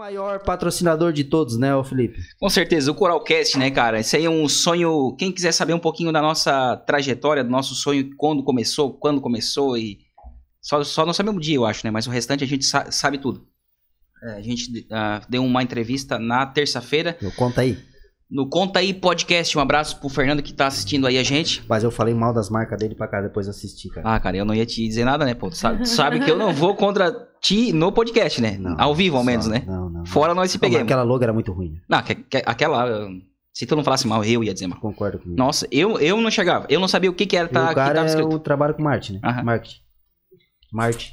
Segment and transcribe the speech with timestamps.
[0.00, 2.18] maior patrocinador de todos, né, ô Felipe?
[2.38, 4.00] Com certeza, o Coralcast, né, cara?
[4.00, 5.14] Esse aí é um sonho.
[5.18, 9.76] Quem quiser saber um pouquinho da nossa trajetória, do nosso sonho, quando começou, quando começou
[9.76, 9.98] e.
[10.62, 11.90] Só, só não sabemos o dia, eu acho, né?
[11.90, 13.46] Mas o restante a gente sa- sabe tudo.
[14.22, 17.78] É, a gente ah, deu uma entrevista na terça-feira Eu conta aí.
[18.30, 19.56] No Conta Aí Podcast.
[19.58, 21.62] Um abraço pro Fernando que tá assistindo aí a gente.
[21.68, 24.08] Mas eu falei mal das marcas dele pra cá depois assistir, cara.
[24.14, 25.50] Ah, cara, eu não ia te dizer nada, né, pô?
[25.50, 28.56] Tu sabe, tu sabe que eu não vou contra ti no podcast, né?
[28.58, 29.64] Não, Ao vivo, ao só- menos, né?
[29.66, 30.06] Não, não.
[30.06, 30.84] Fora nós se peguemos.
[30.84, 31.72] aquela logo era muito ruim.
[31.72, 31.80] né?
[31.88, 33.08] Não, que- que- aquela.
[33.52, 34.78] Se tu não falasse mal, eu ia dizer mal.
[34.78, 35.36] Concordo comigo.
[35.36, 36.66] Nossa, eu, eu não chegava.
[36.68, 38.74] Eu não sabia o que, que era tá, o que cara tava é o trabalho
[38.74, 39.20] com marketing, né?
[39.24, 39.42] Aham.
[39.42, 39.76] Marketing.
[40.72, 41.12] Marketing.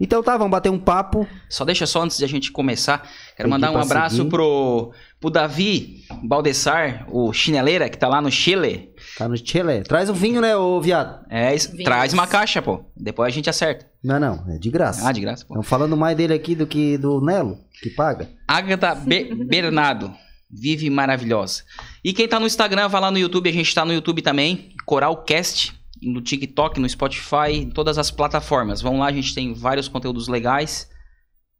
[0.00, 1.26] Então tá, vamos bater um papo.
[1.48, 2.98] Só deixa só antes de a gente começar.
[3.36, 4.30] Quero Tem mandar que um abraço seguir.
[4.30, 8.90] pro, pro Davi Baldessar, o chineleira, que tá lá no Chile.
[9.16, 9.82] Tá no Chile.
[9.82, 11.24] Traz o vinho, né, ô viado?
[11.30, 11.84] É, isso- Vinhos.
[11.84, 12.84] traz uma caixa, pô.
[12.96, 13.86] Depois a gente acerta.
[14.04, 14.44] Não, não.
[14.52, 15.08] É de graça.
[15.08, 15.54] Ah, de graça, pô.
[15.54, 18.28] Estão falando mais dele aqui do que do Nelo, que paga.
[18.46, 20.12] Agatha Be- Bernardo.
[20.50, 21.62] Vive maravilhosa.
[22.04, 23.48] E quem tá no Instagram, vai lá no YouTube.
[23.48, 24.68] A gente tá no YouTube também.
[24.84, 25.72] Coralcast.
[26.02, 28.82] No TikTok, no Spotify, em todas as plataformas.
[28.82, 30.90] Vão lá, a gente tem vários conteúdos legais.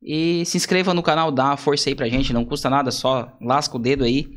[0.02, 2.32] E se inscreva no canal, dá uma força aí pra gente.
[2.32, 4.28] Não custa nada, só lasca o dedo aí.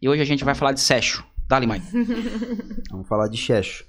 [0.00, 1.24] E hoje a gente vai falar de Sérgio.
[1.48, 1.80] Dá-lhe, mãe.
[2.90, 3.84] Vamos falar de Checho.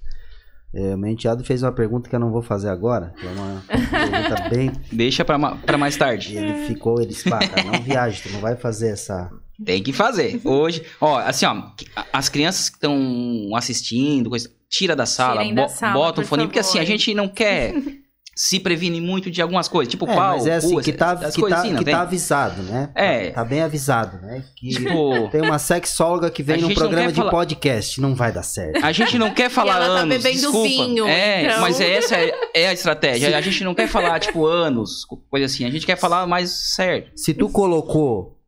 [0.75, 3.13] É, o meu enteado fez uma pergunta que eu não vou fazer agora.
[3.19, 4.71] que É uma pergunta bem.
[4.91, 6.35] Deixa pra, ma- pra mais E tarde.
[6.35, 9.29] ele ficou, ele disse, cara, não viaja, tu não vai fazer essa.
[9.63, 10.41] Tem que fazer.
[10.43, 11.63] Hoje, ó, assim, ó,
[12.11, 16.29] as crianças que estão assistindo, coisa, tira da sala, da bo- sala, bota um por
[16.29, 17.73] fone, porque assim, a gente não quer
[18.35, 21.15] se previne muito de algumas coisas, tipo É, pau, mas é assim, cu, que tá,
[21.15, 22.89] que coisas tá, assim, que tá avisado, né?
[22.95, 23.29] É.
[23.29, 24.43] Tá bem avisado, né?
[24.55, 28.01] Que Tipo, tem uma sexóloga que vem num programa de falar- podcast.
[28.01, 28.83] Não vai dar certo.
[28.83, 30.67] a gente não quer falar ela tá anos, bebendo desculpa.
[30.67, 31.61] vinho, é, então.
[31.61, 33.37] mas essa é, é a estratégia.
[33.37, 35.65] A gente não quer falar, tipo, anos, coisa assim.
[35.65, 37.11] A gente quer falar mais certo.
[37.15, 38.39] Se tu colocou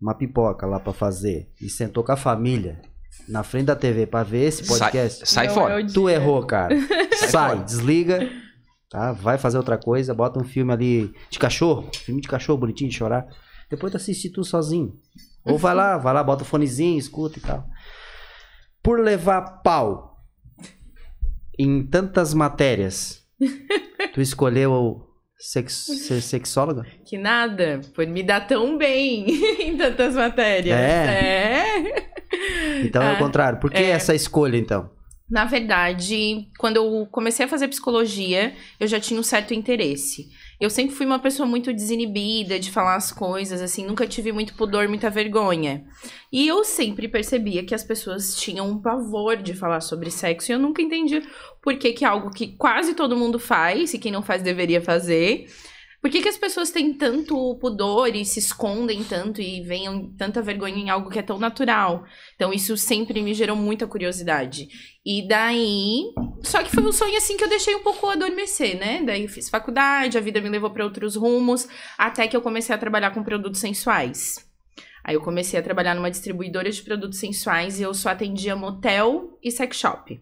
[0.00, 2.78] uma pipoca lá pra fazer e sentou com a família
[3.26, 5.80] na frente da TV pra ver esse podcast, Sai Não, fora.
[5.80, 6.76] é tu errou, cara.
[7.16, 7.56] Sai, fora.
[7.64, 8.28] desliga,
[8.90, 9.12] tá?
[9.12, 12.96] Vai fazer outra coisa, bota um filme ali de cachorro, filme de cachorro bonitinho de
[12.96, 13.26] chorar.
[13.70, 14.94] Depois tu assiste tu sozinho.
[15.44, 17.66] Ou vai lá, vai lá, bota o fonezinho, escuta e tal.
[18.82, 20.18] Por levar pau
[21.58, 23.22] em tantas matérias,
[24.12, 25.06] tu escolheu
[25.38, 26.84] sex- ser sexóloga?
[27.04, 29.26] Que nada, por me dar tão bem
[29.68, 30.76] em tantas matérias.
[30.78, 32.14] É?
[32.82, 33.60] Então é o Ah, contrário.
[33.60, 33.90] Por que é.
[33.90, 34.90] essa escolha, então?
[35.28, 40.28] Na verdade, quando eu comecei a fazer psicologia, eu já tinha um certo interesse.
[40.60, 44.54] Eu sempre fui uma pessoa muito desinibida de falar as coisas, assim, nunca tive muito
[44.54, 45.86] pudor, muita vergonha.
[46.30, 50.54] E eu sempre percebia que as pessoas tinham um pavor de falar sobre sexo e
[50.54, 51.22] eu nunca entendi
[51.62, 54.82] por que, que é algo que quase todo mundo faz e quem não faz deveria
[54.82, 55.46] fazer.
[56.04, 60.42] Por que, que as pessoas têm tanto pudor e se escondem tanto e venham tanta
[60.42, 62.04] vergonha em algo que é tão natural?
[62.36, 64.68] Então, isso sempre me gerou muita curiosidade.
[65.02, 66.02] E daí.
[66.42, 69.02] Só que foi um sonho assim que eu deixei um pouco adormecer, né?
[69.02, 71.66] Daí fiz faculdade, a vida me levou para outros rumos,
[71.96, 74.36] até que eu comecei a trabalhar com produtos sensuais.
[75.02, 79.38] Aí eu comecei a trabalhar numa distribuidora de produtos sensuais e eu só atendia motel
[79.42, 80.20] e sex shop.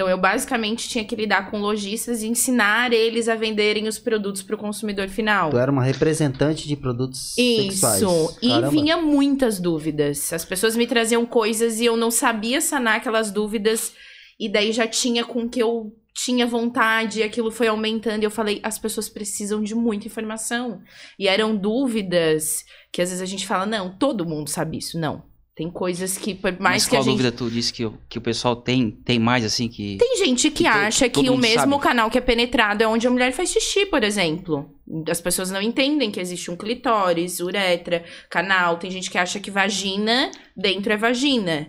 [0.00, 4.40] Então eu basicamente tinha que lidar com lojistas e ensinar eles a venderem os produtos
[4.40, 5.50] para o consumidor final.
[5.50, 8.00] Tu era uma representante de produtos sexuais.
[8.00, 8.38] Isso.
[8.40, 10.32] E vinha muitas dúvidas.
[10.32, 13.92] As pessoas me traziam coisas e eu não sabia sanar aquelas dúvidas.
[14.38, 18.22] E daí já tinha com que eu tinha vontade, e aquilo foi aumentando.
[18.22, 20.80] E eu falei, as pessoas precisam de muita informação.
[21.18, 24.98] E eram dúvidas que às vezes a gente fala, não, todo mundo sabe isso.
[24.98, 25.28] Não.
[25.60, 27.12] Tem coisas que, por mais Mas que a qual gente.
[27.12, 29.98] dúvida tu disse que, o- que o pessoal tem, tem mais, assim, que...
[29.98, 31.82] Tem gente que, Que to- acha todo que o mundo mesmo sabe.
[31.82, 34.70] canal que é penetrado é onde a mulher faz xixi, por exemplo.
[35.06, 38.78] As pessoas não entendem que existe um clitóris, uretra, canal.
[38.78, 41.68] Tem gente que acha que vagina dentro é vagina.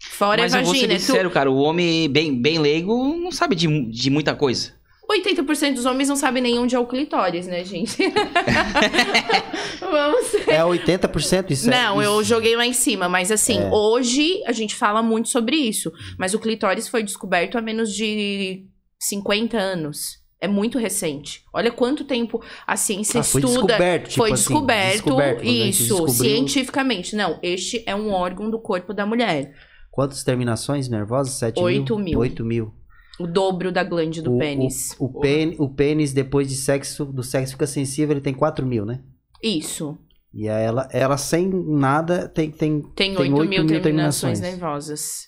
[0.00, 0.94] Fora Mas é eu vou ser vagina.
[0.94, 4.72] bem sincero, cara, o homem bem, bem leigo não sabe de, mu- de muita coisa.
[5.20, 5.42] Tu...
[5.44, 7.96] 80% dos homens não sabem nem onde é o clitóris, né, gente?
[9.80, 13.58] Vamos ser É 80% isso é- Não, eu isso- joguei lá em cima, mas assim,
[13.58, 13.70] É.
[13.70, 15.92] hoje a gente fala muito sobre isso.
[16.18, 18.66] Mas o clitóris foi descoberto há menos de
[18.98, 20.20] 50 anos.
[20.40, 21.42] É muito recente.
[21.54, 23.60] Olha quanto tempo a ciência Ah, foi estuda.
[23.66, 27.14] descoberto, tipo foi assim, descoberto, descoberto, isso, descobriu- cientificamente.
[27.14, 29.52] Não, este é um órgão do corpo da mulher.
[29.92, 31.34] Quantas terminações nervosas?
[31.34, 32.04] 7 Oito mil?
[32.04, 32.18] mil.
[32.18, 32.74] 8 mil.
[33.20, 34.96] O dobro da glande do o, pênis.
[34.98, 38.66] O, o, pênis, o pênis, depois de sexo, do sexo fica sensível, ele tem 4
[38.66, 39.00] mil, né?
[39.42, 39.98] Isso.
[40.32, 44.40] E aí ela, ela sem nada tem, tem, Tem Tem 8 oito mil, mil terminações
[44.40, 44.40] terminações.
[44.40, 45.26] nervosas.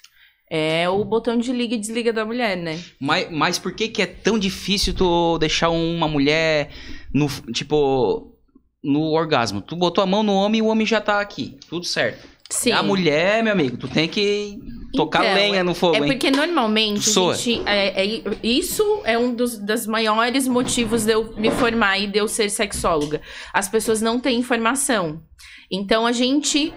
[0.50, 2.78] É o botão de liga e desliga da mulher, né?
[3.00, 6.70] Mas, mas por que que é tão difícil tu deixar uma mulher
[7.12, 8.34] no, tipo,
[8.82, 9.62] no orgasmo.
[9.62, 11.58] Tu botou a mão no homem e o homem já tá aqui.
[11.68, 12.28] Tudo certo.
[12.50, 12.72] Sim.
[12.72, 14.58] A mulher, meu amigo, tu tem que
[14.94, 16.06] tocar Então, lenha no fogo, É hein?
[16.06, 21.50] porque normalmente gente, é, é- isso é um dos das maiores motivos de eu me
[21.50, 23.20] formar e de eu ser sexóloga.
[23.52, 25.22] As pessoas não têm informação.
[25.70, 26.72] Então a gente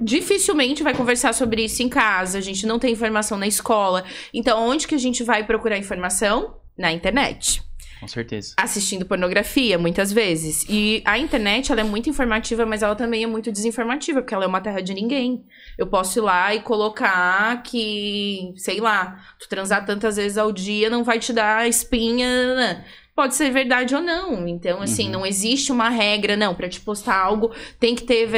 [0.00, 4.04] dificilmente vai conversar sobre isso em casa, a gente não tem informação na escola.
[4.32, 6.56] Então onde que a gente vai procurar informação?
[6.76, 7.62] Na internet
[8.04, 8.54] Com certeza.
[8.58, 10.64] assistindo pornografia, muitas vezes.
[10.68, 14.44] E a internet, ela é muito informativa, mas ela também é muito desinformativa, porque ela
[14.44, 15.44] é uma terra de ninguém.
[15.78, 20.88] Eu posso ir lá e colocar que, sei lá, tu transar tantas vezes ao dia
[20.90, 22.54] não vai te dar espinha.
[22.54, 22.84] né?
[23.16, 24.46] Pode ser verdade ou não.
[24.48, 25.12] Então, assim, Uhum.
[25.12, 28.28] não existe uma regra, não, pra te postar algo tem que ter,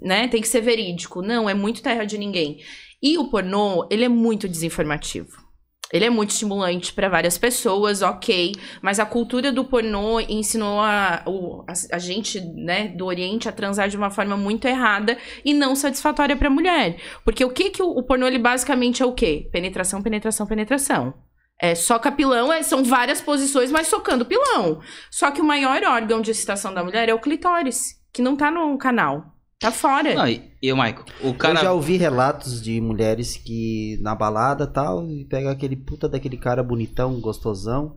[0.00, 1.20] né, tem que ser verídico.
[1.20, 2.60] Não, é muito terra de ninguém.
[3.02, 5.49] E o pornô, ele é muito desinformativo.
[5.92, 8.54] Ele é muito estimulante pra várias pessoas, ok.
[8.80, 11.24] Mas a cultura do pornô ensinou a,
[11.66, 15.74] a, a gente, né, do Oriente a transar de uma forma muito errada e não
[15.74, 16.96] satisfatória pra mulher.
[17.24, 19.48] Porque o que que o, o pornô, ele basicamente é o quê?
[19.52, 21.14] Penetração, penetração, penetração.
[21.60, 24.80] É, soca pilão, é, são várias posições, mas socando pilão.
[25.10, 28.50] Só que o maior órgão de excitação da mulher é o clitóris, que não tá
[28.50, 29.39] no canal.
[29.60, 30.14] Tá fora.
[30.14, 31.58] Não, e, e o Michael, o cara...
[31.58, 36.38] Eu já ouvi relatos de mulheres que na balada tal, e pega aquele puta daquele
[36.38, 37.94] cara bonitão, gostosão,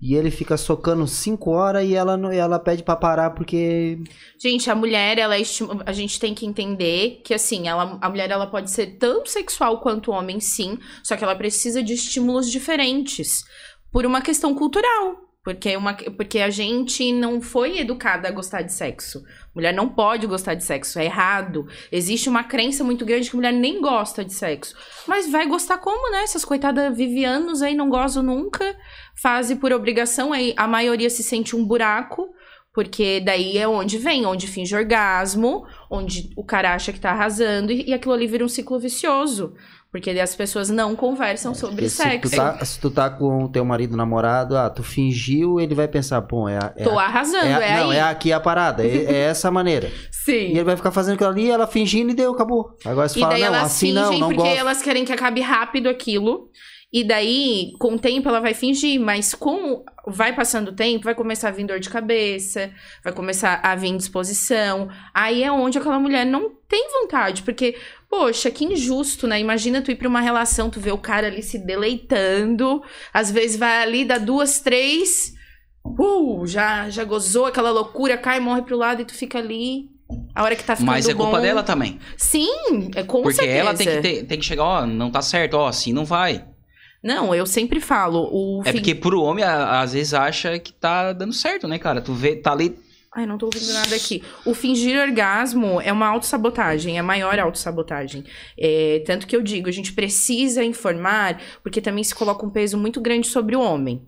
[0.00, 3.98] e ele fica socando 5 horas e ela, não, e ela pede pra parar porque.
[4.40, 5.42] Gente, a mulher, ela é
[5.84, 9.80] a gente tem que entender que assim, ela, a mulher ela pode ser tanto sexual
[9.80, 13.42] quanto o homem, sim, só que ela precisa de estímulos diferentes
[13.92, 15.28] por uma questão cultural.
[15.44, 19.22] Porque, uma, porque a gente não foi educada a gostar de sexo.
[19.58, 21.66] Mulher não pode gostar de sexo, é errado.
[21.90, 24.72] Existe uma crença muito grande que mulher nem gosta de sexo.
[25.04, 26.22] Mas vai gostar como, né?
[26.22, 28.76] Essas coitadas vivem anos aí, não gozam nunca,
[29.20, 32.28] fazem por obrigação, aí a maioria se sente um buraco.
[32.72, 37.72] Porque daí é onde vem, onde finge orgasmo, onde o cara acha que tá arrasando,
[37.72, 39.54] e, e aquilo ali vira um ciclo vicioso.
[39.90, 42.30] Porque as pessoas não conversam sobre Porque se, sexo.
[42.30, 45.88] tu tá, se tu tá com o teu marido namorado, ah, tu fingiu, ele vai
[45.88, 47.96] pensar, pô, é, é, Tô a- arrasando, é, a- é, Não, aí.
[47.96, 49.90] é aqui a parada, é, é essa maneira.
[50.12, 50.32] Sim.
[50.32, 52.76] E ele vai ficar fazendo aquilo ali, ela fingindo e deu, acabou.
[52.84, 54.58] Agora você E fala, daí não, elas assim fingem não, não porque gosto.
[54.58, 56.50] elas querem que acabe rápido aquilo.
[56.90, 61.14] E daí, com o tempo, ela vai fingir, mas com vai passando o tempo, vai
[61.14, 62.70] começar a vir dor de cabeça,
[63.04, 64.88] vai começar a vir disposição.
[65.12, 67.76] Aí é onde aquela mulher não tem vontade, porque,
[68.08, 69.38] poxa, que injusto, né?
[69.38, 72.82] Imagina tu ir pra uma relação, tu vê o cara ali se deleitando,
[73.12, 75.34] às vezes vai ali, dá duas, três,
[75.84, 79.90] uh, já, já gozou aquela loucura, cai, morre pro lado e tu fica ali.
[80.34, 81.42] A hora que tá ficando Mas é culpa bom.
[81.42, 81.98] dela também.
[82.16, 83.58] Sim, é com porque certeza.
[83.58, 86.46] ela tem que, ter- tem que chegar, ó, não tá certo, ó, assim não vai.
[87.02, 90.72] Não, eu sempre falo, o É fim- porque pro homem, a- às vezes, acha que
[90.72, 92.00] tá dando certo, né, cara?
[92.00, 92.76] Tu vê, tá ali.
[93.14, 94.22] Ai, não tô ouvindo nada aqui.
[94.44, 98.24] O fingir orgasmo é uma autossabotagem, é a maior autossabotagem.
[98.58, 102.76] É, tanto que eu digo, a gente precisa informar, porque também se coloca um peso
[102.76, 104.02] muito grande sobre o homem.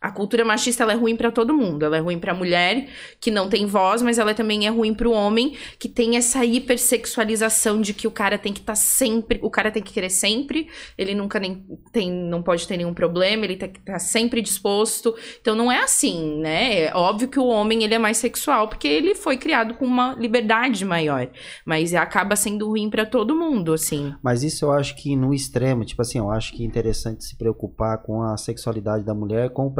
[0.00, 1.84] A cultura machista é ruim pra todo mundo.
[1.84, 2.86] Ela é ruim pra mulher
[3.20, 7.80] que não tem voz, mas ela também é ruim pro homem que tem essa hipersexualização
[7.80, 11.14] de que o cara tem que estar sempre, o cara tem que querer sempre, ele
[11.14, 15.14] nunca nem tem, não pode ter nenhum problema, ele tem que estar sempre disposto.
[15.40, 16.82] Então não é assim, né?
[16.82, 20.14] É óbvio que o homem ele é mais sexual porque ele foi criado com uma
[20.14, 21.28] liberdade maior,
[21.66, 24.14] mas acaba sendo ruim pra todo mundo, assim.
[24.22, 27.36] Mas isso eu acho que no extremo, tipo assim, eu acho que é interessante se
[27.36, 29.72] preocupar com a sexualidade da mulher, com o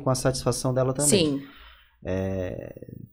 [0.00, 1.40] com a satisfação dela também.
[1.40, 1.42] Sim.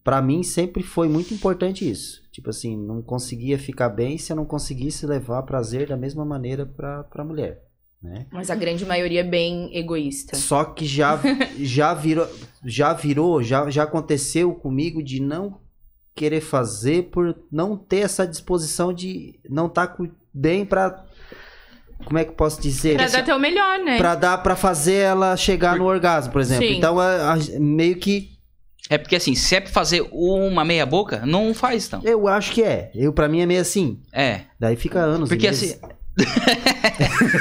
[0.03, 2.21] Pra mim sempre foi muito importante isso.
[2.31, 6.65] Tipo assim, não conseguia ficar bem se eu não conseguisse levar prazer da mesma maneira
[6.65, 7.61] pra, pra mulher,
[8.01, 8.25] né?
[8.31, 10.35] Mas a grande maioria é bem egoísta.
[10.35, 11.19] Só que já,
[11.59, 12.27] já virou,
[12.65, 15.61] já virou, já, já aconteceu comigo de não
[16.15, 19.95] querer fazer por não ter essa disposição de não estar
[20.33, 21.05] bem pra.
[22.03, 22.95] Como é que eu posso dizer?
[22.95, 23.97] Pra dar teu melhor, né?
[23.97, 26.67] Pra dar para fazer ela chegar no orgasmo, por exemplo.
[26.67, 26.77] Sim.
[26.77, 28.31] Então, a- a- meio que
[28.89, 32.01] É porque assim, se é pra fazer uma meia boca, não faz então.
[32.03, 32.91] eu acho que é.
[32.93, 33.99] Eu para mim é meio assim.
[34.11, 34.41] É.
[34.59, 35.29] Daí fica anos.
[35.29, 35.79] Porque meses.
[35.81, 35.93] assim,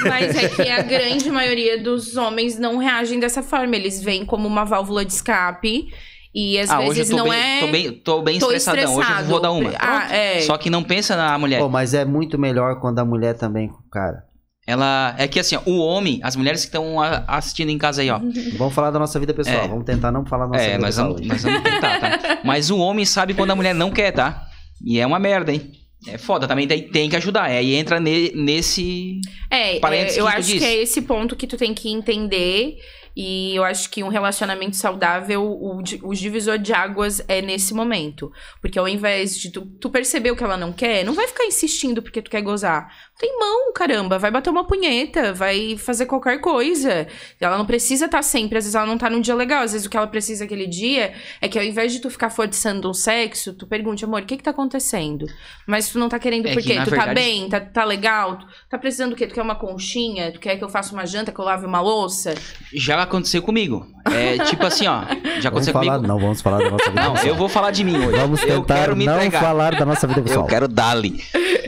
[0.09, 3.77] Mas é que a grande maioria dos homens não reagem dessa forma.
[3.77, 5.93] Eles veem como uma válvula de escape.
[6.35, 7.61] E às ah, vezes não bem, é.
[7.61, 8.97] tô bem, tô bem tô estressadão.
[8.97, 9.71] Hoje eu vou dar uma.
[9.79, 10.41] Ah, é.
[10.41, 11.61] Só que não pensa na mulher.
[11.61, 14.25] Pô, mas é muito melhor quando a mulher também, cara.
[14.67, 15.15] Ela.
[15.19, 18.19] É que assim, ó, o homem, as mulheres que estão assistindo em casa aí, ó.
[18.57, 19.65] Vamos falar da nossa vida pessoal.
[19.65, 19.69] É.
[19.69, 21.07] Vamos tentar não falar da nossa É, vida nós pessoal.
[21.09, 21.29] vamos, hoje.
[21.29, 22.39] nós vamos tentar, tá?
[22.45, 24.47] Mas o homem sabe quando a mulher não quer, tá?
[24.85, 25.73] E é uma merda, hein?
[26.09, 27.45] É foda, também tem, tem que ajudar.
[27.45, 29.21] Aí entra ne- nesse.
[29.51, 32.75] É, Parênteses é, eu acho que é esse ponto que tu tem que entender
[33.17, 38.33] E eu acho que um relacionamento saudável, o, o divisor de águas é nesse momento.
[38.61, 41.45] Porque ao invés de tu, tu perceber o que ela não quer, não vai ficar
[41.45, 42.91] insistindo porque tu quer gozar.
[43.19, 44.19] Tem mão, caramba.
[44.19, 47.07] Vai bater uma punheta, vai fazer qualquer coisa.
[47.41, 49.63] Ela não precisa estar sempre, às vezes ela não tá num dia legal.
[49.63, 52.31] Às vezes o que ela precisa aquele dia é que ao invés de tu ficar
[52.31, 55.27] forçando um sexo, tu pergunte, amor, o que que tá acontecendo?
[55.67, 56.75] Mas tu não tá querendo É por quê?
[56.75, 57.49] Tu tá verdade- bem?
[57.49, 58.39] Tá, tá legal?
[58.39, 59.27] Tu tá precisando do quê?
[59.27, 60.33] Tu quer uma conchinha?
[60.33, 62.35] Tu quer que eu faça uma janta, que eu lave uma louça?
[62.73, 63.87] Já aconteceu comigo.
[64.11, 65.03] É tipo assim, ó.
[65.03, 66.07] Já Vamos aconteceu falar, comigo.
[66.09, 67.29] não vamos falar da nossa vida Não, pessoal.
[67.29, 68.19] eu vou falar de mim hoje.
[68.19, 69.41] Vamos eu tentar quero me não entregar.
[69.41, 70.45] falar da nossa vida pessoal.
[70.45, 71.23] Eu quero dali.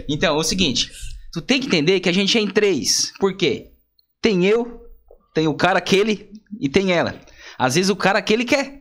[0.08, 0.90] Então, é o seguinte.
[1.32, 3.12] Tu tem que entender que a gente é em três.
[3.18, 3.70] Por quê?
[4.22, 4.80] Tem eu,
[5.34, 7.14] tem o cara aquele e tem ela.
[7.58, 8.80] Às vezes o cara aquele quer.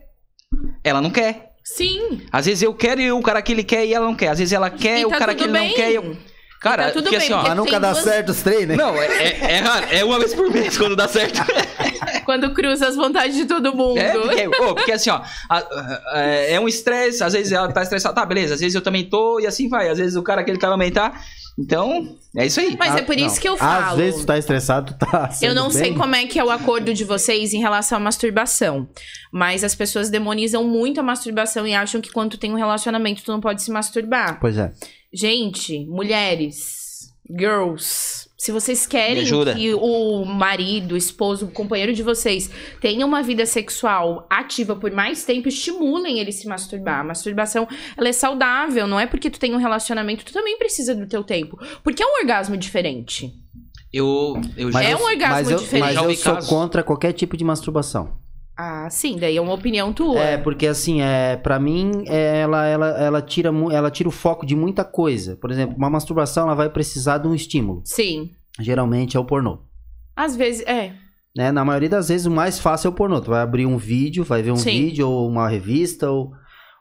[0.84, 1.52] Ela não quer.
[1.64, 2.22] Sim.
[2.32, 4.28] Às vezes eu quero e o cara que ele quer e ela não quer.
[4.30, 5.70] Às vezes ela quer e e o tá cara que tudo ele bem.
[5.70, 6.18] não quer e eu...
[6.64, 7.44] Cara, tá tudo porque bem, assim, ó...
[7.44, 8.76] Mas nunca dá duas- certo os três, né?
[8.76, 9.86] Não, é, é, é raro.
[9.92, 11.40] É uma vez por mês quando dá certo.
[12.26, 13.98] Quando cruza as vontades de todo mundo.
[13.98, 15.58] É, porque, ô, porque assim, ó, a-
[16.14, 19.04] a- é um estresse, às vezes ela tá estressada, tá, beleza, às vezes eu também
[19.04, 21.12] tô e assim vai, às vezes o cara aquele que também tá.
[21.58, 22.76] Então, é isso aí.
[22.78, 23.42] Mas é Ah, por isso não.
[23.42, 23.92] que eu falo.
[23.92, 25.94] Às vezes tu tá estressado, tu tá Eu não sei bem.
[25.96, 28.90] como é que é o acordo de vocês em relação à masturbação.
[29.32, 33.24] Mas as pessoas demonizam muito a masturbação e acham que quando tu tem um relacionamento,
[33.24, 34.40] tu não pode se masturbar.
[34.40, 34.72] Pois é.
[35.14, 42.52] Gente, mulheres, girls, se vocês querem que o marido, o esposo, o companheiro de vocês
[42.82, 47.00] tenha uma vida sexual ativa por mais tempo, estimulem ele se masturbar.
[47.00, 50.94] A masturbação, ela é saudável, não é porque tu tem um relacionamento, tu também precisa
[50.94, 51.58] do teu tempo.
[51.86, 53.34] Porque é um orgasmo diferente.
[53.94, 54.84] Eu, eu já.
[54.84, 55.96] É um orgasmo mas eu, diferente.
[55.96, 56.50] Mas eu sou casos.
[56.50, 58.23] contra qualquer tipo de masturbação.
[58.56, 60.20] Ah, sim, daí é uma opinião tua.
[60.20, 64.46] É, porque assim, é, para mim, é, ela, ela, ela, tira, ela tira o foco
[64.46, 65.36] de muita coisa.
[65.38, 67.82] Por exemplo, uma masturbação ela vai precisar de um estímulo.
[67.84, 68.30] Sim.
[68.60, 69.60] Geralmente é o pornô.
[70.16, 70.94] Às vezes, é.
[71.36, 71.52] Né?
[71.52, 73.20] Na maioria das vezes, o mais fácil é o pornô.
[73.20, 74.70] Tu vai abrir um vídeo, vai ver um Sim.
[74.84, 76.32] vídeo ou uma revista ou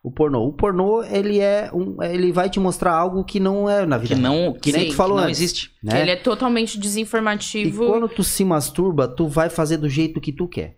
[0.05, 0.47] o pornô.
[0.47, 4.15] O pornô, ele é um, ele vai te mostrar algo que não é na vida.
[4.15, 5.39] Que não, que nem nem tu falou não antes.
[5.41, 5.71] existe.
[5.83, 6.03] né?
[6.03, 7.87] Ele é totalmente E desinformativo.
[7.87, 10.77] quando tu se masturba, tu vai fazer do jeito que tu quer.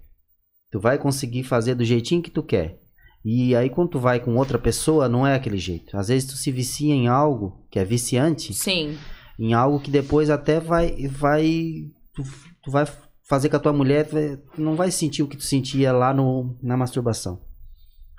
[0.74, 2.80] Tu vai conseguir fazer do jeitinho que tu quer.
[3.24, 5.96] E aí quando tu vai com outra pessoa, não é aquele jeito.
[5.96, 8.98] Às vezes tu se vicia em algo que é viciante, Sim.
[9.38, 12.24] em algo que depois até vai vai tu,
[12.64, 12.84] tu vai
[13.22, 14.16] fazer com a tua mulher, tu,
[14.56, 17.40] tu não vai sentir o que tu sentia lá no, na masturbação.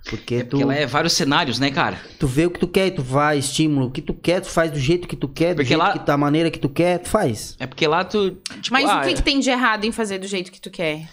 [0.10, 2.00] Porque, É tu, porque ela é vários cenários, né, cara?
[2.18, 4.48] tu vê o que tu quer e tu vai, estímulo, o que tu quer, tu
[4.48, 6.70] faz do jeito que tu quer, do Porque jeito lá- que, da maneira que tu
[6.70, 7.58] quer, tu faz.
[7.60, 8.32] É porque lá tu.
[8.62, 10.72] Tipo, Mas ah, o que, que tem de errado em fazer do jeito que tu
[10.72, 11.10] quer?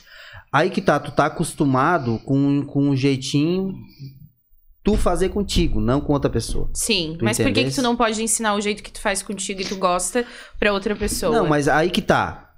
[0.52, 3.72] Aí que tá, tu tá acostumado com, com um jeitinho
[4.84, 6.68] tu fazer contigo, não com outra pessoa.
[6.74, 7.14] Sim.
[7.18, 7.76] Tu mas por que, que entendesse?
[7.76, 10.26] tu não pode ensinar o jeito que tu faz contigo e tu gosta
[10.58, 11.34] pra outra pessoa?
[11.36, 12.50] Não, mas aí que tá.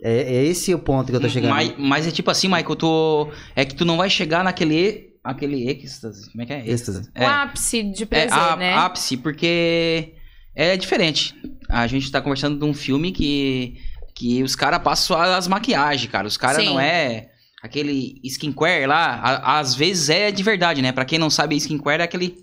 [0.00, 1.50] É, é esse o ponto que eu tô chegando.
[1.50, 3.28] Mas, mas é tipo assim, Michael, tu.
[3.54, 5.12] É que tu não vai chegar naquele.
[5.22, 6.30] Aquele êxtase.
[6.32, 6.68] Como é que é?
[6.68, 7.02] Êxtase.
[7.16, 8.74] O É, ápice de é prazer, a- né?
[8.74, 10.14] ápice, porque
[10.56, 11.32] é diferente.
[11.68, 13.76] A gente tá conversando de um filme que.
[14.14, 16.26] Que os caras passam as maquiagens, cara.
[16.26, 17.30] Os caras não é.
[17.62, 20.90] Aquele skincare lá, a- às vezes é de verdade, né?
[20.90, 22.36] Pra quem não sabe, skincare é aquele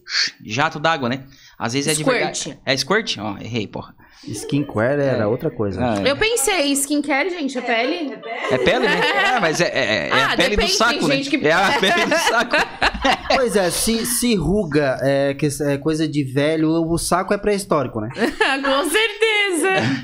[0.46, 1.26] jato d'água, né?
[1.58, 2.16] Às vezes é de Squirt.
[2.46, 2.60] verdade.
[2.66, 3.18] É squirt?
[3.20, 3.94] Ó, errei, porra.
[4.28, 5.26] Skincare era É.
[5.26, 5.80] outra coisa.
[5.82, 8.14] Ah, Eu pensei, skincare, gente, a pele?
[8.52, 9.00] É pele, né?
[9.36, 11.16] É, mas é, é- é Ah, a pele depende, do saco, tem né?
[11.16, 12.56] gente que- É a pele do saco.
[13.34, 18.02] Pois é, se, se ruga é, que é coisa de velho, o saco é pré-histórico,
[18.02, 18.10] né?
[18.14, 19.19] Com certeza.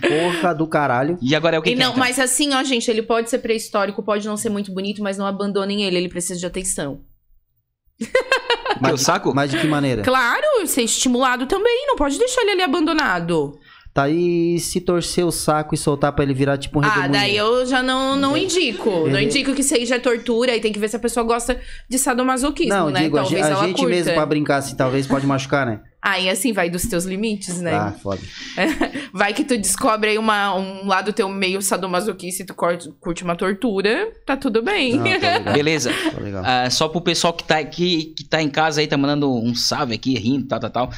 [0.02, 1.18] Porra do caralho.
[1.22, 2.00] E agora é o que E que não, entra?
[2.00, 5.26] mas assim, ó, gente, ele pode ser pré-histórico, pode não ser muito bonito, mas não
[5.26, 7.02] abandonem ele, ele precisa de atenção.
[8.84, 9.34] Que o saco?
[9.34, 10.02] Mas de que maneira?
[10.04, 13.58] Claro, ser estimulado também, não pode deixar ele ali abandonado.
[13.94, 17.38] Tá aí se torcer o saco e soltar pra ele virar tipo um Ah, daí
[17.38, 19.08] eu já não, não indico.
[19.08, 21.58] Não indico que seja tortura e tem que ver se a pessoa gosta
[21.90, 23.04] de sadomasoquismo, Não, né?
[23.04, 23.90] digo, a, Talvez a ela gente curta.
[23.90, 25.80] mesmo pra brincar assim, talvez pode machucar, né?
[26.08, 27.74] Aí assim vai dos teus limites, né?
[27.74, 28.22] Ah, foda.
[29.12, 33.24] Vai que tu descobre aí uma, um lado teu meio sadomasoquista e tu curte, curte
[33.24, 34.98] uma tortura, tá tudo bem.
[34.98, 35.92] Não, legal, Beleza.
[36.22, 36.44] legal.
[36.46, 39.56] Ah, só pro pessoal que tá aqui, que tá em casa aí, tá mandando um
[39.56, 40.90] salve aqui, rindo, tal, tal, tal.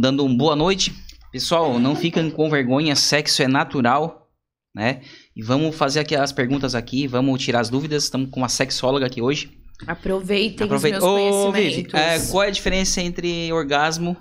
[0.00, 0.94] Dando um boa noite.
[1.32, 4.28] Pessoal, não fiquem com vergonha, sexo é natural,
[4.72, 5.00] né?
[5.34, 8.04] E vamos fazer aqui as perguntas aqui, vamos tirar as dúvidas.
[8.04, 9.50] Estamos com uma sexóloga aqui hoje.
[9.84, 10.98] Aproveitem Aproveita.
[10.98, 12.28] os meus Ô, Vivi, conhecimentos.
[12.28, 14.16] é, qual é a diferença entre orgasmo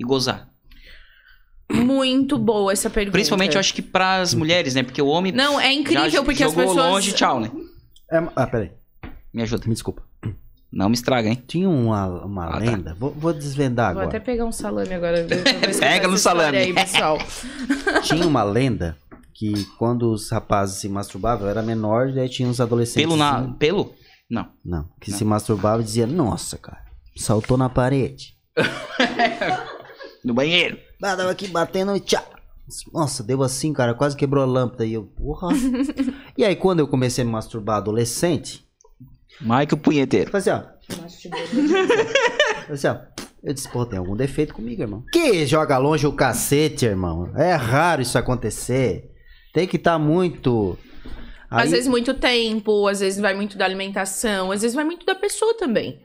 [0.00, 0.48] e gozar?
[1.70, 3.12] Muito boa essa pergunta.
[3.12, 4.82] Principalmente, eu acho que pras mulheres, né?
[4.82, 6.90] Porque o homem Não, é incrível já porque as jogou pessoas...
[6.92, 7.50] longe, tchau, né?
[8.10, 8.72] É, ah, peraí.
[9.32, 9.64] Me ajuda.
[9.68, 10.02] Me desculpa.
[10.72, 11.40] Não me estraga, hein?
[11.46, 12.58] Tinha uma, uma Ah, tá.
[12.58, 12.96] lenda.
[12.98, 14.16] Vou, vou desvendar Vou agora.
[14.18, 15.22] até pegar um salame agora.
[15.24, 16.56] ver- ver se Pega no salame.
[16.58, 17.18] Aí, pessoal.
[18.02, 18.96] Tinha uma lenda
[19.34, 23.02] que quando os rapazes se masturbavam, eu era menor, daí tinha uns adolescentes.
[23.02, 23.38] Pelo na.
[23.38, 23.94] assim- Pelo?
[24.28, 24.48] Não.
[24.64, 25.18] Não, que Não.
[25.18, 26.82] se masturbavam e dizia, nossa, cara,
[27.16, 28.34] saltou na parede.
[30.24, 30.78] No banheiro.
[31.02, 32.22] Ah, tava aqui batendo e tchá.
[32.92, 34.84] Nossa, deu assim, cara, quase quebrou a lâmpada.
[34.86, 35.48] E eu, porra.
[36.36, 38.64] e aí, quando eu comecei a me masturbar adolescente,
[39.40, 40.30] Mike o punheteiro.
[40.32, 41.30] eu falei assim,
[42.68, 42.72] ó.
[42.72, 42.96] assim, ó.
[43.42, 45.02] Eu disse, pô, tem algum defeito comigo, irmão.
[45.10, 47.32] Que joga longe o cacete, irmão.
[47.36, 49.10] É raro isso acontecer.
[49.54, 50.76] Tem que estar muito.
[51.50, 55.04] Aí- Às vezes muito tempo, às vezes vai muito da alimentação, às vezes vai muito
[55.06, 56.00] da pessoa também.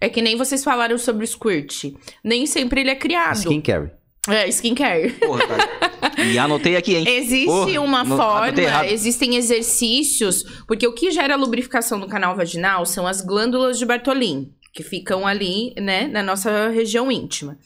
[0.00, 1.92] É que nem vocês falaram sobre o squirt.
[2.22, 3.36] Nem sempre ele é criado.
[3.36, 3.90] Skincare.
[4.28, 5.10] É, skincare.
[5.14, 5.88] Porra, cara.
[6.30, 7.04] E anotei aqui, hein?
[7.08, 12.84] Existe Porra, uma não- forma, existem exercícios, porque o que gera lubrificação no canal vaginal
[12.84, 17.56] são as glândulas de Bartolin, que ficam ali, né, na nossa região íntima.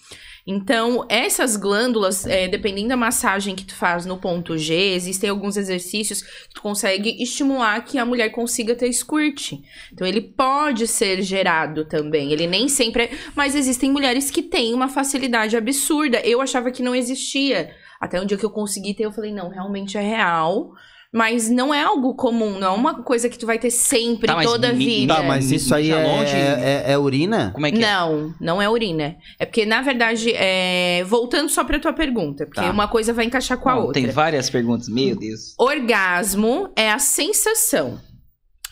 [0.46, 5.56] Então, essas glândulas, é, dependendo da massagem que tu faz no ponto G, existem alguns
[5.56, 9.52] exercícios que tu consegue estimular que a mulher consiga ter squirt.
[9.92, 12.32] Então, ele pode ser gerado também.
[12.32, 13.10] Ele nem sempre é...
[13.36, 16.20] Mas existem mulheres que têm uma facilidade absurda.
[16.20, 17.74] Eu achava que não existia.
[18.00, 20.72] Até um dia que eu consegui ter, eu falei, não, realmente é real.
[21.12, 24.40] Mas não é algo comum, não é uma coisa que tu vai ter sempre, Tá,
[24.42, 25.14] toda a vida.
[25.16, 26.34] Tá, mas isso aí é, longe.
[26.34, 27.50] é, é urina?
[27.52, 27.80] Como é que é?
[27.80, 29.16] Não, não é urina.
[29.38, 31.04] É porque, na verdade, é...
[31.04, 32.70] voltando só pra tua pergunta, porque Tá.
[32.70, 34.00] uma coisa vai encaixar com a Não, outra.
[34.00, 34.88] Tem várias perguntas.
[34.88, 35.54] Meu Deus.
[35.58, 38.00] Orgasmo é a sensação.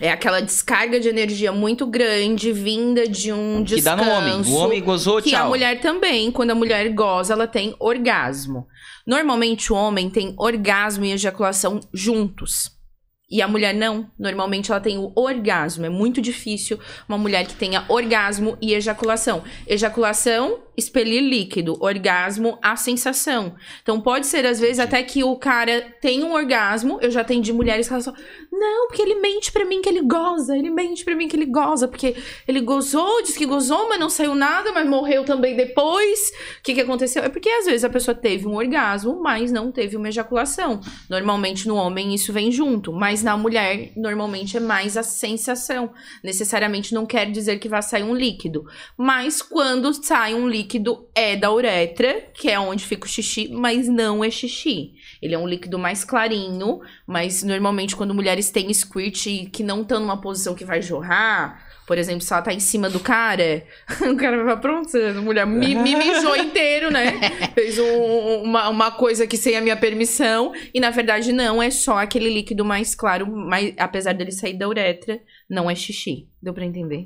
[0.00, 3.96] É aquela descarga de energia muito grande, vinda de um Que descanso.
[3.96, 4.40] dá no homem.
[4.50, 5.44] O homem gozou, Que tchau.
[5.46, 8.66] a mulher também, quando a mulher goza, ela tem orgasmo.
[9.06, 12.70] Normalmente o homem tem orgasmo e ejaculação juntos.
[13.32, 14.10] E a mulher não.
[14.18, 15.86] Normalmente ela tem o orgasmo.
[15.86, 19.44] É muito difícil uma mulher que tenha orgasmo e ejaculação.
[19.68, 21.76] Ejaculação, expelir líquido.
[21.80, 23.54] Orgasmo, a sensação.
[23.82, 26.98] Então pode ser, às vezes, até que o cara tem um orgasmo.
[27.00, 28.20] Eu já atendi mulheres que elas falam:
[28.60, 30.54] Não, porque ele mente pra mim que ele goza.
[30.54, 31.88] Ele mente pra mim que ele goza.
[31.88, 32.14] Porque
[32.46, 36.30] ele gozou, disse que gozou, mas não saiu nada, mas morreu também depois.
[36.58, 37.22] O que, que aconteceu?
[37.22, 40.78] É porque às vezes a pessoa teve um orgasmo, mas não teve uma ejaculação.
[41.08, 45.90] Normalmente no homem isso vem junto, mas na mulher normalmente é mais a sensação.
[46.22, 51.34] Necessariamente não quer dizer que vai sair um líquido, mas quando sai um líquido é
[51.34, 54.92] da uretra, que é onde fica o xixi, mas não é xixi.
[55.22, 59.82] Ele é um líquido mais clarinho, mas normalmente quando mulheres têm squirt e que não
[59.82, 63.64] estão numa posição que vai jorrar, por exemplo, se ela tá em cima do cara,
[64.10, 67.18] o cara vai falar, pronto, a mulher me, me mijou inteiro, né?
[67.52, 70.52] Fez um- uma, uma coisa que sem a minha permissão.
[70.72, 74.68] E na verdade não, é só aquele líquido mais claro, mas apesar dele sair da
[74.68, 76.28] uretra, não é xixi.
[76.40, 77.04] Deu pra entender?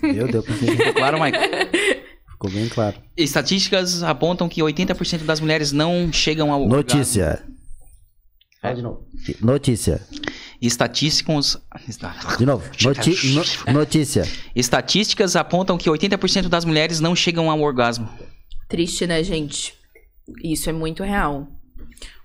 [0.00, 0.92] Deu, deu pra entender.
[0.92, 1.38] Claro, Mike?
[2.40, 2.96] Ficou bem claro.
[3.16, 7.42] Estatísticas apontam que 80% das mulheres não chegam ao Notícia.
[8.62, 9.04] Fala de novo.
[9.40, 10.00] Notícia.
[10.62, 11.56] Estatísticos...
[12.38, 12.64] De novo.
[12.82, 13.26] Noti-
[13.66, 14.26] no- notícia.
[14.54, 18.08] Estatísticas apontam que 80% das mulheres não chegam ao orgasmo.
[18.68, 19.74] Triste, né, gente?
[20.42, 21.46] Isso é muito real.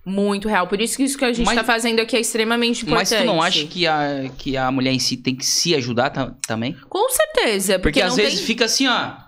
[0.06, 0.67] Muito real.
[0.67, 3.12] Por isso que isso que a gente Mas- tá fazendo aqui é extremamente importante.
[3.12, 6.10] Mas tu não acha que a, que a mulher em si tem que se ajudar
[6.10, 6.76] ta- também?
[6.89, 7.80] Com certeza.
[7.80, 8.45] Porque, Porque, às não vezes tem...
[8.47, 9.22] fica assim, ó.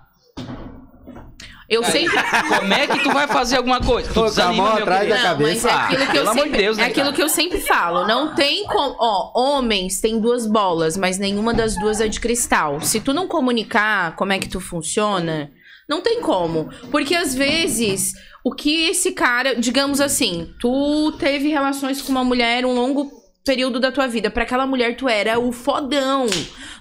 [1.67, 2.15] Eu sempre...
[2.59, 4.13] Como é que tu vai fazer alguma coisa?
[4.13, 5.67] Tu a desanima, meu atrás da Não, cabeça.
[5.67, 7.15] mas é aquilo que eu Pelo amor de sempre, Deus, né, é aquilo cara?
[7.15, 8.07] que eu sempre falo.
[8.07, 8.95] Não tem como.
[8.99, 12.81] Ó, homens têm duas bolas, mas nenhuma das duas é de cristal.
[12.81, 15.51] Se tu não comunicar como é que tu funciona,
[15.89, 16.69] não tem como.
[16.91, 22.65] Porque às vezes, o que esse cara, digamos assim, tu teve relações com uma mulher
[22.65, 23.11] um longo
[23.45, 24.29] período da tua vida.
[24.29, 26.25] Pra aquela mulher tu era o fodão.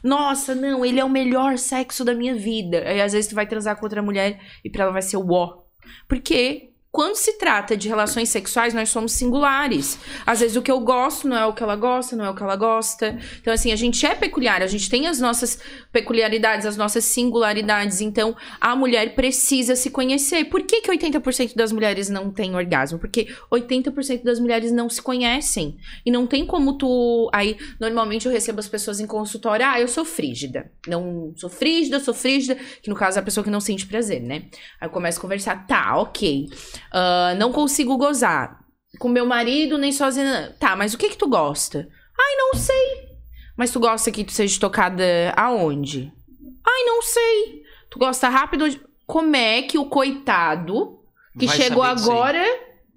[0.03, 2.83] Nossa, não, ele é o melhor sexo da minha vida.
[2.87, 5.31] Aí às vezes tu vai transar com outra mulher e pra ela vai ser o
[5.31, 5.63] ó.
[6.09, 9.99] Porque quando se trata de relações sexuais, nós somos singulares.
[10.25, 12.37] Às vezes o que eu gosto não é o que ela gosta, não é o
[12.37, 13.19] que ela gosta.
[13.41, 15.59] Então, assim, a gente é peculiar, a gente tem as nossas
[15.91, 18.01] peculiaridades, as nossas singularidades.
[18.01, 20.45] Então, a mulher precisa se conhecer.
[20.45, 22.97] Por que, que 80% das mulheres não têm orgasmo?
[23.01, 25.77] Porque 80% das mulheres não se conhecem.
[26.07, 27.29] E não tem como tu.
[27.33, 30.71] Aí, normalmente eu recebo as pessoas em consultório, ah, eu sou frígida.
[30.87, 34.23] Não sou frígida, sou frígida, que no caso é a pessoa que não sente prazer,
[34.23, 34.45] né?
[34.81, 36.47] Aí eu começo a conversar, tá, ok.
[36.95, 38.61] Ah, não consigo gozar.
[39.01, 40.55] Com meu marido, nem sozinha.
[40.61, 41.89] Tá, mas o que que tu gosta?
[42.17, 43.09] Ai, não sei.
[43.57, 45.05] Mas tu gosta que tu seja tocada
[45.37, 46.13] aonde?
[46.65, 47.63] Ai, não sei.
[47.91, 48.65] Tu gosta rápido?
[49.05, 51.01] Como é que o coitado
[51.37, 52.45] que Vai chegou agora,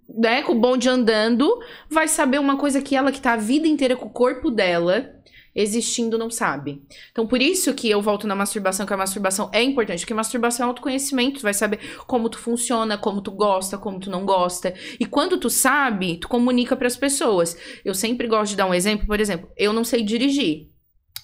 [0.07, 3.67] né, com o bonde andando, vai saber uma coisa que ela que tá a vida
[3.67, 5.12] inteira com o corpo dela
[5.58, 6.84] existindo não sabe.
[7.12, 10.65] Então, por isso que eu volto na masturbação, que a masturbação é importante, porque masturbação
[10.65, 14.74] é autoconhecimento, tu vai saber como tu funciona, como tu gosta, como tu não gosta.
[15.00, 17.58] E quando tu sabe, tu comunica para as pessoas.
[17.84, 20.70] Eu sempre gosto de dar um exemplo, por exemplo, eu não sei dirigir.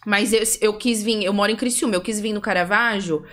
[0.06, 3.24] Mas eu, eu quis vir, eu moro em Criciúma, eu quis vir no Caravaggio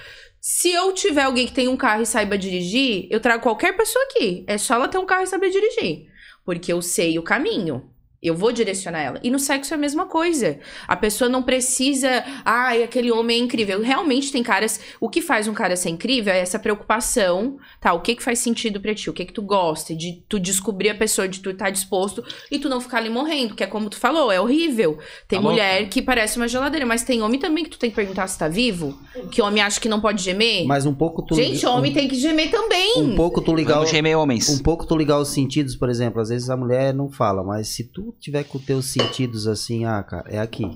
[0.41, 4.03] se eu tiver alguém que tem um carro e saiba dirigir, eu trago qualquer pessoa
[4.07, 4.43] aqui.
[4.47, 6.07] É só ela ter um carro e saber dirigir.
[6.47, 7.91] Porque eu sei o caminho.
[8.23, 9.21] Eu vou direcionar ela.
[9.23, 10.59] E no sexo é a mesma coisa.
[10.87, 12.23] A pessoa não precisa.
[12.45, 13.81] Ai, aquele homem é incrível.
[13.81, 14.79] Realmente tem caras.
[15.01, 17.95] O que faz um cara ser incrível é essa preocupação, tá?
[17.95, 19.09] O que que faz sentido pra ti?
[19.09, 19.95] O que que tu gosta?
[19.95, 23.09] De tu descobrir a pessoa, de tu estar tá disposto e tu não ficar ali
[23.09, 23.55] morrendo.
[23.55, 24.99] Que é como tu falou, é horrível.
[25.27, 27.97] Tem Tá mulher que parece uma geladeira, mas tem homem também que tu tem que
[27.97, 28.99] perguntar se tá vivo.
[29.31, 30.67] Que homem acha que não pode gemer.
[30.67, 31.35] Mas um pouco tu.
[31.35, 32.99] Gente, homem tem que gemer também.
[32.99, 33.77] Um pouco tu ligar.
[33.77, 34.47] Vamos gemer homens.
[34.51, 37.69] Um pouco tu ligar os sentidos, por exemplo, às vezes a mulher não fala, mas
[37.69, 40.67] se tu tiver com teus sentidos assim, ah, cara, é aqui.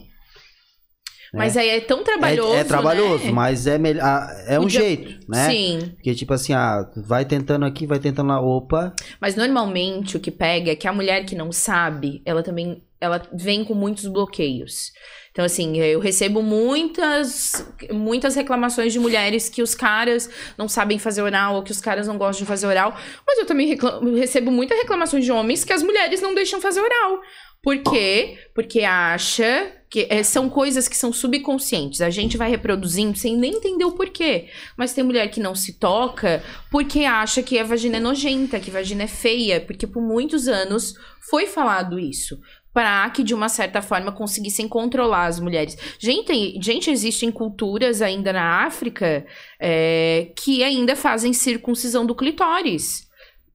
[1.37, 2.55] Mas aí é tão trabalhoso.
[2.55, 3.33] é, é trabalhoso, né?
[3.33, 5.51] mas é melhor, ah, é um Podia- jeito, né?
[5.51, 5.79] Sim.
[5.97, 10.31] Porque tipo assim, ah, vai tentando aqui, vai tentando lá, opa, Mas normalmente o que
[10.31, 14.93] pega é que a mulher que não sabe, ela também ela vem com muitos bloqueios.
[15.31, 21.23] Então, assim, eu recebo muitas, muitas reclamações de mulheres que os caras não sabem fazer
[21.23, 22.97] oral ou que os caras não gostam de fazer oral.
[23.27, 26.81] Mas eu também recla- recebo muitas reclamações de homens que as mulheres não deixam fazer
[26.81, 27.21] oral.
[27.61, 28.39] Por quê?
[28.55, 32.01] Porque acha que é, são coisas que são subconscientes.
[32.01, 34.49] A gente vai reproduzindo sem nem entender o porquê.
[34.77, 38.71] Mas tem mulher que não se toca porque acha que a vagina é nojenta, que
[38.71, 39.61] a vagina é feia.
[39.61, 40.95] Porque por muitos anos
[41.29, 42.39] foi falado isso.
[42.75, 45.79] Para que, de uma certa forma, conseguissem controlar as mulheres.
[45.99, 49.25] Gente, gente existem culturas ainda na África
[49.61, 53.09] é, que ainda fazem circuncisão do clitóris.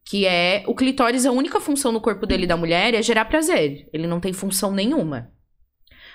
[0.05, 0.63] Que é.
[0.65, 3.89] O clitóris, a única função no corpo dele da mulher é gerar prazer.
[3.93, 5.29] Ele não tem função nenhuma.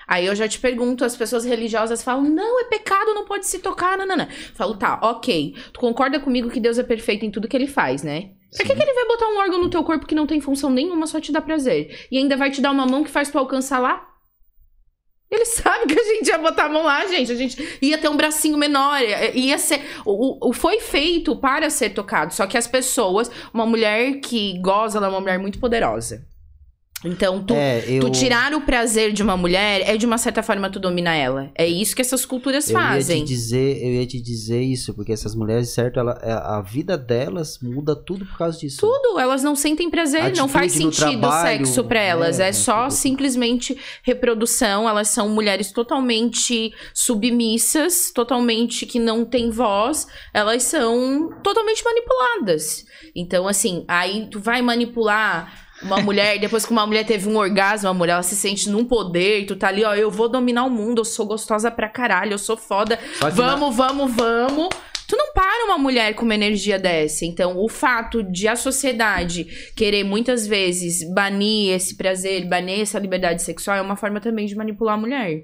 [0.07, 3.59] Aí eu já te pergunto, as pessoas religiosas falam, não, é pecado, não pode se
[3.59, 4.27] tocar, não.
[4.53, 5.55] Falo, tá, ok.
[5.73, 8.31] Tu concorda comigo que Deus é perfeito em tudo que ele faz, né?
[8.55, 10.69] Pra que, que ele vai botar um órgão no teu corpo que não tem função
[10.69, 12.07] nenhuma, só te dá prazer?
[12.11, 14.07] E ainda vai te dar uma mão que faz tu alcançar lá?
[15.29, 17.31] Ele sabe que a gente ia botar a mão lá, gente.
[17.31, 18.99] A gente ia ter um bracinho menor.
[19.33, 19.81] Ia ser.
[20.05, 22.33] O, o- foi feito para ser tocado.
[22.33, 23.29] Só que as pessoas.
[23.53, 26.25] Uma mulher que goza, ela é uma mulher muito poderosa.
[27.03, 30.41] Então, tu, é, eu tu tirar o prazer de uma mulher é de uma certa
[30.41, 31.51] forma tu dominar ela.
[31.53, 33.23] É isso que essas culturas eu ia fazem.
[33.23, 36.97] te dizer, eu ia te dizer isso, porque essas mulheres, certo, ela, é- a vida
[36.97, 38.79] delas muda tudo por causa disso.
[38.79, 42.39] Tudo, elas não sentem prazer, não faz sentido o trabalho, sexo pra elas.
[42.39, 42.93] é, É, só tudo.
[42.93, 44.89] simplesmente reprodução.
[44.89, 50.07] Elas são mulheres totalmente submissas, totalmente que não têm voz.
[50.33, 52.85] Elas são totalmente manipuladas.
[53.15, 55.64] Então, assim, aí tu vai manipular.
[55.81, 59.45] Uma mulher, depois que uma mulher teve um orgasmo, amor, ela se sente num poder,
[59.45, 62.39] tu tá ali, ó, eu vou dominar o mundo, eu sou gostosa pra caralho, eu
[62.39, 62.97] sou foda,
[63.33, 64.69] vamos, vamos, vamos.
[65.07, 67.25] Tu não para uma mulher com uma energia dessa.
[67.25, 73.43] Então, o fato de a sociedade querer muitas vezes banir esse prazer, banir essa liberdade
[73.43, 75.43] sexual, é uma forma também de manipular a mulher.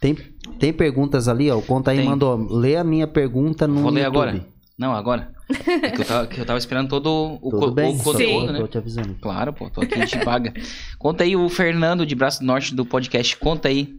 [0.00, 0.14] Tem,
[0.60, 1.58] tem perguntas ali, ó.
[1.58, 2.06] O Conta aí Tem.
[2.06, 2.36] mandou.
[2.36, 4.16] Lê a minha pergunta no Vou ler YouTube.
[4.16, 4.46] agora?
[4.78, 5.32] Não, agora.
[5.82, 7.94] É que eu tava, que eu tava esperando todo o, Tudo co- bem?
[7.94, 8.04] o Sim.
[8.04, 8.60] conteúdo, né?
[8.60, 9.14] Tô te avisando.
[9.20, 10.52] Claro, pô, tô aqui, a gente paga.
[10.98, 13.36] Conta aí o Fernando de Braço do Norte do podcast.
[13.38, 13.94] Conta aí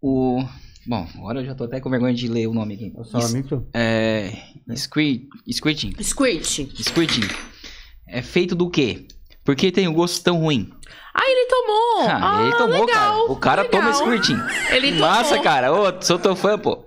[0.00, 0.44] o.
[0.86, 2.92] Bom, agora eu já tô até com vergonha de ler o nome aqui.
[3.18, 3.66] Is- micro?
[3.74, 4.32] É.
[4.76, 5.92] Squid, squirting.
[6.02, 6.44] Squirt.
[6.80, 7.26] Squirting.
[8.06, 9.06] É feito do quê?
[9.44, 10.70] Por que tem um gosto tão ruim?
[11.14, 12.08] Ah, ele tomou!
[12.10, 13.32] Ah, ele tomou, legal, cara.
[13.32, 13.80] O cara legal.
[13.80, 14.36] toma squirting.
[14.72, 15.00] Ele tomou.
[15.08, 15.72] Massa, cara.
[15.72, 16.84] Ô, sou teu fã, pô.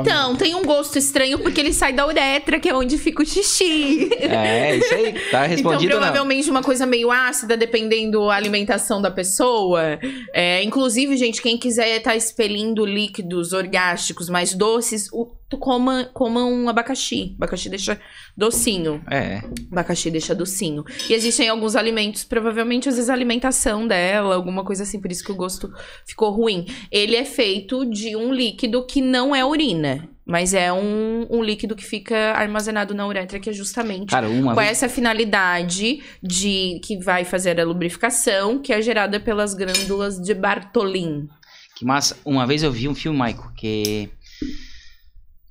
[0.00, 3.26] Então, tem um gosto estranho porque ele sai da uretra, que é onde fica o
[3.26, 4.08] xixi.
[4.20, 5.12] É, isso aí.
[5.30, 6.00] Tá Então, respondido não?
[6.00, 9.98] provavelmente uma coisa meio ácida, dependendo da alimentação da pessoa.
[10.32, 16.44] É, inclusive, gente, quem quiser estar expelindo líquidos orgásticos mais doces, o- tu coma, coma
[16.44, 17.34] um abacaxi.
[17.36, 18.00] Abacaxi deixa
[18.36, 19.02] docinho.
[19.10, 19.42] É.
[19.70, 20.84] Abacaxi deixa docinho.
[21.08, 25.24] E existem alguns alimentos, provavelmente às vezes a alimentação dela, alguma coisa assim, por isso
[25.24, 25.72] que o gosto
[26.04, 26.66] ficou ruim.
[26.90, 31.76] Ele é feito de um líquido que não é urina, mas é um, um líquido
[31.76, 34.72] que fica armazenado na uretra, que é justamente Cara, uma com vez.
[34.72, 41.28] essa finalidade de que vai fazer a lubrificação, que é gerada pelas glândulas de Bartolin.
[41.76, 42.16] Que massa.
[42.24, 44.08] Uma vez eu vi um filme, Michael, que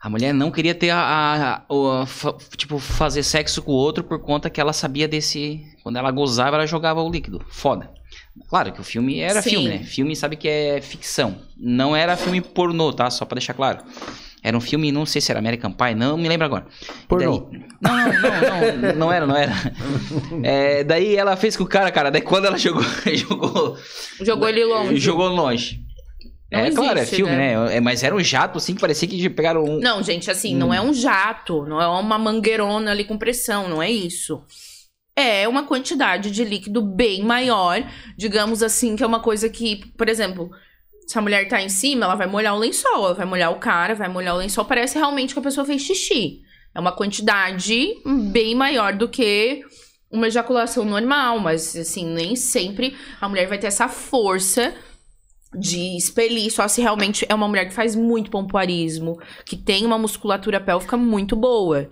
[0.03, 1.55] a mulher não queria ter a, a-
[2.01, 5.95] a- fa- tipo fazer sexo com o outro por conta que ela sabia desse, quando
[5.97, 7.41] ela gozava, ela jogava o líquido.
[7.49, 7.89] Foda.
[8.49, 9.49] Claro que o filme era Sim.
[9.51, 9.79] filme, né?
[9.83, 11.37] Filme sabe que é ficção.
[11.57, 13.09] Não era filme pornô, tá?
[13.09, 13.79] Só pra deixar claro.
[14.45, 16.65] Era um filme, não sei se era American Pie, não me lembro agora.
[17.07, 17.49] Pornô.
[17.49, 19.53] daí- Não, não, não, não, não era, não era.
[20.43, 22.11] É, daí ela fez com o cara, cara.
[22.11, 22.83] Daí quando ela jogou,
[23.15, 23.77] jogou,
[24.21, 24.97] Jogou ele longe.
[24.97, 25.82] jogou longe.
[26.57, 27.57] Não é claro, é existe, filme, né?
[27.57, 27.77] né?
[27.77, 29.79] É, mas era um jato, assim, que parecia que pegaram um.
[29.79, 30.59] Não, gente, assim, Hum.
[30.59, 34.41] não é um jato, não é uma mangueirona ali com pressão, não é isso.
[35.15, 37.83] É uma quantidade de líquido bem maior,
[38.17, 40.49] digamos assim, que é uma coisa que, por exemplo,
[41.07, 43.59] se a mulher tá em cima, ela vai molhar o lençol, ela vai molhar o
[43.59, 46.41] cara, vai molhar o lençol, parece realmente que a pessoa fez xixi.
[46.73, 47.93] É uma quantidade
[48.31, 49.63] bem maior do que
[50.09, 54.73] uma ejaculação normal, mas assim, nem sempre a mulher vai ter essa força
[55.55, 59.97] de expelir, só se realmente é uma mulher que faz muito pompoarismo, que tem uma
[59.97, 61.89] musculatura pélvica muito boa.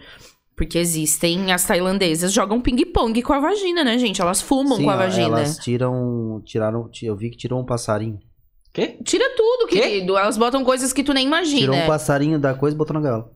[0.55, 4.21] Porque existem as tailandesas jogam ping-pong com a vagina, né, gente?
[4.21, 5.39] Elas fumam Sim, com a vagina.
[5.39, 6.41] Elas tiram.
[6.45, 6.89] Tiraram.
[7.01, 8.19] Eu vi que tirou um passarinho.
[8.73, 8.97] Quê?
[9.03, 9.79] Tira tudo, Quê?
[9.79, 10.17] querido.
[10.17, 11.61] Elas botam coisas que tu nem imagina.
[11.61, 13.31] Tirou um passarinho da coisa e botou na gaiola.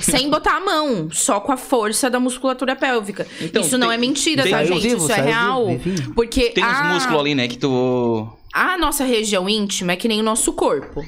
[0.00, 3.26] Sem botar a mão, só com a força da musculatura pélvica.
[3.40, 4.80] Então, Isso não tem- é mentira, tem- tá, gente?
[4.80, 5.66] vivo, Isso é real.
[5.78, 6.14] vivo.
[6.14, 7.48] Porque Tem uns a, músculos ali, né?
[7.48, 8.28] Que tu.
[8.54, 11.02] a nossa região íntima é que nem o nosso corpo.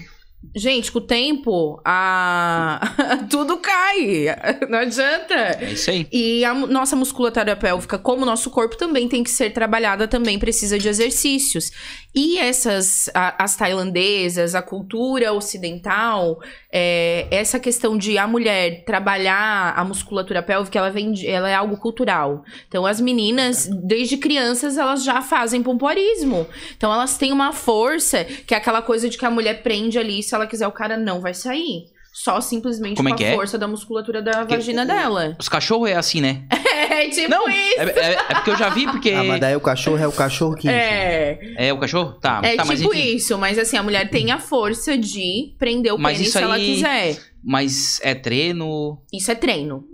[0.56, 2.80] Gente, com o tempo, a...
[3.30, 4.26] tudo cai.
[4.68, 5.34] Não adianta.
[5.34, 6.06] É isso aí.
[6.12, 10.40] E a nossa musculatura pélvica, como o nosso corpo, também tem que ser trabalhada, também
[10.40, 11.70] precisa de exercícios.
[12.12, 16.40] E essas, a- as tailandesas, a cultura ocidental,
[16.72, 21.76] é, essa questão de a mulher trabalhar a musculatura pélvica, ela, vem ela é algo
[21.76, 22.44] cultural.
[22.66, 26.46] Então, as meninas, desde crianças, elas já fazem pompoarismo.
[26.74, 30.22] Então, elas têm uma força, que é aquela coisa de que a mulher prende ali,
[30.22, 31.92] se ela quiser, o cara não vai sair.
[32.12, 33.34] Só simplesmente Como é com que a é?
[33.34, 35.34] força da musculatura da Que- vagina dela.
[35.40, 36.42] Os cachorros é assim, né?
[36.92, 37.80] É tipo Não, isso.
[37.80, 39.10] é, é- é porque eu já vi, porque.
[39.12, 40.68] Ah, mas daí o cachorro é o cachorro que.
[40.68, 42.12] É, É o cachorro?
[42.20, 43.14] Tá, é tá, mas tipo enfim.
[43.16, 46.44] isso, mas assim, a mulher tem a força de prender o Mas pênis isso se
[46.44, 47.18] ela aí- quiser.
[47.42, 48.98] Mas é treino.
[49.12, 49.84] Isso é treino.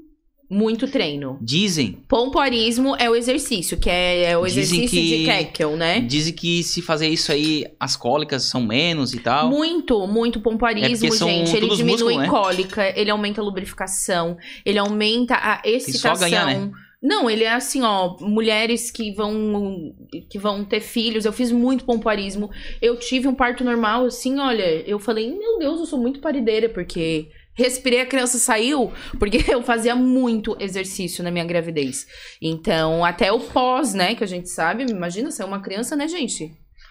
[0.50, 1.38] Muito treino.
[1.42, 1.98] Dizem.
[2.08, 6.00] Pompoarismo é o exercício, que é, é o exercício de que- Kegel, né?
[6.00, 9.48] Dizem que se fazer isso aí, as cólicas são menos e tal.
[9.50, 11.54] Muito, muito É pompoarismo, são gente.
[11.54, 12.28] Ele diminui músculo, né?
[12.28, 16.18] cólica, ele aumenta a lubrificação, ele aumenta a excitação.
[16.28, 16.70] ganhar, né?
[17.00, 19.94] Não, ele é assim, ó, mulheres que vão
[20.28, 21.24] que vão ter filhos.
[21.24, 22.50] Eu fiz muito pompoarismo.
[22.82, 26.68] Eu tive um parto normal, assim, olha, eu falei, meu Deus, eu sou muito parideira,
[26.68, 32.06] porque respirei, a criança saiu, porque eu fazia muito exercício na minha gravidez.
[32.40, 36.50] Então, até o pós, né, que a gente sabe, imagina, ser uma criança, né, gente?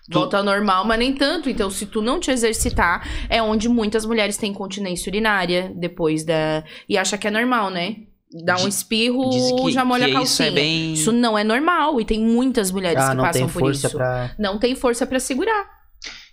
[0.10, 1.50] Volta ao normal, mas nem tanto.
[1.50, 6.64] Então, se tu não te exercitar, é onde muitas mulheres têm incontinência urinária depois da.
[6.88, 7.98] E acha que é normal, né?
[8.46, 9.30] Dá um espirro,
[9.66, 10.48] que, já molha a isso calcinha.
[10.48, 10.94] é bem.
[10.94, 12.00] Isso não é normal.
[12.00, 13.90] E tem muitas mulheres Ah, que passam por isso.
[13.90, 14.32] pra.
[14.40, 15.77] Não tem força pra segurar.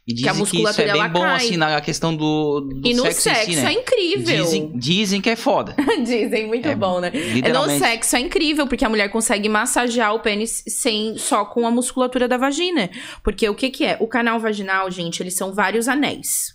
[0.06, 1.36] E que a dizem que, isso é musculatura, bem bom, cai.
[1.36, 3.68] assim, na questão do, do e no sexo, sexo, si, né?
[3.68, 4.44] é incrível.
[4.44, 5.74] Dizem, dizem que é foda.
[6.04, 7.10] Dizem, muito É, bom, né?
[7.42, 11.66] É, No sexo é incrível, porque a mulher consegue massagear o pênis sem, só com
[11.66, 12.90] a musculatura da vagina.
[13.22, 13.96] Porque o que que é?
[13.98, 16.53] O canal vaginal, gente, eles são vários anéis.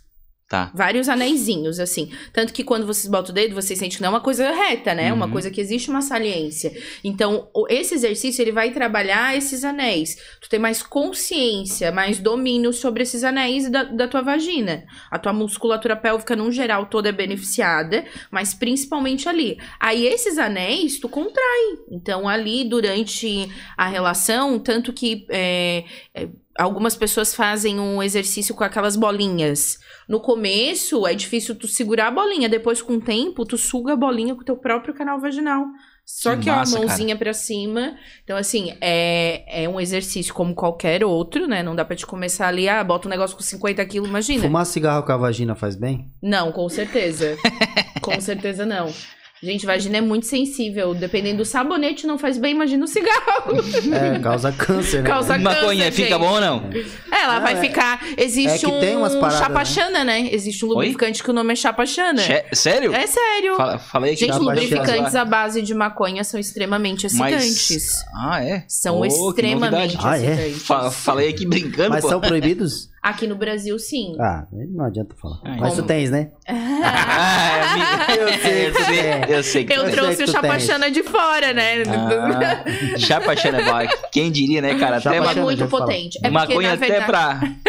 [0.49, 0.71] Tá.
[0.73, 2.11] Vários anéisinhos, assim.
[2.33, 4.95] Tanto que quando vocês botam o dedo, vocês sentem que não é uma coisa reta,
[4.95, 5.13] né?
[5.13, 5.31] Uma Uhum.
[5.31, 6.75] coisa que existe uma saliência.
[7.03, 10.17] Então, esse exercício, ele vai trabalhar esses anéis.
[10.41, 14.85] Tu tem mais consciência, mais domínio sobre esses anéis da, da tua vagina.
[15.11, 19.55] A tua musculatura pélvica, no geral, toda é beneficiada, mas principalmente ali.
[19.79, 21.77] Aí, esses anéis, tu contrai.
[21.91, 25.27] Então, ali, durante a relação, tanto que...
[25.29, 25.83] é,
[26.15, 26.27] é,
[26.59, 29.79] Algumas pessoas fazem um exercício com aquelas bolinhas.
[30.09, 32.49] No começo, é difícil tu segurar a bolinha.
[32.49, 35.63] Depois, com o tempo, tu suga a bolinha com o teu próprio canal vaginal.
[36.05, 37.95] Só Que que, massa, ó, a mãozinha pra cima.
[38.25, 41.63] Então, assim, é, é um exercício como qualquer outro, né?
[41.63, 44.41] Não dá pra te começar ali, ah, bota um negócio com 50 quilos, imagina.
[44.41, 46.11] Fumar cigarro com a vagina faz bem?
[46.21, 47.37] Não, com certeza.
[48.01, 48.91] com certeza não.
[49.41, 50.93] Gente, vagina é muito sensível.
[50.93, 53.19] Dependendo do sabonete, não faz bem, imagina o cigarro.
[53.93, 55.09] É, causa câncer, né?
[55.09, 56.19] Causa Maconha câncer, fica gente.
[56.19, 56.69] bom ou não?
[57.11, 57.61] Ela Ah, vai é.
[57.61, 58.05] ficar.
[58.17, 60.29] Existe É que tem umas um paradas, chapachana, né?
[60.31, 62.21] Existe um lubrificante que o nome é chapachana.
[62.21, 62.93] Che- Sério?
[62.93, 63.55] É sério.
[63.55, 64.21] Fala- falei aqui.
[64.21, 64.51] Gente, Chapachana.
[64.61, 68.03] lubrificantes à base de maconha são extremamente excitantes.
[68.15, 68.63] Ah, é?
[68.67, 69.97] São Oh, que extremamente.
[70.01, 70.49] Ah, é?
[70.51, 72.09] Fa- falei aqui brincando, Mas pô.
[72.09, 72.89] são proibidos?
[73.01, 74.15] Aqui no Brasil, sim.
[74.19, 75.39] Ah, não adianta falar.
[75.45, 75.83] Ah, Mas como?
[75.83, 76.31] tu tens, né?
[76.47, 78.21] Ah, amiga.
[78.21, 79.31] Eu sei eu que sei, tem.
[79.35, 81.83] eu sei que Eu sei trouxe que o chapachana de fora, né?
[81.87, 82.63] Ah,
[82.99, 83.87] chapachana é.
[84.11, 84.97] Quem diria, né, cara?
[84.97, 86.17] Até é muito potente.
[86.17, 87.05] É porque, maconha na até verdade...
[87.07, 87.39] pra,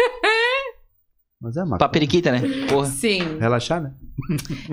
[1.41, 2.41] Mas é uma pra periquita, né?
[2.69, 2.87] Porra.
[2.87, 3.39] Sim.
[3.39, 3.93] Relaxar, né?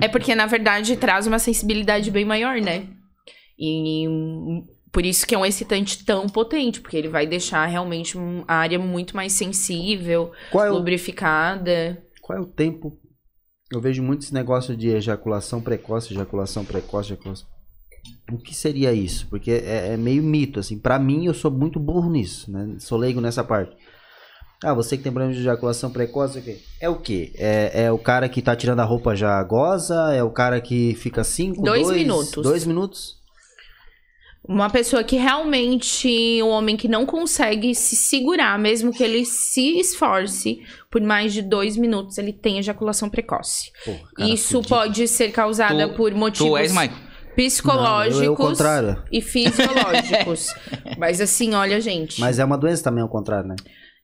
[0.01, 2.85] É porque, na verdade, traz uma sensibilidade bem maior, né?
[3.57, 4.05] E
[4.91, 8.79] por isso que é um excitante tão potente, porque ele vai deixar realmente a área
[8.79, 12.01] muito mais sensível, Qual é o, lubrificada.
[12.21, 12.97] qual é o tempo
[13.71, 17.47] Eu vejo muito esse negócio de ejaculação precoce, ejaculação precoce, ejaculação.
[18.31, 19.27] O que seria isso?
[19.29, 20.79] Porque é, é meio mito, assim.
[20.79, 22.75] Pra mim, eu sou muito burro nisso, né?
[22.79, 23.75] Sou leigo nessa parte.
[24.63, 26.59] Ah, você que tem problema de ejaculação precoce, o quê?
[26.81, 27.31] É o quê?
[27.35, 30.13] É, é o cara que tá tirando a roupa já goza?
[30.13, 32.43] É o cara que fica cinco, Dois dois minutos.
[32.43, 33.18] Dois minutos?
[34.51, 39.77] Uma pessoa que realmente, um homem que não consegue se segurar, mesmo que ele se
[39.79, 40.59] esforce
[40.89, 43.71] por mais de dois minutos, ele tem ejaculação precoce.
[43.85, 44.69] Porra, cara Isso fudido.
[44.69, 46.71] pode ser causada Tu- por motivos Tu és,
[47.35, 49.03] psicológicos Não, eu o contrário.
[49.11, 50.47] e fisiológicos.
[50.97, 53.55] Mas assim, olha, gente, Mas é uma doença também ao contrário, né?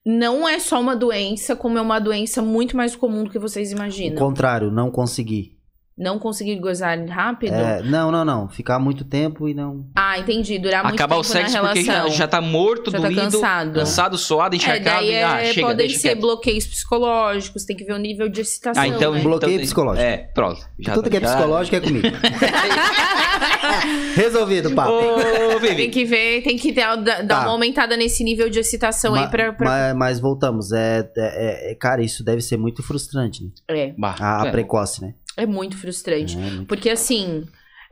[0.07, 3.71] não é só uma doença, como é uma doença muito mais comum do que vocês
[3.71, 4.15] O imaginam.
[4.17, 5.54] contrário, não conseguir.
[5.97, 7.53] Não conseguir gozar rápido?
[7.53, 8.49] É, não, não, não.
[8.49, 9.85] Ficar muito tempo e não.
[9.95, 10.59] Ah, entendi.
[10.59, 12.09] Durar muito Acabar o tempo sexo na porque relação.
[12.09, 13.73] já, já tá morto, Já tá doído, cansado.
[13.79, 14.83] cansado, suado, É, encharcado.
[14.99, 16.19] daí e, ah, é, chega, podem deixa ser quieto.
[16.19, 18.83] bloqueios psicológicos, tem que ver o nível de excitação.
[18.83, 19.21] Ah, então, né?
[19.21, 20.05] Bloqueio então- psicológico.
[20.05, 20.59] É, pronto.
[20.77, 22.07] Já, Tudo que é já- psicológico é comigo.
[24.15, 24.91] Resolvido, papo.
[24.91, 27.41] Ô, Tem que ver, tem que dar, dar Tá.
[27.43, 29.53] uma aumentada nesse nível de excitação aí Ma- pra.
[29.53, 29.69] pra...
[29.69, 30.71] Mas, mas voltamos.
[30.73, 33.49] É, é- é- cara, isso deve ser muito frustrante, né?
[33.69, 34.51] É, A, a é.
[34.51, 35.13] precoce, né?
[35.37, 36.35] É muito frustrante.
[36.35, 37.43] É, muito- Porque assim.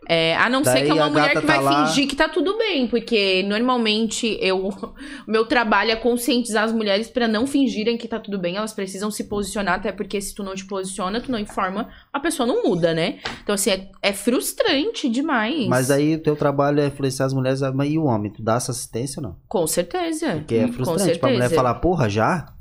[0.09, 2.15] é, a não ser Daí que é uma mulher que tá vai lá- fingir que
[2.17, 4.93] tá tudo bem, porque normalmente eu, o
[5.25, 9.09] meu trabalho é conscientizar as mulheres pra não fingirem que tá tudo bem, elas precisam
[9.09, 12.63] se posicionar, até porque se tu não te posiciona, tu não informa, a pessoa não
[12.63, 13.19] muda, né?
[13.43, 15.67] Então assim, é, é frustrante demais.
[15.67, 18.29] Mas aí o teu trabalho é influenciar as mulheres, mas e o homem?
[18.29, 19.37] Tu dá essa assistência ou não?
[19.47, 20.33] Com certeza.
[20.33, 22.53] Porque é frustrante pra mulher falar, porra, já?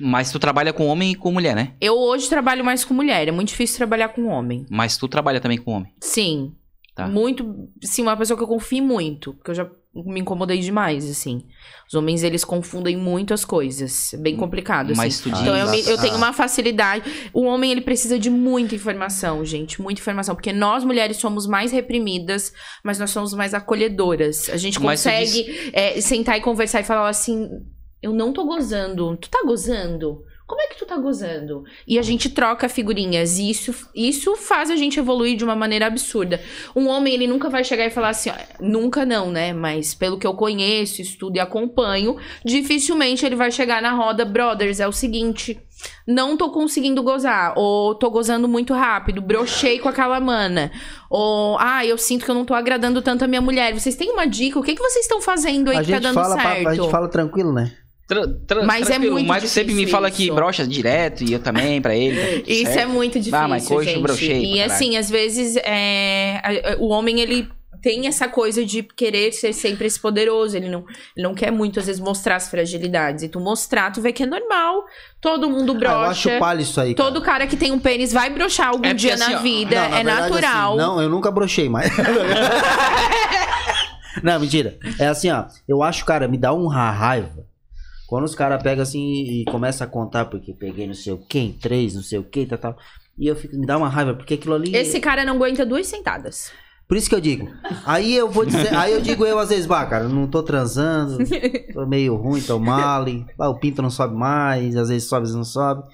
[0.00, 1.74] Mas tu trabalha com homem e com mulher, né?
[1.80, 4.64] Eu hoje trabalho mais com mulher, é muito difícil trabalhar com homem.
[4.70, 5.92] Mas tu trabalha também com homem.
[6.00, 6.52] Sim.
[6.94, 7.06] Tá.
[7.06, 11.44] Muito, sim, uma pessoa que eu confio muito, porque eu já me incomodei demais, assim.
[11.88, 14.96] Os homens, eles confundem muito as coisas, é bem complicado, assim.
[14.96, 15.40] Mas tu diz...
[15.40, 16.00] Então eu, me- eu Ah.
[16.00, 17.04] tenho uma facilidade.
[17.32, 21.70] O homem ele precisa de muita informação, gente, muita informação, porque nós mulheres somos mais
[21.72, 22.52] reprimidas,
[22.84, 24.48] mas nós somos mais acolhedoras.
[24.50, 27.48] A gente consegue é, sentar e conversar e falar assim:
[28.02, 30.24] eu não tô gozando, tu tá gozando?
[30.50, 31.62] Como é que tu tá gozando?
[31.86, 33.38] E a gente troca figurinhas.
[33.38, 36.40] E isso, isso faz a gente evoluir de uma maneira absurda.
[36.74, 39.52] Um homem, ele nunca vai chegar e falar assim, ó, nunca não, né?
[39.52, 44.80] Mas pelo que eu conheço, estudo e acompanho, dificilmente ele vai chegar na roda, brothers,
[44.80, 45.56] é o seguinte,
[46.04, 50.72] não tô conseguindo gozar, ou tô gozando muito rápido, brochei com aquela mana,
[51.08, 53.72] ou, ah, eu sinto que eu não tô agradando tanto a minha mulher.
[53.72, 54.58] Vocês têm uma dica?
[54.58, 56.68] O que, que vocês estão fazendo aí A que tá dando fala, certo?
[56.68, 57.70] a gente fala tranquilo, né?
[58.10, 60.34] Tra- tra- Mas é muito O Mike sempre me fala que isso.
[60.34, 62.40] brocha direto e eu também pra ele.
[62.40, 62.78] tá Isso certo.
[62.80, 64.02] é muito difícil, Ah, mas coxa, gente.
[64.02, 67.48] brochei, e assim, às vezes, é, o homem, ele
[67.80, 70.56] tem essa coisa de querer ser sempre esse poderoso.
[70.56, 70.84] Ele não,
[71.16, 73.22] ele não quer muito, às vezes, mostrar as fragilidades.
[73.22, 74.84] E tu mostrar, tu vê que é normal.
[75.20, 76.38] Todo mundo Ah, eu acho brocha.
[76.40, 76.94] palha isso aí.
[76.94, 77.08] cara.
[77.10, 79.76] Todo cara que tem um pênis vai brochar algum É dia assim, na vida.
[79.76, 80.68] Não, na é verdade, natural.
[80.72, 81.90] assim, não, eu nunca brochei, mas.
[84.22, 84.76] não, mentira.
[84.98, 85.44] É assim, ó.
[85.68, 87.46] Eu acho, cara, me dá uma raiva.
[88.10, 91.54] Quando os caras pegam assim e começam a contar, porque peguei não sei o quê,
[91.60, 92.76] três, não sei o quê, tal, tal.
[93.16, 94.74] E eu fico, me dá uma raiva, porque aquilo ali.
[94.74, 96.50] Esse cara não aguenta duas sentadas.
[96.88, 97.48] Por isso que eu digo.
[97.86, 101.18] Aí eu vou dizer, aí eu digo eu às vezes, bah, cara, não tô transando,
[101.72, 105.28] tô meio ruim, tô male, ah, o pinto não sobe mais, às vezes sobe, às
[105.28, 105.84] vezes não sobe.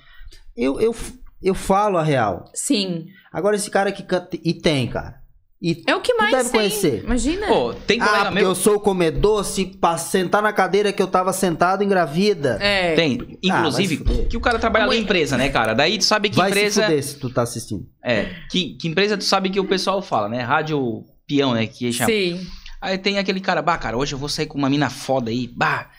[0.57, 0.96] Eu, eu,
[1.42, 2.46] eu falo a real.
[2.55, 3.09] Sim.
[3.31, 4.38] Agora esse cara que canta.
[4.42, 5.20] E tem, cara.
[5.66, 6.52] E É o que mais deve tem.
[6.52, 7.02] conhecer.
[7.02, 7.48] Imagina.
[7.48, 8.48] Pô, tem ah, colega porque meu...
[8.50, 12.57] eu sou comedor, se pra sentar na cadeira que eu tava sentado engravida.
[12.61, 12.94] é.
[12.94, 14.29] Tem, inclusive, vai se fuder.
[14.29, 15.02] que o cara trabalha na Muito.
[15.02, 15.74] empresa, né, cara?
[15.74, 16.83] Daí tu sabe que Vai se empresa...
[16.85, 17.85] fuder se tu tá assistindo.
[18.05, 20.40] É, que, que empresa tu sabe que o pessoal fala, né?
[20.40, 21.66] Rádio peão, né?
[21.66, 22.11] Que chama.
[22.11, 22.46] Sim.
[22.81, 25.48] Aí tem aquele cara, bah, cara, hoje eu vou sair com uma mina foda aí,
[25.48, 25.90] bah.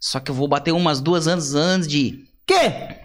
[0.00, 2.24] Só que eu vou bater umas duas anos antes de.
[2.44, 2.97] Quê?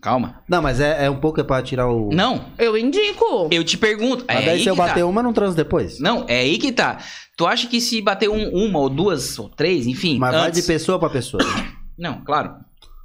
[0.00, 0.42] Calma.
[0.48, 2.08] Não, mas é, é um pouco é pra tirar o.
[2.12, 3.48] Não, Eu indico.
[3.50, 4.24] eu te pergunto.
[4.26, 5.06] Mas É daí aí se eu que bater tá.
[5.06, 6.00] uma, não transo depois.
[6.00, 6.98] Não, é aí que tá.
[7.36, 10.18] Tu acha que se bater um- uma ou duas ou três, enfim.
[10.18, 10.60] Mas vai antes...
[10.62, 11.42] de pessoa pra pessoa.
[11.98, 12.54] Não, claro.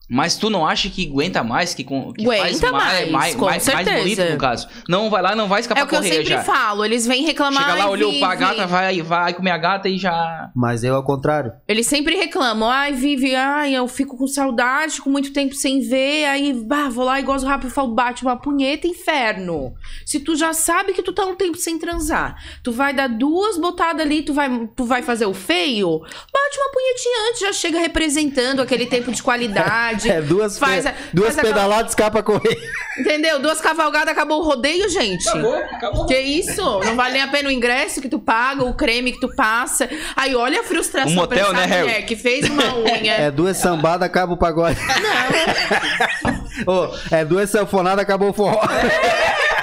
[0.09, 3.45] Mas tu não acha que aguenta mais, que, com, que Aguenta faz mais, mais, com
[3.45, 4.67] mais, mais bonito no caso.
[4.87, 6.43] Não vai lá, não vai escapar É o que eu sempre já.
[6.43, 6.85] falo.
[6.85, 7.63] Eles vêm reclamar.
[7.63, 10.51] Chega lá, "Ai, olhou pra Vivi." gata, vai, vai comer a gata e já.
[10.55, 11.53] Mas eu ao contrário.
[11.67, 12.69] Eles sempre reclamam.
[12.69, 16.25] Ai, Vivi, ai, eu fico com saudade, com muito tempo sem ver.
[16.25, 19.73] Aí, bah, vou lá e gozo rápido e falo, bate uma punheta, inferno.
[20.05, 23.57] Se tu já sabe que tu tá um tempo sem transar, tu vai dar duas
[23.57, 27.79] botadas ali, tu vai, tu vai fazer o feio, bate uma punhetinha antes, já chega
[27.79, 30.05] representando aquele tempo de qualidade.
[30.15, 32.57] É, duas, Faz duas faz pedaladas, escapa a correr.
[32.97, 33.39] Entendeu?
[33.39, 35.27] Duas cavalgadas, acabou o rodeio, gente.
[35.27, 36.05] acabou.
[36.05, 36.61] Que isso?
[36.83, 39.89] Não vale nem a pena o ingresso que tu paga, o creme que tu passa.
[40.15, 41.87] Aí olha a frustração Um motel, pra essa né, Harry?
[41.87, 43.13] mulher que fez uma unha.
[43.13, 44.77] É duas sambadas, acaba o pagode.
[46.67, 48.61] Ô, é duas sanfonadas, acabou o forró.
[48.63, 49.54] É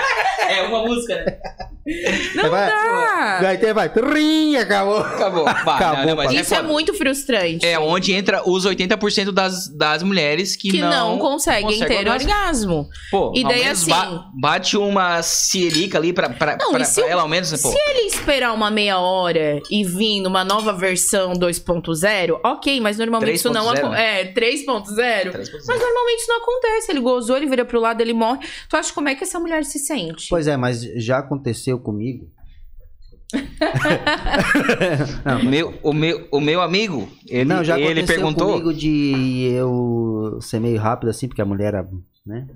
[0.69, 1.39] uma música, né?
[2.37, 3.39] Não vai, dá.
[3.43, 3.89] Vai ter, vai.
[3.89, 4.99] Trim, acabou.
[4.99, 5.45] Acabou.
[5.45, 6.37] Bah, Acabou, não, mas pai.
[6.41, 6.69] Isso é foda.
[6.69, 7.67] muito frustrante.
[7.67, 12.31] É onde entra os 80% das, das mulheres que, que não, conseguem conseguem ter orgasmo.
[12.33, 12.89] orgasmo.
[13.11, 17.09] Pô, E daí, assim- ba- bate uma cielica ali pra, pra, Não, pra, pra o-
[17.09, 17.69] ela ao menos, pô.
[17.71, 23.35] Se ele esperar uma meia hora e vir numa nova versão 2.0, ok, mas normalmente
[23.37, 23.91] isso não 3.0, acontece.
[23.91, 24.21] né?
[24.21, 25.33] É, 3.0.
[25.33, 25.65] 3.0.
[25.67, 26.93] Mas normalmente isso não acontece.
[26.93, 28.39] Ele gozou, ele vira pro lado, ele morre.
[28.69, 30.29] Tu acha como é que essa mulher se sente?
[30.33, 32.27] Pois é, mas já aconteceu comigo.
[35.25, 38.49] não, O meu, o, meu, o meu amigo, ele, não, já ele perguntou.
[38.53, 41.89] comigo de eu ser meio rápido assim, porque a mulher era,
[42.27, 42.47] né?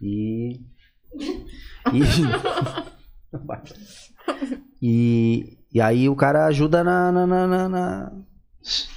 [0.00, 0.60] E.
[1.92, 2.00] E,
[4.82, 5.44] e,
[5.74, 8.12] e aí o cara ajuda na, na, na- na-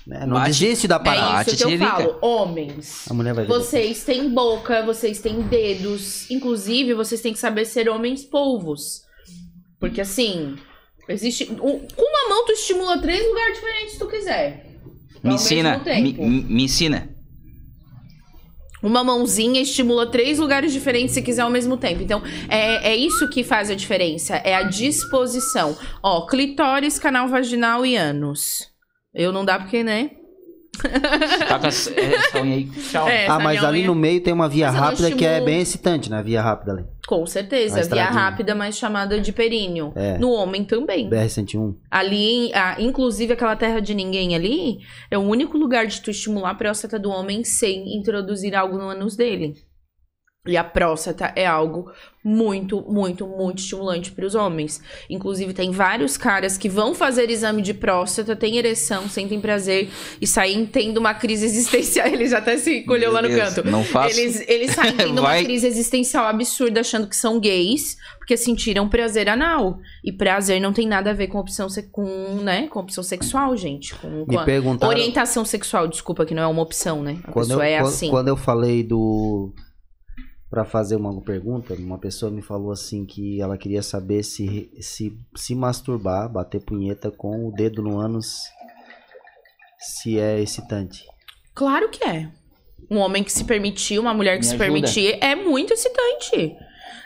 [0.05, 0.26] né?
[0.26, 0.47] Não Bate.
[0.49, 1.32] desiste da é parada.
[1.34, 1.91] Bate, isso que eu tiririca.
[1.97, 2.18] falo.
[2.22, 3.05] Homens.
[3.09, 3.49] A mulher vai ver.
[3.53, 6.30] Vocês têm boca, vocês têm dedos.
[6.30, 9.01] Inclusive, vocês têm que saber ser homens polvos.
[9.80, 10.55] Porque assim,
[11.09, 11.45] existe.
[11.51, 14.70] um- Com uma mão, tu estimula três lugares diferentes se tu quiser.
[15.24, 16.24] Me ensina, me, tempo.
[16.28, 17.09] me ensina.
[18.82, 22.01] Uma mãozinha estimula três lugares diferentes se quiser ao mesmo tempo.
[22.03, 24.36] Então, é, é isso que faz a diferença.
[24.36, 25.78] É a disposição.
[26.03, 28.72] Ó, clitóris, canal vaginal e ânus.
[29.14, 30.11] Eu não dá porque, né?
[31.47, 32.66] Tá com essa, essa unha aí.
[32.66, 33.07] Tchau.
[33.07, 36.09] É, Ah, mas ali unha- no meio tem uma via rápida que é bem excitante,
[36.09, 36.22] né?
[36.24, 36.86] Via rápida ali.
[37.07, 37.80] Com certeza.
[37.82, 39.91] A Via rápida, mas chamada de períneo.
[39.95, 40.18] É.
[40.18, 41.07] No homem também.
[41.09, 41.76] BR-101.
[41.91, 44.80] Ali, ah, inclusive aquela terra de ninguém ali,
[45.11, 48.89] é o único lugar de tu estimular a próstata do homem sem introduzir algo no
[48.89, 49.53] ânus dele.
[50.46, 51.89] E a próstata é algo
[52.22, 54.82] muito, muito, muito estimulante para os homens.
[55.10, 59.89] Inclusive, tem vários caras que vão fazer exame de próstata, têm ereção, sentem prazer
[60.20, 62.08] e saem tendo uma crise existencial.
[62.12, 63.64] Ele já até se colheu lá no canto.
[63.66, 64.20] Não faço.
[64.20, 69.30] Eles, eles saem tendo uma crise existencial absurda, achando que são gays, porque sentiram prazer
[69.30, 69.80] anal.
[70.04, 72.06] E prazer não tem nada a ver com opção, com,
[72.44, 73.96] né, com opção sexual, gente.
[73.96, 74.91] Com, com Me perguntaram.
[74.91, 77.18] orientação sexual, desculpa, que não é uma opção, né?
[77.24, 78.10] A Quando eu, pessoa é quando- assim.
[78.10, 79.54] quando eu falei do.
[80.54, 85.18] Pra fazer uma pergunta, uma pessoa me falou assim que ela queria saber se se,
[85.36, 88.43] se masturbar, bater punheta com o dedo no ânus,
[89.80, 91.06] se é excitante.
[91.56, 92.30] Claro que é.
[92.88, 94.64] Um homem que se permitir, uma mulher que Me se ajuda.
[94.64, 96.56] permitir, é muito excitante.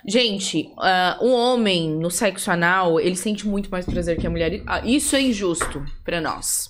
[0.05, 4.61] Gente, ah, um homem no sexo anal, ele sente muito mais prazer que a mulher.
[4.67, 6.69] Ah, Isso é injusto pra nós.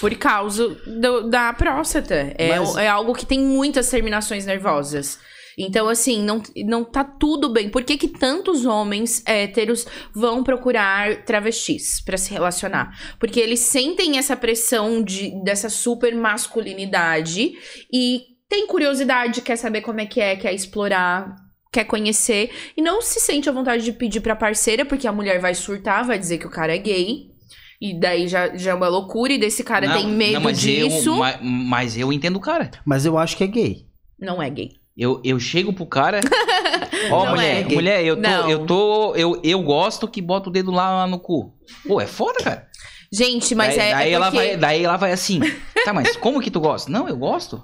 [0.00, 2.32] Por causa do- da próstata.
[2.38, 5.18] É, Mas- é algo que tem muitas terminações nervosas.
[5.58, 7.68] Então, assim, não, não tá tudo bem.
[7.68, 13.16] Por que, que tantos homens héteros vão procurar travestis pra se relacionar?
[13.18, 17.52] Porque eles sentem essa pressão de, dessa super masculinidade
[17.92, 21.34] e tem curiosidade, quer saber como é que é, quer explorar,
[21.72, 25.40] quer conhecer e não se sente à vontade de pedir pra parceira, porque a mulher
[25.40, 27.32] vai surtar, vai dizer que o cara é gay.
[27.80, 30.60] E daí já, já é uma loucura, e desse cara Não, tem medo não, mas
[30.60, 31.10] disso.
[31.10, 32.70] Eu, mas, mas eu entendo o cara.
[32.84, 33.86] Mas eu acho que é gay.
[34.18, 34.70] Não é gay.
[34.96, 36.20] Eu, eu chego pro cara.
[37.10, 38.50] Ó, Não mulher, é mulher, eu tô, Não.
[38.50, 39.14] eu tô.
[39.16, 41.52] Eu, eu gosto que bota o dedo lá no cu.
[41.86, 42.66] Pô, é foda, cara.
[43.12, 43.92] Gente, mas daí, é.
[43.94, 45.40] daí é ela porque- vai, daí ela vai assim.
[45.84, 46.90] Tá, mas como que tu gosta?
[46.90, 47.62] Não, eu gosto.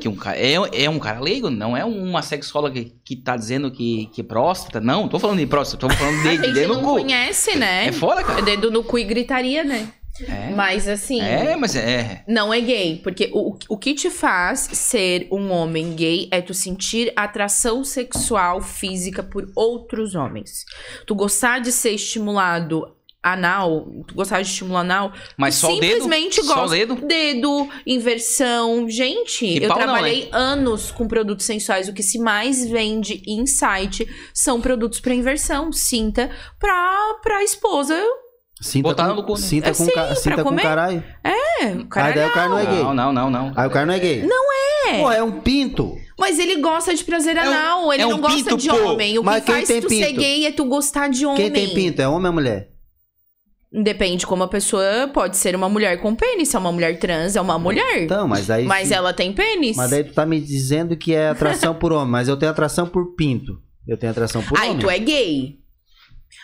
[0.00, 0.54] Que um cara, é,
[0.84, 4.80] é um cara leigo, não é uma sexóloga que, que tá dizendo que, que próstata.
[4.80, 6.94] Não, tô falando de próstata, tô falando A de, de gente dedo não no cu.
[6.94, 7.86] conhece, né?
[7.88, 8.40] É foda, cara.
[8.42, 9.88] Dedo no cu e gritaria, né?
[10.28, 11.20] É, Mas assim.
[11.20, 12.22] é mas é.
[12.28, 16.52] Não é gay, porque o, o que te faz ser um homem gay é tu
[16.52, 20.64] sentir atração sexual física por outros homens.
[21.06, 25.92] Tu gostar de ser estimulado anal, tu gostar de estimular anal, Mas só o dedo.
[26.02, 26.76] simplesmente Só o gosta.
[26.76, 26.94] dedo.
[26.96, 28.88] Dedo, inversão.
[28.88, 31.88] Gente, E eu pau não, trabalhei anos com produtos sensuais.
[31.88, 35.70] O que se mais vende em site são produtos pra inversão.
[35.72, 37.94] Sinta pra, pra esposa.
[38.60, 39.38] Sinta Botar com, no cu, né?
[39.38, 41.02] Sinta É, com, sim, ca- sinta com caralho.
[41.24, 41.30] É,
[41.64, 42.14] Aí caralho.
[42.14, 42.82] daí o cara não é gay.
[42.82, 43.52] Não, não, não, não.
[43.56, 44.22] Aí o cara não é gay.
[44.22, 44.44] Não
[44.88, 44.98] é.
[45.00, 45.96] Pô, é um pinto.
[46.18, 48.68] Mas ele gosta de prazer É um- anal, ele é um não gosta pinto, de
[48.68, 48.76] pô.
[48.92, 49.18] homem.
[49.18, 50.20] O Mas que quem faz tem tu ser pinto?
[50.20, 51.38] gay é tu gostar de homem.
[51.40, 52.02] Quem tem pinto?
[52.02, 52.68] É homem ou mulher?
[53.72, 56.48] Depende como a pessoa pode ser uma mulher com pênis.
[56.48, 58.02] Se é uma mulher trans, é uma mulher.
[58.02, 58.64] Então, mas aí.
[58.64, 59.76] Mas ela tem pênis.
[59.76, 62.86] Mas daí tu tá me dizendo que é atração por homem, mas eu tenho atração
[62.88, 63.52] por pinto.
[63.86, 64.80] Eu tenho atração por Aí homem.
[64.80, 65.60] tu é gay.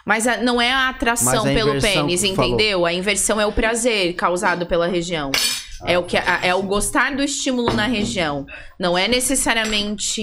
[0.07, 2.51] Mas a- não é a atração a pelo pênis, tu falou.
[2.55, 2.87] entendeu?
[2.87, 5.33] A inversão é o prazer causado pela região.
[5.85, 8.47] É o que é o gostar do estímulo na região.
[8.79, 10.23] Não é necessariamente.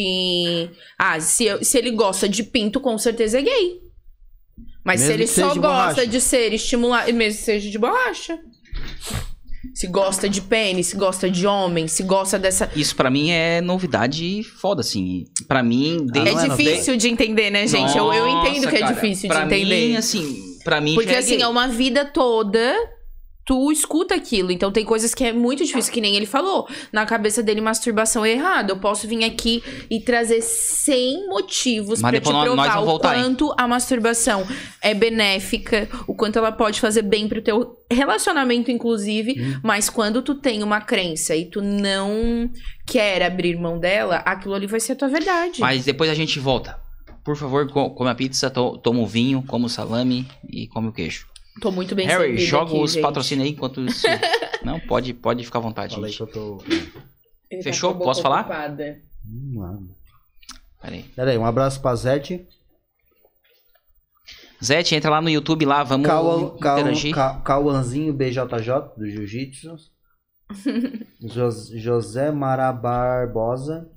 [0.98, 3.80] Ah, se, eu- se ele gosta de pinto, com certeza é gay.
[4.84, 6.08] Mas Mesmo se ele só gosta borracha.
[6.08, 8.40] de ser estimulado, mesmo que seja de borracha.
[9.74, 12.70] Se gosta de pênis, se gosta de homem, se gosta dessa.
[12.76, 15.26] Isso pra mim é novidade foda, assim.
[15.48, 16.46] Pra mim, Ah, desde...
[16.46, 17.98] é difícil de entender, né, gente?
[17.98, 19.88] eu, eu Nossa, entendo que é cara, difícil de entender.
[19.90, 21.42] Mim, assim, pra mim Porque já é assim, gay.
[21.44, 22.74] é uma vida toda.
[23.46, 26.68] Tu escuta aquilo, então tem coisas que é muito difícil, que nem ele falou.
[26.94, 28.70] Na cabeça dele, masturbação é errado.
[28.70, 33.24] Eu posso vir aqui e trazer 100 motivos Mas pra te provar o voltar, hein?
[33.24, 34.48] quanto a masturbação
[34.82, 39.36] é benéfica, o quanto ela pode fazer bem pro teu relacionamento, inclusive.
[39.42, 39.60] Hum.
[39.62, 42.50] Mas quando tu tem uma crença e tu não
[42.88, 45.60] quer abrir mão dela, aquilo ali vai ser a tua verdade.
[45.60, 46.80] Mas depois a gente volta.
[47.24, 50.88] Por favor, co- come a pizza, to- toma o vinho, come o salame e come
[50.90, 51.28] o queijo.
[51.62, 54.06] Tô muito bem Harry, joga aqui, os patrocínios aí enquanto isso...
[54.64, 56.18] Não, pode, pode ficar à vontade, Falei gente.
[56.18, 56.64] que eu tô.
[57.50, 57.94] Ele tá Fechou?
[57.94, 58.42] boca Posso falar?
[58.42, 58.98] ocupada.
[59.28, 59.78] Hum, ah.
[60.82, 61.04] Pera aí.
[61.04, 62.48] Pera aí, um abraço pra Zete.
[64.64, 67.14] Zete, entra lá no YouTube lá, vamos Cauã- interagir.
[67.14, 69.76] Ca- Cauãzinho BJJ, do Jiu-Jitsu.
[71.22, 73.90] Jos- José Mara Barbosa.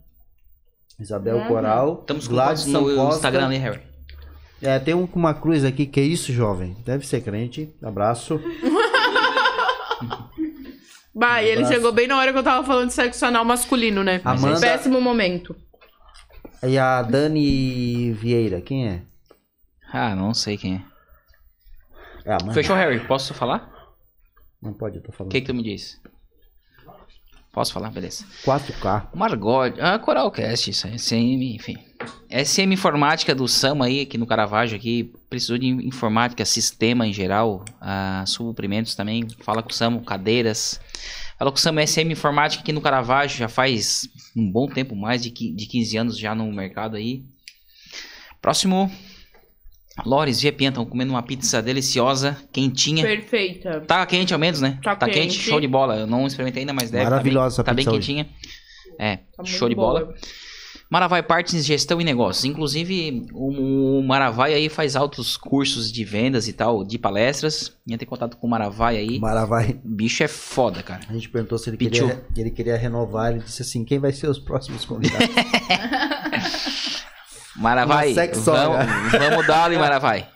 [0.99, 1.49] Isabel Uhum.
[1.49, 1.99] Coral.
[2.01, 3.15] Estamos com quantos no Costa.
[3.17, 3.81] Instagram ali, Harry?
[4.67, 6.77] É, tem um com uma cruz aqui, que é isso, jovem?
[6.85, 7.73] Deve ser crente.
[7.83, 8.41] Abraço.
[11.15, 11.73] Bah, e ele Abraço.
[11.73, 14.21] chegou bem na hora que eu tava falando de sexo anal masculino, né?
[14.23, 15.57] Amanda- Péssimo momento.
[16.63, 19.03] E a Dani Vieira, quem é?
[19.91, 20.83] Ah, não sei quem é.
[22.27, 22.53] É a Amanda.
[22.53, 23.01] Fechou, Harry?
[23.07, 23.73] Posso falar?
[24.61, 25.33] Não pode, eu tô O falando.
[25.33, 25.99] que que tu me disse?
[27.57, 27.91] Posso falar?
[27.91, 28.27] Beleza.
[28.45, 29.09] 4K.
[29.15, 31.79] Margot, a Coralcast, isso aí, SM, enfim.
[32.31, 37.65] SM Informática do Sam aí, aqui no Caravaggio, aqui, precisou de informática, sistema em geral,
[37.81, 40.79] ah, suprimentos também, fala com o Sam, cadeiras.
[41.39, 45.23] Fala com o Sam SM Informática aqui no Caravaggio, já faz um bom tempo, mais
[45.23, 47.25] de 15 anos já no mercado aí.
[48.43, 48.93] Próximo,
[50.05, 53.05] Lores Pia, estão comendo uma pizza deliciosa, quentinha.
[53.05, 53.81] Perfeita.
[53.81, 54.79] Tá quente ao menos, né?
[54.83, 55.13] Tá quente.
[55.19, 55.39] quente.
[55.39, 55.97] show de bola.
[55.97, 57.05] Eu não experimentei ainda, mas deve.
[57.05, 58.25] Maravilhosa tá bem, essa tá bem pizza hoje.
[58.25, 58.29] quentinha.
[58.99, 60.01] É, Tá show de boa.
[60.01, 60.15] bola.
[60.89, 62.45] Maravai Parts Gestão e Negócios.
[62.45, 67.77] Inclusive, o, o Maravai aí faz altos cursos de vendas e tal, de palestras.
[67.89, 69.19] Entra em contato com o Maravai aí.
[69.19, 69.81] Maravai.
[69.85, 71.01] O bicho é foda, cara.
[71.09, 71.91] A gente perguntou se ele Pichu.
[72.07, 73.33] queria, ele queria renovar.
[73.33, 75.27] Ele disse assim: quem vai ser os próximos convidados?
[77.59, 78.13] Maravai,
[78.45, 80.29] vamos, vamos dar ali, Maravai.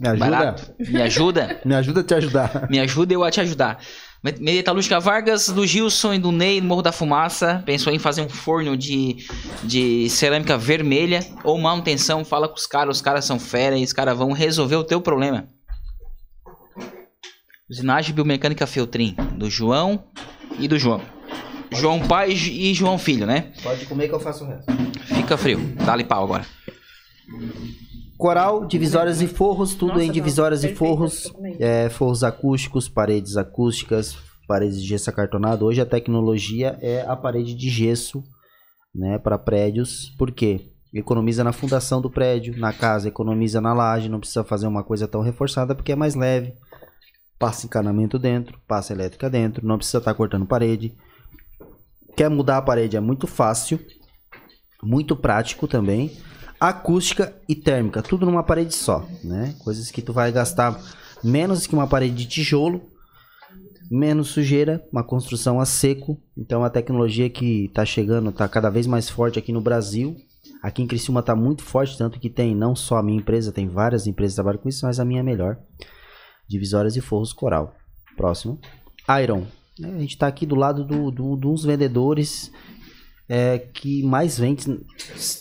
[0.00, 0.30] Me ajuda?
[0.30, 0.74] Barato.
[0.78, 1.60] Me ajuda?
[1.64, 2.66] Me ajuda a te ajudar.
[2.70, 3.78] Me ajuda eu a te ajudar.
[4.22, 7.62] Me- Metalúrgica Vargas, do Gilson e do Ney, do Morro da Fumaça.
[7.66, 9.16] Pensou em fazer um forno de,
[9.62, 12.24] de cerâmica vermelha ou manutenção.
[12.24, 15.02] Fala com os caras, os caras são fera e os caras vão resolver o teu
[15.02, 15.48] problema.
[17.68, 20.04] Usinagem Biomecânica Feltrin, do João
[20.58, 21.00] e do João.
[21.72, 23.52] João pai e João filho, né?
[23.62, 24.72] Pode comer que eu faço o resto.
[25.06, 25.58] Fica frio.
[25.84, 26.44] Dá-lhe pau agora.
[28.16, 31.34] Coral, divisórias e forros, tudo Nossa, em não, divisórias e perfeita, forros.
[31.58, 35.64] É, forros acústicos, paredes acústicas, paredes de gesso acartonado.
[35.66, 38.22] Hoje a tecnologia é a parede de gesso,
[38.94, 40.14] né, para prédios.
[40.16, 40.70] Por quê?
[40.92, 45.08] Economiza na fundação do prédio, na casa, economiza na laje, não precisa fazer uma coisa
[45.08, 46.54] tão reforçada porque é mais leve.
[47.36, 50.94] Passa encanamento dentro, passa elétrica dentro, não precisa estar cortando parede.
[52.16, 53.80] Quer mudar a parede é muito fácil,
[54.84, 56.12] muito prático também.
[56.60, 59.54] Acústica e térmica, tudo numa parede só, né?
[59.58, 60.80] Coisas que tu vai gastar
[61.22, 62.80] menos que uma parede de tijolo,
[63.90, 66.20] menos sujeira, uma construção a seco.
[66.36, 70.16] Então a tecnologia que está chegando está cada vez mais forte aqui no Brasil.
[70.62, 73.68] Aqui em Criciúma está muito forte, tanto que tem não só a minha empresa, tem
[73.68, 75.58] várias empresas que trabalham com isso, mas a minha é melhor.
[76.48, 77.74] Divisórias e forros coral.
[78.16, 78.58] Próximo.
[79.22, 79.46] Iron.
[79.82, 82.52] A gente está aqui do lado do, do, de uns vendedores
[83.28, 84.66] é, que mais vende,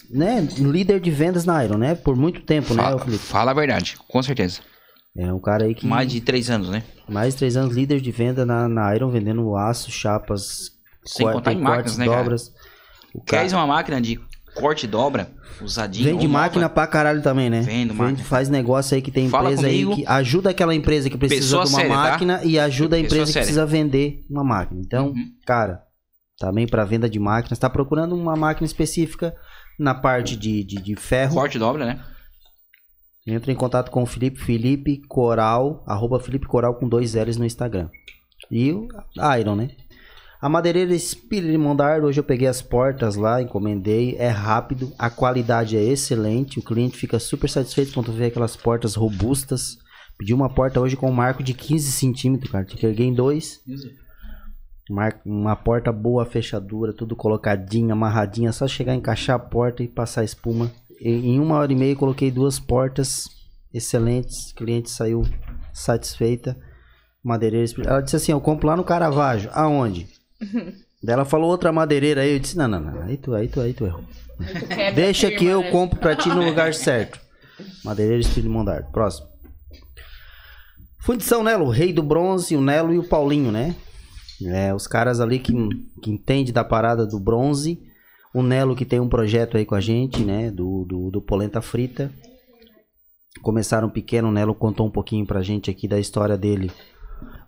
[0.10, 0.42] né?
[0.58, 1.96] Líder de vendas na Iron, né?
[1.96, 3.24] Por muito tempo, né, Fala, Felipe?
[3.24, 4.60] fala a verdade, com certeza.
[5.16, 5.86] É um cara aí que.
[5.86, 6.84] Mais de três anos, né?
[7.08, 10.72] Mais de três anos líder de venda na, na Iron, vendendo aço, chapas,
[11.06, 12.18] Sem cor- contar tem em máquinas, cortes, né, cara?
[12.24, 12.52] dobras.
[13.14, 14.20] O cara Queres uma máquina de
[14.56, 15.30] corte e dobra,
[15.62, 16.06] usadinha.
[16.06, 16.44] vende ou nova?
[16.46, 17.62] máquina pra caralho também, né?
[17.62, 18.24] Vendo máquina.
[18.24, 21.64] Faz negócio aí que tem Fala empresa aí que ajuda aquela empresa que precisa Pessoa
[21.66, 22.02] de uma séria, tá?
[22.12, 23.46] máquina e ajuda a Pessoa empresa que séria.
[23.46, 24.82] precisa vender uma máquina.
[24.84, 25.26] Então, Uhum.
[25.46, 25.84] cara,
[26.40, 29.36] também para venda de máquinas, tá procurando uma máquina específica
[29.80, 31.36] na parte de, de, de ferro.
[31.36, 32.04] Corte dobra, né?
[33.26, 37.46] Entra em contato com o Felipe, Felipe Coral, arroba Felipe Coral com dois L's no
[37.46, 37.90] Instagram.
[38.52, 38.88] E o
[39.40, 39.70] Iron, né?
[40.42, 45.10] A madeireira Espírito de Mondardo, hoje eu peguei as portas lá, encomendei, é rápido, a
[45.10, 49.78] qualidade é excelente, o cliente fica super satisfeito quando vê aquelas portas robustas.
[50.18, 53.14] Pedi uma porta hoje com um marco de 15 centímetros, cara, tinha que erguer em
[53.14, 53.62] dois.
[53.66, 54.03] Mar-
[55.26, 60.70] Uma porta boa, fechadura, tudo colocadinho, amarradinha, só chegar, encaixar a porta e passar espuma.
[61.00, 63.28] E- Em uma hora e meia coloquei duas portas
[63.74, 65.26] excelentes, cliente saiu
[65.72, 66.58] satisfeita.
[67.24, 67.72] Madeireira.
[67.86, 69.50] Ela disse assim: Eu compro lá no Caravaggio.
[69.54, 70.08] Aonde?
[71.02, 72.34] Daí ela falou outra madeireira aí.
[72.34, 73.02] Eu disse: Não, não, não.
[73.04, 74.04] Aí tu, aí tu, aí tu errou.
[74.94, 75.72] Deixa a que eu né?
[75.72, 77.18] compro pra ti no lugar certo.
[77.86, 78.92] Madeireira Espírito Mondardo.
[78.92, 79.28] Próximo.
[81.00, 83.76] Fundição Nelo, o Rei do Bronze, o Nelo e o Paulinho, né?
[84.48, 85.54] É, os caras ali que,
[86.02, 87.82] que entendem da parada do bronze.
[88.34, 90.50] O Nelo que tem um projeto aí com a gente, né?
[90.50, 92.12] Do, do, do Polenta Frita.
[93.42, 96.72] Começaram pequeno, o Nelo contou um pouquinho pra gente aqui da história dele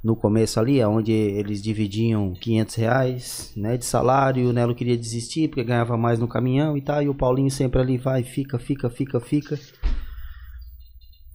[0.06, 5.48] no começo ali, onde eles dividiam 500 reais né, de salário, o Nelo queria desistir
[5.48, 8.88] porque ganhava mais no caminhão e tal, e o Paulinho sempre ali vai, fica, fica,
[8.88, 9.60] fica, fica.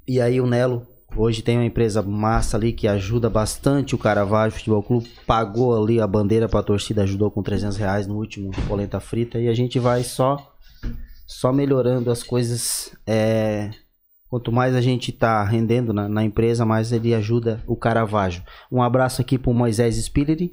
[0.07, 0.87] E aí o Nelo
[1.17, 6.01] hoje tem uma empresa massa ali que ajuda bastante o Caravaggio Futebol Clube, pagou ali
[6.01, 9.79] a bandeira pra torcida, ajudou com 300 reais no último polenta frita, e a gente
[9.79, 10.55] vai só,
[11.27, 13.71] só melhorando as coisas, é,
[14.31, 18.45] Quanto mais a gente tá rendendo na, na empresa, mais ele ajuda o Caravaggio.
[18.71, 20.53] Um abraço aqui pro Moisés Spilleri.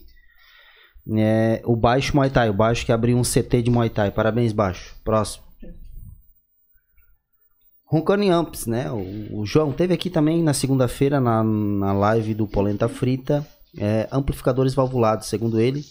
[1.16, 4.10] É, o Baixo Muay Thai, o Baixo que abriu um CT de Muay Thai.
[4.10, 4.96] Parabéns, Baixo.
[5.06, 5.47] Próximo.
[7.90, 8.92] Roncone Amps, né?
[8.92, 13.48] O, o João teve aqui também na segunda-feira na, na live do Polenta Frita.
[13.78, 15.84] É, amplificadores valvulados, segundo ele.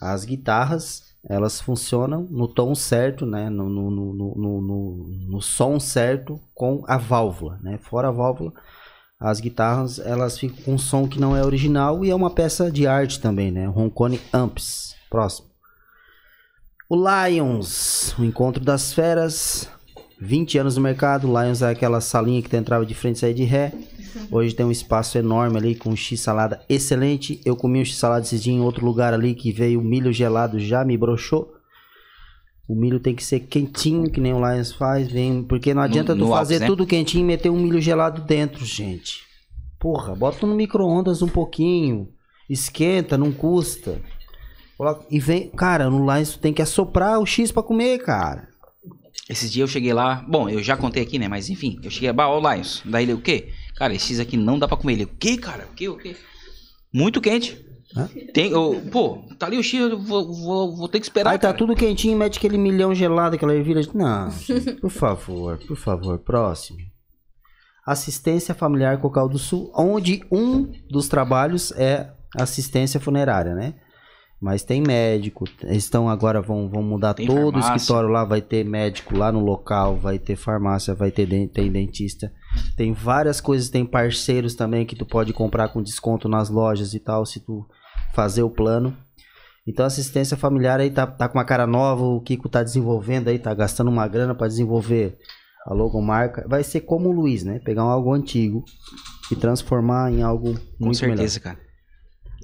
[0.00, 3.48] As guitarras, elas funcionam no tom certo, né?
[3.48, 7.78] No, no, no, no, no, som certo com a válvula, né?
[7.78, 8.52] Fora a válvula,
[9.18, 12.70] as guitarras, elas ficam com um som que não é original e é uma peça
[12.70, 13.66] de arte também, né?
[13.66, 14.94] Roncone Amps.
[15.08, 15.48] Próximo.
[16.88, 19.68] O Lions, o encontro das feras.
[20.24, 21.30] 20 anos no mercado.
[21.30, 23.72] O Lions é aquela salinha que tu entrava de frente e saía de ré.
[24.30, 27.40] Hoje tem um espaço enorme ali com x-salada excelente.
[27.44, 30.84] Eu comi um x-salada esses dias em outro lugar ali que veio milho gelado, já
[30.84, 31.52] me broxou.
[32.66, 36.14] O milho tem que ser quentinho, que nem o Lions faz, vem, porque não adianta
[36.14, 36.66] no tu fazer Alps, né?
[36.66, 39.22] tudo quentinho e meter um milho gelado dentro, gente.
[39.78, 42.08] Porra, bota no micro-ondas um pouquinho,
[42.48, 44.00] esquenta, não custa.
[45.10, 48.48] E vem, cara, no Lions tu tem que assoprar o X pra comer, cara.
[49.28, 50.24] Esses dias eu cheguei lá.
[50.28, 51.28] Bom, eu já contei aqui, né?
[51.28, 52.12] Mas enfim, eu cheguei.
[52.12, 52.82] Bah, ó, Lions.
[52.84, 53.52] Daí ele, o quê?
[53.76, 54.94] Cara, esses aqui não dá pra comer.
[54.94, 55.66] Ele, o quê, cara?
[55.70, 55.88] O quê?
[55.88, 56.16] O quê?
[56.92, 57.64] Muito quente.
[57.96, 58.08] Hã?
[58.32, 61.30] Tem, ô, pô, tá ali o X, eu vou, vou, vou ter que esperar.
[61.30, 61.58] Aí tá cara.
[61.58, 63.82] tudo quentinho, mete aquele milhão gelado, aquela ervilha.
[63.94, 64.30] Não,
[64.80, 66.78] por favor, por favor, próximo.
[67.86, 73.74] Assistência Familiar Cocal do Sul, onde um dos trabalhos é assistência funerária, né?
[74.44, 77.76] Mas tem médico, eles estão agora, vão, vão mudar Tem todo o farmácia.
[77.76, 82.30] escritório lá, vai ter médico lá no local, vai ter farmácia, vai ter tem dentista.
[82.76, 87.00] Tem várias coisas, tem parceiros também que tu pode comprar com desconto nas lojas e
[87.00, 87.66] tal, se tu
[88.12, 88.94] fazer o plano.
[89.66, 93.38] Então assistência familiar aí tá, tá com uma cara nova, o Kiko tá desenvolvendo aí,
[93.38, 95.16] tá gastando uma grana pra desenvolver
[95.66, 96.46] a logomarca.
[96.46, 97.60] Vai ser como o Luiz, né?
[97.60, 98.62] Pegar um algo antigo
[99.32, 101.16] e transformar em algo muito Com melhor.
[101.16, 101.58] certeza, cara.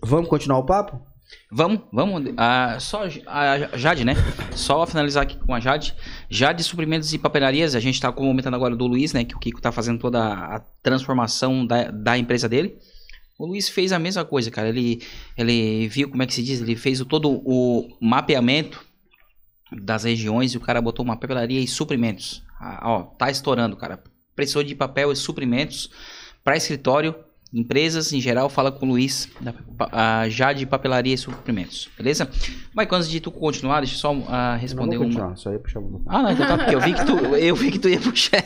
[0.02, 1.09] Vamos continuar o papo?
[1.52, 2.32] Vamos, vamos.
[2.36, 4.14] ah, só a Jade, né?
[4.54, 5.94] Só finalizar aqui com a Jade.
[6.28, 9.24] Jade Suprimentos e Papelarias, a gente tá comentando agora do Luiz, né?
[9.24, 12.78] Que o Kiko tá fazendo toda a transformação da, da empresa dele.
[13.36, 14.68] O Luiz fez a mesma coisa, cara.
[14.68, 15.02] Ele,
[15.36, 16.60] ele viu, como é que se diz?
[16.60, 18.84] Ele fez o, todo o mapeamento
[19.72, 22.42] das regiões e o cara botou uma papelaria e suprimentos.
[22.60, 24.02] Ah, ó, tá estourando, cara.
[24.36, 25.90] Precisou de papel e suprimentos
[26.44, 27.14] para escritório,
[27.52, 28.48] empresas em geral.
[28.48, 32.28] Fala com o Luiz, da Jade Papelaria e Suprimentos, beleza?
[32.76, 35.36] Mike, antes de tu continuar, deixa eu só ah, responder Vamos uma.
[35.36, 37.70] só ia puxar um- Ah, não, então tá, porque eu vi que tu, eu vi
[37.70, 38.42] que tu ia puxar.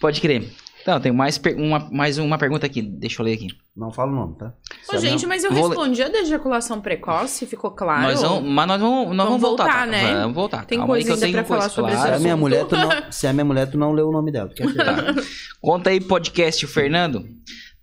[0.00, 0.48] Pode crer.
[0.82, 3.46] Então, tem mais, per- uma, mais uma pergunta aqui, deixa eu ler aqui.
[3.74, 4.52] Não fala o nome, tá?
[4.92, 8.02] Ô, gente, mas eu Vou- respondi a da ejaculação precoce, ficou claro?
[8.02, 9.86] Nós vamos, mas nós vamos, nós Vamos vamos voltar, voltar, tá?
[9.86, 10.14] né?
[10.14, 10.66] Vamos voltar.
[10.66, 12.08] Tem Calma aí coisa que eu ainda tenho pra falar coisa, sobre esse Se a
[12.10, 12.22] claro.
[12.22, 14.50] minha mulher, tu não, se a minha mulher, tu não leu o nome dela.
[14.76, 15.22] Tá.
[15.58, 17.24] Conta aí, podcast, o Fernando.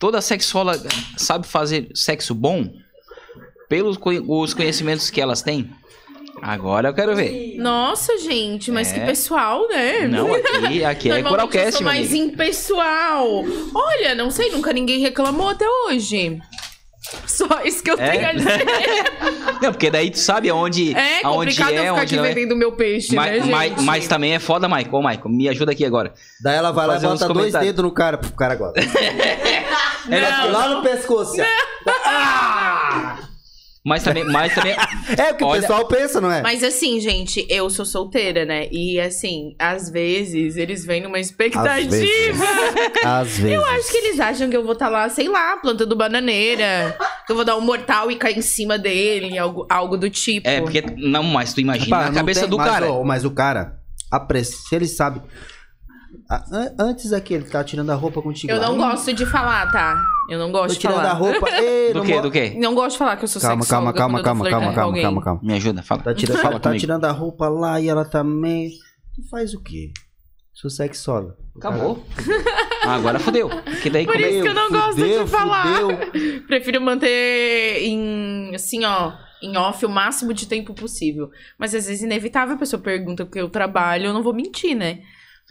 [0.01, 2.73] Toda sexóloga sabe fazer sexo bom?
[3.69, 3.97] Pelos
[4.27, 5.69] os conhecimentos que elas têm?
[6.41, 7.55] Agora eu quero ver.
[7.59, 8.95] Nossa, gente, mas É.
[8.99, 10.07] que pessoal, né?
[10.07, 10.33] Não,
[10.65, 13.45] aqui, aqui é eu Coralcast, sou meu mais impessoal.
[13.75, 16.41] Olha, não sei, nunca ninguém reclamou até hoje.
[17.27, 18.09] Só isso que eu É?
[18.11, 18.65] tenho a dizer.
[19.61, 22.25] Não, porque daí tu sabe aonde É aonde complicado eu é, ficar onde aqui não
[22.25, 22.33] é.
[22.33, 23.51] vendendo meu peixe, Mas, né, gente?
[23.51, 24.93] mas, mas também é foda, Michael.
[24.93, 26.11] Ô, Michael, me ajuda aqui agora.
[26.43, 28.73] Daí ela vai lá e bota dois dedos no cara, pro cara agora.
[30.07, 30.51] Não.
[30.51, 31.31] Lá no pescoço.
[31.39, 33.31] assim, ó.
[33.83, 34.75] Mas também, mas também.
[35.17, 36.43] É o que o Olha- pessoal pensa, não é?
[36.43, 38.67] Mas assim, gente, eu sou solteira, né?
[38.71, 41.89] E assim, às vezes eles vêm numa expectativa.
[41.89, 42.39] vezes.
[43.03, 43.51] Às vezes.
[43.51, 46.95] Eu acho que eles acham que eu vou estar lá, sei lá, plantando bananeira.
[47.25, 50.47] que eu vou dar um mortal e cair em cima dele, algo, algo do tipo.
[50.47, 50.81] É, porque.
[50.97, 52.91] Não, mas tu imagina Rapaz, a não cabeça tem- do mas, cara.
[52.91, 53.79] ó, mas o cara,
[54.11, 55.21] a press- se ele sabe.
[56.79, 58.51] Antes aqui, ele tá tirando a roupa contigo.
[58.51, 58.67] Eu lá.
[58.67, 59.95] não Hum, gosto de falar, tá?
[60.29, 61.09] Eu não gosto Tô de tirando falar.
[61.09, 61.49] a roupa.
[61.59, 62.55] Ei, Do mo- Do quê?
[62.57, 65.39] Não gosto de falar que eu sou Calma, calma, calma, calma, calma, calma, calma, calma.
[65.43, 66.01] Me ajuda, fala.
[66.03, 68.69] Tá tirando, Fala tá tirando a roupa lá e ela também.
[69.15, 69.91] Tu faz o quê?
[70.53, 71.35] Sou sexóloga.
[71.57, 72.05] Acabou.
[72.85, 73.49] Ah, agora fodeu.
[73.81, 75.65] Que daí Por isso que eu não gosto de Fudeu, falar.
[75.65, 76.43] fudeu.
[76.47, 81.29] Prefiro manter em, assim, ó, em off o máximo de tempo possível.
[81.59, 84.99] Mas às vezes, inevitável, a pessoa pergunta porque eu trabalho, eu não vou mentir, né?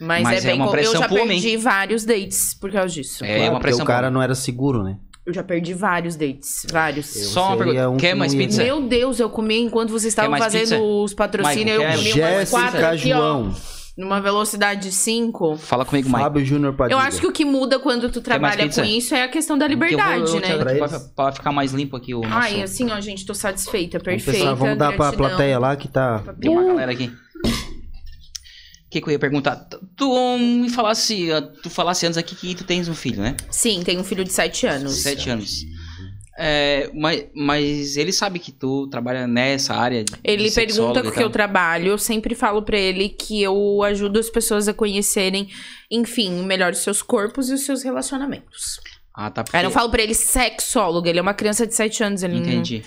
[0.01, 1.27] Mas, Mas é é bem uma com- Eu pressão já pro homem.
[1.39, 3.23] perdi vários dates por causa disso.
[3.23, 3.83] É Claro, uma porque pressão.
[3.83, 4.97] o cara não era seguro, né?
[5.23, 6.65] Eu já perdi vários dates.
[6.71, 7.05] Vários.
[7.05, 7.89] Só uma pergunta.
[7.91, 8.63] um Quer que mais pizza?
[8.63, 10.79] Meu Deus, eu comi enquanto vocês estavam fazendo pizza?
[10.81, 11.75] os patrocínios.
[11.77, 13.17] Eu comi umas quatro Jéssica aqui, ó.
[13.17, 13.55] João.
[13.95, 15.57] Numa velocidade de 5.
[15.57, 16.19] Fala comigo, Mike.
[16.21, 16.95] Fábio Júnior Padilha.
[16.95, 19.67] Eu acho que o que muda quando tu trabalha com isso é a questão da
[19.67, 20.57] Que eu vou- liberdade, eu né?
[20.77, 22.33] Pra pra, pra ficar mais limpo aqui o nosso...
[22.33, 24.31] Ai, assim, ó, gente, tô satisfeita, Vamos, perfeita.
[24.39, 25.27] pessoal, vamos dar pra gratidão.
[25.27, 26.23] plateia lá que tá.
[26.39, 27.11] Tem uma galera aqui.
[28.91, 29.55] O que, que eu ia perguntar?
[29.55, 31.29] Tu- Tu me falasse,
[31.63, 33.37] tu falasse antes aqui que tu tens um filho, né?
[33.49, 34.95] Sim, tenho um filho de 7 anos.
[34.97, 35.63] Sete anos.
[36.37, 41.07] É, mas, mas ele sabe que tu trabalha nessa área de Ele de pergunta com
[41.09, 44.73] o que eu trabalho, eu sempre falo pra ele que eu ajudo as pessoas a
[44.73, 45.47] conhecerem,
[45.89, 48.79] enfim, melhor os seus corpos e os seus relacionamentos.
[49.13, 49.43] Ah, tá.
[49.43, 49.55] Porque...
[49.57, 52.41] Eu não falo pra ele sexólogo, ele é uma criança de 7 anos, ele não-
[52.41, 52.83] Entendi.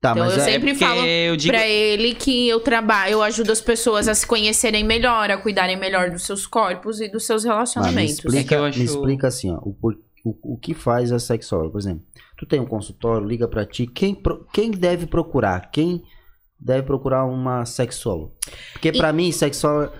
[0.00, 3.22] Tá, Então mas eu é- sempre falo eu digo- pra ele que eu trabalho, eu
[3.22, 7.26] ajudo as pessoas a se conhecerem melhor, a cuidarem melhor dos seus corpos e dos
[7.26, 8.12] seus Mas me relacionamentos.
[8.14, 9.76] explica, É que eu acho- me explica assim, ó, o,
[10.24, 12.04] o, o que faz a sexóloga, por exemplo.
[12.36, 14.16] Tu tem um consultório, liga pra ti, quem,
[14.52, 15.68] quem deve procurar?
[15.72, 16.00] Quem
[16.60, 18.32] deve procurar uma sexóloga?
[18.74, 19.92] Porque pra mim, sexóloga,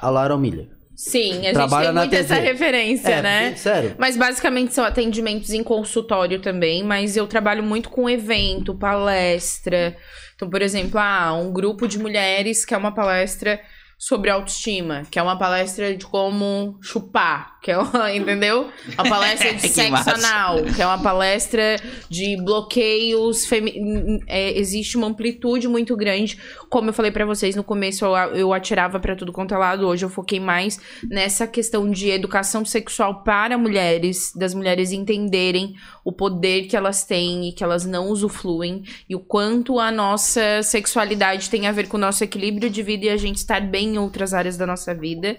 [0.00, 0.68] a Laura Milha.
[1.00, 3.54] Sim, a gente Trabalha tem na muito essa referência, É, né?
[3.54, 3.94] sério.
[3.96, 9.96] Mas basicamente são atendimentos em consultório também, mas eu trabalho muito com evento, palestra.
[10.34, 13.60] Então, por exemplo, ah, um grupo de mulheres que é uma palestra
[13.98, 18.68] sobre autoestima, que é uma palestra de como chupar, que é uma, entendeu?
[18.94, 20.14] Uma palestra de sexo massa.
[20.14, 21.76] anal, que é uma palestra
[22.08, 26.38] de bloqueios, femi- é, existe uma amplitude muito grande.
[26.70, 29.86] Como eu falei pra vocês no começo, eu, eu atirava pra tudo quanto é lado,
[29.86, 30.78] hoje eu foquei mais
[31.10, 35.74] nessa questão de educação sexual para mulheres, das mulheres entenderem
[36.04, 40.62] o poder que elas têm e que elas não usufruem e o quanto a nossa
[40.62, 43.87] sexualidade tem a ver com o nosso equilíbrio de vida e a gente estar bem
[43.88, 45.36] em outras áreas da nossa vida.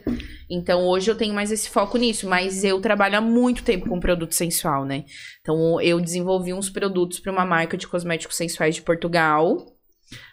[0.49, 3.99] Então hoje eu tenho mais esse foco nisso, mas eu trabalho há muito tempo com
[3.99, 5.05] produto sensual, né?
[5.41, 9.57] Então eu desenvolvi uns produtos para uma marca de cosméticos sensuais de Portugal.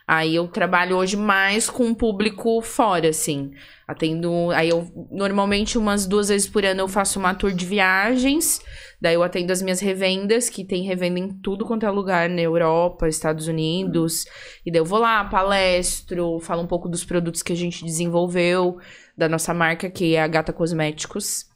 [0.09, 3.51] Aí eu trabalho hoje mais com o público fora, assim.
[3.87, 4.51] Atendo.
[4.53, 8.61] Aí eu normalmente umas duas vezes por ano eu faço uma tour de viagens.
[9.01, 12.41] Daí eu atendo as minhas revendas, que tem revenda em tudo quanto é lugar, na
[12.41, 14.25] Europa, Estados Unidos.
[14.65, 18.79] E daí eu vou lá, palestro, falo um pouco dos produtos que a gente desenvolveu,
[19.17, 21.47] da nossa marca, que é a Gata Cosméticos.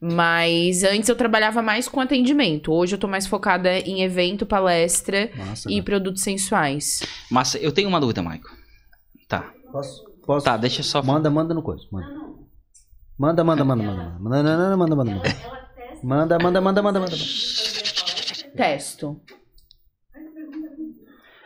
[0.00, 2.72] Mas antes eu trabalhava mais com atendimento.
[2.72, 5.82] Hoje eu tô mais focada em evento, palestra Massa, e né?
[5.82, 7.02] produtos sensuais.
[7.30, 8.48] Mas eu tenho uma dúvida, Maico.
[9.28, 9.50] Tá.
[9.72, 10.04] Posso?
[10.26, 10.44] Posso?
[10.44, 11.02] Tá, deixa eu só.
[11.02, 11.84] Manda, manda no coisa.
[11.90, 12.06] Manda.
[13.18, 14.18] Manda, manda, manda, manda.
[14.20, 15.14] Manda, manda, manda, manda, manda.
[15.14, 15.61] Manda,
[16.02, 17.16] manda, manda, manda, manda.
[18.56, 19.20] Testo.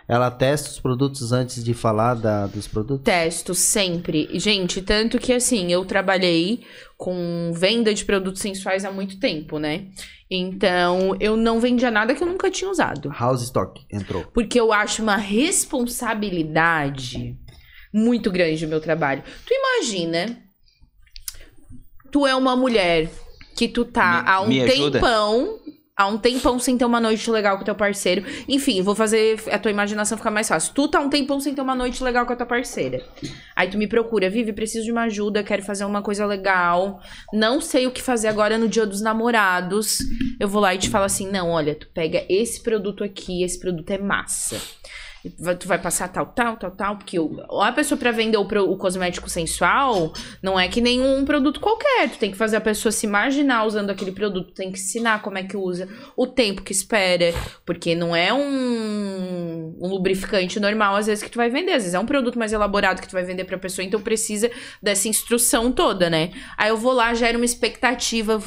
[0.09, 3.05] Ela testa os produtos antes de falar da, dos produtos?
[3.05, 4.29] Testo sempre.
[4.39, 6.65] Gente, tanto que assim, eu trabalhei
[6.97, 9.89] com venda de produtos sensuais há muito tempo, né?
[10.31, 13.11] Então, eu não vendia nada que eu nunca tinha usado.
[13.11, 14.25] House Stock entrou.
[14.33, 17.37] Porque eu acho uma responsabilidade
[17.93, 19.25] muito grande o meu trabalho.
[19.45, 20.41] Tu imagina,
[22.13, 23.11] tu é uma mulher
[23.57, 24.99] que tu tá Me- há um ajuda?
[25.01, 25.59] tempão,
[25.97, 28.23] há um tempão sem ter uma noite legal com teu parceiro.
[28.47, 30.75] Enfim, vou fazer a tua imaginação ficar mais fácil.
[30.75, 33.03] Tu tá um tempão sem ter uma noite legal com a tua parceira.
[33.57, 37.01] Aí tu me procura, Vivi, preciso de uma ajuda, quero fazer uma coisa legal.
[37.33, 39.99] Não sei o que fazer agora no dia dos namorados.
[40.39, 43.59] Eu vou lá e te falo assim: não, olha, tu pega esse produto aqui, esse
[43.59, 44.61] produto é massa.
[45.59, 48.77] Tu vai passar tal, tal, tal, tal, porque o, a pessoa pra vender o, o
[48.77, 50.13] cosmético sensual
[50.43, 52.11] não é que nenhum produto qualquer.
[52.11, 55.39] Tu tem que fazer a pessoa se imaginar usando aquele produto, tem que ensinar como
[55.39, 57.33] é que usa, o tempo que espera,
[57.65, 61.95] porque não é um, um lubrificante normal às vezes que tu vai vender, às vezes
[61.95, 64.51] é um produto mais elaborado que tu vai vender pra pessoa, então precisa
[64.83, 66.31] dessa instrução toda, né?
[66.57, 68.43] Aí eu vou lá, gero uma expectativa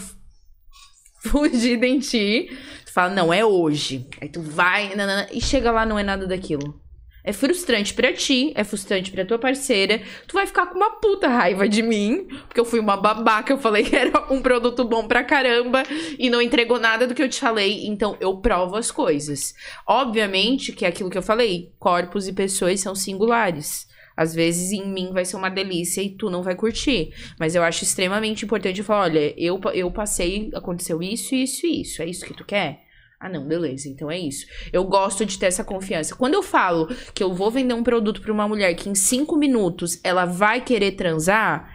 [1.23, 2.49] fugida em ti.
[2.89, 4.07] Tu fala, não, é hoje.
[4.19, 6.81] Aí tu vai, nanana, e chega lá, não é nada daquilo.
[7.23, 10.01] É frustrante pra ti, é frustrante pra tua parceira.
[10.25, 13.59] Tu vai ficar com uma puta raiva de mim, porque eu fui uma babaca, eu
[13.59, 15.83] falei que era um produto bom pra caramba
[16.17, 19.53] e não entregou nada do que eu te falei, então eu provo as coisas.
[19.85, 23.87] Obviamente que é aquilo que eu falei, corpos e pessoas são singulares.
[24.19, 27.13] Às vezes em mim vai ser uma delícia e tu não vai curtir.
[27.39, 32.01] Mas eu acho extremamente importante falar: olha, eu, eu passei, aconteceu isso, isso e isso.
[32.01, 32.81] É isso que tu quer?
[33.17, 34.45] Ah, não, beleza, então é isso.
[34.73, 36.17] Eu gosto de ter essa confiança.
[36.17, 39.37] Quando eu falo que eu vou vender um produto pra uma mulher que em cinco
[39.37, 41.73] minutos ela vai querer transar,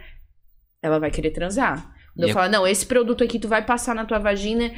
[0.83, 1.95] ela vai querer transar.
[2.15, 4.71] Quando eu é- falo, não, esse produto aqui tu vai passar na tua vagina,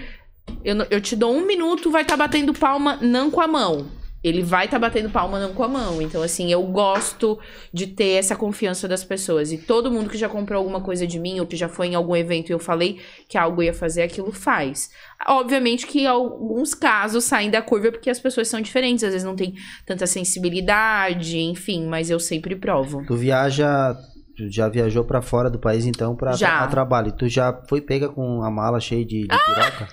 [0.62, 3.90] eu, eu te dou um minuto, vai estar batendo palma, não com a mão.
[4.28, 6.02] Ele vai estar batendo palma, não com a mão.
[6.02, 7.38] Então, assim, eu gosto
[7.72, 9.52] de ter essa confiança das pessoas.
[9.52, 11.94] E todo mundo que já comprou alguma coisa de mim, ou que já foi em
[11.94, 14.90] algum evento e eu falei que algo ia fazer, aquilo faz.
[15.26, 19.36] Obviamente que alguns casos saem da curva porque as pessoas são diferentes, às vezes não
[19.36, 19.54] tem
[19.84, 23.04] tanta sensibilidade, enfim, mas eu sempre provo.
[23.06, 23.96] Tu viaja,
[24.36, 26.60] tu já viajou pra fora do país então pra, Já.
[26.60, 27.12] a trabalho.
[27.12, 29.88] Tu já foi pega com a mala cheia de, de piroca?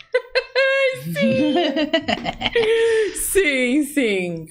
[3.16, 4.46] Sim, sim.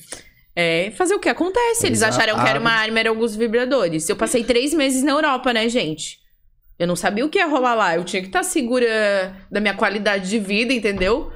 [0.55, 1.86] É, fazer o que acontece.
[1.86, 2.84] Eles Eles acharam que era uma abrem.
[2.88, 4.09] arma, eram alguns vibradores.
[4.09, 6.20] Eu passei três meses na Europa, né, gente?
[6.78, 7.96] Eu não sabia o que ia rolar lá.
[7.96, 11.32] Eu tinha que estar segura da minha qualidade de vida, entendeu?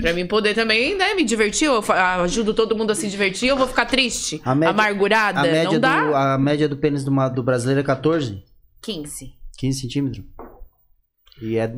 [0.00, 1.66] Pra mim poder também, né, me divertir.
[1.68, 1.80] Eu
[2.22, 3.48] ajudo todo mundo a se divertir.
[3.48, 5.40] Eu vou ficar triste, A média- amargurada.
[5.40, 6.04] A média, não dá?
[6.08, 8.42] do, a média do pênis do, do brasileiro é 14?
[8.82, 9.32] 15.
[9.58, 10.24] 15 centímetros?
[11.40, 11.72] E, é,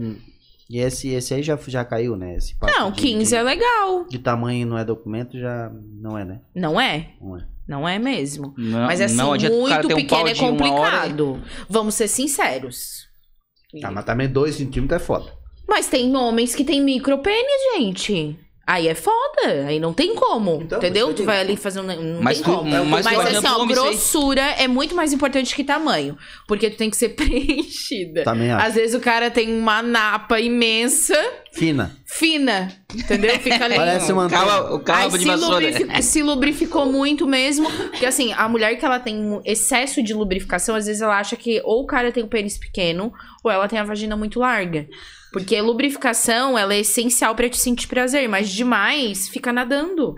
[0.68, 2.36] e esse, esse aí já, já caiu, né?
[2.36, 4.04] Esse Não, de- 15 de, é legal.
[4.08, 6.40] de tamanho não é documento, já não é, né?
[6.54, 7.10] Não é?
[7.20, 7.46] Não é.
[7.68, 8.54] Não é mesmo.
[8.56, 11.42] Não, Mas assim, não muito um pequeno é complicado.
[11.68, 13.06] Vamos ser sinceros.
[13.82, 15.32] Ah, mas também 2 centímetros é foda.
[15.68, 18.38] Mas tem homens que tem micropênis, gente.
[18.68, 21.14] Aí é foda, aí não tem como, Então, entendeu?
[21.14, 21.84] Tu vai ali fazer um.
[21.84, 22.84] Não Mas tem tu- como.
[22.86, 26.18] mas Mas, assim, ó, grossura é muito mais importante que tamanho.
[26.48, 28.24] Porque tu tem que ser preenchida.
[28.24, 28.66] Também acho.
[28.66, 31.14] Às vezes o cara tem uma napa imensa,
[31.52, 31.96] Fina.
[32.04, 33.38] fina, entendeu?
[33.38, 33.76] Fica ali.
[33.76, 36.02] Parece uma cabo, o cabo de se, vassoura.
[36.02, 37.70] se lubrificou muito mesmo.
[37.70, 41.36] Porque assim, a mulher que ela tem um excesso de lubrificação, às vezes ela acha
[41.36, 43.12] que ou o cara tem o pênis pequeno,
[43.44, 44.88] ou ela tem a vagina muito larga.
[45.32, 50.14] Porque lubrificação, ela é essencial pra te sentir prazer, mas demais fica nadando.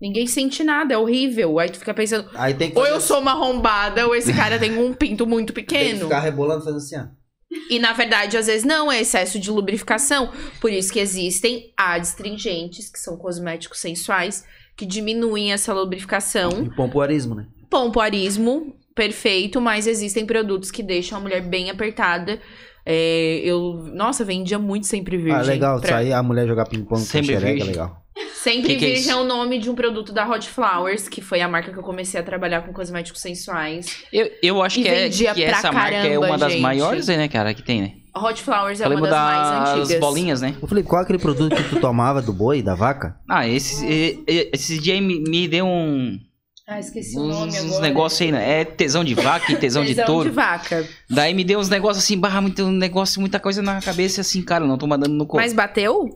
[0.00, 1.58] Ninguém sente nada, é horrível.
[1.58, 4.32] Aí tu fica pensando, Aí tem que ou fazer eu sou uma arrombada, ou esse
[4.32, 6.00] cara tem um pinto muito Tem que pequeno.
[6.06, 7.22] ficar rebolando fazendo assim, ó.
[7.68, 10.32] E na verdade, às vezes não, é excesso de lubrificação.
[10.60, 14.44] Por isso que existem adstringentes, que são cosméticos sensuais,
[14.76, 16.50] que diminuem essa lubrificação.
[16.64, 17.46] E pompoarismo, né?
[17.70, 22.40] Pompoarismo, perfeito, mas existem produtos que deixam a mulher bem apertada.
[22.84, 25.34] É, eu, nossa, vendia muito sempre virgem.
[25.40, 25.80] Ah, legal.
[25.80, 27.64] pra- Sair a mulher jogar ping-pong com xereca, virgem.
[27.66, 28.02] legal.
[28.34, 31.20] Sempre Que que é virgem é, o nome de um produto da Hot Flowers, que
[31.22, 34.02] foi a marca que eu comecei a trabalhar com cosméticos sensuais.
[34.12, 36.60] Eu, eu acho E que, é, vendia que essa marca é caramba, uma das gente.
[36.60, 37.92] maiores, né, cara, que tem, né?
[38.14, 40.00] Hot Flowers é Eu uma das mais antigas.
[40.00, 40.54] bolinhas, né?
[40.60, 43.16] Ô, Felipe, qual é aquele produto que tu tomava do boi, da vaca?
[43.28, 46.18] Ah, esses, e- e- esses dias me, me deu um,
[46.66, 47.80] Ah, esqueci o uns, nome uns agora.
[47.82, 48.60] negócios aí, né?
[48.60, 50.32] É tesão de vaca e tesão, de touro.
[50.32, 50.86] vaca.
[51.10, 54.42] Daí me deu uns negócios assim, barra, muito um negócio, muita coisa na cabeça assim,
[54.42, 55.42] cara, não tô mandando no corpo.
[55.42, 56.08] Mas bateu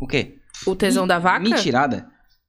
[0.00, 0.36] O quê?
[0.66, 1.40] o tesão da vaca?
[1.40, 2.06] Mentirada.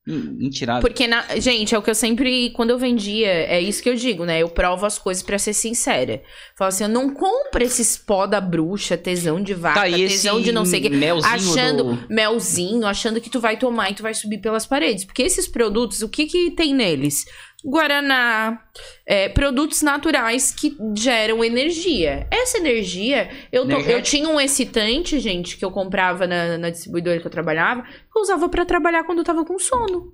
[0.07, 0.79] Men- Mentirada.
[0.81, 2.49] Porque, na- gente, é o que eu sempre.
[2.51, 4.39] Quando eu vendia, é isso que eu digo, né?
[4.41, 6.21] Eu provo as coisas pra ser sincera.
[6.55, 10.51] Falo assim, eu não compro esses pó da bruxa, tesão de vaca, Tá tesão de
[10.51, 10.89] não sei o quê.
[10.89, 12.03] melzinho Achando do...
[12.09, 15.03] melzinho, achando que tu vai tomar e tu vai subir pelas paredes.
[15.05, 17.25] Porque esses produtos, o que que tem neles?
[17.65, 18.61] Guaraná,
[19.05, 22.27] é, produtos naturais que geram energia.
[22.31, 23.91] Essa energia, eu, Energético.
[23.91, 28.17] eu tinha um excitante, gente, que eu comprava na, na distribuidora que eu trabalhava, que
[28.17, 30.13] eu usava pra trabalhar quando eu tava com sono.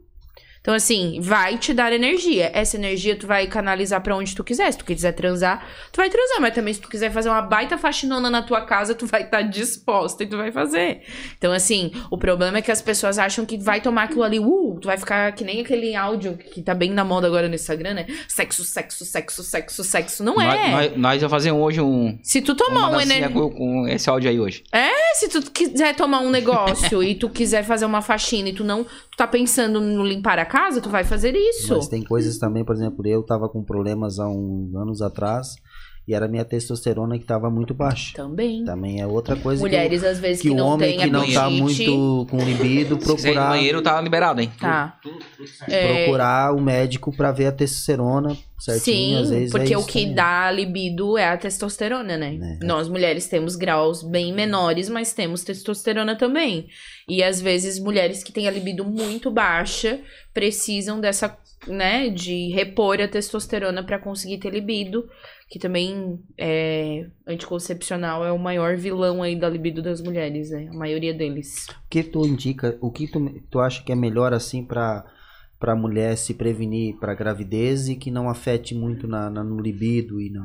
[0.63, 2.49] Então, assim, vai te dar energia.
[2.53, 4.71] Essa energia tu vai canalizar pra onde tu quiser.
[4.71, 6.39] Se tu quiser transar, tu vai transar.
[6.39, 9.41] Mas também, se tu quiser fazer uma baita faxinona na tua casa, tu vai estar
[9.41, 11.01] disposta e tu vai fazer.
[11.37, 14.79] Então, assim, o problema é que as pessoas acham que vai tomar aquilo ali, uh,
[14.79, 17.95] tu vai ficar que nem aquele áudio que tá bem na moda agora no Instagram,
[17.95, 18.07] né?
[18.29, 20.23] Sexo, sexo, sexo, sexo, sexo.
[20.23, 20.71] Não é.
[20.71, 22.17] nós, nós vamos fazer hoje um...
[22.23, 23.29] Se tu tomar um energia.
[23.29, 24.63] com esse áudio aí hoje.
[24.71, 28.63] É, se tu quiser tomar um negócio e tu quiser fazer uma faxina e tu
[28.63, 31.75] não tu tá pensando no limpar a casa, tu vai fazer isso.
[31.75, 35.55] Mas tem coisas também, por exemplo, eu tava com problemas há uns anos atrás
[36.07, 38.13] e era minha testosterona que tava muito baixa.
[38.15, 38.65] Também.
[38.65, 41.31] Também é outra coisa que Mulheres, às vezes, que, que, o não homem que não
[41.31, 44.51] tá muito com libido Se no procurar banheiro, tá liberado, hein?
[44.59, 44.99] Tá.
[45.67, 49.83] É, procurar o médico pra ver a testosterona certinho, Sim, às vezes porque é o
[49.83, 50.15] que também.
[50.15, 52.57] dá libido é a testosterona, né?
[52.61, 52.65] É.
[52.65, 56.67] Nós mulheres temos graus bem menores, mas temos testosterona também.
[57.07, 59.99] E às vezes mulheres que têm a libido muito baixa
[60.33, 61.37] precisam dessa,
[61.67, 65.09] né, de repor a testosterona pra conseguir ter libido,
[65.53, 70.67] que também é anticoncepcional é o maior vilão aí da libido das mulheres, né?
[70.67, 71.67] A maioria deles.
[71.69, 73.19] O que tu indica, o que tu,
[73.51, 75.05] tu acha que é melhor assim pra
[75.59, 80.19] pra mulher se prevenir pra gravidez e que não afete muito na, na- no libido
[80.19, 80.43] e no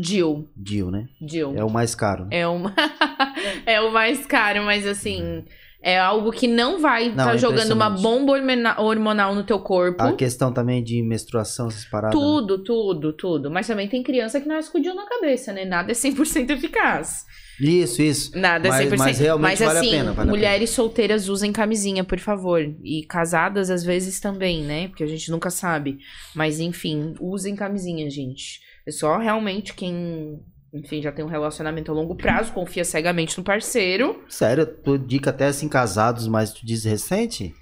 [0.00, 0.48] Jill.
[0.56, 1.08] DIU, né?
[1.28, 1.52] Jill.
[1.56, 2.28] É o mais caro.
[2.30, 2.72] É, uma...
[3.66, 5.44] é o mais caro, mas assim.
[5.86, 9.58] É algo que não vai Não, estar é jogando uma bomba hormona- hormonal no teu
[9.58, 10.02] corpo.
[10.02, 12.18] A questão também de menstruação, essas paradas.
[12.18, 12.24] né?
[12.24, 13.50] Tudo, tudo, tudo.
[13.50, 15.66] Mas também tem criança que nasce com o Jill na cabeça, né?
[15.66, 17.26] Nada é 100% eficaz.
[17.60, 18.36] Isso, isso.
[18.36, 18.98] Nada Mas- é 100%.
[18.98, 22.60] mas realmente vale a assim, pena, vale a mulheres solteiras usem camisinha, por favor.
[22.82, 24.88] E casadas, às vezes, também, né?
[24.88, 25.98] Porque a gente nunca sabe.
[26.34, 28.58] Mas, enfim, usem camisinha, gente.
[28.86, 30.40] É só realmente quem,
[30.74, 34.24] enfim, já tem um relacionamento a longo prazo, confia cegamente no parceiro.
[34.28, 37.54] Sério, tu dica até assim casados, mas tu diz recente?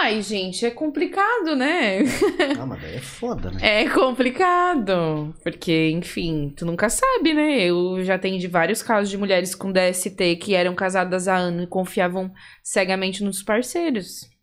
[0.00, 2.00] Ai, gente, é complicado, né?
[2.58, 3.58] Ah, mas daí é foda, né?
[3.60, 5.34] É complicado.
[5.42, 7.62] Porque, enfim, tu nunca sabe, né?
[7.64, 11.66] Eu já atendi vários casos de mulheres com DST que eram casadas há anos e
[11.66, 14.33] confiavam cegamente nos parceiros.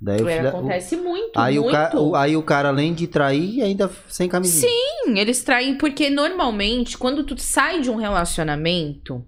[0.00, 1.72] Daí o É, filho- acontece muito, aí, o muito.
[1.74, 4.70] ca- o- aí o cara, além de trair, ainda sem camisinha.
[4.70, 9.24] Sim, eles traem porque normalmente, quando tu sai de um relacionamento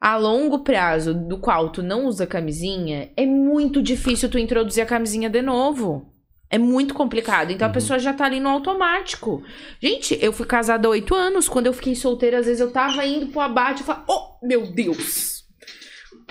[0.00, 4.86] a longo prazo, do qual tu não usa camisinha, é muito difícil tu introduzir a
[4.86, 6.10] camisinha de novo.
[6.50, 7.50] É muito complicado.
[7.50, 7.74] Então a Uhum.
[7.74, 9.42] pessoa já tá ali no automático.
[9.82, 11.48] Gente, eu fui casada há oito anos.
[11.48, 14.72] Quando eu fiquei solteira, às vezes eu tava indo pro abate e falava, oh, meu
[14.72, 15.42] Deus!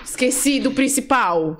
[0.04, 1.58] Esqueci do principal.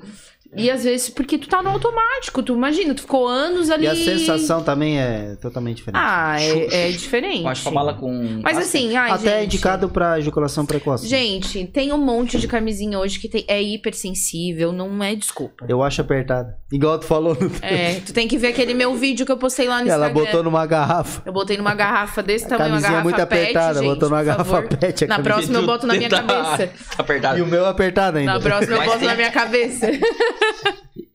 [0.57, 3.85] E às vezes, porque tu tá no automático, tu imagina, tu ficou anos ali.
[3.85, 6.01] E a sensação também é totalmente diferente.
[6.03, 7.43] Ah, é, é diferente.
[7.43, 8.41] Pode falar com.
[8.43, 11.07] Mas assim, ai, Até é gente, indicado pra ejaculação precoce.
[11.09, 15.65] Gente, tem um monte de camisinha hoje que tem- é hipersensível, não é desculpa.
[15.69, 16.57] Eu acho apertada.
[16.73, 17.37] Igual tu falou.
[17.41, 17.51] No...
[17.63, 20.25] É, tu tem que ver aquele meu vídeo que eu postei lá no Ela Instagram.
[20.25, 21.23] botou numa garrafa.
[21.27, 23.79] Eu botei numa garrafa desse A tamanho, uma camisinha garrafa muito pet, apertada.
[23.81, 25.05] gente, botou numa garrafa pet.
[25.05, 26.71] a Na próxima eu boto na minha Tá- cabeça.
[26.99, 27.39] Apertado.
[27.39, 28.35] E o meu apertado ainda.
[28.35, 29.87] Na próxima eu Mas boto na minha cabeça.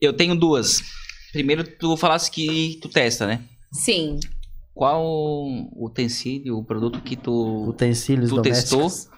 [0.00, 0.82] Eu tenho duas.
[1.32, 3.40] Primeiro, tu falasse que tu testa, né?
[3.72, 4.18] Sim.
[4.74, 8.94] Qual o utensílio, o produto que tu, Utensílios tu domésticos.
[9.04, 9.10] testou,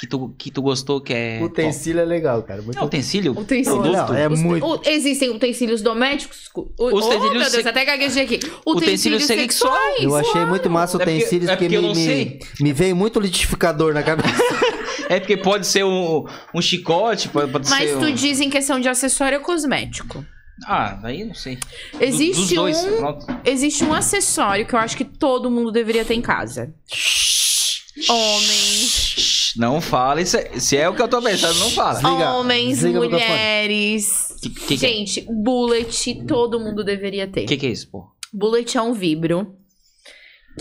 [0.00, 1.40] que tu, que tu gostou, que é...
[1.42, 2.62] Utensílio é legal, cara.
[2.62, 3.32] Muito Não, utensílio?
[3.32, 3.68] Utensílios.
[3.82, 3.92] Produto.
[4.12, 4.64] Não, é Os- muito.
[4.66, 6.48] o- existem utensílios domésticos.
[6.54, 8.36] O, Utensílios oh, meu Deus, sex- até gaguejei aqui.
[8.66, 9.96] Utensílios Utensílios sexuais.
[9.98, 10.02] sexuais.
[10.04, 12.38] Eu achei muito massa É porque- utensílios é porque, porque eu me, não me, sei.
[12.60, 14.30] me veio muito litificador na cabeça.
[15.10, 18.14] É porque pode ser um, um chicote, pode, pode Mas ser tu um...
[18.14, 20.24] diz em questão de acessório cosmético.
[20.66, 21.56] Ah, aí eu não sei.
[21.56, 23.16] Do- Existe dois, um.
[23.44, 26.72] Existe um acessório que eu acho que todo mundo deveria ter em casa.
[28.08, 31.94] Homens, Não fala, isso é, se é o que eu tô pensando, não fala.
[32.00, 33.10] Desliga- homens, o microfone.
[33.10, 34.28] mulheres.
[34.42, 34.88] Que, que, que, é?
[34.88, 37.46] Gente, bullet todo mundo deveria ter.
[37.46, 38.04] que que é isso, pô?
[38.32, 39.56] Bullet é um vibro.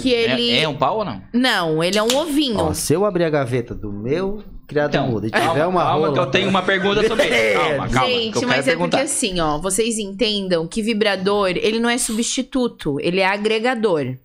[0.02, 0.52] Que ele.
[0.52, 1.22] É, é um pau ou não?
[1.34, 2.60] Não, ele é um ovinho.
[2.60, 5.82] Ó, se eu abrir a gaveta do meu criado Então, mudo e tiver calma, uma
[5.84, 6.14] calma rola...
[6.14, 7.60] que eu tenho uma pergunta sobre isso.
[7.60, 8.08] Calma, calma.
[8.08, 8.97] que Gente, mas é perguntar.
[8.97, 14.16] porque assim, ó, vocês entendam que vibrador, ele não é substituto, ele é agregador.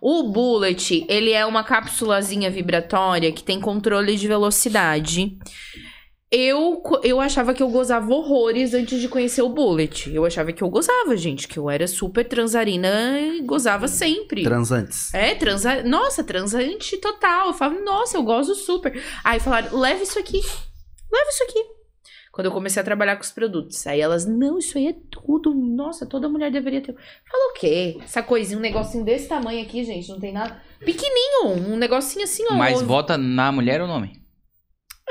[0.00, 5.36] O Bullet, ele é uma cápsulazinha vibratória que tem controle de velocidade.
[6.34, 10.10] Eu, eu achava que eu gozava horrores antes de conhecer o Bullet.
[10.14, 14.42] Eu achava que eu gozava, gente, que eu era super transarina e gozava sempre.
[14.42, 15.12] Transantes.
[15.12, 15.82] É, transa...
[15.82, 17.48] Nossa, transante total.
[17.48, 18.98] Eu falo, nossa, eu gosto super.
[19.22, 20.40] Aí falaram, leva isso aqui.
[21.12, 21.62] Leva isso aqui.
[22.32, 23.86] Quando eu comecei a trabalhar com os produtos.
[23.86, 25.52] Aí elas, não, isso aí é tudo.
[25.52, 26.94] Nossa, toda mulher deveria ter.
[26.94, 27.98] Fala o quê?
[28.02, 30.62] Essa coisinha, um negocinho desse tamanho aqui, gente, não tem nada.
[30.78, 32.54] Pequenininho, um negocinho assim, ó.
[32.54, 34.21] Mas vota na mulher ou no homem?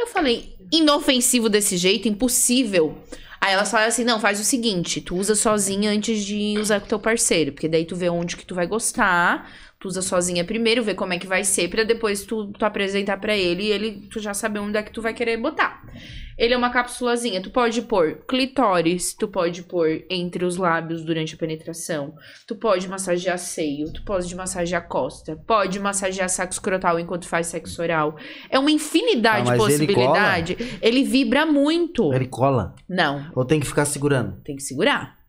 [0.02, 2.98] Eu falei, inofensivo desse jeito, impossível.
[3.40, 6.88] Aí elas falaram assim, não, faz o seguinte, tu usa sozinha antes de usar com
[6.88, 10.84] teu parceiro, porque daí tu vê onde que tu vai gostar, tu usa sozinha primeiro,
[10.84, 14.08] vê como é que vai ser, pra depois tu, tu apresentar pra ele e ele,
[14.12, 15.84] tu já saber onde é que tu vai querer botar.
[16.38, 21.36] Ele é uma cápsulazinha, tu pode pôr clitóris, tu pode pôr entre os lábios durante
[21.36, 22.16] a penetração,
[22.48, 27.82] tu pode massagear seio, tu pode massagear costa, pode massagear saco escrotal enquanto faz sexo
[27.82, 28.16] oral.
[28.50, 29.86] É uma infinidade Ah, de mas ele.
[30.82, 32.14] Ele, vibra muito.
[32.14, 32.76] Ele cola.
[32.88, 34.42] Não, Ou tem que ficar segurando?
[34.44, 35.21] tem que segurar.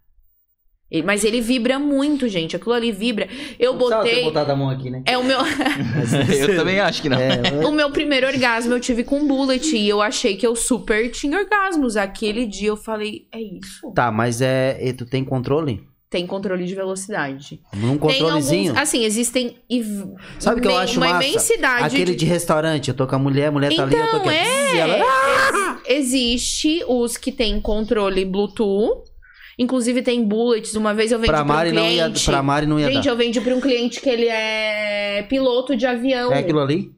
[1.00, 2.56] Mas ele vibra muito, gente.
[2.56, 3.28] Aquilo ali vibra.
[3.58, 4.24] Eu ter botei.
[4.24, 5.02] botado a mão aqui, né?
[5.06, 5.38] É o meu.
[6.38, 7.16] eu também acho que não.
[7.18, 11.10] É, O meu primeiro orgasmo eu tive com bullet e eu achei que eu super
[11.10, 11.96] tinha orgasmos.
[11.96, 13.92] Aquele dia eu falei, é isso.
[13.94, 14.78] Tá, mas é.
[14.82, 15.80] E tu tem controle?
[16.10, 17.58] Tem controle de velocidade.
[17.72, 18.68] Num Tem controlezinho?
[18.72, 21.26] alguns, assim, existem iv- Sabe o que eu acho uma massa?
[21.26, 24.16] imensidade Aquele de restaurante, eu tô com a mulher, a mulher tá ali, eu tô
[24.18, 24.28] Então, aqui.
[24.36, 24.74] é.
[24.74, 29.10] E ela- Existe os que tem controle Bluetooth.
[29.58, 30.74] Inclusive tem bullets.
[30.74, 32.24] Uma vez eu vendi Pra pra, Mari um não ia, cliente.
[32.24, 33.10] pra Mari não ia Gente, dar.
[33.10, 36.32] eu vendi pra um cliente que ele é piloto de avião.
[36.32, 36.90] É aquilo ali?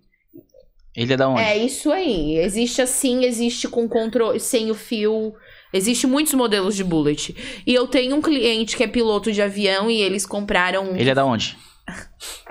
[0.97, 1.41] Ele é da onde?
[1.43, 2.37] É isso aí.
[2.39, 5.35] Existe assim, existe com controle, sem o fio.
[5.73, 7.35] Existem muitos modelos de bullet.
[7.67, 10.95] E eu tenho um cliente que é piloto de avião e eles compraram.
[10.97, 11.57] Ele é da onde?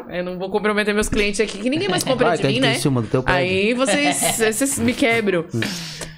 [0.10, 2.78] Eu não vou comprometer meus clientes aqui, que ninguém mais compra Vai, de mim, né?
[3.26, 5.46] Aí vocês, vocês me quebram.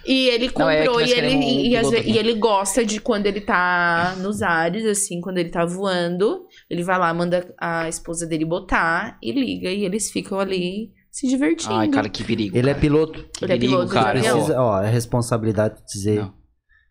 [0.07, 3.25] E ele é comprou nós e, ele, um e, ve- e ele gosta de quando
[3.25, 6.45] ele tá nos ares, assim, quando ele tá voando.
[6.69, 9.69] Ele vai lá, manda a esposa dele botar e liga.
[9.69, 11.73] E eles ficam ali se divertindo.
[11.73, 12.55] Ai, cara, que perigo.
[12.57, 12.81] Ele é cara.
[12.81, 13.25] piloto.
[13.37, 14.19] Que Ele é perigo, piloto cara.
[14.19, 16.33] Precisa, ó, é responsabilidade de dizer Não.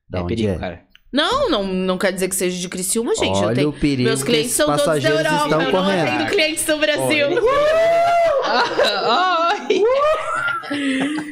[0.09, 0.59] da É onde perigo, é.
[0.59, 0.83] cara.
[1.12, 3.37] Não, não, não quer dizer que seja de Criciúma, gente.
[3.41, 3.69] eu Olha tenho...
[3.69, 5.45] o perigo Meus clientes são todos da passageiros Europa.
[5.45, 6.09] estão Eu não correndo.
[6.09, 7.27] atendo clientes do Brasil.
[8.45, 9.83] Ai.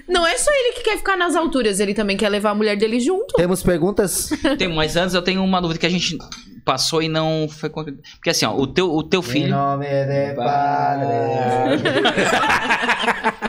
[0.08, 2.76] Não é só ele que quer ficar nas alturas, ele também quer levar a mulher
[2.76, 3.34] dele junto.
[3.36, 4.30] Temos perguntas?
[4.58, 6.18] Tem, mas antes eu tenho uma dúvida que a gente
[6.64, 9.50] passou e não foi Porque assim, ó, o teu, o teu filho.
[9.50, 10.34] nome de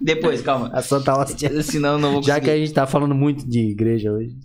[0.00, 0.70] Depois, calma.
[0.72, 1.50] A Santa Hóstia.
[1.62, 2.66] Senão eu não vou Já que a conseguir.
[2.66, 4.36] gente tá falando muito de igreja hoje.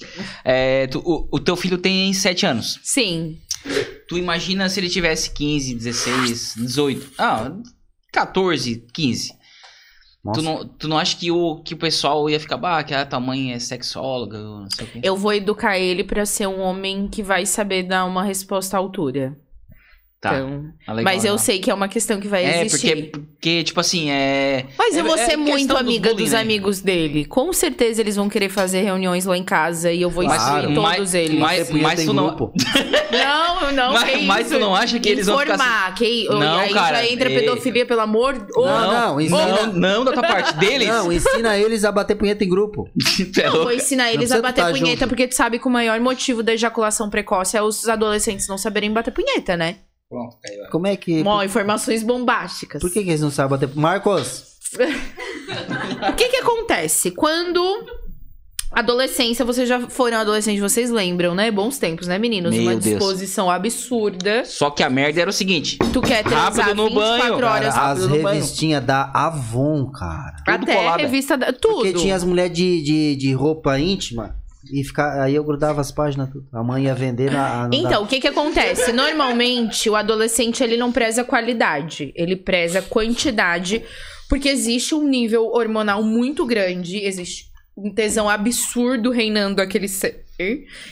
[0.43, 2.79] É, tu- o, o teu filho tem 7 anos.
[2.83, 3.37] Sim.
[4.07, 7.11] Tu imagina se ele tivesse 15, 16, 18.
[7.17, 7.51] Ah,
[8.11, 9.33] 14, 15.
[10.23, 10.39] Nossa.
[10.39, 13.05] Tu não, tu não acha que o, que o pessoal ia ficar, bah, que a
[13.05, 15.01] tua mãe é sexóloga, não sei o quê?
[15.03, 18.79] Eu vou educar ele pra ser um homem que vai saber dar uma resposta à
[18.79, 19.35] altura.
[20.21, 20.35] Tá.
[20.35, 21.37] Então, Ah, legal, mas eu legal.
[21.39, 22.95] sei que é uma questão que vai É, existir.
[23.11, 24.67] porque, porque, tipo assim, é.
[24.77, 26.39] Mas eu é- vou é ser muito questão amiga bullying, dos né?
[26.41, 27.25] amigos dele.
[27.25, 30.39] Com certeza eles vão querer fazer reuniões lá em casa e eu vou Claro.
[30.39, 31.39] instruir todos Mas- eles.
[31.39, 32.53] mas- mas em tu não- grupo.
[33.11, 35.63] Não, não, Mas- que mas tu não acha que eles vão ficar assim?
[35.63, 37.39] Informar, que Não, aí cara, já entra ei.
[37.39, 38.47] pedofilia, pelo amor...
[38.55, 40.87] Ô, Não, não, ensina- Não, não da tua parte deles.
[40.87, 42.87] Não, ensina eles a bater punheta em grupo.
[43.33, 45.07] Tu é Não, vou ensinar eles a bater punheta, junto.
[45.09, 48.91] porque tu sabe que o maior motivo da ejaculação precoce é os adolescentes não saberem
[48.93, 49.77] bater punheta, né?
[50.11, 50.65] Pronto, caiu.
[50.69, 51.23] Como é que.
[51.23, 52.81] Mó, informações bombásticas.
[52.81, 53.73] Por que, que eles não sabem bater?
[53.73, 54.51] Marcos!
[56.09, 57.11] O que que acontece?
[57.11, 57.61] Quando
[58.71, 61.51] adolescência, vocês já foram adolescentes, vocês lembram, né?
[61.51, 62.51] Bons tempos, né, meninos?
[62.51, 62.83] Meu Uma Deus.
[62.85, 64.45] disposição absurda.
[64.45, 67.73] Só que a merda era o seguinte: Tu quer transar Rápido no 24 banho, horas
[67.75, 70.37] Cara, as revistinhas da Avon, cara.
[70.45, 71.03] tudo até colada.
[71.03, 71.51] revista da...
[71.51, 71.75] tudo.
[71.75, 74.40] Porque tinha as mulheres de, de, de roupa íntima
[74.71, 76.47] e ficar, aí eu grudava as páginas tudo.
[76.51, 77.69] A mãe ia vender na.
[77.71, 78.91] Então, o que que acontece?
[78.91, 83.83] Normalmente, o adolescente, ele não preza qualidade, ele preza quantidade,
[84.29, 87.50] porque existe um nível hormonal muito grande, existe
[87.83, 90.25] um tesão absurdo reinando aquele ser.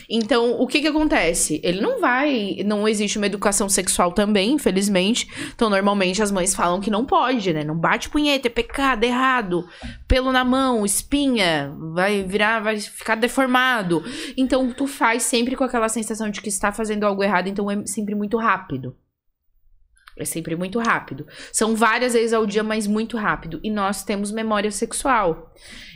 [0.08, 1.60] Então, o que que acontece?
[1.64, 5.28] Ele não vai, não existe uma educação sexual também, infelizmente.
[5.52, 7.64] Então, normalmente as mães falam que não pode, né?
[7.64, 9.66] Não bate punheta, é pecado, errado.
[10.06, 14.04] Pelo na mão, espinha, vai virar, vai ficar deformado.
[14.36, 17.84] Então, tu faz sempre com aquela sensação de que está fazendo algo errado, então é
[17.86, 18.96] sempre muito rápido.
[20.16, 21.26] É sempre muito rápido.
[21.52, 23.58] São várias vezes ao dia, mas muito rápido.
[23.62, 25.52] E nós temos memória sexual.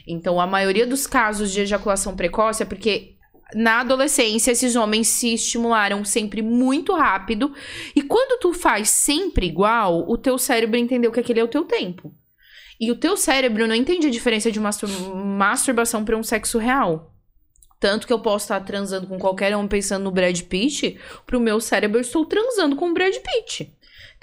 [0.07, 3.15] Então, a maioria dos casos de ejaculação precoce é porque
[3.55, 7.53] na adolescência esses homens se estimularam sempre muito rápido.
[7.95, 11.65] E quando tu faz sempre igual, o teu cérebro entendeu que aquele é o teu
[11.65, 12.15] tempo.
[12.81, 17.13] E o teu cérebro não entende a diferença de mastur- masturbação para um sexo real.
[17.79, 21.61] Tanto que eu posso estar transando com qualquer um pensando no Brad Pitt, pro meu
[21.61, 23.74] cérebro eu estou transando com o Brad Pitt.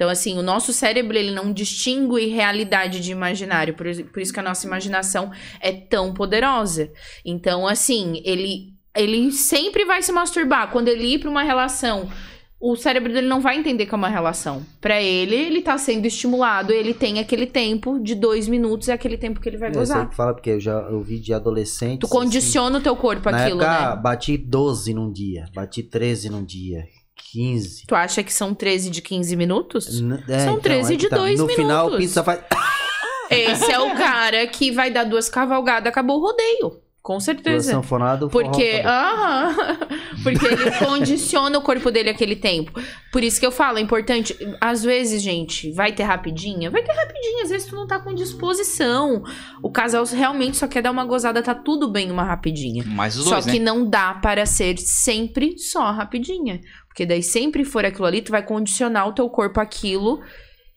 [0.01, 3.75] Então, assim, o nosso cérebro, ele não distingue realidade de imaginário.
[3.75, 6.89] Por, isso- por isso que a nossa imaginação é tão poderosa.
[7.23, 10.71] Então, assim, ele, ele sempre vai se masturbar.
[10.71, 12.09] Quando ele ir pra uma relação,
[12.59, 14.65] o cérebro dele não vai entender que é uma relação.
[14.81, 16.73] Pra ele, ele tá sendo estimulado.
[16.73, 20.09] Ele tem aquele tempo de dois minutos, é aquele tempo que ele vai aí gozar.
[20.09, 21.99] que fala, porque eu já ouvi de adolescentes.
[21.99, 24.01] Tu condiciona o teu corpo assim, na aquilo, época, né?
[24.01, 26.85] bati 12 num dia, bati 13 num dia,
[27.31, 27.85] 15.
[27.87, 29.99] Tu acha que são 13 de 15 minutos?
[29.99, 31.97] N- é, São 13 é que de dois No final, o minutos.
[32.05, 32.41] pinto só faz.
[33.29, 36.81] Esse é o cara que vai dar duas cavalgadas, acabou o rodeio.
[37.01, 37.71] Com certeza.
[37.71, 39.55] sanfonadas, o forró Porque, aham,
[40.21, 42.79] porque ele condiciona o corpo dele aquele tempo.
[43.11, 44.37] Por isso que eu falo, é importante.
[44.61, 46.69] Às vezes, gente, vai ter rapidinha?
[46.69, 49.23] Vai ter rapidinha, às vezes tu não tá com disposição.
[49.63, 52.83] O casal realmente só quer dar uma gozada, tá tudo bem uma rapidinha.
[52.85, 53.65] Mais os Só dois, que né?
[53.65, 56.61] não dá para ser sempre só rapidinha.
[56.87, 60.21] Porque daí sempre for aquilo ali, tu vai condicionar o teu corpo àquilo.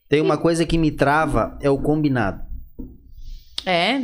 [0.09, 2.41] Tem uma coisa que me trava, é o combinado.
[3.67, 4.03] É,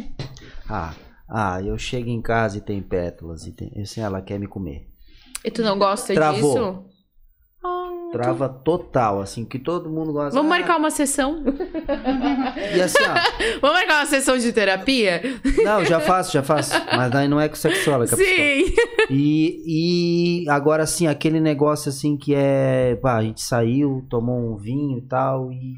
[0.69, 0.93] Ah,
[1.31, 3.73] ah, eu chego em casa e tem pétalas, e tem...
[3.81, 4.87] assim, ela quer me comer.
[5.45, 6.53] e tu não gosta Travou.
[6.53, 6.85] disso?
[7.63, 10.31] Ah, Trava total, assim, que todo mundo gosta.
[10.35, 11.45] Vamos Ah, marcar uma sessão?
[12.75, 13.15] E assim, ó,
[13.61, 15.21] Vamos marcar uma sessão de terapia?
[15.63, 16.73] não, já faço, já faço.
[16.97, 18.15] Mas daí não é com sexóloga.
[18.15, 18.17] é.
[18.17, 18.75] Sim.
[19.11, 22.97] E, e agora, assim, aquele negócio assim que é.
[22.97, 25.77] Pá, a gente saiu, tomou um vinho e tal, e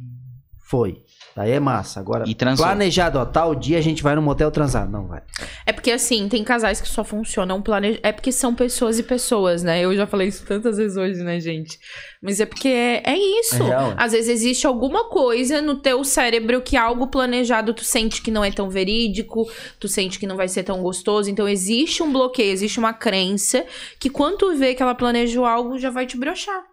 [0.60, 1.02] foi.
[1.36, 2.00] Aí é massa.
[2.00, 2.66] Agora, E transou.
[2.66, 4.88] planejado, ó, tal dia a gente vai no motel transar.
[4.88, 5.22] Não vai.
[5.64, 7.98] É porque assim, tem casais que só funcionam plane...
[8.02, 9.80] É porque são pessoas e pessoas, né?
[9.80, 11.78] Eu já falei isso tantas vezes hoje, né, gente?
[12.20, 13.62] Mas é porque é, é isso.
[13.62, 13.94] É real, é.
[13.96, 18.44] Às vezes existe alguma coisa no teu cérebro que algo planejado tu sente que não
[18.44, 19.50] é tão verídico,
[19.80, 21.30] tu sente que não vai ser tão gostoso.
[21.30, 23.64] Então existe um bloqueio, existe uma crença
[23.98, 26.71] que quando tu vê que ela planejou algo, já vai te broxar.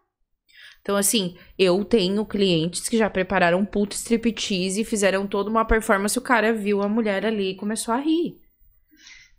[0.81, 5.65] Então, assim, eu tenho clientes que já prepararam um puto striptease e fizeram toda uma
[5.65, 6.17] performance.
[6.17, 8.35] O cara viu a mulher ali e começou a rir.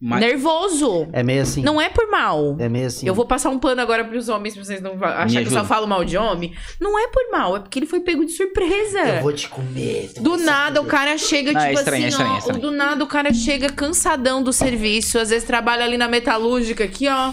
[0.03, 1.09] Mas- Nervoso.
[1.13, 1.61] É meio assim.
[1.63, 2.57] Não é por mal.
[2.59, 3.07] É meio assim.
[3.07, 5.53] Eu vou passar um pano agora pros homens, pra vocês não va- achar que eu
[5.53, 6.55] só falo mal de homem.
[6.81, 8.99] Não é por mal, é porque ele foi pego de surpresa.
[8.99, 10.11] Eu vou te comer.
[10.21, 12.35] Do nada o cara chega, Não, é tipo estranho, é assim, estranho, ó.
[12.35, 12.61] é estranho.
[12.63, 15.19] Do nada o cara chega cansadão do serviço.
[15.19, 17.33] Às vezes trabalha ali na metalúrgica, aqui, ó.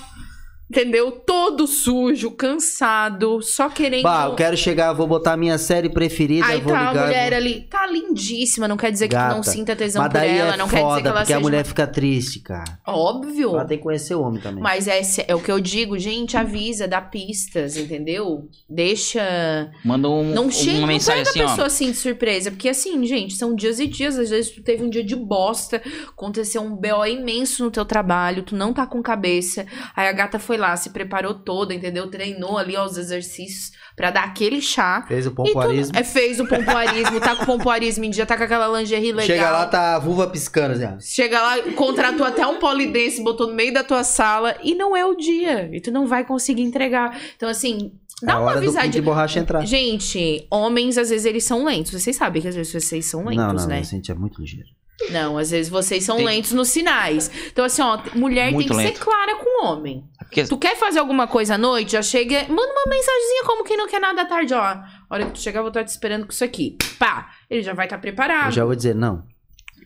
[0.70, 1.12] Entendeu?
[1.12, 4.04] Todo sujo, cansado, só querendo.
[4.04, 7.04] Bah, eu quero chegar, vou botar a minha série preferida, Aí vou tá ligar.
[7.04, 7.38] a mulher vou...
[7.38, 9.44] ali, tá lindíssima, não quer dizer que tu não Gata.
[9.50, 11.38] sinta tesão Mas por daí ela, é não quer dizer foda, que ela porque seja.
[11.38, 12.80] a mulher fica triste, cara.
[12.86, 13.52] Óbvio.
[13.52, 14.62] Ela tem que conhecer o homem também.
[14.62, 18.50] Mas é, é o que eu digo, gente, avisa, dá pistas, entendeu?
[18.70, 19.72] Deixa.
[19.86, 21.50] Manda um, Não chega, uma não mensagem pega assim, a ó.
[21.50, 22.52] pessoa assim de surpresa.
[22.52, 24.20] Porque assim, gente, são dias e dias.
[24.20, 28.44] Às vezes tu teve um dia de bosta, aconteceu um BO imenso no teu trabalho,
[28.44, 29.66] tu não tá com cabeça.
[29.96, 32.10] Aí a gata foi lá, se preparou toda, entendeu?
[32.10, 35.04] Treinou ali ó, os exercícios pra dar aquele chá.
[35.08, 35.98] Fez o E tu, pompoarismo.
[35.98, 39.26] é, fez o pompoarismo, tá com o pompoarismo em dia, tá com aquela lingerie legal.
[39.26, 40.86] Chega lá, tá a vulva piscando, assim.
[40.86, 41.00] ó.
[41.00, 45.06] Chega lá, contratou até um polidense, botou no meio da tua sala e não é
[45.06, 45.70] o dia.
[45.74, 47.18] E tu não vai conseguir entregar.
[47.36, 49.04] Então, assim, É dá a uma pinto de avisadinha.
[49.04, 49.66] borracha entrar.
[49.66, 51.92] Gente, homens, às vezes, eles são lentos.
[51.92, 53.80] Vocês sabem que às vezes vocês são lentos, não, não, né?
[53.80, 54.70] a gente é muito ligeiro.
[55.12, 57.30] Não, às vezes vocês são Tem- lentos nos sinais.
[57.48, 58.98] Então, assim, ó, mulher Muito tem que lento.
[58.98, 60.04] ser clara com o homem.
[60.18, 61.92] Porque- Tu quer fazer alguma coisa à noite?
[61.94, 64.60] Já chega, manda uma mensagenzinha como quem não quer nada à tarde, ó.
[64.60, 66.76] A hora que tu chegar, eu vou estar te esperando com isso aqui.
[67.00, 68.48] Pá, ele já vai estar preparado.
[68.48, 69.24] Eu já vou dizer, não.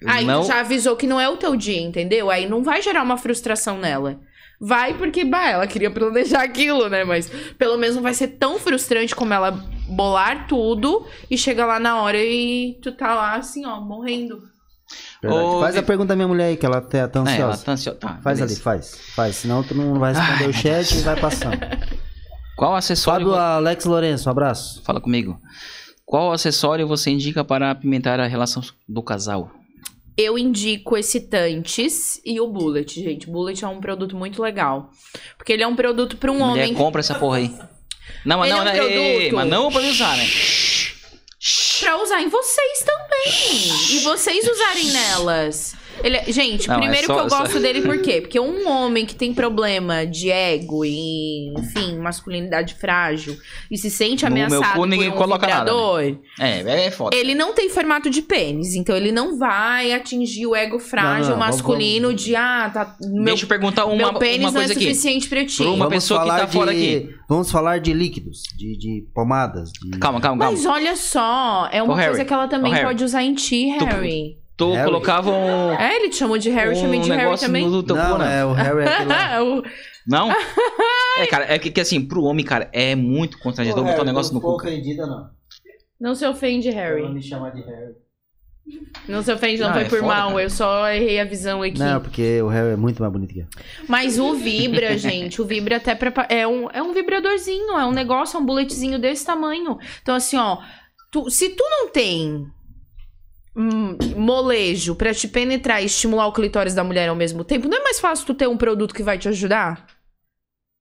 [0.08, 2.32] Aí não, tu já avisou que não é o teu dia, entendeu?
[2.32, 4.20] Aí não vai gerar uma frustração nela.
[4.60, 7.04] Vai porque, bah, ela queria planejar aquilo, né?
[7.04, 9.52] Mas pelo menos não vai ser tão frustrante como ela
[9.88, 14.51] bolar tudo e chega lá na hora e tu tá lá assim, ó, morrendo.
[15.24, 17.64] Ô, faz a pergunta à minha mulher aí, que ela tá, tá É, ela ansiosa.
[17.66, 18.00] tá ansiosa.
[18.00, 18.56] Tá, Faz beleza.
[18.56, 18.98] ali, faz.
[19.16, 19.36] Faz.
[19.36, 21.58] Senão tu não vai responder Ai, o chat e vai passando.
[22.58, 23.28] Qual acessório...
[23.28, 24.82] Fábio Alex Lourenço, um abraço.
[24.84, 25.40] Fala comigo.
[26.06, 29.50] Qual acessório você indica para apimentar a relação do casal?
[30.18, 33.30] Eu indico excitantes e o Bullet, gente.
[33.30, 34.90] O Bullet é um produto muito legal.
[35.38, 37.56] Porque ele é um produto pra um Mulher, homem compra essa porra aí.
[38.26, 39.36] Não, mas Ele não, é um não, ei, ei, produto.
[39.36, 40.26] mas não pra usar, né?
[41.82, 43.95] Pra usar em vocês também.
[43.95, 45.74] E vocês usarem nelas.
[46.04, 48.22] Ele é- gente, Não, é primeiro só- que eu só- gosto dele por quê?
[48.22, 53.38] Porque um homem que tem problema de ego e, enfim, masculinidade frágil
[53.70, 55.72] e se sente No meu ameaçado cu ninguém por um coloca nada, né?
[55.72, 57.16] vibrador, É, é foda.
[57.16, 61.32] ele não tem formato de pênis, então ele não vai atingir o ego frágil Não,
[61.32, 64.62] não, vamos- masculino de ah, tá, meu, Deixa eu perguntar uma, meu pênis uma não
[64.62, 64.84] é coisa aqui.
[64.90, 65.58] suficiente pra ti.
[65.58, 67.10] Por uma- pessoa que tá de, fora aqui.
[67.30, 69.70] Vamos falar de líquidos, de, de pomadas.
[69.72, 69.98] De...
[70.00, 70.52] Calma, calma, calma.
[70.58, 72.86] Mas olha só, é uma Harry, coisa que ela também Harry.
[72.86, 74.36] pode usar em ti, Harry.
[74.36, 74.41] Tu
[74.73, 74.86] Harry.
[74.86, 77.68] colocava um, É, ele te chamou de Harry, eu chamei um de Harry também.
[77.68, 78.40] no teu cu, Não, né?
[78.41, 79.44] é o Harry aquele lá.
[79.44, 79.64] O-
[80.07, 80.30] Não?
[81.18, 84.34] É, cara, é que, que assim, pro homem, cara, é muito constrangedor botar um negócio
[84.34, 84.56] no cu.
[84.57, 84.72] cara.
[84.73, 85.30] ofendida, não.
[85.99, 87.07] Não se ofende, Harry.
[87.10, 87.94] me chamar de Harry.
[89.07, 90.30] Não se ofende, não Ah, foi é por foda, mal.
[90.30, 90.41] cara.
[90.44, 91.78] Eu só errei a visão aqui.
[91.78, 93.48] Não, porque o Harry é muito mais bonito que eu.
[93.88, 97.91] Mas o Vibra, gente, o Vibra até prepa- é um, é um vibradorzinho, é um
[97.91, 99.78] negócio, é um buletzinho desse tamanho.
[100.02, 100.60] Então, assim, ó,
[101.11, 102.48] tu- se tu não tem
[103.56, 107.78] hum, molejo pra te penetrar e estimular o clitóris da mulher ao mesmo tempo, não
[107.78, 109.86] é mais fácil tu ter um produto que vai te ajudar?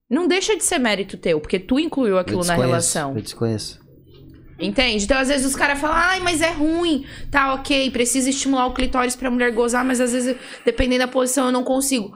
[0.09, 3.15] Não deixa de ser mérito teu, porque tu incluiu aquilo na relação.
[3.15, 3.81] Eu desconheço.
[4.59, 5.05] Entende?
[5.05, 7.07] Então, às vezes, os caras falam, ai, mas é ruim.
[7.31, 11.47] Tá, ok, precisa estimular o clitóris pra mulher gozar, mas às vezes, dependendo da posição,
[11.47, 12.15] eu não consigo.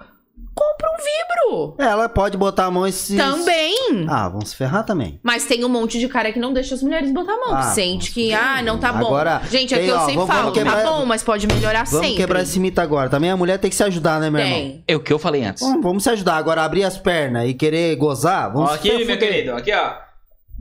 [0.54, 1.74] Compra um vibro.
[1.78, 3.16] Ela pode botar a mão e se...
[3.16, 3.74] Também.
[4.08, 5.18] Ah, vamos se ferrar também.
[5.22, 7.54] Mas tem um monte de cara que não deixa as mulheres botar a mão.
[7.56, 9.06] Ah, Sente que, ah, não tá bom.
[9.06, 11.46] Agora, Gente, aqui tem, eu ó, sempre vamos- falo, vamos quebrar- tá bom, mas pode
[11.46, 12.16] melhorar Vamos sempre.
[12.22, 13.08] quebrar esse mito agora.
[13.10, 14.54] Também a mulher tem que se ajudar, né, meu irmão?
[14.58, 14.84] Tem.
[14.86, 15.62] É o que eu falei antes.
[15.62, 16.36] Vamos, vamos se ajudar.
[16.36, 19.94] Agora, abrir as pernas e querer gozar, vamos, Ó, aqui, se meu querido, aqui, ó.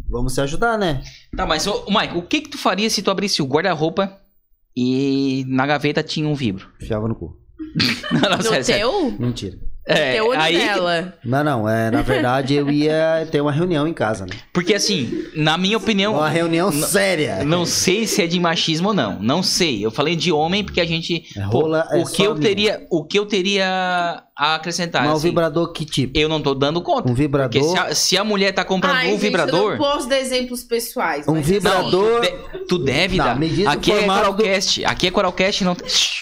[0.10, 1.02] vamos se ajudar, né?
[1.38, 4.18] Tá, mas, ô, Mike, o que que tu faria se tu abrisse o guarda-roupa
[4.76, 6.68] e na gaveta tinha um vibro?
[6.82, 7.38] Enfiava no cu.
[8.12, 8.88] Não, não, No sério, sério.
[8.90, 9.12] teu?
[9.20, 9.58] Mentira.
[9.86, 11.14] É, aí- nela.
[11.26, 14.34] Não, não, é, na verdade eu ia ter uma reunião em casa, né?
[14.54, 17.44] Porque assim, na minha opinião, Uma reunião séria.
[17.44, 19.20] não sei se é de machismo ou não.
[19.22, 19.86] Não sei.
[19.86, 21.24] Eu falei de homem porque a gente.
[21.38, 25.04] É, pô, rola é o que eu teria, o que eu teria a acrescentar?
[25.04, 26.18] Mas assim, vibrador que tipo?
[26.18, 27.12] eu não tô dando conta.
[27.12, 27.52] Um vibrador.
[27.62, 29.74] Porque se a, se a mulher tá comprando Ai, um gente, vibrador.
[29.74, 31.28] Eu não posso dar exemplos pessoais.
[31.28, 33.38] Um mas vibrador- Não, tu, de- tu deve Não, dar.
[33.40, 34.86] me diz o Aqui é formato do- Coralcast.
[34.86, 35.76] Aqui é Coralcast não.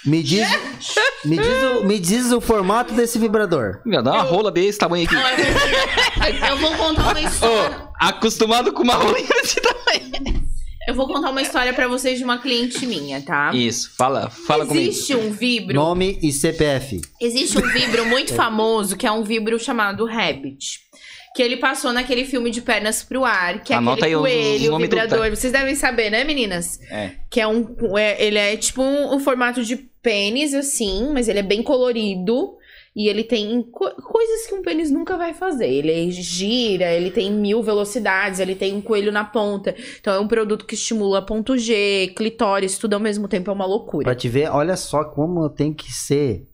[0.05, 0.47] Me diz,
[1.23, 3.50] me, diz o, me diz o formato desse vibrador.
[3.85, 5.15] Meu, dá uma rola desse tamanho aqui.
[6.49, 7.77] Eu vou contar uma história.
[7.77, 10.41] Ô, acostumado com uma rolinha desse tamanho.
[10.87, 13.51] Eu vou contar uma história pra vocês de uma cliente minha, tá?
[13.53, 14.89] Isso, fala, fala comigo.
[14.89, 15.75] Existe um vibro.
[15.75, 17.01] Nome e CPF.
[17.21, 20.79] Existe um vibro muito famoso que é um vibro chamado Rabbit.
[21.35, 24.71] Que ele passou naquele filme de pernas pro ar, que é Anota aí aquele coelho,
[24.71, 25.29] nomes do- vibrador.
[25.29, 26.77] Vocês devem saber, né, meninas?
[26.89, 27.11] É.
[27.29, 27.73] Que é um.
[27.97, 32.55] é- ele é tipo um, um formato de pênis, assim, mas ele é bem colorido.
[32.95, 35.67] E ele tem co- coisas que um pênis nunca vai fazer.
[35.67, 39.73] Ele gira, ele tem mil velocidades, ele tem um coelho na ponta.
[39.99, 43.65] Então é um produto que estimula ponto G, clitóris, tudo ao mesmo tempo é uma
[43.65, 44.03] loucura.
[44.03, 46.45] Pra te ver, olha só como tem que ser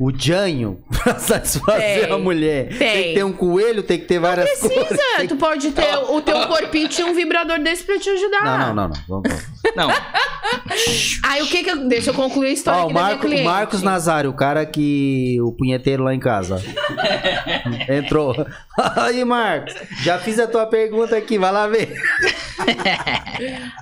[0.00, 2.68] o janho pra satisfazer Tem, a mulher.
[2.68, 2.78] Tem.
[2.78, 3.02] tem.
[3.02, 4.88] que ter um coelho, tem que ter várias coisas.
[4.88, 8.44] Precisa, tu pode ter o teu corpinho e um vibrador desse pra te ajudar.
[8.44, 9.02] Não, não, não, não.
[9.08, 9.58] Vamos, vamos.
[9.76, 9.88] Não,
[11.24, 11.88] Aí o que que eu...
[11.88, 13.44] Deixa eu concluir a história Ó, aqui o, da minha Marco, o.
[13.44, 15.38] Marcos Nazário, o cara que.
[15.42, 16.62] O punheteiro lá em casa.
[17.88, 18.34] Entrou.
[18.96, 21.92] Aí, Marcos, já fiz a tua pergunta aqui, vai lá ver.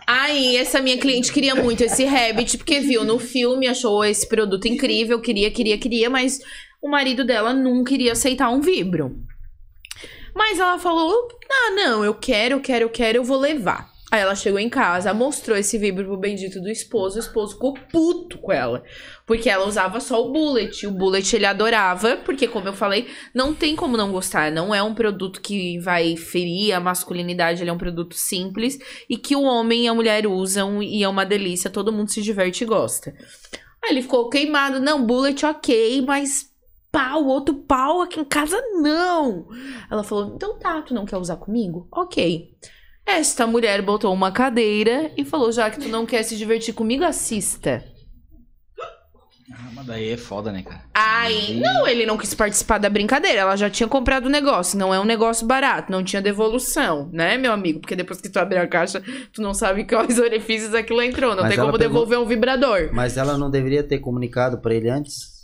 [0.07, 4.67] Aí, essa minha cliente queria muito esse Rabbit, porque viu no filme, achou esse produto
[4.67, 6.41] incrível, queria, queria, queria, mas
[6.81, 9.17] o marido dela nunca iria aceitar um vibro.
[10.35, 13.97] Mas ela falou: ah, não, eu quero, eu quero, eu quero, eu vou levar.
[14.09, 17.75] Aí ela chegou em casa, mostrou esse vibro pro bendito do esposo, o esposo ficou
[17.75, 18.85] puto com ela.
[19.27, 20.87] Porque ela usava só o Bullet.
[20.87, 24.53] O Bullet ele adorava, porque, como eu falei, não tem como não gostar.
[24.53, 28.79] Não é um produto que vai ferir a masculinidade, ele é um produto simples
[29.11, 32.23] e que o homem e a mulher usam e é uma delícia, todo mundo se
[32.23, 33.13] diverte e gosta.
[33.87, 36.51] Aí ele ficou queimado, não, bullet ok, mas
[36.91, 39.47] pau, outro pau aqui em casa não.
[39.89, 41.87] Ela falou, então tá, tu não quer usar comigo?
[41.93, 42.51] Ok.
[43.07, 47.05] Esta mulher botou uma cadeira e falou, já que tu não quer se divertir comigo,
[47.05, 47.85] assista.
[49.53, 50.81] Ah, mas daí é foda, né, cara?
[50.93, 53.41] Aí, não, ele não quis participar da brincadeira.
[53.43, 54.77] Ela já tinha comprado o negócio.
[54.79, 57.79] Não é um negócio barato, não tinha devolução, né, meu amigo?
[57.81, 59.01] Porque depois que tu abrir a caixa,
[59.33, 61.35] tu não sabe quais orifícios aquilo entrou.
[61.37, 62.91] Não Mas tem como pegou- devolver um vibrador.
[62.93, 65.36] Mas ela não deveria ter comunicado pra ele antes?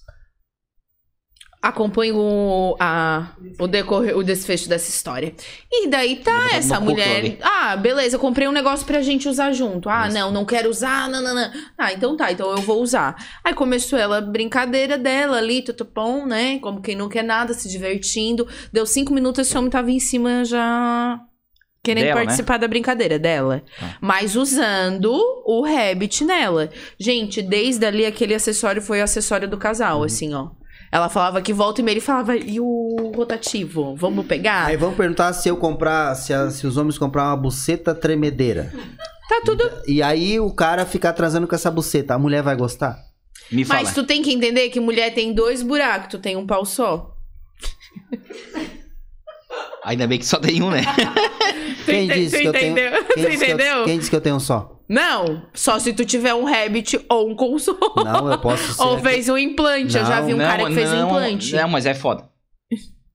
[1.63, 3.29] Acompanho o, a,
[3.61, 5.33] o, decorrer, o desfecho dessa história.
[5.71, 7.39] E daí tá Levantando essa mulher.
[7.41, 9.89] Ah, beleza, eu comprei um negócio pra gente usar junto.
[9.89, 10.19] Ah, Isso.
[10.19, 11.51] não, não quero usar, não, não, não.
[11.79, 13.15] Ah, então tá, então eu vou usar.
[13.45, 16.59] Aí começou ela, brincadeira dela ali, tutupom, né?
[16.59, 18.49] Como quem não quer nada, se divertindo.
[18.73, 21.21] Deu cinco minutos, esse homem tava em cima já.
[21.85, 22.25] Querendo Dela, né?
[22.27, 23.63] participar da brincadeira dela.
[23.79, 23.97] Tá.
[24.01, 25.13] Mas usando
[25.45, 26.71] o Rabbit nela.
[26.99, 30.05] Gente, desde ali aquele acessório foi o acessório do casal, Uhum.
[30.05, 30.51] assim, ó.
[30.93, 33.97] Ela falava que volta e meia ele falava, e o rotativo?
[33.97, 34.67] Vamos pegar?
[34.67, 38.71] Aí vamos perguntar se eu comprar, se, a- se os homens comprar uma buceta tremedeira.
[39.27, 39.69] Tá tudo.
[39.87, 42.99] E aí o cara ficar transando com essa buceta, a mulher vai gostar?
[43.51, 43.81] Me fala.
[43.81, 47.17] Mas tu tem que entender que mulher tem dois buracos, tu tem um pau só.
[49.85, 50.83] Ainda bem que só tem um, né?
[51.85, 52.73] Quem disse que eu tenho?
[52.73, 53.05] entendeu?
[53.05, 53.85] Quem Tu disse que eu- entendeu?
[53.85, 54.81] quem disse que eu tenho um só?
[54.93, 57.79] Não, só se tu tiver um Rabbit ou um console.
[58.05, 58.83] Não, eu posso ser.
[58.83, 59.97] Ou fez um implante.
[59.97, 61.55] Eu já Não, vi um cara que fez um implante.
[61.57, 62.29] Não, mas é foda.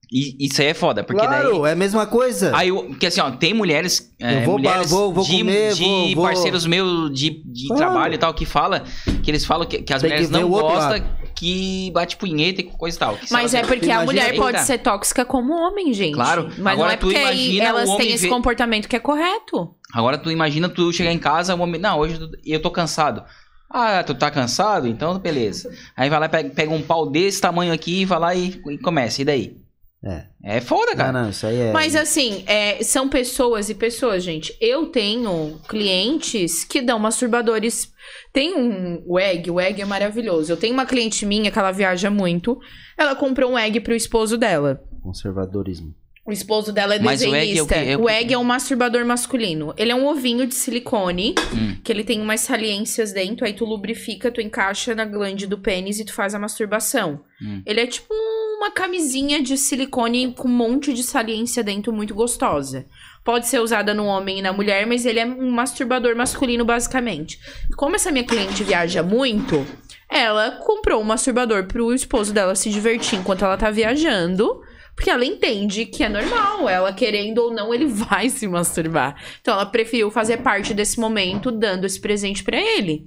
[0.10, 1.70] Isso aí é foda, porque claro, daí.
[1.70, 2.56] é a mesma coisa.
[2.56, 5.84] Aí, porque assim, ó, tem mulheres, é, Eu vou mulheres vou- vou de, comer, de
[5.84, 7.82] vou- vou- parceiros meus de, de Claro.
[7.82, 8.84] trabalho e tal que fala
[9.22, 11.04] que eles falam que, que as Tem que mulheres ver não gostam
[11.38, 13.18] que bate punheta e coisa e tal.
[13.30, 16.16] Mas é porque a mulher pode ser tóxica como homem, gente.
[16.16, 16.50] Claro.
[16.58, 19.76] Mas Agora não é porque aí elas têm esse comportamento que é correto.
[19.94, 22.72] Agora tu imagina tu chegar em casa, o homem, não, hoje eu tô- eu tô
[22.72, 23.24] cansado.
[23.70, 24.88] Ah, tu tá cansado?
[24.88, 25.70] Então beleza.
[25.96, 29.22] Aí vai lá, pega, pega um pau desse tamanho aqui, vai lá e, e começa.
[29.22, 29.58] E daí?
[30.04, 30.26] É.
[30.44, 31.12] É foda, Não, cara.
[31.12, 31.72] não, isso aí é.
[31.72, 34.56] Mas assim, é, são pessoas e pessoas, gente.
[34.62, 37.92] Eu tenho clientes que dão masturbadores.
[38.32, 40.52] Tem um o egg, o egg é maravilhoso.
[40.52, 42.60] Eu tenho uma cliente minha que ela viaja muito.
[42.98, 44.82] Ela comprou um egg pro esposo dela.
[45.02, 45.94] Conservadorismo.
[46.28, 47.74] O esposo dela é Mas o egg é o quê?
[47.74, 49.74] É o o egg é um masturbador masculino.
[49.78, 51.78] Ele é um ovinho de silicone, Hum.
[51.82, 56.02] que ele tem umas saliências dentro, aí tu lubrifica, tu encaixa na glande do pênis
[56.02, 57.22] e tu faz a masturbação.
[57.42, 57.62] Hum.
[57.66, 58.14] Ele é tipo
[58.58, 62.86] uma camisinha de silicone com um monte de saliência dentro, muito gostosa.
[63.24, 67.40] Pode ser usada no homem e na mulher, mas ele é um masturbador masculino, basicamente.
[67.78, 69.66] Como essa minha cliente viaja muito,
[70.10, 74.62] ela comprou um masturbador pro esposo dela se divertir enquanto ela tá viajando.
[74.98, 79.16] Porque ela entende que é normal, ela querendo ou não, ele vai se masturbar.
[79.40, 83.06] Então ela preferiu fazer parte desse momento, dando esse presente pra ele.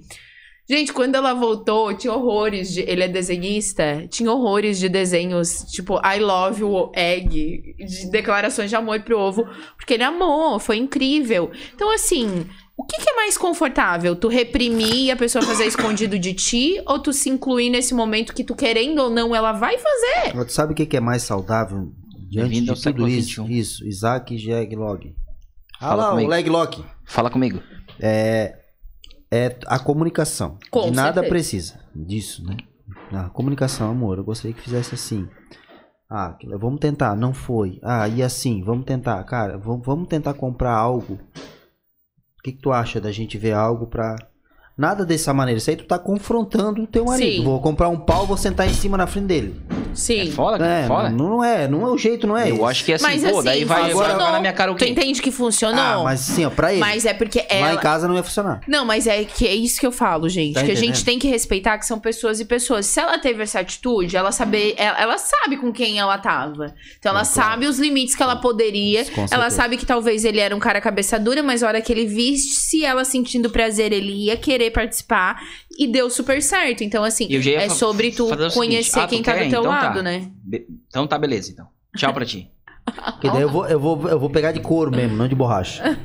[0.69, 2.79] Gente, quando ela voltou, tinha horrores de.
[2.81, 8.75] Ele é desenhista, tinha horrores de desenhos, tipo, I love you egg, de declarações de
[8.77, 9.45] amor pro ovo,
[9.75, 11.51] porque ele amou, foi incrível.
[11.75, 12.47] Então, assim,
[12.81, 14.15] o que, que é mais confortável?
[14.15, 18.33] Tu reprimir e a pessoa fazer escondido de ti, ou tu se incluir nesse momento
[18.33, 20.35] que tu querendo ou não, ela vai fazer?
[20.35, 21.91] Mas Tu sabe o que que é mais saudável
[22.27, 23.45] diante de tudo isso?
[23.47, 25.15] Isso, Isaac Jeglog.
[25.79, 26.29] Ah Fala lá, o comigo.
[26.31, 26.83] Leglock.
[27.05, 27.61] Fala comigo.
[27.99, 28.57] É,
[29.31, 30.57] é a comunicação.
[30.71, 31.29] Com de nada certeza.
[31.29, 32.57] precisa disso, né?
[33.11, 35.27] A comunicação, amor, eu gostaria que fizesse assim.
[36.09, 37.79] Ah, vamos tentar, não foi.
[37.83, 39.23] Ah, e assim, vamos tentar.
[39.23, 41.19] Cara, vamos tentar comprar algo.
[42.41, 44.15] O que, que tu acha da gente ver algo pra.
[44.81, 45.59] Nada dessa maneira.
[45.59, 47.37] Isso aí tu tá confrontando o teu marido.
[47.37, 47.43] Sim.
[47.43, 49.55] Vou comprar um pau, vou sentar em cima na frente dele.
[49.93, 50.29] Sim.
[50.29, 51.09] É foda, É, foda.
[51.11, 52.63] Não, não é, não é o jeito, não é Eu esse.
[52.63, 54.85] acho que é assim, Mas pô, assim, daí vai, jogar na minha cara o Tu
[54.85, 54.89] quê?
[54.91, 55.79] entende que funcionou?
[55.79, 56.79] Ah, mas assim, ó, pra ele.
[56.79, 57.73] Mas é porque Lá ela.
[57.73, 58.61] em casa não ia funcionar.
[58.67, 60.55] Não, mas é que é isso que eu falo, gente.
[60.55, 61.05] Tá que a gente entendendo?
[61.05, 62.85] tem que respeitar que são pessoas e pessoas.
[62.87, 66.73] Se ela teve essa atitude, ela saber, ela, ela sabe com quem ela tava.
[66.97, 67.49] Então ela Sim, claro.
[67.51, 69.05] sabe os limites que ela poderia.
[69.11, 71.91] Com Ela sabe que talvez ele era um cara cabeça dura, mas a hora que
[71.91, 75.41] ele visse ela sentindo prazer, ele ia querer participar
[75.77, 76.83] e deu super certo.
[76.83, 79.45] Então, assim, eu já ia é sobre tu seguinte, conhecer ah, tu quem tá quer?
[79.45, 79.81] do teu Então tá.
[79.83, 80.31] lado, né?
[80.43, 81.67] Be- Então tá, beleza, então.
[81.95, 82.49] Tchau pra ti.
[83.11, 85.83] Porque daí eu vou, eu, vou, eu vou pegar de couro mesmo, não de borracha.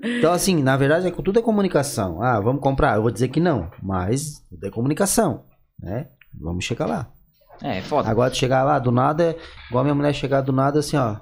[0.00, 2.22] Então, assim, na verdade, é que tudo é comunicação.
[2.22, 2.96] Ah, vamos comprar.
[2.96, 5.44] Eu vou dizer que não, mas tudo é comunicação,
[5.78, 6.08] né?
[6.40, 7.12] Vamos chegar lá.
[7.60, 8.08] É, foda.
[8.08, 9.36] Agora, tu chegar lá do nada, é
[9.68, 11.16] igual a minha mulher chegar do nada, assim, ó.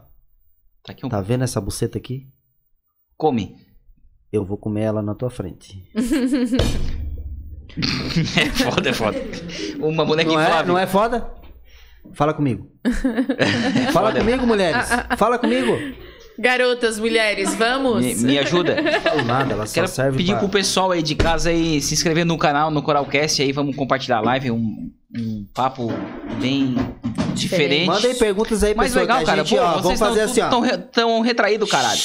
[0.85, 1.09] Tá aqui um...
[1.09, 2.29] Tá vendo essa buceta aqui?
[3.17, 3.57] Come.
[4.33, 5.83] Eu vou comer ela na tua frente.
[8.39, 9.19] É foda, é foda.
[9.79, 11.31] Uma bonequinha Não é, não é foda?
[12.15, 12.71] Fala comigo.
[13.93, 14.21] Fala Foda.
[14.21, 14.89] comigo, mulheres.
[15.19, 15.77] Fala comigo.
[16.39, 18.03] Garotas, mulheres, vamos?
[18.05, 18.81] Me, me ajuda.
[18.81, 20.41] Não falo nada, ela só Quero serve pedir pra...
[20.41, 24.19] pro pessoal aí de casa aí se inscrever no canal, no Coralcast aí, vamos compartilhar
[24.19, 25.89] a live, um, um papo
[26.41, 26.77] bem
[27.35, 27.87] diferente.
[27.87, 29.45] Manda aí perguntas aí, Mas pessoal, legal, cara.
[29.45, 30.49] gente, Pô, ó, vocês vamos fazer assim, ó.
[30.49, 30.63] tão,
[30.93, 32.01] tão retraído, caralho.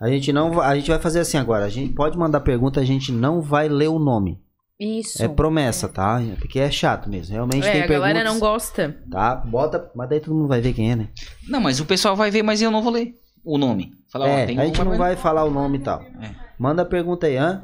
[0.00, 1.64] A gente não vai, a gente vai fazer assim agora.
[1.64, 4.40] A gente pode mandar pergunta, a gente não vai ler o nome.
[4.78, 5.22] Isso.
[5.22, 6.22] É promessa, tá?
[6.38, 7.34] Porque é chato mesmo.
[7.34, 8.12] Realmente É, tem a perguntas.
[8.14, 8.96] galera não gosta.
[9.10, 9.36] Tá?
[9.36, 11.08] Bota, mas daí todo mundo vai ver quem é, né?
[11.46, 13.14] Não, mas o pessoal vai ver, mas eu não vou ler
[13.44, 13.92] o nome.
[14.10, 16.00] Fala, ó, é, tem a gente não vai falar o nome e tal.
[16.00, 16.30] É.
[16.58, 17.62] Manda a pergunta aí, hã?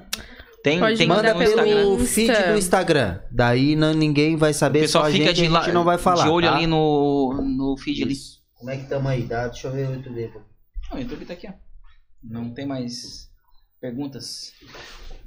[0.62, 1.98] Tem, Pode tem Manda no pelo Instagram.
[2.06, 3.18] feed do Instagram.
[3.30, 5.72] Daí não, ninguém vai O saber, pessoal só a fica gente, de, a la- gente
[5.74, 6.24] não vai falar.
[6.24, 6.54] de olho tá?
[6.56, 8.12] ali no, no feed ali.
[8.12, 8.40] Isso.
[8.54, 9.22] Como é que tamo aí?
[9.22, 10.30] Dá, deixa eu ver o YouTube.
[10.90, 11.65] Não, o YouTube tá aqui, ó.
[12.28, 13.30] Não tem mais
[13.80, 14.52] perguntas.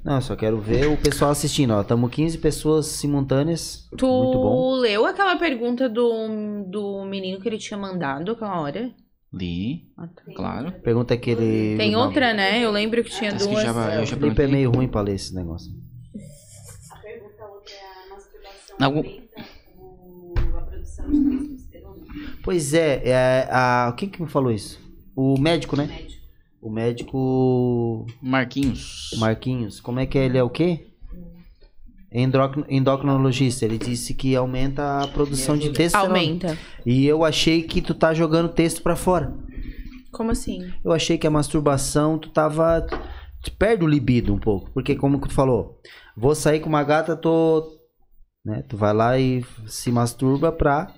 [0.04, 1.82] Não, eu só quero ver o pessoal assistindo, ó.
[1.84, 3.86] Tamo 15 pessoas simultâneas.
[3.96, 4.72] Tu Muito bom.
[4.76, 8.90] leu aquela pergunta do, do menino que ele tinha mandado aquela hora?
[9.32, 10.22] Li, Ah, tá.
[10.34, 10.72] claro.
[10.82, 11.76] Pergunta que ele.
[11.76, 12.58] Tem outra, né?
[12.64, 13.62] Eu lembro que tinha Essa que duas.
[13.62, 15.70] já vai- eu O já Felipe é meio ruim pra ler esse negócio.
[16.90, 19.44] A pergunta outra é a masturbação Algum- aumenta
[19.78, 22.06] o- a produção de testosterona
[22.42, 24.80] Pois é, é a, quem que me falou isso?
[25.14, 25.86] O médico, né?
[25.86, 26.19] médico.
[26.60, 29.10] O médico Marquinhos.
[29.18, 29.80] Marquinhos.
[29.80, 30.26] Como é que é?
[30.26, 30.86] Ele é o quê?
[32.12, 33.64] Endocrin- Endocrinologista.
[33.64, 36.18] Ele disse que aumenta a produção de testosterona.
[36.18, 36.58] Aumenta.
[36.84, 39.32] E eu achei que tu tá jogando texto pra fora.
[40.12, 40.70] Como assim?
[40.84, 42.84] Eu achei que a masturbação tu tava.
[43.42, 44.70] Tu perde o libido um pouco.
[44.72, 45.80] Porque, como que tu falou,
[46.16, 47.78] vou sair com uma gata, tô.
[48.44, 48.64] Né?
[48.68, 50.92] Tu vai lá e se masturba pra.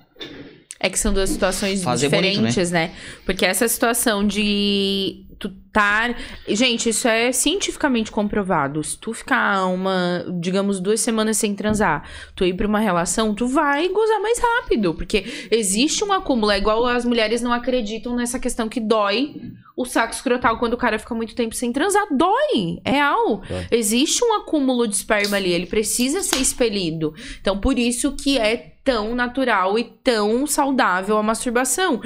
[0.79, 2.91] É que são duas situações Fazer bonito, diferentes, né?
[3.25, 6.15] Porque essa situação de tu estar.
[6.47, 8.83] Gente, isso é cientificamente comprovado.
[8.83, 13.47] Se tu ficar uma, digamos, duas semanas sem transar, tu ir pra uma relação, tu
[13.47, 14.93] vai gozar mais rápido.
[14.93, 16.51] Porque existe um acúmulo.
[16.51, 19.35] É igual as mulheres não acreditam nessa questão que dói
[19.75, 22.05] o saco escrotal quando o cara fica muito tempo sem transar.
[22.11, 22.79] Dói.
[22.85, 23.41] É real.
[23.47, 23.67] Dói.
[23.71, 25.51] Existe um acúmulo de esperma ali.
[25.51, 27.13] Ele precisa ser expelido.
[27.41, 32.01] Então, por isso que é tão natural e tão saudável a masturbação.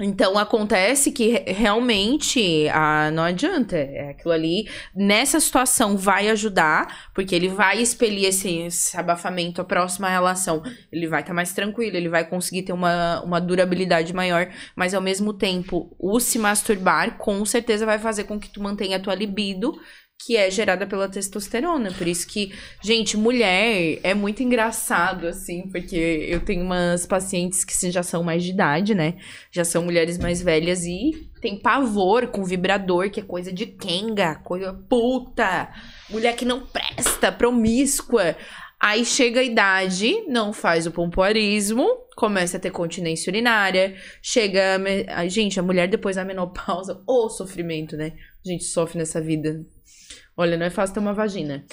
[0.00, 3.76] Então acontece que re- realmente ah, não adianta.
[3.76, 9.64] É aquilo ali, nessa situação, vai ajudar, porque ele vai expelir esse, esse abafamento à
[9.64, 10.62] próxima relação.
[10.90, 15.00] Ele vai estar mais tranquilo, ele vai conseguir ter uma, uma durabilidade maior, mas ao
[15.00, 19.14] mesmo tempo, o se masturbar com certeza vai fazer com que tu mantenha a tua
[19.14, 19.72] libido,
[20.20, 21.92] que é gerada pela testosterona.
[21.92, 27.90] Por isso que Gente, mulher é muito engraçado, assim, porque eu tenho umas pacientes que
[27.90, 29.14] já são mais de idade, né?
[29.50, 34.34] Já são mulheres mais velhas e tem pavor com vibrador, que é coisa de kenga,
[34.36, 35.70] coisa puta,
[36.10, 38.36] mulher que não presta, promíscua.
[38.80, 44.78] Aí chega a idade, não faz o pompoarismo, começa a ter continência urinária, chega.
[45.08, 48.12] a Gente, a mulher depois da menopausa, ô sofrimento, né?
[48.44, 49.64] A gente sofre nessa vida.
[50.36, 51.64] Olha, não é fácil ter uma vagina.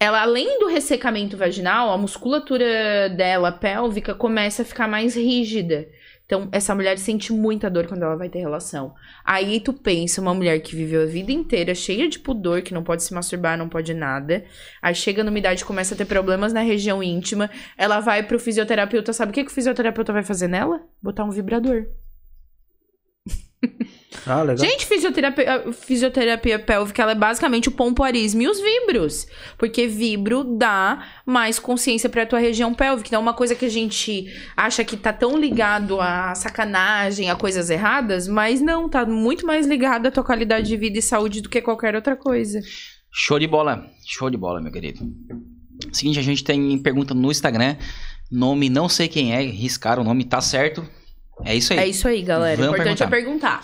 [0.00, 5.88] Ela, além do ressecamento vaginal, a musculatura dela, pélvica, começa a ficar mais rígida.
[6.24, 8.94] Então, essa mulher sente muita dor quando ela vai ter relação.
[9.24, 12.84] Aí tu pensa, uma mulher que viveu a vida inteira cheia de pudor, que não
[12.84, 14.44] pode se masturbar, não pode nada.
[14.80, 17.50] Aí chega numa idade começa a ter problemas na região íntima.
[17.78, 19.12] Ela vai pro fisioterapeuta.
[19.12, 20.82] Sabe o que, que o fisioterapeuta vai fazer nela?
[21.02, 21.86] Botar um vibrador.
[24.26, 24.58] Ah, legal.
[24.58, 29.26] Gente, fisioterapia, fisioterapia pélvica ela é basicamente o pompoarismo e os vibros.
[29.56, 33.08] Porque vibro dá mais consciência pra tua região pélvica.
[33.08, 34.26] Então, uma coisa que a gente
[34.56, 39.66] acha que tá tão ligado a sacanagem, a coisas erradas, mas não, tá muito mais
[39.66, 42.60] ligado à tua qualidade de vida e saúde do que qualquer outra coisa.
[43.10, 43.86] Show de bola.
[44.06, 45.00] Show de bola, meu querido.
[45.92, 47.76] Seguinte, a gente tem pergunta no Instagram.
[48.30, 50.86] Nome não sei quem é, riscaram o nome, tá certo.
[51.44, 51.78] É isso aí.
[51.78, 52.54] É isso aí, galera.
[52.60, 53.62] O Vamos importante é perguntar.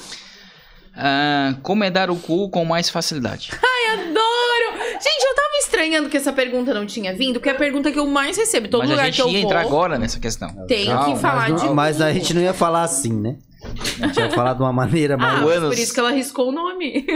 [0.96, 3.50] Ah, como é dar o cu com mais facilidade?
[3.92, 4.82] Adoro!
[4.92, 7.98] Gente, eu tava estranhando que essa pergunta não tinha vindo, porque é a pergunta que
[7.98, 8.68] eu mais recebo.
[8.68, 10.48] Todo Mas a lugar gente que eu ia vou, entrar agora nessa questão.
[10.66, 11.14] tem Calma.
[11.14, 13.36] que falar mas, de mas a gente não ia falar assim, né?
[14.00, 15.42] A gente ia falar de uma maneira Ah, mais.
[15.56, 15.74] Ânus.
[15.74, 17.06] por isso que ela riscou o nome.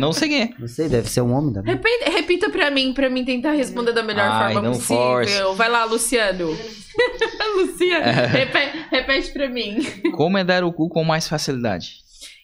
[0.00, 0.50] Não sei quem é.
[0.58, 1.74] Não sei, deve ser um homem também.
[1.74, 4.96] Repita, repita pra mim, pra mim tentar responder da melhor Ai, forma não possível.
[4.96, 5.42] force.
[5.56, 6.48] Vai lá, Luciano.
[7.56, 9.78] Luciano, repete, repete pra mim.
[10.14, 12.00] Como é dar o cu com mais facilidade?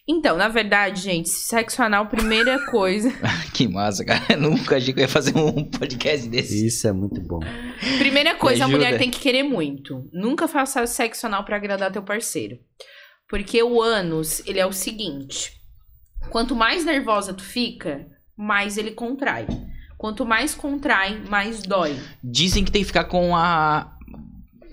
[0.09, 3.11] Então, na verdade, gente, sexo anal, primeira coisa.
[3.53, 4.23] Que massa, cara.
[4.29, 6.65] Eu nunca achei que eu ia fazer um podcast desse.
[6.67, 7.39] Isso é muito bom.
[7.97, 10.07] Primeira coisa, a mulher tem que querer muito.
[10.13, 12.57] Nunca faça sexo anal pra agradar teu parceiro.
[13.29, 15.51] Porque o ânus, ele é o seguinte:
[16.29, 18.05] quanto mais nervosa tu fica,
[18.37, 19.47] mais ele contrai.
[19.97, 21.99] Quanto mais contrai, mais dói.
[22.23, 23.91] Dizem que tem que ficar com a.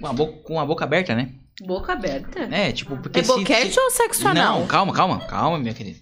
[0.00, 1.30] Com a boca, com a boca aberta, né?
[1.62, 2.40] Boca aberta.
[2.50, 4.60] É, tipo, porque É se- boquete se- ou sexo anal?
[4.60, 5.98] Não, calma, calma, calma, minha querida.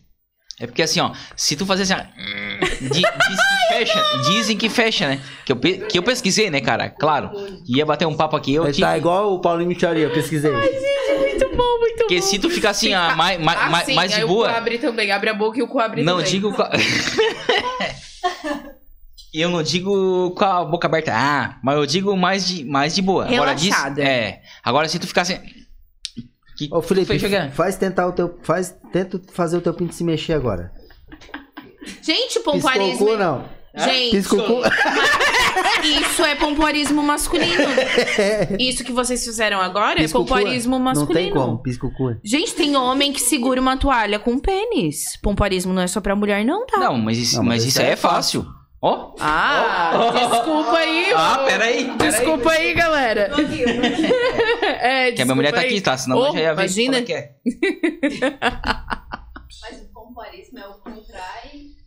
[0.59, 1.99] É porque assim, ó, se tu fazer assim, ó,
[2.81, 5.21] diz que fecha, dizem que fecha, né?
[5.45, 6.89] Que eu, pe- que eu pesquisei, né, cara?
[6.91, 7.31] Claro.
[7.67, 8.87] Ia bater um papo aqui, eu Ele tinha.
[8.89, 10.51] tá igual o Paulinho Micharia, eu pesquisei.
[10.53, 10.73] Muito
[11.57, 12.23] bom, muito Porque bom.
[12.23, 14.35] se tu ficar assim, ó, mais, mais, Ah, mais, sim, mais de aí o cu
[14.35, 14.51] boa.
[14.51, 16.31] abre também, abre a boca e o cu abre Não também.
[16.31, 16.53] digo.
[16.55, 16.71] com a-
[19.33, 23.01] Eu não digo com a boca aberta, ah, mas eu digo mais de, mais de
[23.01, 23.25] boa.
[23.27, 24.03] Agora diz, Relaxada.
[24.03, 24.43] é.
[24.63, 25.39] Agora se tu ficar assim.
[26.59, 27.19] Que Ô, Felipe,
[27.55, 28.39] faz tentar o teu.
[28.43, 30.71] Faz, tenta fazer o teu pinto se mexer agora.
[32.03, 33.07] Gente, Piscou o pompoarismo...
[33.07, 33.49] cu, não.
[33.75, 34.61] Gente, o cu.
[36.01, 37.65] isso é pompoarismo masculino.
[38.59, 41.35] Isso que vocês fizeram agora é pompoarismo Não tem masculino.
[41.35, 42.15] como, pisca o cu.
[42.23, 45.17] Gente, tem homem que segura uma toalha com pênis.
[45.23, 46.79] Pompoarismo não é só pra mulher, não, tá?
[46.79, 48.47] Não, mas isso, Não, mas mas isso é é fácil.
[48.85, 49.15] Ó.
[49.21, 51.13] Ah, desculpa aí.
[51.15, 51.91] Ah, peraí.
[51.97, 53.31] Desculpa aí, galera.
[53.31, 53.65] Tô aqui.
[54.85, 55.67] É, Que a minha mulher tá aí.
[55.69, 55.97] aqui, tá?
[55.97, 56.93] Senão eu já ia ver imagina.
[57.01, 57.31] como é que é.
[59.63, 60.73] Mas o pompoarismo é o.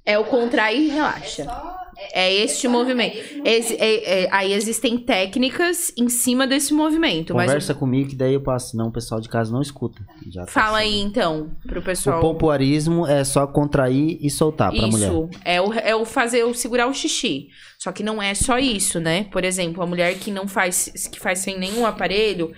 [0.05, 1.43] É o contrai e É relaxa.
[1.45, 1.75] só.
[2.13, 3.17] É este só- movimento.
[3.45, 7.33] é esse é- é- aí existem técnicas em cima desse movimento.
[7.33, 10.01] Mas Conversa comigo que daí eu passo, senão o pessoal de casa não escuta.
[10.29, 10.93] Já tá fala sabendo.
[10.93, 12.17] aí, então, pro pessoal.
[12.17, 15.07] O pompoarismo é só contrair e soltar pra mulher.
[15.07, 17.47] Isso, é o, é o fazer, o segurar o xixi.
[17.79, 19.27] Só que não é só isso, né?
[19.31, 22.51] Por exemplo, a mulher que não faz, que faz sem nenhum aparelho.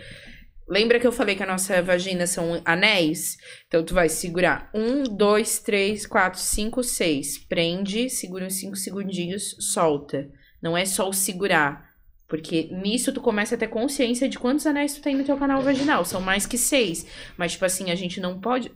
[0.69, 3.38] Lembra que eu falei que a nossa vagina são anéis?
[3.68, 7.38] Então, tu vai segurar um, dois, três, quatro, cinco, seis.
[7.38, 10.30] Prende, segura uns cinco segundinhos, solta.
[10.61, 11.88] Não é só o segurar.
[12.27, 15.61] Porque nisso tu começa a ter consciência de quantos anéis tu tem no teu canal
[15.61, 16.03] vaginal.
[16.03, 17.07] São mais que seis.
[17.38, 18.69] Mas, tipo assim, a gente não pode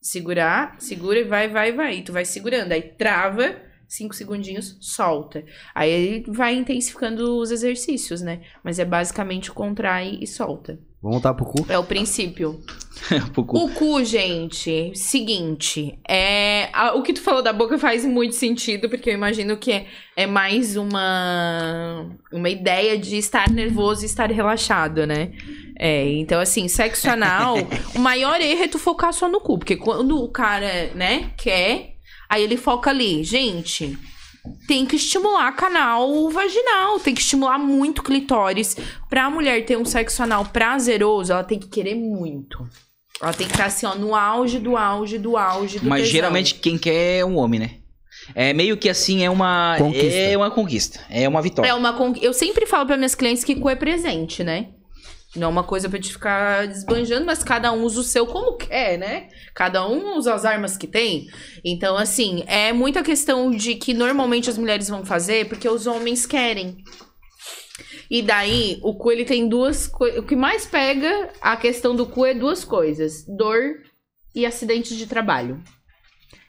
[0.00, 1.98] segurar, segura e vai, vai, vai.
[1.98, 2.72] E tu vai segurando.
[2.72, 5.44] Aí trava, cinco segundinhos, solta.
[5.74, 8.42] Aí vai intensificando os exercícios, né?
[8.64, 10.78] Mas é basicamente contrai e solta.
[11.02, 11.66] Vamos voltar pro cu?
[11.68, 12.60] É o princípio.
[13.34, 13.58] Pro cu.
[13.58, 18.88] O cu, gente, seguinte, é a- o que tu falou da boca faz muito sentido,
[18.88, 19.86] porque eu imagino que é,
[20.16, 25.32] é mais uma uma ideia de estar nervoso e estar relaxado, né?
[25.78, 27.56] É, então assim, sexo anal,
[27.94, 31.96] o maior erro é tu focar só no cu, porque quando o cara, né, quer,
[32.30, 33.96] aí ele foca ali, gente,
[34.66, 38.76] tem que estimular canal vaginal, tem que estimular muito clitóris.
[39.08, 42.66] Pra mulher ter um sexo anal prazeroso, ela tem que querer muito.
[43.20, 46.12] Ela tem que estar assim, ó, no auge do auge do auge do Mas tesão.
[46.12, 47.70] geralmente quem quer é um homem, né?
[48.34, 49.76] É meio que assim, é uma.
[49.78, 50.18] Conquista.
[50.18, 51.00] É uma conquista.
[51.08, 51.68] É uma vitória.
[51.68, 54.68] É uma con- Eu sempre falo para minhas clientes que cu é presente, né?
[55.36, 58.56] Não é uma coisa pra te ficar desbanjando, mas cada um usa o seu como
[58.56, 59.28] quer, né?
[59.54, 61.28] Cada um usa as armas que tem.
[61.64, 66.26] Então, assim, é muita questão de que normalmente as mulheres vão fazer porque os homens
[66.26, 66.78] querem.
[68.10, 70.18] E daí, o cu, ele tem duas coisas.
[70.18, 73.82] O que mais pega a questão do cu é duas coisas: dor
[74.34, 75.62] e acidentes de trabalho.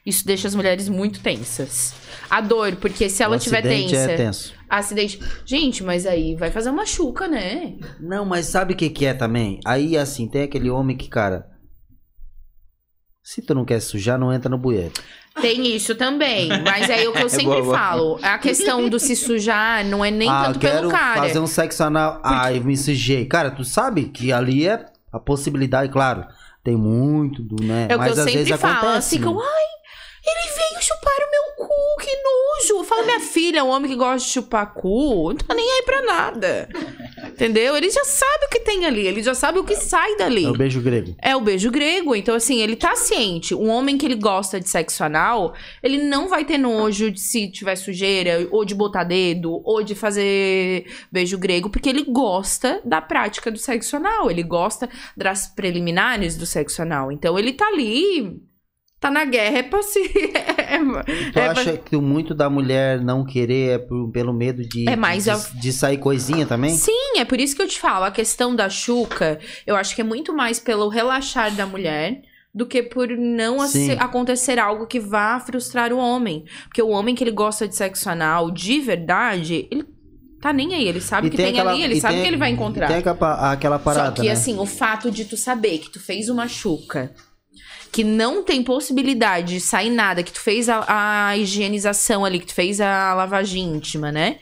[0.06, 1.92] Isso deixa as mulheres muito tensas.
[2.30, 4.12] A dor, porque se ela O tiver acidente tensa.
[4.12, 4.57] É tenso.
[4.68, 5.20] Acidente.
[5.44, 7.76] Gente, mas aí vai fazer uma chuca, né?
[8.00, 9.60] Não, mas sabe o que que é também?
[9.64, 11.46] Aí, assim, tem aquele homem que, cara...
[13.22, 14.92] Se tu não quer sujar, não entra no bueiro.
[15.40, 16.48] Tem isso também.
[16.62, 17.78] Mas é o que eu sempre boa, boa.
[17.78, 18.18] falo.
[18.22, 21.22] A questão do se sujar não é nem ah, tanto quero pelo cara.
[21.22, 22.20] fazer um sexo anal.
[22.24, 23.26] Ai, me sujei.
[23.26, 26.24] Cara, tu sabe que ali é a possibilidade, claro.
[26.64, 27.86] Tem muito, do, né?
[27.88, 28.74] É o que Mas eu às sempre vezes falo.
[28.74, 28.98] acontece.
[28.98, 29.42] Assim, que eu, né?
[29.42, 29.64] ai,
[30.28, 32.80] ele veio chupar o meu cu, que nojo.
[32.80, 35.82] Eu falo, minha filha, um homem que gosta de chupar cu, não tá nem aí
[35.82, 36.68] pra nada.
[37.26, 37.76] Entendeu?
[37.76, 40.44] Ele já sabe o que tem ali, ele já sabe o que sai dali.
[40.44, 41.16] É o beijo grego.
[41.22, 42.14] É o beijo grego.
[42.14, 43.54] Então, assim, ele tá ciente.
[43.54, 47.48] Um homem que ele gosta de sexo anal, ele não vai ter nojo de se
[47.50, 53.00] tiver sujeira, ou de botar dedo, ou de fazer beijo grego, porque ele gosta da
[53.00, 54.30] prática do sexo anal.
[54.30, 57.12] Ele gosta das preliminares do sexo anal.
[57.12, 58.40] Então, ele tá ali.
[59.00, 60.00] Tá na guerra, é pra se.
[60.00, 60.78] é,
[61.32, 64.96] Tu é acha que muito da mulher não querer é por- pelo medo de, É
[64.96, 66.74] mais de, a- de sair coisinha também?
[66.74, 68.04] Sim, é por isso que eu te falo.
[68.04, 72.22] A questão da chuca, eu acho que é muito mais pelo relaxar da mulher
[72.52, 73.58] do que por não
[74.00, 76.44] acontecer algo que vá frustrar o homem.
[76.64, 79.84] Porque o homem que ele gosta de sexo anal de verdade, ele
[80.40, 80.88] tá nem aí.
[80.88, 82.88] Ele sabe E que tem, aquela- ali, ele sabe tem- que ele vai encontrar.
[82.88, 84.32] Tem aquela, aquela parada, Só que, né?
[84.32, 87.12] assim, o fato de tu saber que tu fez uma chuca,
[87.92, 92.46] que não tem possibilidade de sair nada, que tu fez a, a higienização ali, que
[92.46, 94.38] tu fez a lavagem íntima, né?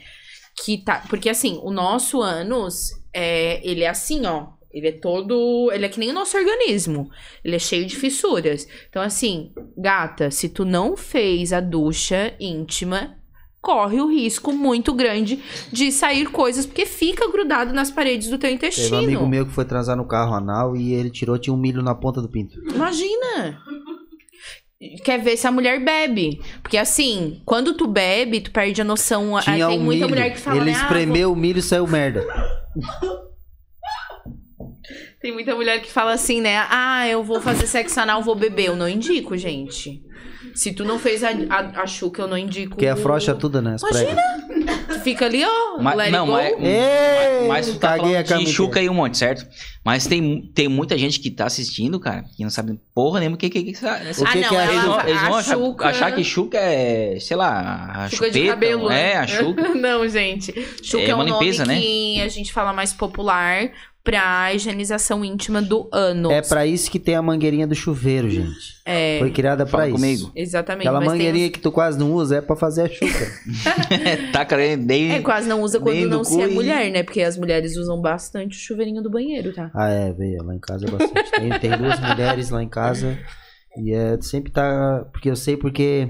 [0.63, 1.03] Que tá.
[1.09, 4.47] Porque assim, o nosso ânus, é, ele é assim, ó.
[4.71, 5.71] Ele é todo.
[5.71, 7.09] Ele é que nem o nosso organismo.
[7.43, 8.67] Ele é cheio de fissuras.
[8.89, 13.17] Então, assim, gata, se tu não fez a ducha íntima,
[13.61, 15.39] corre o risco muito grande
[15.71, 18.95] de sair coisas, porque fica grudado nas paredes do teu Teve intestino.
[18.95, 21.81] um amigo meu que foi transar no carro anal e ele tirou, tinha um milho
[21.81, 22.59] na ponta do pinto.
[22.73, 23.61] Imagina!
[25.03, 26.39] Quer ver se a mulher bebe.
[26.61, 29.35] Porque assim, quando tu bebe, tu perde a noção.
[29.35, 30.09] Ah, Tinha tem um muita milho.
[30.15, 32.25] mulher que fala, ele ah, espremeu o milho e saiu merda.
[35.19, 36.63] Tem muita mulher que fala assim, né?
[36.69, 38.67] Ah, eu vou fazer sexo anal, vou beber.
[38.67, 40.01] Eu não indico, gente.
[40.55, 42.71] Se tu não fez a, a, a chuca, eu não indico.
[42.71, 43.75] Porque afrouxa tudo, né?
[43.75, 44.21] as Imagina!
[44.21, 44.47] pregas.
[44.87, 45.81] Tu fica ali, ó.
[45.81, 46.31] Mas- let it não, go.
[46.33, 49.45] mas- Ei, Mas tu tá falando de chuca aí um monte, certo?
[49.83, 53.39] Mas tem, tem muita gente que tá assistindo, cara, que não sabe porra nenhuma o
[53.39, 53.99] que que, que, que O ah,
[54.31, 57.37] que não, que é Eles vão, eles vão achar, chuca- achar que chuca é, sei
[57.37, 58.39] lá, a Chuca chupeta.
[58.39, 58.89] de cabelo.
[58.89, 59.11] né?
[59.13, 59.69] É, a chuca.
[59.75, 60.53] não, gente.
[60.83, 61.81] Chuca É é, um uma limpeza, nome né?
[61.81, 63.69] que a gente fala mais popular
[64.11, 66.31] pra higienização íntima do ânus.
[66.31, 68.77] É pra isso que tem a mangueirinha do chuveiro, gente.
[68.85, 69.95] É, Foi criada pra Fala isso.
[69.95, 70.31] comigo.
[70.35, 70.87] exatamente.
[70.87, 73.31] Aquela tem mangueirinha uns- que tu quase não usa é pra fazer a chuca.
[74.31, 75.11] Taca nem.
[75.11, 77.03] É, quase não usa quando não se é e- mulher, né?
[77.03, 79.69] Porque as mulheres usam bastante o chuveirinho do banheiro, tá?
[79.75, 80.41] ah, é, veio.
[80.43, 81.31] Lá em casa é bastante.
[81.31, 83.17] Tem, tem duas mulheres lá em casa
[83.77, 85.05] e é, sempre tá.
[85.11, 86.07] Porque eu sei porque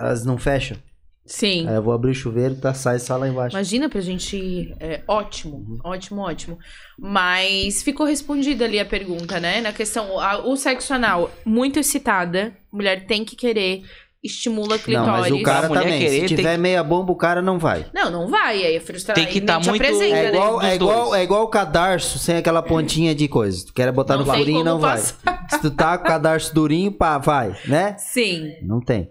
[0.00, 0.76] elas não fecham.
[1.24, 1.68] Sim.
[1.68, 3.54] Aí eu vou abrir o chuveiro, tá, sai só lá embaixo.
[3.56, 4.36] Imagina pra gente.
[4.36, 4.74] ir.
[4.80, 5.78] É, ótimo, Uhum.
[5.84, 6.58] ótimo, ótimo.
[6.98, 9.60] Mas ficou respondida ali a pergunta, né?
[9.60, 13.82] Na questão, a- o sexo anal, muito excitada, mulher tem que querer,
[14.22, 15.30] estimula a Não, clitóris.
[15.30, 15.98] mas o cara também.
[15.98, 17.86] querer, se tiver que- meia bomba, o cara não vai.
[17.92, 19.20] Não, não vai, aí é frustrado.
[19.20, 20.28] Tem que aí tá muito- apresenta, É né?
[20.36, 23.66] igual, dos é, igual, é igual o cadarço sem aquela pontinha de coisa.
[23.66, 24.96] Tu quer botar Não no furinho, não vai.
[24.96, 25.46] passar.
[25.50, 27.96] Se tu tá com o cadarço durinho, pá, vai, né?
[27.98, 28.52] Sim.
[28.62, 29.10] Não tem.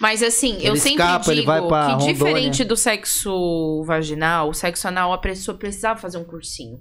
[0.00, 2.14] Mas assim, eu Ele sempre escapa, ele digo que Rondônia.
[2.14, 6.80] diferente do sexo vaginal, o sexo anal, a pessoa precisava fazer um cursinho.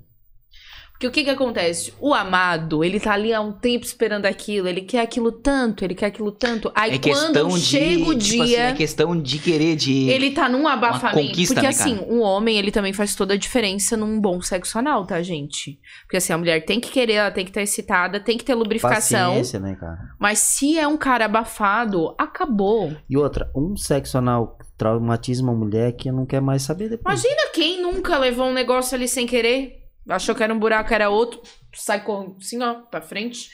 [0.95, 1.93] Porque o que que acontece?
[1.99, 5.93] O amado, ele tá ali há um tempo esperando aquilo, ele quer aquilo tanto, ele
[5.93, 6.71] quer aquilo tanto.
[6.73, 7.59] Aí É quando de.
[7.59, 10.09] chega o tipo dia, assim, é questão de querer, de.
[10.09, 11.35] ele tá num abafamento.
[11.47, 12.07] porque né, assim, cara?
[12.09, 15.77] um homem, ele também faz toda a diferença num bom sexo anal, tá, gente?
[16.03, 18.55] Porque assim, a mulher tem que querer, ela tem que estar excitada, tem que ter
[18.55, 19.31] lubrificação.
[19.31, 19.99] Paciência, né, cara?
[20.17, 22.95] Mas se é um cara abafado, acabou.
[23.09, 27.21] E outra, um sexo anal traumatiza uma mulher que não quer mais saber depois.
[27.21, 31.09] Imagina quem nunca levou um negócio ali sem querer, achou que era um buraco, era
[31.09, 31.41] outro,
[31.73, 33.49] sai com, assim, ó, pra frente.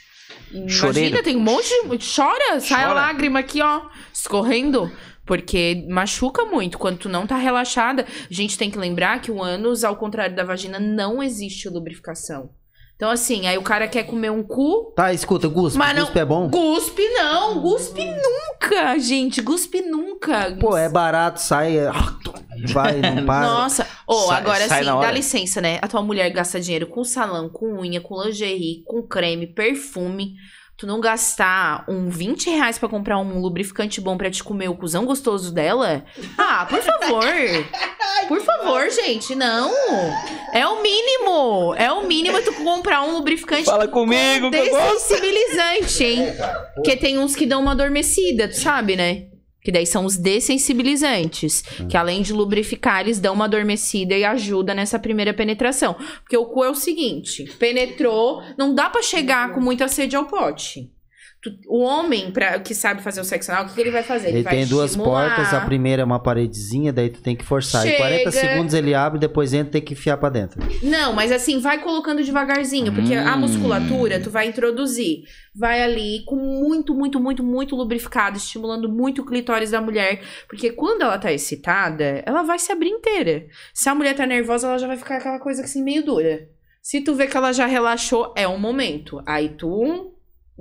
[0.51, 1.23] Imagina, Choreira.
[1.23, 2.15] tem um monte de...
[2.15, 2.93] Chora, sai a Chora.
[2.93, 3.83] lágrima aqui, ó,
[4.13, 4.91] escorrendo.
[5.25, 6.77] Porque machuca muito.
[6.77, 10.35] Quando tu não tá relaxada, a gente tem que lembrar que o ânus, ao contrário
[10.35, 12.49] da vagina, não existe lubrificação.
[13.01, 16.19] Então, assim, aí o cara quer comer um cu, Tá, escuta, Guspe, Mas não- Guspe
[16.19, 16.47] é bom?
[16.47, 20.55] Guspe não, guspe nunca, gente, guspe nunca.
[20.59, 21.89] Pô, é barato, sai, é-
[22.71, 23.41] vai, não para.
[23.47, 25.79] Nossa, ô, Sai- agora sai sim, na dá licença, né?
[25.81, 30.35] A tua mulher gasta dinheiro com salão, com unha, com lingerie, com creme, perfume.
[30.81, 34.73] Tu não gastar um 20 reais pra comprar um lubrificante bom pra te comer o
[34.75, 36.03] cuzão gostoso dela?
[36.35, 37.23] Ah, por favor.
[38.27, 39.71] Por favor, gente, não.
[40.53, 41.73] É o mínimo.
[41.75, 45.07] É o mínimo tu comprar um lubrificante Fala comigo, que eu gosto.
[46.03, 46.19] hein?
[46.75, 49.23] Porque tem uns que dão uma adormecida, tu sabe, né?
[49.63, 51.61] Que daí são os dessensibilizantes.
[51.89, 55.95] Que além de lubrificar, eles dão uma adormecida e ajuda nessa primeira penetração.
[56.21, 60.25] Porque o cu é o seguinte: penetrou, não dá pra chegar com muita sede ao
[60.25, 60.89] pote.
[61.43, 64.03] Tu- o homem, pra, que sabe fazer o sexo anal, o que, que ele vai
[64.03, 64.29] fazer?
[64.29, 65.35] Ele vai tem duas estimular.
[65.35, 67.87] portas, a primeira é uma paredezinha, daí tu tem que forçar.
[67.87, 68.47] Em 40 Chega.
[68.47, 70.61] segundos ele abre, depois entra e tem que enfiar pra dentro.
[70.83, 73.39] Não, mas assim, vai colocando devagarzinho, porque a Hum.
[73.39, 75.23] musculatura tu vai introduzir.
[75.55, 80.21] Vai ali com muito, muito, muito, muito lubrificado, estimulando muito o clitóris da mulher.
[80.47, 83.47] Porque quando ela tá excitada, ela vai se abrir inteira.
[83.73, 86.47] Se a mulher tá nervosa, ela já vai ficar aquela coisa assim, meio dura.
[86.83, 89.21] Se tu vê que ela já relaxou, é o momento.
[89.25, 90.10] Aí tu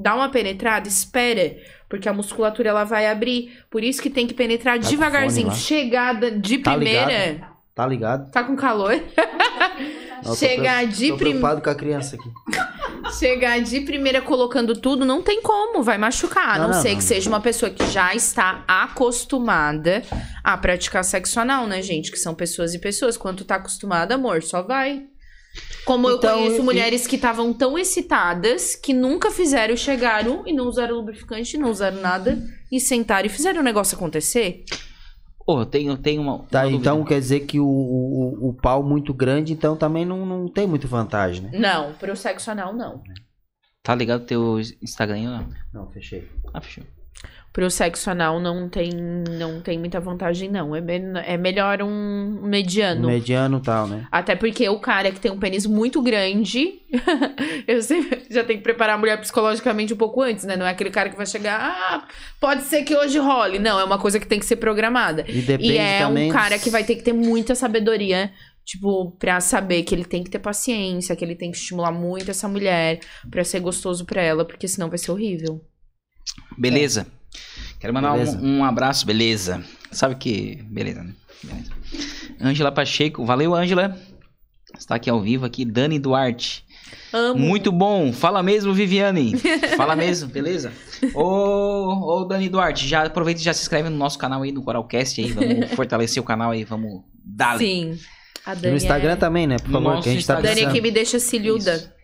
[0.01, 1.57] dá uma penetrada, espera.
[1.89, 3.59] Porque a musculatura ela vai abrir.
[3.71, 5.53] Por isso que tem que penetrar Tá devagarzinho.
[5.53, 7.49] Chegada de Tá primeira.
[7.75, 8.31] Tá ligado?
[8.31, 8.93] Tá com calor?
[10.23, 11.17] Não, tô Chegar pre- de Tô primeira.
[11.17, 12.31] preocupado com a criança aqui.
[13.19, 16.57] Chegar de primeira colocando tudo, não tem como, vai machucar.
[16.57, 16.97] A não, Não, não, ser não.
[16.99, 20.03] que seja uma pessoa que já está acostumada
[20.45, 22.11] a praticar sexo anal, né, gente?
[22.13, 23.17] Que são pessoas e pessoas.
[23.17, 25.05] Quando tu tá acostumada, amor, só vai.
[25.85, 30.53] Como eu Então, conheço e- mulheres que estavam tão excitadas que nunca fizeram, chegaram e
[30.53, 32.39] não usaram lubrificante, não usaram nada,
[32.71, 34.65] e sentaram e fizeram o negócio acontecer.
[35.47, 36.39] Ô, eu tenho, eu tenho uma.
[36.45, 40.25] Tá, uma então quer dizer que o, o, o pau muito grande, então também não,
[40.25, 41.51] não tem muita vantagem, né?
[41.59, 43.03] Não, pro sexo anal, não.
[43.83, 45.49] Tá ligado teu Instagram não?
[45.73, 46.29] Não, fechei.
[46.55, 46.85] Ah, fechou.
[47.53, 50.75] Pro sexo anal não tem, não tem muita vantagem, não.
[50.77, 53.09] É, men- é melhor um mediano.
[53.09, 54.07] Mediano e tal, né?
[54.13, 56.81] Até porque o cara que tem um pênis muito grande,
[57.67, 60.57] eu sempre já tenho que preparar a mulher psicologicamente um pouco antes, né?
[60.57, 62.07] Não é aquele cara que vai chegar, ah,
[62.41, 63.59] pode ser que hoje role.
[63.59, 65.25] Não, é uma coisa que tem que ser programada.
[65.29, 66.31] E depende e é também.
[66.31, 68.31] um cara que vai ter que ter muita sabedoria,
[68.65, 72.31] tipo, pra saber que ele tem que ter paciência, que ele tem que estimular muito
[72.31, 75.61] essa mulher pra ser gostoso pra ela, porque senão vai ser horrível.
[76.57, 77.09] Beleza.
[77.79, 78.15] Quero mandar.
[78.15, 79.65] Um, um abraço, beleza.
[79.91, 80.63] Sabe que.
[80.65, 81.15] Beleza, né?
[81.43, 81.71] Beleza.
[82.41, 83.97] Ângela Pacheco, valeu, Ângela.
[84.79, 86.65] Está aqui ao vivo aqui, Dani Duarte.
[87.13, 87.39] Amo.
[87.39, 88.13] Muito bom.
[88.13, 89.35] Fala mesmo, Viviane.
[89.77, 90.73] Fala mesmo, beleza?
[91.15, 94.63] Ô, ô, Dani Duarte, já aproveita e já se inscreve no nosso canal aí, no
[94.63, 95.33] Coralcast aí.
[95.33, 97.59] Vamos fortalecer o canal aí, vamos dar.
[97.59, 97.99] Sim.
[98.45, 99.17] A Dani no Instagram é...
[99.17, 99.57] também, né?
[99.59, 101.75] Por favor, que a gente tá A Dani é que me deixa cilhuda.
[101.77, 102.00] Isso.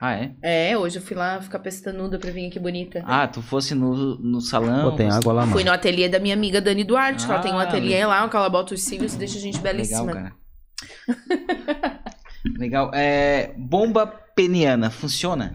[0.00, 0.32] Ah, é?
[0.70, 3.02] É, hoje eu fui lá ficar pestanuda pra vir aqui bonita.
[3.06, 4.90] Ah, tu fosse no, no salão.
[4.90, 5.52] Pô, tem água lá, mano.
[5.52, 8.28] Fui no ateliê da minha amiga Dani Duarte, que ela tem um Ah, ateliê lá,
[8.28, 10.12] que ela bota os cílios e deixa a gente Legal, belíssima.
[10.12, 10.32] cara.
[12.58, 12.90] Legal.
[12.92, 15.54] É, bomba peniana, funciona?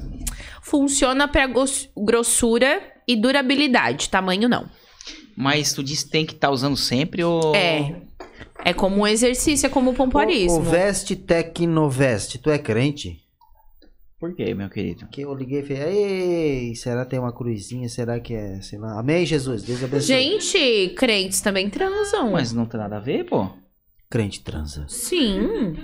[0.62, 1.48] Funciona pra
[1.96, 4.68] grossura e durabilidade, tamanho não.
[5.36, 7.56] Mas tu disse que tem que estar usando sempre ou...
[7.56, 8.02] É.
[8.66, 10.58] É como um exercício, é como o O, pompoarismo.
[10.60, 13.18] o Veste Tecnoveste, tu é crente?
[14.20, 15.08] Por quê, meu querido?
[15.08, 17.88] Que eu liguei e falei, ei, será que tem uma cruzinha?
[17.88, 19.00] Será que é, sei lá.
[19.00, 20.02] Amém, Jesus, Deus abençoe.
[20.08, 22.32] Gente, crentes também transam.
[22.32, 23.50] Mas não tem nada a ver, pô.
[24.10, 24.86] Crente transa.
[24.90, 25.78] Sim.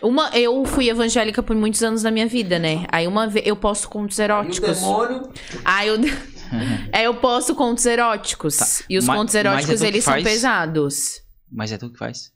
[0.00, 2.86] Uma, eu fui evangélica por muitos anos da minha vida, né?
[2.92, 4.78] Aí uma vez eu posto contos eróticos.
[4.78, 5.32] demônio?
[5.64, 5.96] Aí eu,
[6.92, 8.56] é, eu posto contos eróticos.
[8.56, 8.66] Tá.
[8.88, 11.22] E os Ma- contos é eróticos, que eles são pesados.
[11.50, 12.30] Mas é tu que faz.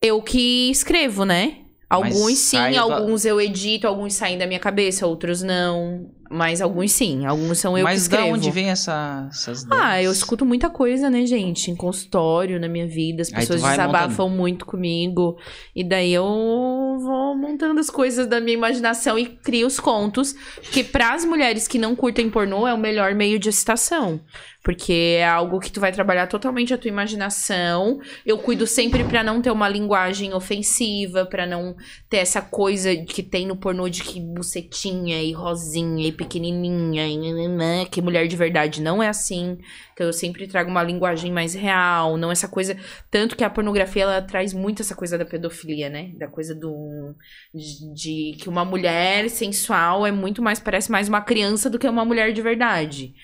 [0.00, 1.63] Eu que escrevo, né?
[1.94, 6.06] Alguns sim, sai da- alguns eu edito, alguns saem da minha cabeça, outros não.
[6.30, 8.34] Mas alguns sim, alguns são eu Mas que escrevo.
[8.36, 10.16] onde vem essa, essas Ah, eu ideias?
[10.16, 11.70] escuto muita coisa, né, gente?
[11.70, 13.22] Em consultório, na minha vida.
[13.22, 15.36] As pessoas desabafam muito comigo.
[15.74, 20.34] E daí eu vou montando as coisas da minha imaginação e crio os contos.
[20.72, 24.20] Que para as mulheres que não curtem pornô é o melhor meio de excitação.
[24.62, 28.00] Porque é algo que tu vai trabalhar totalmente a tua imaginação.
[28.24, 31.76] Eu cuido sempre pra não ter uma linguagem ofensiva, pra não
[32.08, 37.18] ter essa coisa que tem no pornô de que bucetinha e rosinha e pequenininha e
[37.18, 39.58] nananã, que mulher de verdade não é assim.
[39.92, 42.76] Então eu sempre trago uma linguagem mais real, não essa coisa,
[43.10, 46.12] tanto que a pornografia ela traz muito essa coisa da pedofilia, né?
[46.18, 47.14] Da coisa do
[47.52, 51.88] de, de que uma mulher sensual é muito mais parece mais uma criança do que
[51.88, 53.14] uma mulher de verdade.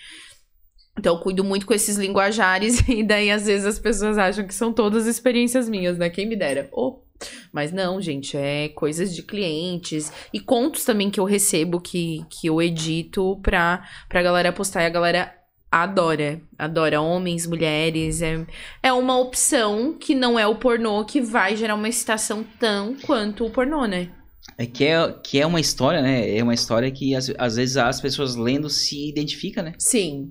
[0.99, 4.55] Então eu cuido muito com esses linguajares e daí às vezes as pessoas acham que
[4.55, 6.11] são todas experiências minhas, né?
[6.11, 6.69] Quem me dera.
[6.73, 7.10] Oh.
[7.53, 12.47] Mas não, gente, é coisas de clientes e contos também que eu recebo que, que
[12.47, 15.35] eu edito pra, pra galera postar e a galera
[15.71, 16.41] adora.
[16.59, 18.23] Adora homens, mulheres.
[18.23, 18.45] É,
[18.83, 23.47] é uma opção que não é o pornô que vai gerar uma excitação tão quanto
[23.47, 24.11] o pornô, né?
[24.59, 26.37] É que é, que é uma história, né?
[26.37, 29.75] É uma história que às, às vezes as pessoas lendo se identificam, né?
[29.79, 30.31] Sim.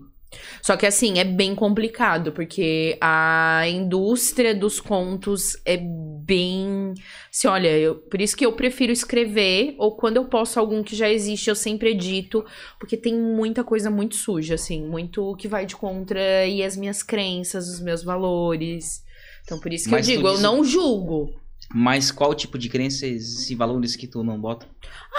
[0.61, 6.93] Só que assim, é bem complicado, porque a indústria dos contos é bem.
[7.31, 10.95] Se olha, eu, por isso que eu prefiro escrever, ou quando eu posto algum que
[10.95, 12.45] já existe, eu sempre edito,
[12.77, 17.01] porque tem muita coisa muito suja, assim, muito que vai de contra e as minhas
[17.01, 19.03] crenças, os meus valores.
[19.43, 21.33] Então, por isso que Mas eu digo, eu não julgo.
[21.73, 24.67] Mas qual tipo de crenças e valores que tu não bota?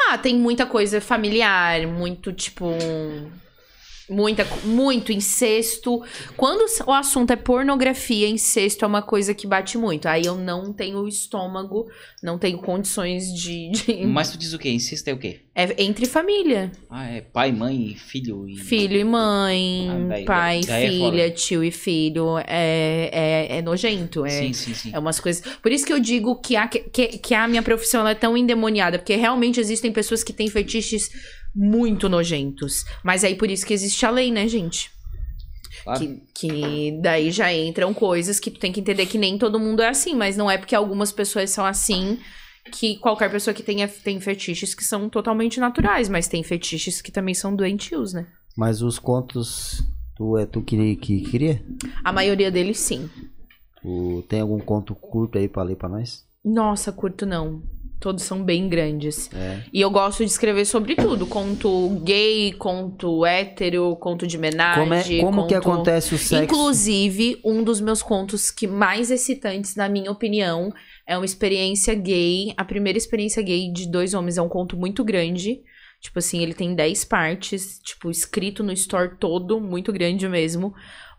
[0.08, 2.66] Ah, tem muita coisa familiar, muito tipo.
[4.10, 6.02] Muita, muito incesto.
[6.36, 10.06] Quando o assunto é pornografia, incesto é uma coisa que bate muito.
[10.06, 11.86] Aí eu não tenho estômago,
[12.22, 13.70] não tenho condições de.
[13.70, 14.70] de- Mas tu diz o quê?
[14.70, 15.40] Insista é o quê?
[15.54, 16.72] É entre família.
[16.88, 18.56] Ah, é pai, mãe, filho e...
[18.56, 21.30] Filho e mãe, Ah, daí- pai, daí é filha, foda.
[21.30, 22.38] tio e filho.
[22.46, 24.24] É, é, é nojento.
[24.24, 24.90] É, Sim, sim, sim.
[24.92, 25.42] É umas coisas.
[25.62, 26.80] Por isso que eu digo que a, que,
[27.18, 28.98] que a minha profissão é tão endemoniada.
[28.98, 31.10] Porque realmente existem pessoas que têm fetiches
[31.54, 32.84] muito nojentos.
[33.02, 34.90] Mas aí por isso que existe a lei, né, gente?
[35.82, 36.00] Claro.
[36.00, 39.82] Que, que daí já entram coisas que tu tem que entender que nem todo mundo
[39.82, 40.14] é assim.
[40.14, 42.18] Mas não é porque algumas pessoas são assim
[42.72, 46.08] que qualquer pessoa que tenha, tem fetiches que são totalmente naturais.
[46.08, 48.26] Mas tem fetiches que também são doentios, né?
[48.56, 49.82] Mas os contos,
[50.16, 51.64] tu é tu que, que queria?
[52.04, 53.08] A maioria deles, sim.
[53.82, 56.24] Tu tem algum conto curto aí pra ler pra nós?
[56.44, 57.62] Nossa, curto não.
[58.00, 59.30] Todos são bem grandes.
[59.34, 59.62] É.
[59.70, 61.26] E eu gosto de escrever sobre tudo.
[61.26, 65.20] Conto gay, conto hétero, conto de homenagem.
[65.22, 66.42] Como, é, como que conto- acontece o sexo?
[66.44, 70.72] Inclusive, um dos meus contos que mais excitantes, na minha opinião,
[71.06, 72.54] é uma experiência gay.
[72.56, 75.60] A primeira experiência gay de dois homens é um conto muito grande.
[76.00, 80.72] Tipo assim, ele tem 10 partes, tipo, escrito no store todo, muito grande mesmo.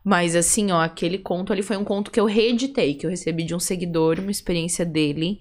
[0.03, 3.43] Mas assim, ó, aquele conto ali foi um conto que eu reeditei, que eu recebi
[3.43, 5.37] de um seguidor, uma experiência dele.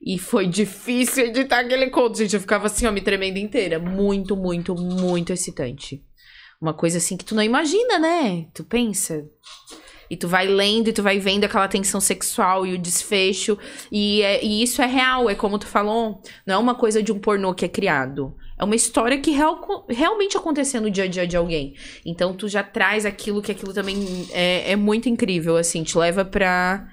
[0.00, 2.34] E foi difícil editar aquele conto, gente.
[2.34, 3.78] Eu ficava assim, ó, me tremendo inteira.
[3.78, 6.02] Muito, muito, muito excitante.
[6.60, 8.46] Uma coisa assim que tu não imagina, né?
[8.54, 9.24] Tu pensa.
[10.10, 13.56] E tu vai lendo e tu vai vendo aquela tensão sexual e o desfecho.
[13.92, 16.20] E, é- e isso é real, é como tu falou.
[16.46, 18.34] Não é uma coisa de um pornô que é criado.
[18.58, 21.74] É uma história que real- realmente aconteceu no dia a dia de alguém.
[22.04, 25.82] Então tu já traz aquilo que aquilo também é, é muito incrível, assim.
[25.82, 26.86] Te leva pra,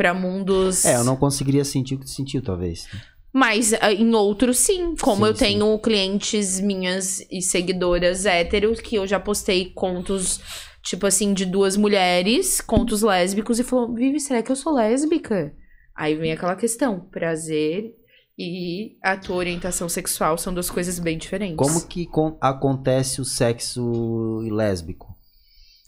[0.00, 0.86] pra mundos...
[0.86, 2.88] É, eu não conseguiria sentir o que tu sentiu, talvez.
[3.30, 4.94] Mas ah, em outros, sim.
[4.98, 5.44] Como Sim, eu sim.
[5.44, 10.40] tenho clientes minhas e seguidoras héteros, que eu já postei contos,
[10.82, 15.52] tipo assim, de duas mulheres, contos lésbicos, e falou: Vivi, será que eu sou lésbica?
[15.94, 17.92] Aí vem aquela questão: prazer
[18.38, 21.56] e a tua orientação sexual são duas coisas bem diferentes.
[21.58, 25.14] Como que con- acontece o sexo lésbico?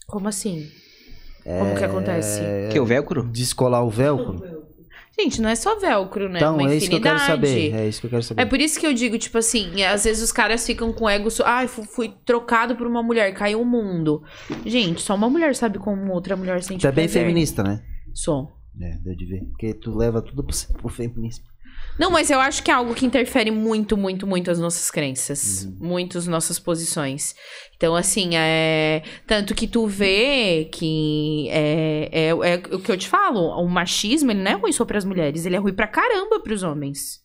[0.05, 0.69] Como assim?
[1.43, 2.41] Como que acontece?
[2.71, 3.23] Que o velcro?
[3.23, 4.63] Descolar o velcro?
[5.19, 6.39] Gente, não é só velcro, né?
[6.39, 7.71] então, Uma é isso que eu quero saber.
[7.75, 8.41] É isso que eu quero saber.
[8.41, 11.29] É por isso que eu digo, tipo assim, às vezes os caras ficam com ego.
[11.45, 14.23] Ai, fu- fui trocado por uma mulher, caiu o mundo.
[14.65, 17.21] Gente, só uma mulher sabe como outra mulher sente Tu é bem prazer.
[17.21, 17.83] feminista, né?
[18.11, 18.53] Sou.
[18.81, 19.41] É, deu de ver.
[19.51, 21.45] Porque tu leva tudo pro, pro feminismo.
[21.97, 25.65] Não, mas eu acho que é algo que interfere muito, muito, muito as nossas crenças.
[25.79, 27.35] Muito as nossas posições.
[27.75, 29.03] Então, assim, é.
[29.27, 31.47] Tanto que tu vê que.
[31.49, 33.41] É, é, é o que eu te falo.
[33.61, 35.45] O machismo, ele não é ruim só pras mulheres.
[35.45, 37.22] Ele é ruim pra caramba pros homens.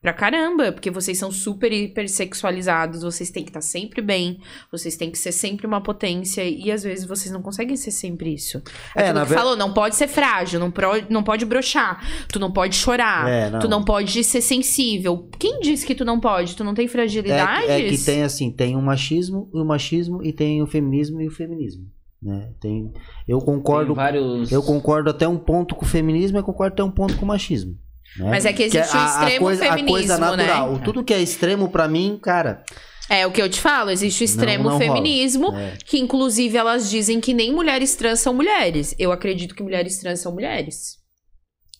[0.00, 0.70] Pra caramba.
[0.72, 3.02] Porque vocês são super hipersexualizados.
[3.02, 4.38] Vocês têm que estar sempre bem.
[4.70, 6.42] Vocês têm que ser sempre uma potência.
[6.44, 8.62] E às vezes vocês não conseguem ser sempre isso.
[8.94, 10.60] É, Aquilo na que ver- falou, não pode ser frágil.
[10.60, 12.00] Não, pro- não pode broxar.
[12.28, 13.28] Tu não pode chorar.
[13.28, 13.58] É, não.
[13.58, 15.28] Tu não pode ser sensível.
[15.38, 16.54] Quem disse que tu não pode?
[16.56, 17.66] Tu não tem É, fragilidades?
[17.66, 21.26] que- é que tem assim, tem o machismo, o machismo e tem o feminismo e
[21.26, 21.86] o feminismo.
[22.20, 22.50] Né?
[22.60, 22.92] Tem,
[23.28, 24.50] eu concordo, Tem vários...
[24.50, 27.28] eu concordo até um ponto com o feminismo e concordo até um ponto com o
[27.28, 27.76] machismo.
[28.16, 28.30] Né?
[28.30, 30.72] Mas é que existe o extremo coisa, a feminismo, coisa natural.
[30.72, 30.80] né?
[30.84, 32.62] Tudo que é extremo pra mim, cara,
[33.10, 34.84] É o que eu te falo, existe o extremo não rola.
[34.84, 38.94] feminismo, é, que inclusive elas dizem que nem mulheres trans são mulheres.
[38.98, 40.96] Eu acredito que mulheres trans são mulheres.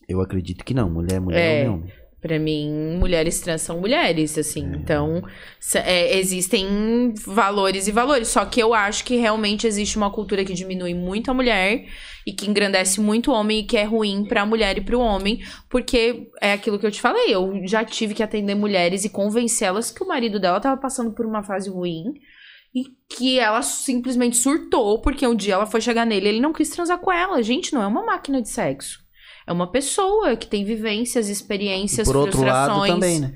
[0.07, 0.89] eu acredito que não.
[0.89, 1.69] Mulher, mulher, É.
[1.69, 1.93] homem, homem.
[2.21, 4.69] Pra mim, mulheres trans são mulheres, assim.
[4.73, 4.75] É.
[4.75, 5.23] Então,
[5.75, 8.27] é, existem valores e valores.
[8.27, 11.85] Só que eu acho que realmente existe uma cultura que diminui muito a mulher
[12.27, 15.41] e que engrandece muito o homem e que é ruim pra mulher e pro homem.
[15.69, 17.33] Porque é aquilo que eu te falei.
[17.33, 21.25] Eu já tive que atender mulheres e convencê-las que o marido dela tava passando por
[21.25, 22.03] uma fase ruim.
[22.75, 22.83] E
[23.15, 26.69] que ela simplesmente surtou porque um dia ela foi chegar nele e ele não quis
[26.69, 27.41] transar com ela.
[27.41, 28.99] Gente, não é uma máquina de sexo.
[29.49, 32.93] É uma pessoa que tem vivências, E experiências, por outro lado frustrações.
[32.93, 33.33] também, né?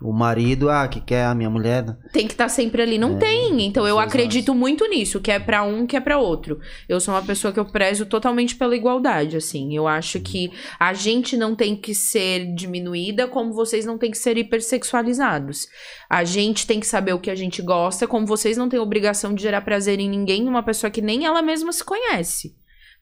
[0.00, 1.84] O marido, ah, que quer a minha mulher.
[2.12, 2.98] tem que estar sempre ali.
[2.98, 3.66] Não É, tem.
[3.66, 6.60] Então eu acredito muito nisso, que é pra um, que é pra outro.
[6.88, 9.74] Eu sou uma pessoa que eu prezo totalmente pela igualdade, assim.
[9.74, 14.18] Eu acho que a gente não tem que ser diminuída, como vocês não têm que
[14.18, 15.66] ser hipersexualizados.
[16.08, 19.34] A gente tem que saber o que a gente gosta, como vocês não têm obrigação
[19.34, 22.54] de gerar prazer em ninguém, numa pessoa que nem ela mesma se conhece.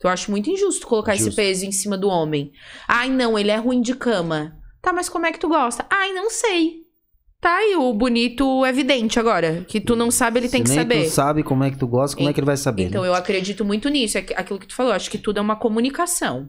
[0.06, 1.36] Eu acho muito injusto colocar esse Justo.
[1.36, 2.52] peso em cima do homem.
[2.86, 4.56] Ai, não, ele é ruim de cama.
[4.82, 5.86] Tá, mas como é que tu gosta?
[5.90, 6.84] Ai, não sei.
[7.40, 9.64] Tá aí o bonito evidente agora.
[9.66, 11.04] Que tu não sabe, ele tem Se que nem saber.
[11.04, 12.84] tu sabe como é que tu gosta, como é que ele vai saber?
[12.84, 13.08] Então né?
[13.08, 14.18] eu acredito muito nisso.
[14.18, 14.92] É aquilo que tu falou.
[14.92, 16.48] Acho que tudo é uma comunicação.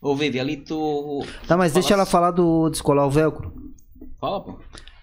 [0.00, 1.24] Ô, Vivi, ali tu.
[1.46, 3.52] Tá, mas deixa ela falar do descolar o velcro.
[4.18, 4.58] Fala, pô.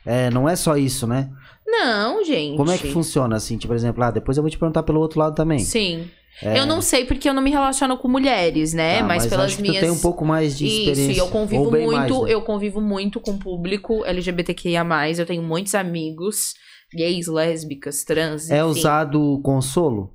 [0.06, 1.30] É, não é só isso, né?
[1.66, 2.56] Não, gente.
[2.56, 5.00] Como é que funciona, assim, tipo, por exemplo, ah, depois eu vou te perguntar pelo
[5.00, 5.60] outro lado também.
[5.60, 6.10] Sim.
[6.42, 8.98] Eu não sei porque eu não me relaciono com mulheres, né?
[8.98, 9.00] É.
[9.00, 9.80] Tá, mas, pelas minhas.
[9.80, 11.12] tem um pouco mais de experiência.
[11.12, 12.34] Isso, e eu convivo muito, mais, né?
[12.34, 14.86] eu convivo muito com o público LGBTQIA+,
[15.18, 16.54] eu tenho muitos amigos
[16.96, 18.70] gays, lésbicas, trans, É enfim.
[18.70, 20.14] usado consolo?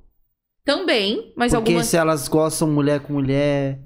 [0.65, 3.79] Também, mas Porque algumas se elas gostam mulher com mulher...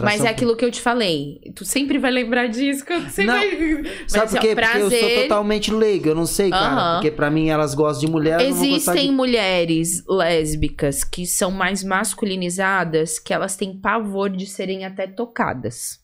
[0.00, 1.38] Mas é aquilo que eu te falei.
[1.54, 3.34] Tu sempre vai lembrar disso, que eu sempre Não.
[3.82, 4.08] vai...
[4.08, 4.54] Sabe por quê?
[4.54, 6.94] Porque eu sou prazer- totalmente leigo, eu não sei, cara.
[6.94, 9.12] Porque pra mim elas gostam de mulher, Existem de...
[9.12, 15.98] mulheres lésbicas que são mais masculinizadas, que elas têm pavor de serem até tocadas.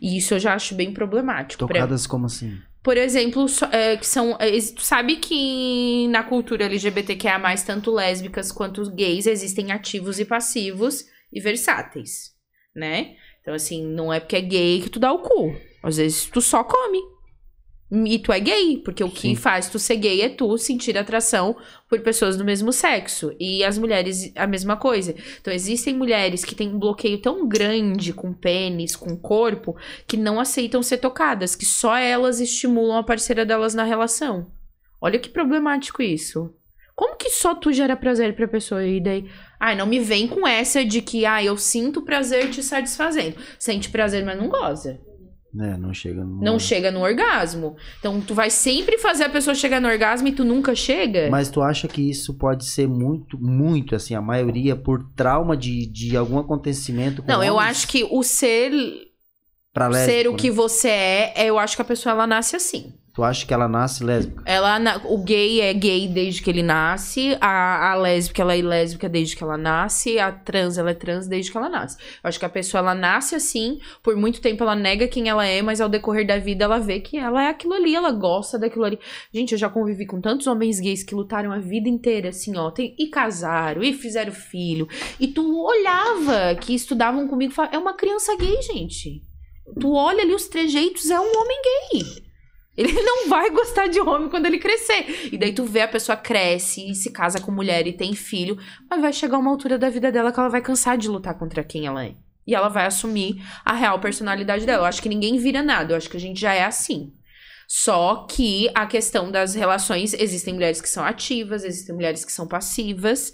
[0.00, 1.66] E isso eu já acho bem problemático.
[1.66, 2.58] pra- Tocadas como assim?
[2.82, 4.36] Por exemplo, é, que são.
[4.40, 11.04] é, tu sabe que na cultura LGBTQIA, tanto lésbicas quanto gays, existem ativos e passivos
[11.32, 12.31] e versáteis,
[12.74, 13.16] né?
[13.40, 15.56] Então, assim, não é porque é gay que tu dá o cu.
[15.82, 17.12] Às vezes tu só come.
[18.06, 19.34] E tu é gay, porque o que Sim.
[19.34, 21.54] faz tu ser gay é tu sentir atração
[21.90, 23.36] por pessoas do mesmo sexo.
[23.38, 25.14] E as mulheres, a mesma coisa.
[25.38, 29.76] Então, existem mulheres que têm um bloqueio tão grande com pênis, com corpo,
[30.06, 34.50] que não aceitam ser tocadas, que só elas estimulam a parceira delas na relação.
[34.98, 36.54] Olha que problemático isso.
[36.94, 39.28] Como que só tu gera prazer pra pessoa e daí,
[39.62, 43.36] ai, não me vem com essa de que, ah, eu sinto prazer te satisfazendo.
[43.60, 44.98] Sente prazer, mas não goza.
[45.56, 46.24] É, não chega...
[46.24, 47.76] Não chega no orgasmo.
[48.00, 51.30] Então tu vai sempre fazer a pessoa chegar no orgasmo e tu nunca chega?
[51.30, 55.86] Mas tu acha que isso pode ser muito, muito, assim, a maioria por trauma de,
[55.86, 58.72] de algum acontecimento não, eu homens acho que o ser
[59.72, 60.56] pra ser lésbico, o que né?
[60.56, 62.94] você é, é, eu acho que a pessoa ela nasce assim.
[63.14, 64.42] Tu acha que ela nasce lésbica?
[64.46, 69.06] Ela, o gay é gay desde que ele nasce, a, a lésbica ela é lésbica
[69.06, 71.98] desde que ela nasce, a trans ela é trans desde que ela nasce.
[71.98, 75.46] Eu acho que a pessoa ela nasce assim, por muito tempo ela nega quem ela
[75.46, 78.58] é, mas ao decorrer da vida ela vê que ela é aquilo ali, ela gosta
[78.58, 78.98] daquilo ali.
[79.30, 82.70] Gente, eu já convivi com tantos homens gays que lutaram a vida inteira, assim, ó,
[82.70, 84.88] tem- e casaram, e fizeram filho,
[85.20, 89.20] e tu olhava que estudavam comigo falava, é uma criança gay, gente.
[89.78, 91.58] Tu olha ali os trejeitos, é um homem
[91.92, 92.31] gay.
[92.76, 95.30] Ele não vai gostar de homem quando ele crescer.
[95.32, 98.58] E daí tu vê a pessoa cresce e se casa com mulher e tem filho,
[98.88, 101.64] mas vai chegar uma altura da vida dela que ela vai cansar de lutar contra
[101.64, 102.14] quem ela é.
[102.46, 104.82] E ela vai assumir a real personalidade dela.
[104.82, 107.12] Eu acho que ninguém vira nada, eu acho que a gente já é assim.
[107.68, 112.46] Só que a questão das relações, existem mulheres que são ativas, existem mulheres que são
[112.46, 113.32] passivas.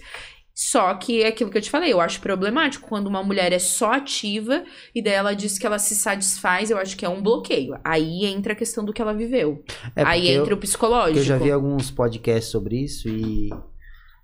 [0.61, 3.61] Só que é aquilo que eu te falei, eu acho problemático quando uma mulher é
[3.61, 7.23] só ativa e daí ela diz que ela se satisfaz, eu acho que é um
[7.23, 7.79] bloqueio.
[7.85, 9.63] Aí entra a questão do que ela viveu.
[9.95, 11.19] É Aí porque eu- entra o psicológico.
[11.21, 13.51] Eu já vi alguns podcasts sobre isso e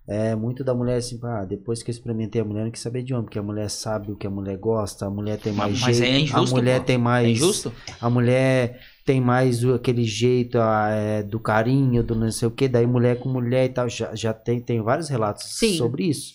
[0.08, 2.82] é muito da mulher assim, ah, depois que eu experimentei a mulher, eu não quis
[2.82, 5.52] saber de homem, porque a mulher sabe o que a mulher gosta, a mulher tem
[5.52, 6.86] mais Mas jeito, é injusto, a mulher pô.
[6.86, 7.72] tem mais É injusto?
[8.00, 12.50] a mulher tem mais o- aquele jeito ah, é, do carinho, do não sei o
[12.50, 15.76] que, daí mulher com mulher e tal, já, já tem, tem vários relatos Sim.
[15.76, 16.34] sobre isso.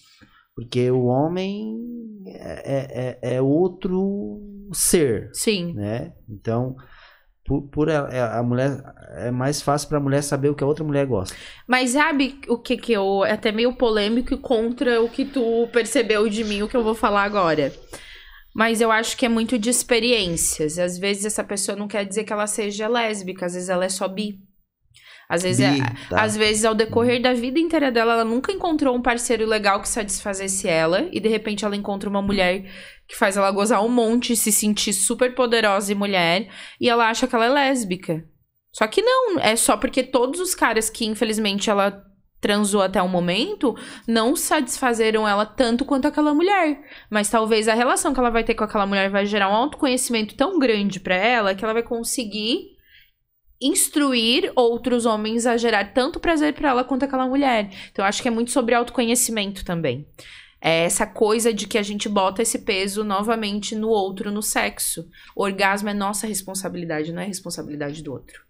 [0.56, 1.78] Porque o homem
[2.28, 4.40] é, é, é outro
[4.74, 5.74] ser, Sim.
[5.74, 6.14] né?
[6.30, 6.76] Então,
[7.46, 8.84] por, por ela- é, a mulher
[9.16, 11.36] é mais fácil pra mulher saber o que a outra mulher gosta.
[11.68, 13.24] Mas sabe o que que eu...
[13.26, 16.84] É até meio polêmico e contra o que tu percebeu de mim, o que eu
[16.84, 17.74] vou falar agora.
[18.60, 20.78] Mas eu acho que é muito de experiências.
[20.78, 23.90] Às vezes essa pessoa não quer dizer que ela seja lésbica, às vezes ela é
[23.90, 24.38] só bi.
[25.30, 26.22] Às vezes, Bi, é- tá.
[26.24, 29.88] às vezes ao decorrer da vida inteira dela, ela nunca encontrou um parceiro legal que
[29.88, 31.08] satisfazesse ela.
[31.14, 32.66] E de repente ela encontra uma mulher
[33.08, 36.50] que faz ela gozar um monte, se sentir super poderosa e mulher.
[36.82, 38.26] E ela acha que ela é lésbica.
[38.74, 42.04] Só que não, é só porque todos os caras que infelizmente ela
[42.40, 43.76] transou até o momento
[44.08, 46.82] não satisfazeram ela tanto quanto aquela mulher.
[47.10, 50.36] Mas talvez a relação que ela vai ter com aquela mulher vai gerar um autoconhecimento
[50.36, 52.78] tão grande pra ela que ela vai conseguir
[53.62, 57.70] instruir outros homens a gerar tanto prazer pra ela quanto aquela mulher.
[57.92, 60.08] Então acho que é muito sobre autoconhecimento também.
[60.62, 65.08] É essa coisa de que a gente bota esse peso novamente no outro, no sexo.
[65.36, 68.49] O orgasmo é nossa responsabilidade, não é responsabilidade do outro.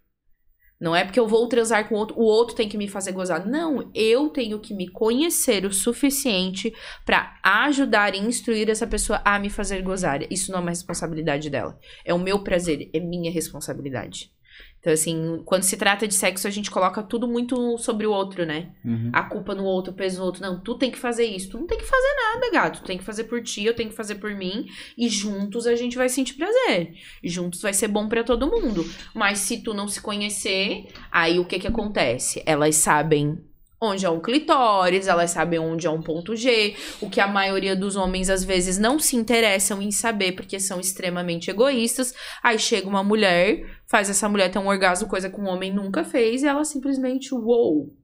[0.79, 3.11] Não é porque eu vou transar com o outro, o outro tem que me fazer
[3.11, 3.45] gozar.
[3.45, 6.73] Não, eu tenho que me conhecer o suficiente
[7.05, 10.21] pra ajudar e instruir essa pessoa a me fazer gozar.
[10.31, 11.77] Isso não é uma responsabilidade dela.
[12.05, 14.31] É o meu prazer, é minha responsabilidade.
[14.79, 18.45] Então, assim, quando se trata de sexo, a gente coloca tudo muito sobre o outro,
[18.45, 18.69] né?
[18.83, 19.09] Uhum.
[19.11, 20.41] A culpa no outro, o peso no outro.
[20.41, 21.49] Não, tu tem que fazer isso.
[21.49, 22.81] Tu não tem que fazer nada, gato.
[22.81, 24.67] Tu tem que fazer por ti, eu tenho que fazer por mim.
[24.97, 26.93] E juntos a gente vai sentir prazer.
[27.23, 28.85] Juntos vai ser bom pra todo mundo.
[29.13, 32.41] Mas se tu não se conhecer, aí o que que acontece?
[32.45, 33.37] Elas sabem
[33.81, 37.75] onde é um clitóris, elas sabem onde é um ponto G, o que a maioria
[37.75, 42.13] dos homens às vezes não se interessam em saber porque são extremamente egoístas.
[42.43, 46.03] Aí chega uma mulher, faz essa mulher ter um orgasmo, coisa que um homem nunca
[46.03, 47.95] fez, e ela simplesmente, uou,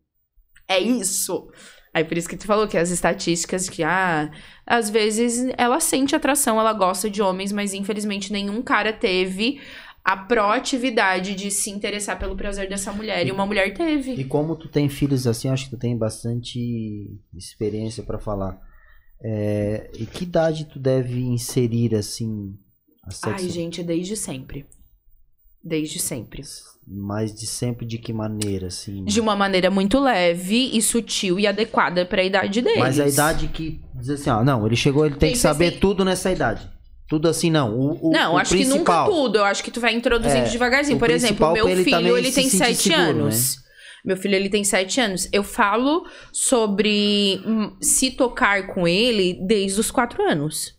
[0.67, 1.47] é isso.
[1.93, 4.29] Aí por isso que tu falou que as estatísticas que, ah,
[4.65, 9.61] às vezes ela sente atração, ela gosta de homens, mas infelizmente nenhum cara teve
[10.05, 13.25] a proatividade de se interessar pelo prazer dessa mulher.
[13.25, 14.13] E uma mulher teve.
[14.13, 16.59] E como tu tem filhos assim, acho que tu tem bastante
[17.33, 18.55] experiência pra falar.
[19.23, 22.53] É, e que idade tu deve inserir assim
[23.03, 23.49] a Ai, sexo?
[23.49, 24.67] gente, desde sempre.
[25.63, 26.43] Desde sempre.
[26.87, 29.03] Mas de sempre de que maneira assim?
[29.05, 32.77] De uma maneira muito leve e sutil e adequada pra idade deles.
[32.77, 35.69] Mas a idade que diz assim, ó, não, ele chegou, ele tem que Tem saber
[35.69, 36.69] assim- tudo nessa idade.
[37.07, 37.77] Tudo assim não.
[37.77, 39.09] O, o, Não, o acho que nunca principal.
[39.11, 39.37] tudo.
[39.37, 40.97] Eu acho que tu vai introduzindo É, devagarzinho.
[40.97, 43.09] Por exemplo, principal meu ele filho, ele tem sete seguro, né?
[43.09, 43.57] anos.
[44.03, 45.27] Meu filho, ele tem sete anos.
[45.31, 50.73] Eu falo sobre hum, se tocar com ele desde os quatro anos.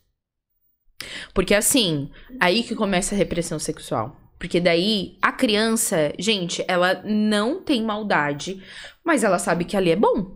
[1.34, 4.16] Porque assim, aí que começa a repressão sexual.
[4.38, 8.62] Porque daí, a criança, gente, ela não tem maldade,
[9.04, 10.35] mas ela sabe que ali é bom.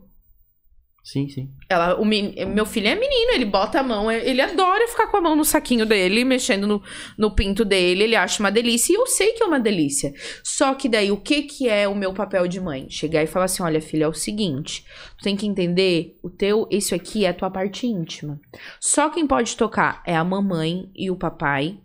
[1.03, 1.49] Sim, sim.
[1.69, 5.17] Ela, o men- meu filho é menino, ele bota a mão, ele adora ficar com
[5.17, 6.83] a mão no saquinho dele, mexendo no,
[7.17, 10.13] no pinto dele, ele acha uma delícia, e eu sei que é uma delícia.
[10.45, 12.87] Só que daí, o que que é o meu papel de mãe?
[12.91, 14.85] Chegar e falar assim, olha filha, é o seguinte,
[15.17, 18.39] tu tem que entender, o teu, isso aqui é a tua parte íntima.
[18.79, 21.79] Só quem pode tocar é a mamãe e o papai,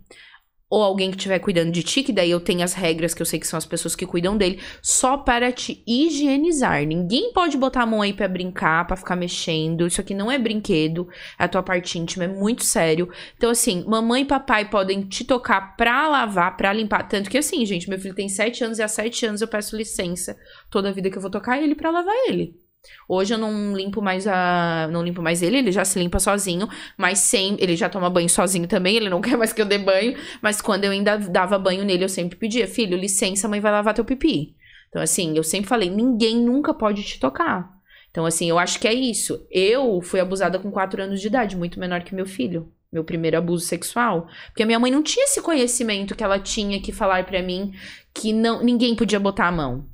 [0.68, 3.26] ou alguém que estiver cuidando de ti, que daí eu tenho as regras que eu
[3.26, 6.84] sei que são as pessoas que cuidam dele, só para te higienizar.
[6.84, 9.86] Ninguém pode botar a mão aí pra brincar, pra ficar mexendo.
[9.86, 13.08] Isso aqui não é brinquedo, é a tua parte íntima, é muito sério.
[13.36, 17.08] Então, assim, mamãe e papai podem te tocar pra lavar, pra limpar.
[17.08, 19.76] Tanto que, assim, gente, meu filho tem sete anos e há sete anos eu peço
[19.76, 20.36] licença
[20.70, 22.65] toda vida que eu vou tocar ele pra lavar ele.
[23.08, 24.88] Hoje eu não limpo mais a.
[24.90, 27.56] Não limpo mais ele, ele já se limpa sozinho, mas sem.
[27.60, 30.16] Ele já toma banho sozinho também, ele não quer mais que eu dê banho.
[30.42, 33.94] Mas quando eu ainda dava banho nele, eu sempre pedia, filho, licença, mãe vai lavar
[33.94, 34.56] teu pipi.
[34.88, 37.70] Então, assim, eu sempre falei, ninguém nunca pode te tocar.
[38.10, 39.46] Então, assim, eu acho que é isso.
[39.50, 42.72] Eu fui abusada com 4 anos de idade, muito menor que meu filho.
[42.90, 44.26] Meu primeiro abuso sexual.
[44.46, 47.72] Porque a minha mãe não tinha esse conhecimento que ela tinha que falar pra mim
[48.14, 49.86] que não, ninguém podia botar a mão.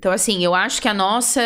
[0.00, 1.42] Então, assim, eu acho que a nossa.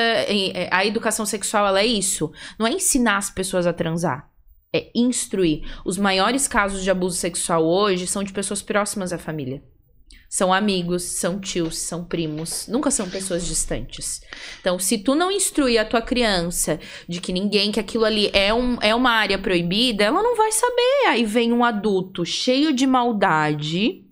[0.70, 2.30] A educação sexual, ela é isso.
[2.56, 4.30] Não é ensinar as pessoas a transar.
[4.72, 5.64] É instruir.
[5.84, 9.60] Os maiores casos de abuso sexual hoje são de pessoas próximas à família.
[10.28, 12.68] São amigos, são tios, são primos.
[12.68, 14.20] Nunca são pessoas distantes.
[14.60, 16.78] Então, se tu não instrui a tua criança
[17.08, 20.52] de que ninguém, que aquilo ali é, um, é uma área proibida, ela não vai
[20.52, 21.08] saber.
[21.08, 24.03] Aí vem um adulto cheio de maldade,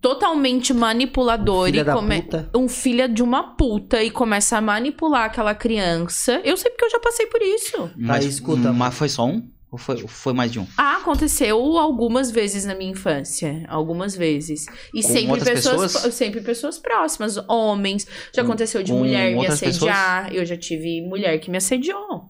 [0.00, 2.50] totalmente manipulador Filha e da come- puta.
[2.54, 6.40] um filho de uma puta e começa a manipular aquela criança.
[6.44, 7.90] Eu sei porque eu já passei por isso.
[7.96, 9.50] Mas, escuta, mas foi só um?
[9.70, 10.66] Ou foi, foi mais de um?
[10.76, 13.64] Ah, aconteceu algumas vezes na minha infância.
[13.68, 14.66] Algumas vezes.
[14.94, 16.14] E Com sempre pessoas, pessoas?
[16.14, 18.06] sempre pessoas próximas, homens.
[18.34, 20.34] Já aconteceu de com mulher me assediar.
[20.34, 22.26] Eu já tive mulher que me assediou.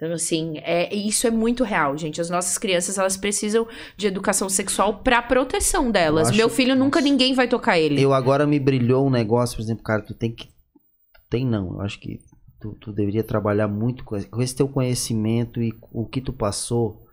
[0.00, 2.20] Então, assim, é, isso é muito real, gente.
[2.20, 3.66] As nossas crianças, elas precisam
[3.96, 6.28] de educação sexual pra proteção delas.
[6.28, 7.10] Acho- Meu filho, nunca Nossa.
[7.10, 8.00] ninguém vai tocar ele.
[8.00, 10.48] Eu agora me brilhou um negócio, por exemplo, cara, tu tem que.
[11.28, 12.20] Tem não, eu acho que
[12.60, 16.32] tu, tu deveria trabalhar muito com esse, com esse teu conhecimento e o que tu
[16.32, 17.04] passou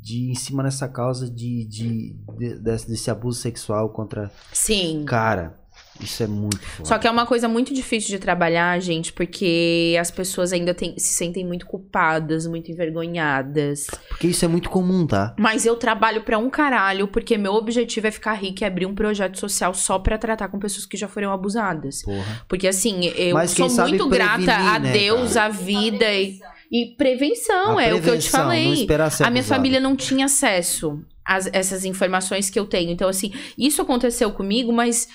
[0.00, 4.30] de em cima dessa causa de, de, de- desse, desse abuso sexual contra.
[4.52, 5.04] Sim.
[5.04, 5.58] Cara,
[6.00, 6.88] isso é muito foda.
[6.88, 10.94] Só que é uma coisa muito difícil de trabalhar, gente, porque as pessoas ainda têm-
[10.98, 13.86] se sentem muito culpadas, muito envergonhadas.
[14.08, 15.34] Porque isso é muito comum, tá?
[15.38, 18.94] Mas eu trabalho pra um caralho, porque meu objetivo é ficar rica e abrir um
[18.94, 22.02] projeto social só pra tratar com pessoas que já foram abusadas.
[22.02, 22.42] Porra.
[22.48, 25.46] Porque assim, eu Mas sou muito grata prevenir, a né, Deus, cara?
[25.46, 26.38] a vida e,
[26.70, 28.86] e prevenção, A é o que eu te prevenção, Não falei.
[29.26, 29.44] A minha abusado.
[29.44, 32.90] família não tinha acesso a essas informações que eu tenho.
[32.90, 35.08] Então, assim, isso aconteceu comigo, mas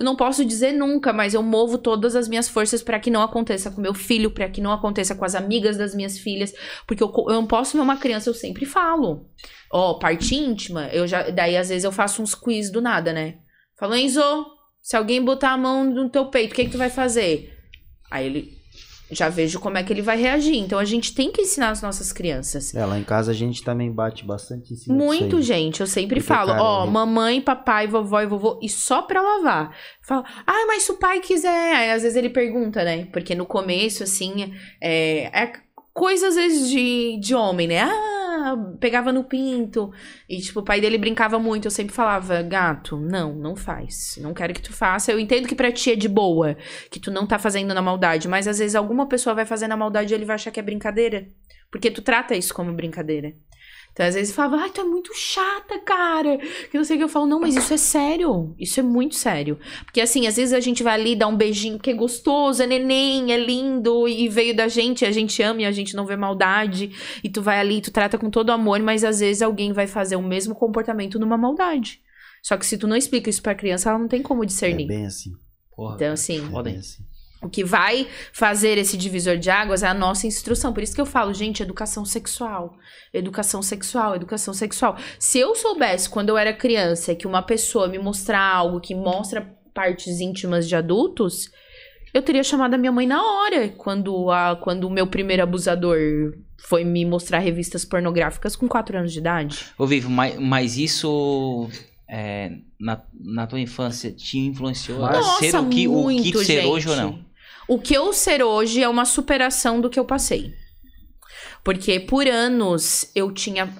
[0.00, 3.20] eu não posso dizer nunca, mas eu movo todas as minhas forças pra que não
[3.20, 6.54] aconteça com meu filho, pra que não aconteça com as amigas das minhas filhas,
[6.86, 9.26] porque eu, eu não posso ver uma criança, eu sempre falo.
[9.70, 13.40] Ó, parte íntima, eu já, daí às vezes eu faço uns quiz do nada, né?
[13.78, 14.46] Falo, Enzo,
[14.80, 17.54] Se alguém botar a mão no teu peito, o que, que tu vai fazer?
[18.10, 18.59] Aí ele.
[19.10, 20.56] Já vejo como é que ele vai reagir.
[20.56, 22.74] Então a gente tem que ensinar as nossas crianças.
[22.74, 25.42] É, lá em casa a gente também bate bastante em cima Muito, aí.
[25.42, 25.80] gente.
[25.80, 29.74] Eu sempre falo, ó, eu- mamãe, papai, vovó e vovô, e só pra lavar.
[30.02, 31.74] Fala, ah, mas se o pai quiser.
[31.76, 33.06] Aí às vezes ele pergunta, né?
[33.12, 35.52] Porque no começo, assim, é, é
[35.92, 37.82] coisa às vezes de, de homem, né?
[37.82, 38.19] Ah,
[38.78, 39.92] pegava no pinto.
[40.28, 41.66] E, tipo, o pai dele brincava muito.
[41.66, 44.18] Eu sempre falava, gato, não, não faz.
[44.20, 45.12] Não quero que tu faça.
[45.12, 46.56] Eu entendo que pra ti é de boa,
[46.90, 49.76] que tu não tá fazendo na maldade, mas às vezes alguma pessoa vai fazer na
[49.76, 51.26] maldade e ele vai achar que é brincadeira.
[51.70, 53.34] Porque tu trata isso como brincadeira.
[53.92, 56.38] Então, às vezes, falava, ai, tu é muito chata, cara.
[56.70, 58.54] Que não sei o que eu falo, não, mas isso é sério.
[58.56, 59.58] Isso é muito sério.
[59.84, 62.66] Porque, assim, às vezes a gente vai ali dar um beijinho porque é gostoso, é
[62.66, 66.16] neném, é lindo, e veio da gente, a gente ama e a gente não vê
[66.16, 66.92] maldade.
[67.22, 70.14] E tu vai ali, tu trata com todo amor, mas às vezes alguém vai fazer
[70.16, 72.00] o mesmo comportamento numa maldade.
[72.42, 74.86] Só que se tu não explica isso pra criança, ela não tem como É discernir.
[74.86, 75.32] bem assim.
[75.74, 75.96] Porra.
[75.96, 77.02] Então, assim, É bem assim.
[77.42, 80.72] O que vai fazer esse divisor de águas é a nossa instrução.
[80.72, 82.76] Por isso que eu falo, gente, educação sexual.
[83.12, 84.96] Educação sexual, educação sexual.
[85.18, 89.56] Se eu soubesse quando eu era criança que uma pessoa me mostrar algo que mostra
[89.72, 91.50] partes íntimas de adultos,
[92.12, 95.98] eu teria chamado a minha mãe na hora, quando, a, quando o meu primeiro abusador
[96.58, 99.66] foi me mostrar revistas pornográficas com 4 anos de idade.
[99.78, 101.70] Ô, Vivo, mas, mas isso
[102.08, 106.38] é, na, na tua infância te influenciou a Nossa, ser o que, o que muito,
[106.40, 106.66] ser gente.
[106.66, 107.29] hoje ou não?
[107.70, 110.52] O que eu ser hoje é uma superação do que eu passei.
[111.62, 113.72] Porque por anos eu tinha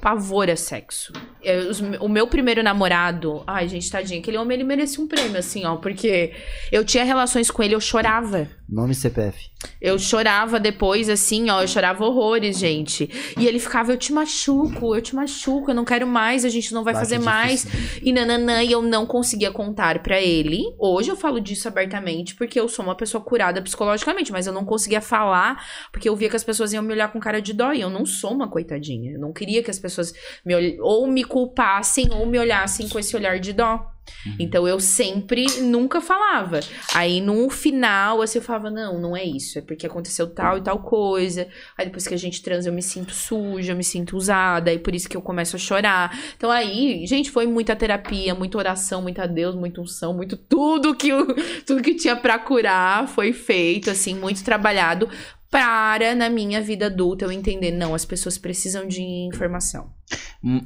[0.00, 1.12] pavor a sexo.
[1.42, 5.38] Eu- os- o meu primeiro namorado, ai gente, tadinho, aquele homem ele merecia um prêmio
[5.38, 6.32] assim, ó, porque
[6.70, 8.48] eu tinha relações com ele, eu chorava.
[8.68, 9.38] Nome e CPF.
[9.80, 13.10] Eu chorava depois, assim, ó, eu chorava horrores, gente.
[13.38, 16.72] E ele ficava, eu te machuco, eu te machuco, eu não quero mais, a gente
[16.72, 17.64] não vai fazer mais.
[17.64, 18.00] difícil.
[18.02, 20.62] E nananã, e eu não conseguia contar pra ele.
[20.78, 24.64] Hoje eu falo disso abertamente porque eu sou uma pessoa curada psicologicamente, mas eu não
[24.64, 27.72] conseguia falar porque eu via que as pessoas iam me olhar com cara de dó
[27.72, 29.12] e eu não sou uma coitadinha.
[29.12, 30.12] Eu não queria que as pessoas
[30.44, 33.91] me ou me culpassem ou me olhassem com esse olhar de dó.
[34.38, 36.60] Então eu sempre nunca falava.
[36.94, 39.58] Aí no final, assim, eu falava: não, não é isso.
[39.58, 41.48] É porque aconteceu tal e tal coisa.
[41.76, 44.70] Aí depois que a gente transa, eu me sinto suja, eu me sinto usada.
[44.70, 46.16] Aí por isso que eu começo a chorar.
[46.36, 51.10] Então aí, gente, foi muita terapia, muita oração, muita Deus, muita unção, muito tudo que,
[51.66, 55.08] tudo que tinha pra curar foi feito, assim, muito trabalhado.
[55.52, 59.92] Para, na minha vida adulta, eu entender, não, as pessoas precisam de informação.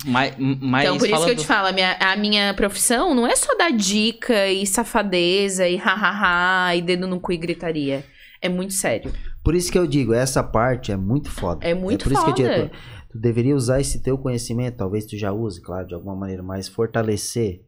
[0.07, 3.13] Mas, mas Então, por isso que eu falando- te falo, a minha, a minha profissão
[3.13, 8.05] não é só dar dica e safadeza e hahaha e dedo no cu e gritaria.
[8.41, 9.13] É muito sério.
[9.43, 11.67] Por isso que eu digo, essa parte é muito foda.
[11.67, 12.63] É muito por isso que eu foda.
[12.69, 12.71] digo,
[13.11, 16.69] tu deveria usar esse teu conhecimento, talvez tu já use, claro, de alguma maneira, mas
[16.69, 17.63] fortalecer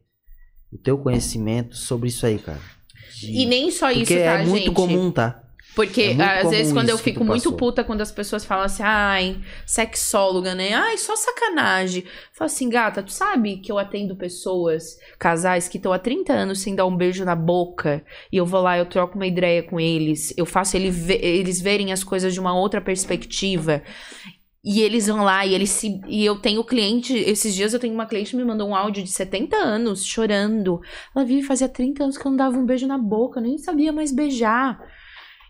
[0.73, 2.61] o teu conhecimento sobre isso aí, cara.
[3.25, 4.75] E nem só Porque isso, tá, é muito gente?
[4.75, 5.43] comum, tá?
[5.79, 7.57] Porque É muito às vezes quando eu fico muito passou.
[7.57, 10.75] puta quando as pessoas falam assim, ai, sexóloga, né?
[10.75, 12.03] Ai, só sacanagem.
[12.03, 16.33] Eu falo assim, gata, tu sabe que eu atendo pessoas, casais que estão há 30
[16.33, 19.63] anos sem dar um beijo na boca, e eu vou lá, eu troco uma ideia
[19.63, 23.81] com eles, eu faço ele ve- eles verem as coisas de uma outra perspectiva.
[24.65, 26.01] E eles vão lá e eles se.
[26.09, 27.17] E eu tenho cliente.
[27.17, 30.81] Esses dias eu tenho uma cliente que me mandou um áudio de 70 anos chorando.
[31.15, 33.57] Ela vive fazia 30 anos que eu não dava um beijo na boca, eu nem
[33.57, 34.77] sabia mais beijar.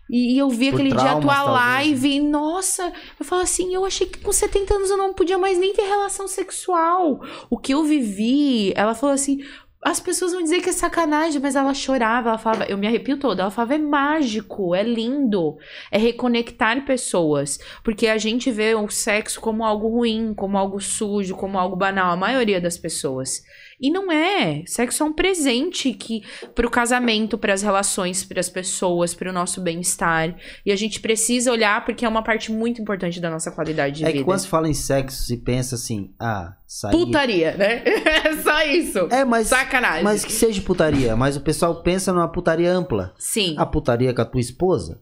[0.09, 3.25] E, e eu vi Por aquele dia a traumas, tua talvez, live e, nossa, eu
[3.25, 6.27] falo assim, eu achei que com 70 anos eu não podia mais nem ter relação
[6.27, 7.21] sexual.
[7.49, 9.39] O que eu vivi, ela falou assim,
[9.81, 13.17] as pessoas vão dizer que é sacanagem, mas ela chorava, ela falava, eu me arrepio
[13.17, 15.57] toda, ela falava, é mágico, é lindo,
[15.89, 21.35] é reconectar pessoas, porque a gente vê o sexo como algo ruim, como algo sujo,
[21.35, 23.41] como algo banal, a maioria das pessoas.
[23.81, 24.63] E não é.
[24.65, 26.21] Sexo é um presente que
[26.53, 30.35] pro casamento, pras relações, pras pessoas, pro nosso bem-estar.
[30.65, 34.03] E a gente precisa olhar porque é uma parte muito importante da nossa qualidade de
[34.03, 34.19] É vida.
[34.19, 36.91] que quando se fala em sexo, se pensa assim, ah, sair...
[36.91, 37.81] Putaria, né?
[37.85, 38.99] É só isso.
[39.11, 40.03] É, mas, Sacanagem.
[40.03, 43.13] mas que seja putaria, mas o pessoal pensa numa putaria ampla.
[43.17, 43.55] Sim.
[43.57, 45.01] A putaria com a tua esposa,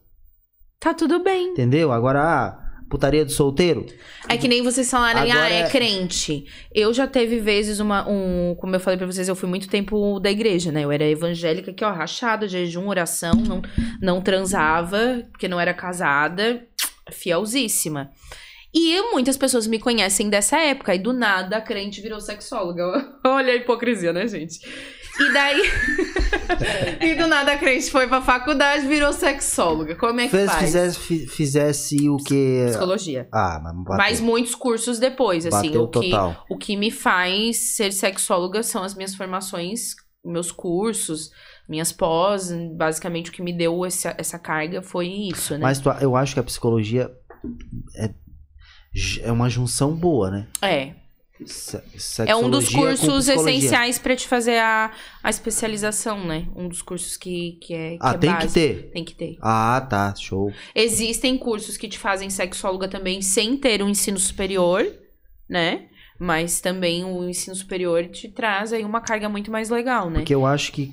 [0.79, 1.47] Tá tudo bem.
[1.49, 1.91] entendeu?
[1.91, 3.85] Agora, ah, putaria do solteiro,
[4.29, 6.45] É que nem vocês falarem, Agora ah, é crente.
[6.73, 10.19] Eu já teve vezes uma, um, como eu falei pra vocês, eu fui muito tempo
[10.19, 10.83] da igreja, né?
[10.83, 13.61] Eu era evangélica aqui, ó, rachada, jejum, oração, não,
[14.01, 16.65] não transava, porque não era casada,
[17.11, 18.09] fielzíssima.
[18.73, 23.17] E muitas pessoas me conhecem dessa época, e do nada a crente virou sexóloga.
[23.25, 24.59] Olha a hipocrisia, né, gente?
[25.19, 25.61] E daí.
[27.01, 29.95] e do nada a crente foi pra faculdade virou sexóloga.
[29.95, 30.63] Como é que fez, faz?
[30.65, 32.65] fizesse, fi- fizesse o que...
[32.69, 33.27] Psicologia.
[33.33, 35.67] Ah, mas bateu, Mas muitos cursos depois, assim.
[35.67, 36.45] bateu o que, total.
[36.49, 39.95] o que me faz ser sexóloga são as minhas formações,
[40.25, 41.31] meus cursos.
[41.69, 45.59] Minhas pós, basicamente o que me deu essa, essa carga foi isso, né?
[45.61, 47.11] Mas tu- eu acho que a psicologia
[47.97, 48.09] é,
[49.23, 50.47] é uma junção boa, né?
[50.61, 50.93] É.
[52.25, 54.91] É um dos cursos essenciais pra te fazer a,
[55.23, 56.47] a especialização, né?
[56.55, 57.89] Um dos cursos que, que é.
[57.91, 58.53] Que Ah, é tem que básico.
[58.53, 58.91] ter.
[58.91, 59.37] Tem que ter.
[59.41, 60.51] Ah, tá, show.
[60.73, 64.85] Existem cursos que te fazem sexóloga também sem ter um ensino superior,
[65.49, 65.87] né?
[66.19, 70.19] Mas também o ensino superior te traz aí uma carga muito mais legal, né?
[70.19, 70.91] Porque eu acho que,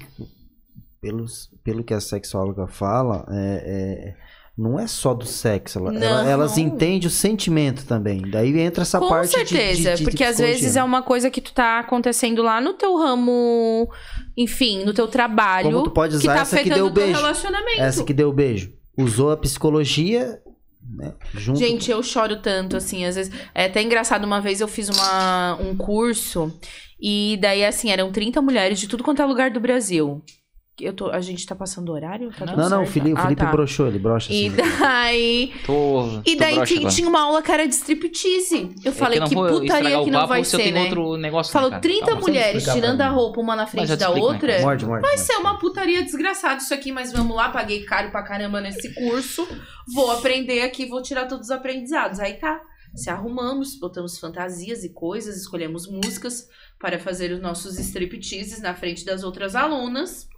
[1.01, 3.65] pelos, pelo que a sexóloga fala, é,
[4.11, 4.17] é-
[4.57, 5.79] não é só do sexo.
[5.81, 8.23] Ela, elas entendem o sentimento também.
[8.31, 11.29] Daí entra essa Com parte de- certeza, de, de porque às vezes é uma coisa
[11.31, 13.89] que tu tá acontecendo lá no teu ramo,
[14.37, 17.13] enfim, no teu trabalho, Como tu pode que usar tá essa que deu o beijo.
[17.17, 17.81] relacionamento.
[17.81, 18.73] Essa que deu o beijo.
[18.97, 20.39] Usou a psicologia,
[20.97, 21.15] né?
[21.35, 23.33] Junto Gente, eu choro tanto, assim, às vezes.
[23.53, 26.53] É até engraçado, uma vez eu fiz uma, um curso
[27.01, 30.23] e daí, assim, eram 30 mulheres de tudo quanto é lugar do Brasil.
[30.81, 32.31] Eu tô, a gente tá passando horário?
[32.37, 32.91] Tá Não, não, o certo?
[32.93, 33.51] Felipe, o Ah, Felipe tá.
[33.53, 34.57] broxou, ele brocha E assim.
[34.81, 35.53] daí.
[35.65, 38.75] Tô, E daí broxa tinha, tinha uma aula que era de striptease.
[38.85, 40.83] Eu É falei, que, não vou putaria que não papo vai se ser, né?
[40.83, 41.83] outro negócio, Falou né, cara?
[41.83, 42.21] 30 Calma.
[42.21, 44.61] mulheres tirando a roupa uma na frente da explico, né, outra.
[44.63, 45.03] Morde, morde.
[45.03, 45.21] Vai morde.
[45.21, 49.47] ser uma putaria desgraçada isso aqui, mas vamos lá, paguei caro pra caramba nesse curso.
[49.95, 52.19] Vou aprender aqui, vou tirar todos os aprendizados.
[52.19, 52.61] Aí tá.
[52.97, 56.49] Se arrumamos, botamos fantasias e coisas, escolhemos músicas
[56.79, 60.29] para fazer os nossos stripteases na frente das outras alunas.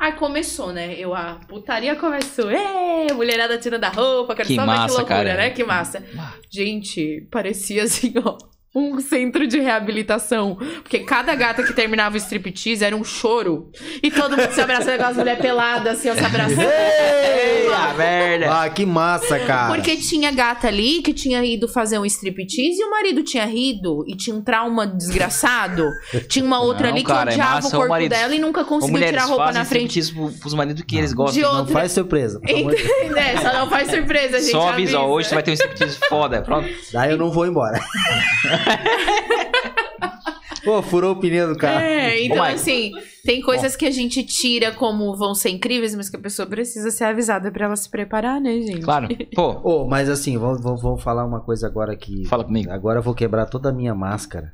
[0.00, 0.94] Aí começou, né?
[0.98, 2.50] Eu, a putaria começou.
[2.50, 5.34] Ê, mulherada tirando a roupa, quero Que só ver que massa, loucura, cara.
[5.36, 5.50] né?
[5.50, 6.02] Que massa.
[6.50, 8.38] Gente, parecia assim, ó.
[8.72, 10.54] Um centro de reabilitação.
[10.82, 13.68] Porque cada gata que terminava o striptease era um choro.
[14.00, 16.60] E todo mundo se abraçando com as mulheres peladas, assim, ó, se abraçando.
[16.60, 18.62] Eita, merda!
[18.62, 19.74] Ah, que massa, cara.
[19.74, 24.04] Porque tinha gata ali que tinha ido fazer um striptease e o marido tinha rido
[24.06, 25.88] e tinha um trauma desgraçado.
[26.28, 28.10] Tinha uma outra Não, ali que cara, é odiava massa, o corpo marido.
[28.10, 30.00] dela e nunca conseguiu tirar a roupa fazem na frente.
[30.40, 31.42] pros maridos que eles De gostam.
[31.42, 32.40] outra- Não faz surpresa.
[32.40, 32.66] Deus.
[33.10, 33.36] né?
[33.42, 34.50] Só não faz surpresa, gente.
[34.52, 35.12] Só avisa, ó, avisa.
[35.12, 36.40] hoje você vai ter um striptease foda.
[36.42, 36.68] Pronto.
[36.92, 37.80] Daí eu não vou embora.
[40.64, 41.80] Pô, furou o pneu do carro.
[41.80, 42.92] É, então assim,
[43.24, 46.90] tem coisas que a gente tira como vão ser incríveis, mas que a pessoa precisa
[46.90, 48.80] ser avisada pra ela se preparar, né, gente?
[48.82, 49.08] Claro.
[49.34, 52.26] Pô, Ô, mas assim, vamos, vamos, vamos falar uma coisa agora que.
[52.28, 52.70] fala comigo.
[52.70, 54.52] Agora eu vou quebrar toda a minha máscara.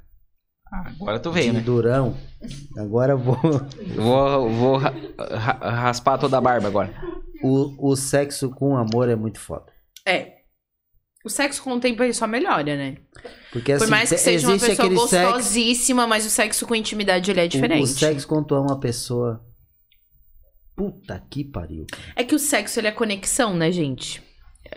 [0.73, 1.61] Agora tu veio, né?
[1.61, 2.17] durão.
[2.79, 3.37] Agora eu vou.
[3.97, 6.93] Vou, vou ra- ra- raspar toda a barba agora.
[7.43, 9.67] O, o sexo com amor é muito foda.
[10.07, 10.36] É.
[11.27, 12.99] O sexo com o tempo ele só melhora, né?
[13.53, 15.33] Porque assim, Por mais que seja uma pessoa aquele sexo.
[15.33, 17.83] gostosíssima, mas o sexo com intimidade ele é O, diferente.
[17.83, 19.45] o sexo quando tu ama uma pessoa.
[20.77, 21.85] Puta que pariu.
[22.15, 24.23] É que o sexo ele é conexão, né, gente?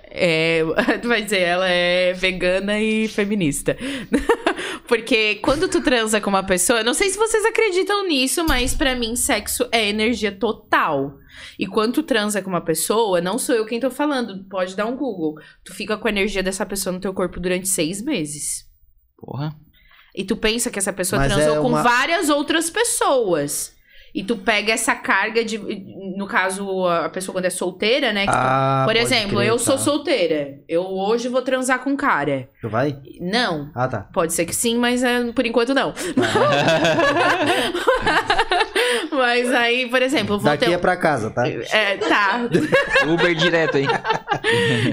[0.10, 0.64] É,
[1.00, 3.78] tu vai dizer, ela é vegana e feminista.
[4.88, 8.96] Porque quando tu transa com uma pessoa, não sei se vocês acreditam nisso, mas pra
[8.96, 11.16] mim sexo é energia total.
[11.58, 14.86] E quando tu transa com uma pessoa, não sou eu quem tô falando, pode dar
[14.86, 15.36] um Google.
[15.64, 18.66] Tu fica com a energia dessa pessoa no teu corpo durante seis meses.
[19.18, 19.56] Porra.
[20.16, 23.74] E tu pensa que essa pessoa Mas transou é com uma- várias outras pessoas.
[24.14, 25.58] E tu pega essa carga de.
[26.18, 28.26] No caso, a pessoa quando é solteira, né?
[28.28, 29.82] Ah, por exemplo, crer, eu sou tá.
[29.82, 30.60] solteira.
[30.68, 32.50] Eu hoje vou transar com um cara.
[32.62, 32.98] Tu vai?
[33.22, 33.72] Não.
[33.76, 34.10] Ah, tá.
[34.14, 35.94] Pode ser que sim, mas é, por enquanto não.
[39.12, 40.72] mas aí, por exemplo, vou Daqui ter.
[40.72, 41.48] é pra casa, tá?
[41.48, 42.50] É, tá.
[43.08, 43.86] Uber direto aí.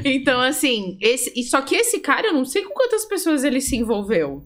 [0.04, 3.76] Então, assim, esse, só que esse cara, eu não sei com quantas pessoas ele se
[3.76, 4.44] envolveu.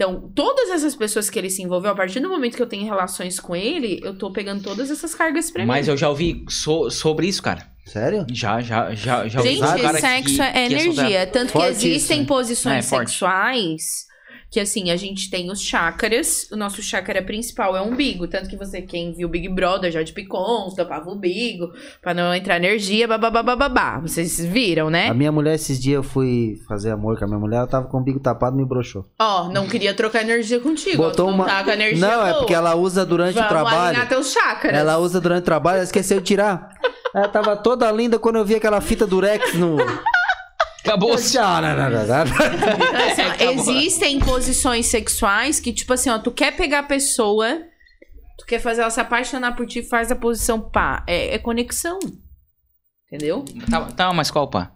[0.00, 2.84] Então, todas essas pessoas que ele se envolveu, a partir do momento que eu tenho
[2.84, 5.92] relações com ele, eu tô pegando todas essas cargas pra Mas mim.
[5.92, 7.66] eu já ouvi so- sobre isso, cara.
[7.84, 8.24] Sério?
[8.30, 10.94] Já, já, já, já ouvi Gente, sexo que, é que energia.
[10.94, 11.30] solteiro.
[11.32, 12.24] Tanto que Forte existem isso, né?
[12.26, 13.10] posições É, forte.
[13.10, 14.06] sexuais
[14.50, 16.48] que, assim, a gente tem os chakras.
[16.50, 18.26] O nosso chakra principal é o umbigo.
[18.26, 21.70] Tanto que você, quem viu Big Brother, já de Picon, tampava o umbigo
[22.00, 23.98] pra não entrar energia, babá.
[24.00, 25.08] Vocês viram, né?
[25.08, 27.86] A minha mulher, esses dias eu fui fazer amor com a minha mulher, ela tava
[27.88, 29.04] com o bico tapado e me broxou.
[29.18, 30.96] Ó, não queria trocar energia contigo.
[30.96, 31.44] Botou uma.
[31.44, 32.38] Não tá com energia Não, é boa.
[32.38, 34.08] porque ela usa durante Vamos o trabalho.
[34.08, 34.74] teus chakras.
[34.74, 36.70] Ela usa durante o trabalho, ela esqueceu de tirar.
[37.14, 39.76] Ela tava toda linda quando eu vi aquela fita durex no.
[40.84, 41.14] Acabou.
[41.40, 42.24] Ah, não, não, não, não.
[42.26, 43.52] Então, assim, ó, Acabou.
[43.74, 47.62] existem posições sexuais que, tipo assim, ó, tu quer pegar a pessoa,
[48.38, 51.02] tu quer fazer ela se apaixonar por ti, faz a posição pá.
[51.06, 51.98] É, é conexão.
[53.06, 53.44] Entendeu?
[53.70, 54.72] Tá, tá, mas qual, pá?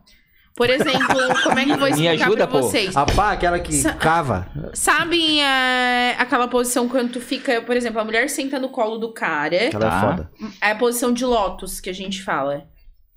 [0.54, 2.62] Por exemplo, como é que eu vou Me explicar ajuda, pra pô.
[2.62, 2.94] vocês?
[2.96, 4.48] A pá, aquela que Sa- cava.
[4.74, 9.12] Sabe é, aquela posição quando tu fica, por exemplo, a mulher senta no colo do
[9.14, 9.68] cara.
[9.68, 9.96] Aquela Tá.
[9.96, 10.30] é foda.
[10.60, 12.64] É a posição de lótus que a gente fala.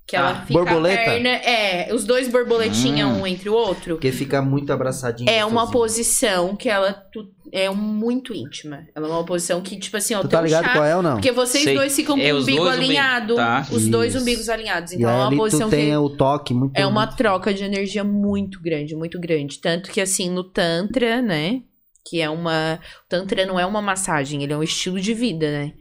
[0.06, 1.00] Que ela Ah, fica borboleta?
[1.00, 1.28] a perna.
[1.30, 3.22] É, os dois borboletinha Hum.
[3.22, 3.96] um entre o outro.
[3.96, 5.28] Porque fica muito abraçadinho.
[5.28, 8.86] É uma posição que ela tu- é muito íntima.
[8.94, 11.02] Ela é uma posição que, tipo assim, ó, Tu tá ligado chá- qual é ou
[11.02, 11.14] não?
[11.14, 11.74] Porque vocês Sei.
[11.74, 13.34] dois ficam com É, o os umbigo dois umbigo- alinhado.
[13.34, 13.66] tá.
[13.72, 14.22] Os dois Isso.
[14.22, 14.92] umbigos alinhados.
[14.92, 15.96] E Então é uma ali posição tu tem que.
[15.96, 16.76] o toque muito...
[16.76, 19.58] É uma muito- troca de energia muito grande, muito grande.
[19.60, 21.62] Tanto que, assim, no Tantra, né?
[22.08, 22.78] Que é uma.
[23.04, 25.72] O Tantra não é uma massagem, ele é um estilo de vida, né?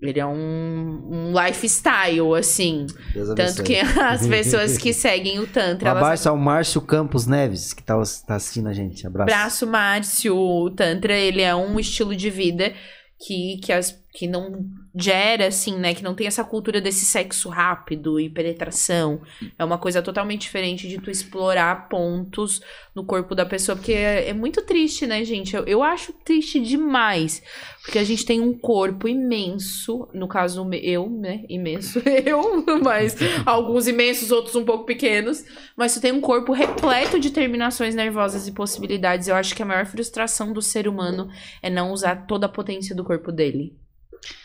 [0.00, 2.86] Ele é um, um lifestyle, assim.
[3.14, 7.26] Deus Tanto que as pessoas que seguem o Tantra, Um elas abraço ao Márcio Campos
[7.26, 7.94] Neves, que tá,
[8.26, 9.06] tá assistindo a gente.
[9.06, 9.26] Abraço.
[9.26, 12.74] Braço Márcio, o Tantra, ele é um estilo de vida
[13.18, 14.64] que, que, as, que não
[14.98, 15.94] gera, assim, né?
[15.94, 19.20] Que não tem essa cultura desse sexo rápido e penetração.
[19.58, 22.62] É uma coisa totalmente diferente de tu explorar pontos
[22.94, 23.76] no corpo da pessoa.
[23.76, 25.54] Porque é, é muito triste, né, gente?
[25.54, 27.42] Eu, eu acho triste demais.
[27.82, 30.08] Porque a gente tem um corpo imenso.
[30.14, 31.44] No caso, eu, né?
[31.48, 32.02] Imenso.
[32.24, 33.14] Eu, mas
[33.44, 35.44] alguns imensos, outros um pouco pequenos.
[35.76, 39.28] Mas tu tem um corpo repleto de terminações nervosas e possibilidades.
[39.28, 41.28] Eu acho que a maior frustração do ser humano
[41.62, 43.76] é não usar toda a potência do corpo dele.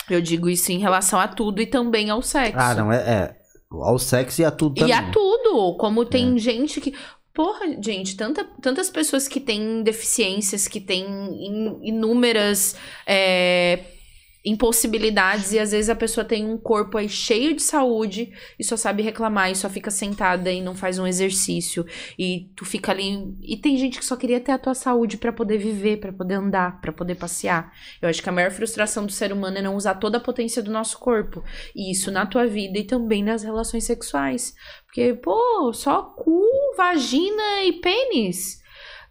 [0.09, 2.57] Eu digo isso em relação a tudo e também ao sexo.
[2.59, 3.35] Ah, não, é, é.
[3.71, 4.89] Ao sexo e a tudo também.
[4.89, 5.75] E a tudo.
[5.77, 6.05] Como É.
[6.05, 6.93] tem gente que.
[7.33, 12.75] Porra, gente, tanta, tantas pessoas que têm deficiências, que têm in- inúmeras
[13.07, 13.79] é,
[14.43, 18.75] impossibilidades, e às vezes a pessoa tem um corpo aí cheio de saúde e só
[18.75, 21.85] sabe reclamar e só fica sentada e não faz um exercício.
[22.17, 23.35] E tu fica ali.
[23.41, 26.35] E tem gente que só queria ter a tua saúde pra poder viver, pra poder
[26.35, 27.71] andar, pra poder passear.
[28.01, 30.63] Eu acho que a maior frustração do ser humano é não usar toda a potência
[30.63, 31.43] do nosso corpo.
[31.75, 34.55] E isso na tua vida e também nas relações sexuais.
[34.85, 36.43] Porque, pô, só cu,
[36.75, 38.60] vagina e pênis.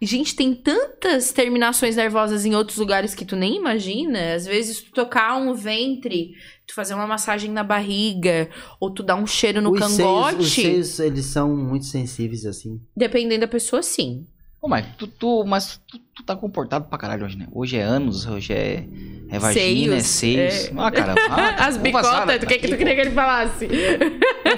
[0.01, 4.33] Gente, tem tantas terminações nervosas em outros lugares que tu nem imagina.
[4.33, 6.31] Às vezes, tu tocar um ventre,
[6.65, 8.49] tu fazer uma massagem na barriga,
[8.79, 10.37] ou tu dar um cheiro no os cangote.
[10.43, 12.81] Seios, os seios, eles são muito sensíveis, assim.
[12.97, 14.25] Dependendo da pessoa, sim.
[14.59, 17.47] Ô, mas tu, tu- mas tu, tu tá comportado pra caralho hoje, né?
[17.51, 18.85] Hoje é anos, hoje é,
[19.29, 20.67] é vagina, é Seios, seios.
[20.67, 20.73] é.
[20.77, 21.15] Ah, cara.
[21.29, 23.67] ah, As bicotas, tu que, que tu queria que ele falasse?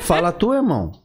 [0.02, 1.03] Fala tu, irmão.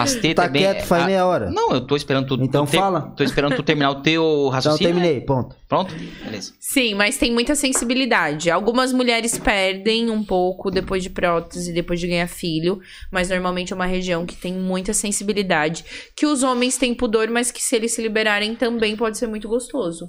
[0.00, 0.62] As tetas Tá é bem...
[0.62, 1.50] quieto faz ah, meia hora.
[1.50, 2.42] Não, eu tô esperando tu...
[2.42, 3.12] Então fala.
[3.16, 4.92] Tô esperando tu terminar o teu Então raciocínio.
[4.94, 5.56] terminei, ponto.
[5.68, 5.94] Pronto?
[6.24, 6.52] Beleza.
[6.60, 8.50] Sim, mas tem muita sensibilidade.
[8.50, 12.80] Algumas mulheres perdem um pouco depois de prótese, depois de ganhar filho,
[13.10, 15.84] mas normalmente é uma região que tem muita sensibilidade.
[16.16, 19.48] Que os homens têm pudor, mas que se eles se liberarem também pode ser muito
[19.48, 20.08] gostoso.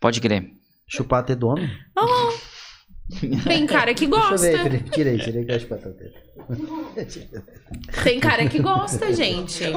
[0.00, 0.50] Pode crer.
[0.88, 1.70] Chupar até do homem?
[3.44, 4.62] Tem cara que Deixa eu ver, gosta.
[4.62, 4.90] Felipe.
[4.90, 6.14] Tirei, tirei que eu até dele.
[8.04, 9.64] Tem cara que gosta, gente.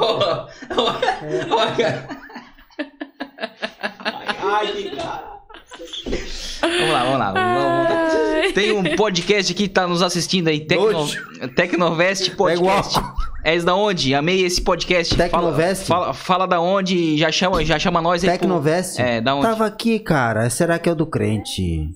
[6.61, 7.31] Vamos lá, vamos lá.
[7.31, 8.51] Vamos lá.
[8.53, 11.07] Tem um podcast aqui que tá nos assistindo aí, Tecno,
[11.55, 12.99] Tecnovest Podcast.
[13.43, 14.14] É da onde?
[14.15, 15.15] Amei esse podcast.
[15.15, 15.85] Tecnovest?
[15.85, 18.30] Fala, fala, fala da onde, já chama, já chama nós aí.
[18.30, 18.99] pro- Tecnovest?
[19.01, 19.47] É, da onde?
[19.47, 20.49] Tava aqui, cara.
[20.49, 21.89] Será que é o do crente?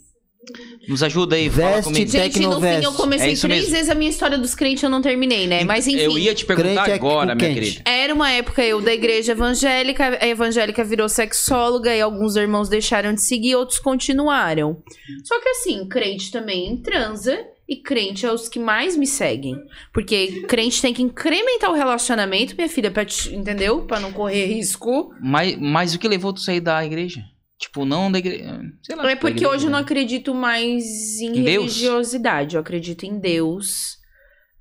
[0.87, 2.11] Nos ajuda aí, fala Veste comigo.
[2.11, 3.71] Gente, no fim eu comecei É três mesmo.
[3.71, 5.63] vezes a minha história dos crentes, eu não terminei, né?
[5.65, 5.99] Mas enfim.
[5.99, 7.81] Eu ia te perguntar Crente é agora, o minha querida.
[7.85, 13.13] Era uma época eu da igreja evangélica, a evangélica virou sexóloga e alguns irmãos deixaram
[13.13, 14.81] de seguir, outros continuaram.
[15.23, 17.37] Só que assim, crente também transa
[17.67, 19.57] e crente é os que mais me seguem.
[19.93, 23.81] Porque crente tem que incrementar o relacionamento, minha filha, pra te- entendeu?
[23.81, 25.11] Pra não correr risco.
[25.21, 27.21] Mas, mas o que levou tu a sair da igreja?
[27.59, 28.61] Tipo, não da igreja.
[28.83, 29.03] Sei lá.
[29.09, 29.83] É da porque igreja, hoje eu não né?
[29.83, 31.73] acredito mais em, Em Deus?
[31.75, 33.97] religiosidade, eu acredito em Deus.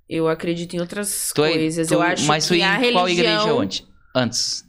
[0.09, 1.89] Eu acredito em outras Tu é- coisas.
[1.89, 3.85] tu- eu acho mas que a em qual igreja religião antes?
[4.15, 4.67] Antes.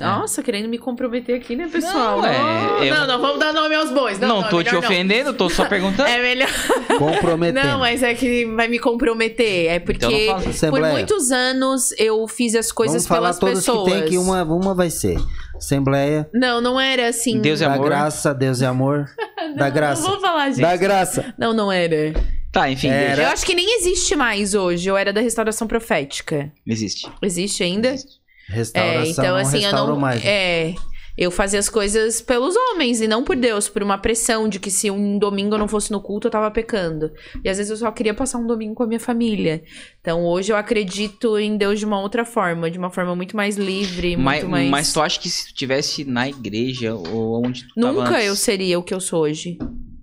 [0.00, 0.04] É.
[0.04, 2.20] Nossa, querendo me comprometer aqui, né, pessoal?
[2.20, 4.18] Não, é- não, eu- não, não, vamos dar nome aos bois.
[4.18, 4.88] Não, Não, não, tô é te melhor não.
[4.90, 6.08] ofendendo, tô só perguntando.
[6.08, 6.48] É melhor.
[6.98, 7.64] Comprometendo.
[7.64, 9.66] Não, mas é que vai me comprometer.
[9.70, 10.70] É porque Então não fala.
[10.72, 13.92] por muitos anos eu fiz as coisas Vamos falar pelas todas pessoas.
[13.92, 15.16] que tem, que uma, uma vai ser.
[15.56, 17.40] Assembleia, Não, não era assim.
[17.40, 17.86] Deus é da amor.
[17.86, 19.06] graça, Deus é amor.
[19.56, 20.02] da graça.
[20.02, 20.60] Não vou falar, gente.
[20.60, 21.34] Da graça.
[21.38, 22.12] Não, não era.
[22.52, 23.22] Tá, enfim, Era.
[23.24, 24.88] Eu acho que nem existe mais hoje.
[24.88, 26.50] Eu era da restauração profética.
[26.66, 27.10] Existe.
[27.22, 27.88] Existe ainda?
[27.88, 28.16] Existe.
[28.48, 30.00] Restauração É, então não assim, eu restaurou não.
[30.00, 30.24] mais.
[30.24, 30.74] É.
[31.16, 34.70] Eu fazia as coisas pelos homens e não por Deus, por uma pressão de que
[34.70, 37.10] se um domingo eu não fosse no culto, eu tava pecando.
[37.42, 39.62] E às vezes eu só queria passar um domingo com a minha família.
[40.00, 43.56] Então hoje eu acredito em Deus de uma outra forma, de uma forma muito mais
[43.56, 44.70] livre, Mas, muito mais.
[44.70, 48.26] mas tu acha que se tu tivesse na igreja ou onde tu tava Nunca antes-
[48.26, 49.58] eu seria o que eu sou hoje.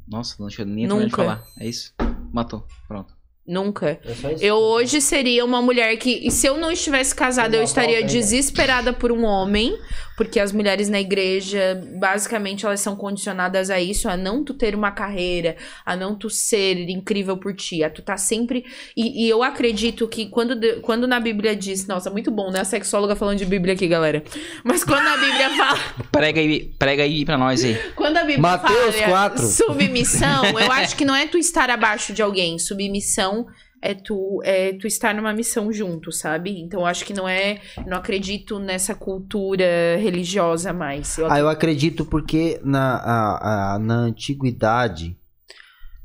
[0.07, 1.17] Nossa, não deixa eu nem Nunca.
[1.17, 1.43] falar.
[1.59, 1.93] É isso?
[2.31, 2.65] Matou.
[2.87, 3.12] Pronto.
[3.45, 3.89] Nunca.
[3.89, 3.99] É.
[4.39, 8.07] Eu hoje seria uma mulher que, e se eu não estivesse casada, eu estaria volta
[8.07, 8.13] ainda.
[8.13, 9.77] desesperada por um homem,
[10.15, 14.73] porque as mulheres na igreja, basicamente, elas são condicionadas a isso, a não tu ter
[14.73, 18.63] uma carreira, a não tu ser incrível por ti, a tu tá sempre.
[18.95, 22.61] E, e eu acredito que quando, quando na Bíblia diz, nossa, muito bom, né?
[22.61, 24.23] A sexóloga falando de Bíblia aqui, galera.
[24.63, 25.79] Mas quando a Bíblia fala.
[26.13, 27.77] Prega aí, prega aí pra nós aí.
[27.93, 29.47] Quando a Bíblia Mateus fala 4.
[29.47, 32.57] submissão, eu acho que não é tu estar abaixo de alguém.
[32.57, 33.32] Submissão
[33.81, 36.57] é tu, é tu estar numa missão junto, sabe?
[36.61, 37.59] Então acho que não é.
[37.85, 39.65] Não acredito nessa cultura
[39.99, 41.17] religiosa mais.
[41.17, 45.17] Eu Ah, eu acredito porque na, a- a- na antiguidade,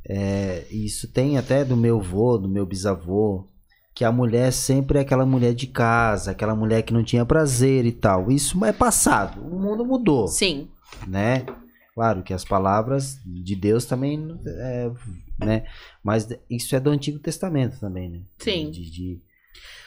[0.09, 3.44] é, isso tem até do meu avô, do meu bisavô,
[3.94, 7.84] que a mulher sempre é aquela mulher de casa, aquela mulher que não tinha prazer
[7.84, 8.30] e tal.
[8.30, 10.68] Isso é passado, o mundo mudou, Sim.
[11.06, 11.44] né?
[11.94, 14.90] Claro que as palavras de Deus também, é,
[15.39, 15.65] né?
[16.02, 18.20] Mas isso é do Antigo Testamento também, né?
[18.39, 18.70] Sim.
[18.70, 19.20] De, de-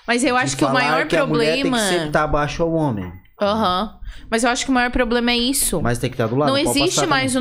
[0.07, 1.77] Mas eu acho que o maior que problema.
[1.77, 3.11] tem que sempre estar abaixo ao homem,
[3.41, 3.97] Aham.
[4.29, 5.81] Mas eu acho que o maior problema é isso.
[5.81, 6.49] mas tem que estar do lado.
[6.49, 7.39] não existe mais o,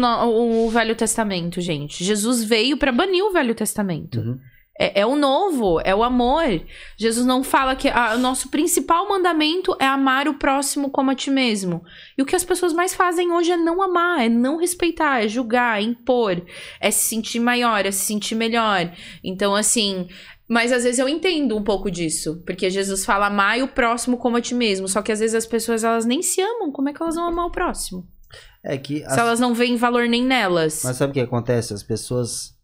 [0.67, 2.03] o- Velho Testamento, gente.
[2.03, 4.19] Jesus veio pra banir o Velho Testamento.
[4.19, 4.39] Uhum.
[4.81, 6.65] É, é o novo, é o amor.
[6.97, 11.15] Jesus não fala que ah, o nosso principal mandamento é amar o próximo como a
[11.15, 11.85] ti mesmo.
[12.17, 15.29] E o que as pessoas mais fazem hoje é não amar, é não respeitar, é
[15.29, 16.43] julgar, é impor,
[16.81, 18.91] é se sentir maior, é se sentir melhor.
[19.23, 20.09] Então, assim.
[20.49, 22.43] Mas às vezes eu entendo um pouco disso.
[22.47, 24.89] Porque Jesus fala amar o próximo como a ti mesmo.
[24.89, 26.73] Só que às vezes as pessoas elas nem se amam.
[26.73, 28.09] Como é que elas vão amar o próximo?
[28.65, 30.83] É que as Se elas não veem valor nem nelas.
[30.83, 31.73] Mas sabe o que acontece?
[31.73, 32.59] As pessoas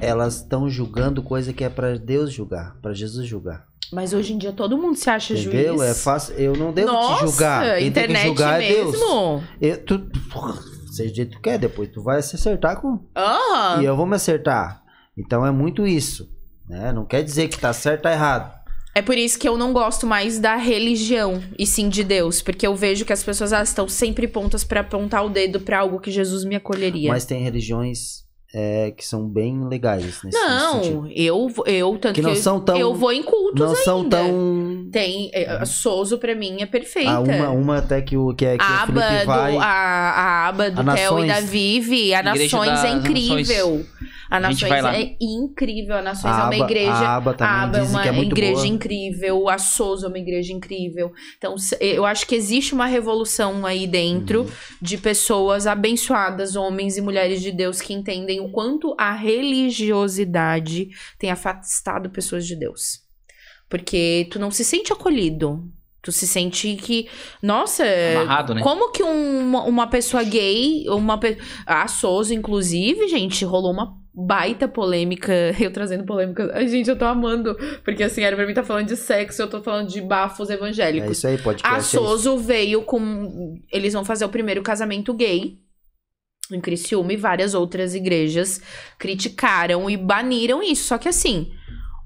[0.00, 3.66] elas estão julgando coisa que é pra Deus julgar, pra Jesus julgar.
[3.92, 5.76] Mas hoje em dia todo mundo se acha Entendeu?
[5.78, 5.90] juiz.
[5.90, 6.34] É fácil.
[6.34, 7.62] Eu não devo Nossa, te julgar.
[7.62, 8.92] Quem tem que internet julgar é Deus.
[8.92, 9.42] mesmo.
[9.60, 10.10] Eu, tu,
[10.92, 12.98] seja o jeito que tu quer, depois tu vai se acertar com.
[13.16, 13.82] Aham.
[13.82, 14.82] E eu vou me acertar.
[15.16, 16.28] Então é muito isso.
[16.68, 16.92] Né?
[16.92, 18.56] Não quer dizer que tá certo ou tá errado.
[18.92, 22.66] É por isso que eu não gosto mais da religião e sim de Deus, porque
[22.66, 26.00] eu vejo que as pessoas elas estão sempre prontas pra apontar o dedo pra algo
[26.00, 27.10] que Jesus me acolheria.
[27.10, 28.25] Mas tem religiões
[28.58, 31.02] é, que são bem legais nesse, nesse sentido.
[31.02, 34.00] não, eu eu tanto Que que, não são tão- eu vou em cultos Não são
[34.02, 34.16] ainda.
[34.16, 34.88] tão.
[34.90, 37.10] Tem, é, a Soso pra mim é perfeita.
[37.10, 39.56] Ah, uma, uma até que o que é que a o aba Felipe do, vai.
[39.58, 43.84] a, a aba do A Theo e da Vivi, a Nações das é incrível.
[44.28, 44.96] A A Nações vai lá.
[44.98, 45.96] é incrível.
[45.96, 46.90] A Nações A é uma igreja.
[46.92, 48.66] a aba também a aba é uma que é muito igreja boa.
[48.66, 49.48] incrível.
[49.48, 51.12] A Souza é uma igreja incrível.
[51.38, 54.48] Então, eu acho que existe uma revolução aí dentro Uhum.
[54.82, 61.30] de pessoas abençoadas, homens e mulheres de Deus, que entendem o quanto a religiosidade tem
[61.30, 63.00] afastado pessoas de Deus.
[63.68, 65.64] Porque tu não se sente acolhido.
[66.02, 67.08] Tu se sente que.
[67.42, 68.62] Nossa, Amarrado, né?
[68.62, 71.36] como que um- uma pessoa gay, uma pe...
[71.66, 75.32] a Souza, inclusive, gente, rolou uma baita polêmica.
[75.58, 76.48] Eu trazendo polêmica.
[76.54, 77.56] Ai, gente, eu tô amando.
[77.84, 80.54] Porque assim, era pra mim tá falando de sexo, eu tô falando de bafos É
[80.54, 81.18] evangélicos.
[81.18, 81.74] isso aí, podcast.
[81.74, 81.80] a é.
[82.04, 83.60] Soso veio com.
[83.72, 85.58] Eles vão fazer o primeiro casamento gay.
[86.52, 88.60] Em Criciúma e várias outras igrejas
[88.98, 90.84] criticaram e baniram isso.
[90.88, 91.52] Só que assim,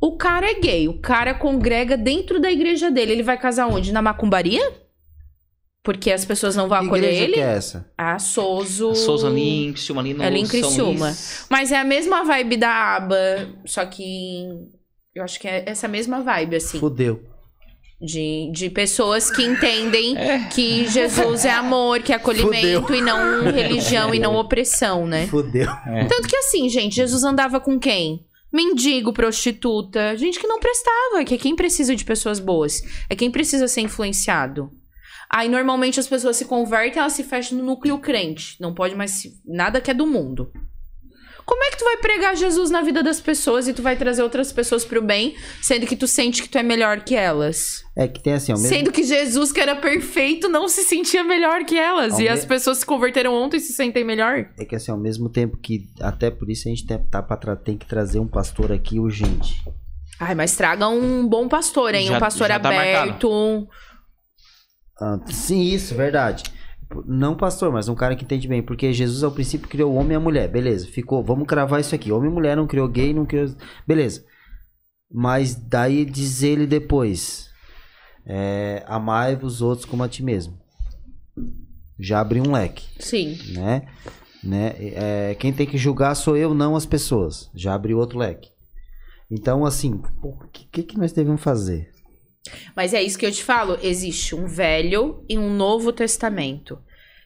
[0.01, 3.13] o cara é gay, o cara congrega dentro da igreja dele.
[3.13, 3.93] Ele vai casar onde?
[3.93, 4.73] Na macumbaria?
[5.83, 7.33] Porque as pessoas não vão Que acolher igreja ele?
[7.35, 7.91] que é essa?
[7.97, 8.91] A Soso.
[8.91, 11.07] A Souza ali em Criciúma, ali no Ali em São Criciúma.
[11.07, 11.47] Luís.
[11.49, 14.47] Mas é a mesma vibe da aba, só que
[15.15, 16.79] eu acho que é essa mesma vibe, assim.
[16.79, 17.30] Fudeu.
[18.01, 20.39] De, de pessoas que entendem É.
[20.49, 22.97] que Jesus é amor, que é acolhimento Fudeu.
[22.97, 25.27] e não religião e não opressão, né?
[25.27, 25.69] Fudeu.
[26.09, 28.25] Tanto que assim, gente, Jesus andava com quem?
[28.53, 33.31] Mendigo, prostituta, gente que não prestava, que é quem precisa de pessoas boas, é quem
[33.31, 34.71] precisa ser influenciado.
[35.33, 39.13] Aí normalmente as pessoas se convertem, elas se fecham no núcleo crente, não pode mais
[39.13, 39.41] se...
[39.47, 40.51] nada que é do mundo.
[41.51, 44.23] Como é que tu vai pregar Jesus na vida das pessoas e tu vai trazer
[44.23, 47.83] outras pessoas pro bem, sendo que tu sente que tu é melhor que elas?
[47.97, 51.25] É que tem assim, ao mesmo Sendo que Jesus, que era perfeito, não se sentia
[51.25, 52.15] melhor que elas.
[52.15, 54.49] Ao e me- as pessoas se converteram ontem e se sentem melhor.
[54.61, 55.89] É que assim, ao mesmo tempo que.
[56.01, 59.01] Até por isso a gente tem, tá pra tra- tem que trazer um pastor aqui
[59.01, 59.61] urgente.
[60.21, 62.07] Ai, mas traga um bom pastor, hein?
[62.07, 63.67] Já- um pastor tá aberto.
[65.01, 66.45] Ah, sim, isso, verdade.
[67.07, 68.63] Não pastor, mas um cara que entende bem.
[68.63, 70.49] Porque Jesus ao princípio criou o homem e a mulher.
[70.49, 71.23] Beleza, ficou.
[71.23, 72.11] Vamos cravar isso aqui.
[72.11, 73.55] Homem e mulher não criou gay, não criou.
[73.87, 74.25] Beleza.
[75.11, 77.49] Mas daí diz ele depois:
[78.27, 80.59] é, Amai os outros como a ti mesmo.
[81.99, 82.87] Já abriu um leque.
[82.99, 83.39] Sim.
[83.53, 83.87] né?
[84.43, 84.75] né?
[84.79, 87.51] É, quem tem que julgar sou eu, não as pessoas.
[87.55, 88.51] Já abriu outro leque.
[89.31, 91.91] Então, assim, o que, que, que nós devemos fazer?
[92.75, 93.79] Mas é isso que eu te falo.
[93.83, 96.79] Existe um velho e um novo testamento.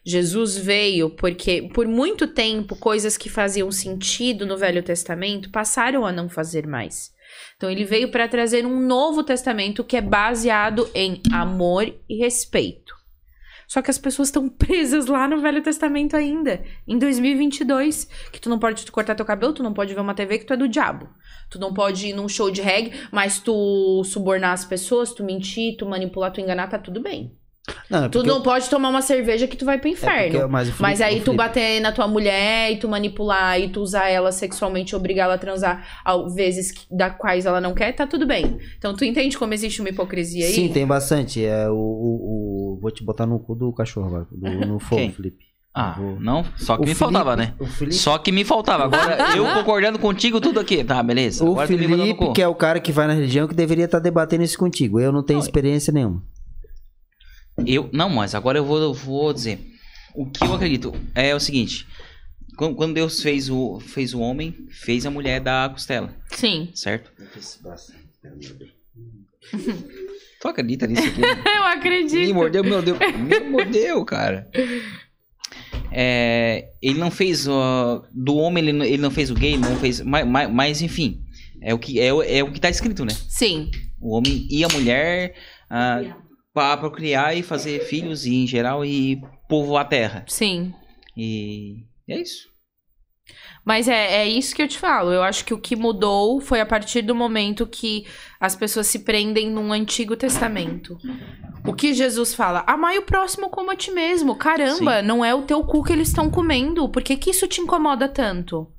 [0.05, 6.12] Jesus veio porque, por muito tempo, coisas que faziam sentido no Velho Testamento passaram a
[6.12, 7.11] não fazer mais.
[7.57, 12.95] Então, ele veio para trazer um novo testamento que é baseado em amor e respeito.
[13.66, 18.49] Só que as pessoas estão presas lá no Velho Testamento ainda, em 2022, que tu
[18.49, 20.69] não pode cortar teu cabelo, tu não pode ver uma TV que tu é do
[20.69, 21.09] diabo.
[21.51, 25.77] Tu não pode ir num show de reggae, mas tu subornar as pessoas, tu mentir,
[25.77, 27.36] tu manipular, tu enganar, tá tudo bem.
[27.89, 30.32] Não, é Tu não pode tomar uma cerveja que tu vai pro é inferno.
[30.41, 30.69] porque- mas,
[30.99, 34.95] Felipe- aí tu bater na tua mulher e tu manipular e tu usar ela sexualmente,
[34.95, 38.59] obrigar ela a transar ao vezes que- da quais ela não quer, tá tudo bem.
[38.77, 40.53] Então tu entende como existe uma hipocrisia aí?
[40.53, 41.43] Sim, tem bastante.
[41.45, 44.27] É o, o, o- Vou te botar no cu do cachorro agora.
[44.31, 44.36] do-
[44.66, 45.12] no fogo, Quem?
[45.12, 45.45] Felipe.
[45.73, 46.45] Ah, Vou- não?
[46.57, 47.55] Só que O me Felipe- faltava, né?
[47.78, 48.85] Felipe, Só que me faltava.
[48.85, 50.85] Agora, eu concordando contigo, tudo aqui.
[50.85, 51.43] Tá, beleza.
[51.45, 54.43] o Agora Felipe que é o cara que vai na religião, que deveria estar debatendo
[54.45, 55.01] isso contigo.
[55.01, 56.23] Eu não tenho experiência nenhuma.
[57.66, 59.60] Eu, não, mas agora eu vou, eu vou dizer.
[60.14, 61.86] O que eu acredito é o seguinte.
[62.56, 66.70] Quando, quando Deus fez o, fez o homem, fez a mulher da costela, Sim.
[66.74, 67.10] certo?
[70.40, 71.20] Tu acredita nisso aqui?
[71.56, 72.26] Eu acredito.
[72.26, 72.98] Me mordeu, meu Deus.
[72.98, 74.48] Me mordeu, cara.
[75.90, 79.76] É, ele não fez ó, do homem, ele, não- ele não fez o gay, não
[79.78, 81.22] fez, mas, mas, mas, enfim,
[81.62, 83.12] é o que é, o- é o que tá escrito, né?
[83.28, 83.70] Sim.
[84.01, 85.35] O homem e a mulher
[85.70, 86.01] ah,
[86.55, 90.24] para procriar e fazer filhos e em geral e povoar a terra.
[90.28, 90.72] Sim.
[91.16, 92.48] E é isso.
[93.64, 95.10] Mas é, é isso que eu te falo.
[95.10, 98.06] Eu acho que o que mudou foi a partir do momento que
[98.39, 100.97] as pessoas se prendem num Antigo Testamento.
[101.66, 102.62] O que Jesus fala?
[102.66, 104.36] Amai o próximo como a ti mesmo.
[104.36, 106.89] Caramba, não é o teu cu que eles estão comendo.
[106.89, 108.70] Por que, que isso te incomoda tanto?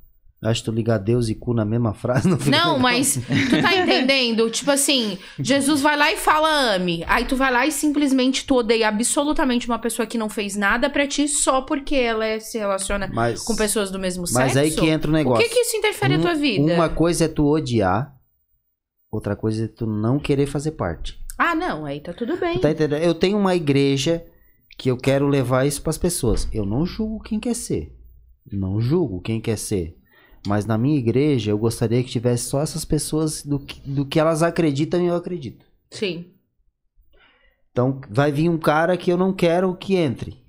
[0.46, 2.80] Acho que tu ligar Deus e cu na mesma frase não fica Não, legal.
[2.80, 4.50] mas tu tá entendendo?
[4.52, 7.04] Tipo assim, Jesus vai lá e fala ame.
[7.08, 10.90] Aí tu vai lá e simplesmente tu odeia absolutamente uma pessoa que não fez nada
[10.90, 14.60] pra ti só porque ela é- se relaciona Mas, com pessoas do mesmo mas sexo.
[14.60, 15.44] aí que entra o O negócio.
[15.44, 16.74] que que isso interfere na Um- tua vida?
[16.74, 18.14] Uma coisa é tu odiar,
[19.12, 21.18] outra coisa é tu não querer fazer parte.
[21.38, 22.60] Ah, não, aí tá tudo bem.
[22.60, 23.02] Tá entendendo?
[23.02, 24.24] Eu tenho uma igreja
[24.78, 26.48] que eu quero levar isso pras pessoas.
[26.54, 27.94] Eu não julgo quem quer ser.
[28.52, 29.95] Não julgo quem quer ser.
[30.46, 34.20] Mas na minha igreja eu gostaria que tivesse só essas pessoas do que, do que
[34.20, 35.66] elas acreditam e eu acredito.
[35.90, 36.26] Sim.
[37.72, 40.44] Então vai vir um cara que eu não quero que entre.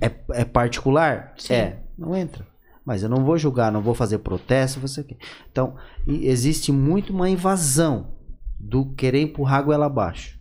[0.00, 0.10] É,
[0.40, 1.34] é particular?
[1.36, 1.54] Sim.
[1.54, 2.46] É, não entra.
[2.84, 5.16] Mas eu não vou julgar, não vou fazer protesto, você quê.
[5.50, 8.14] Então, existe muito uma invasão
[8.58, 10.38] do querer empurrar a goela abaixo.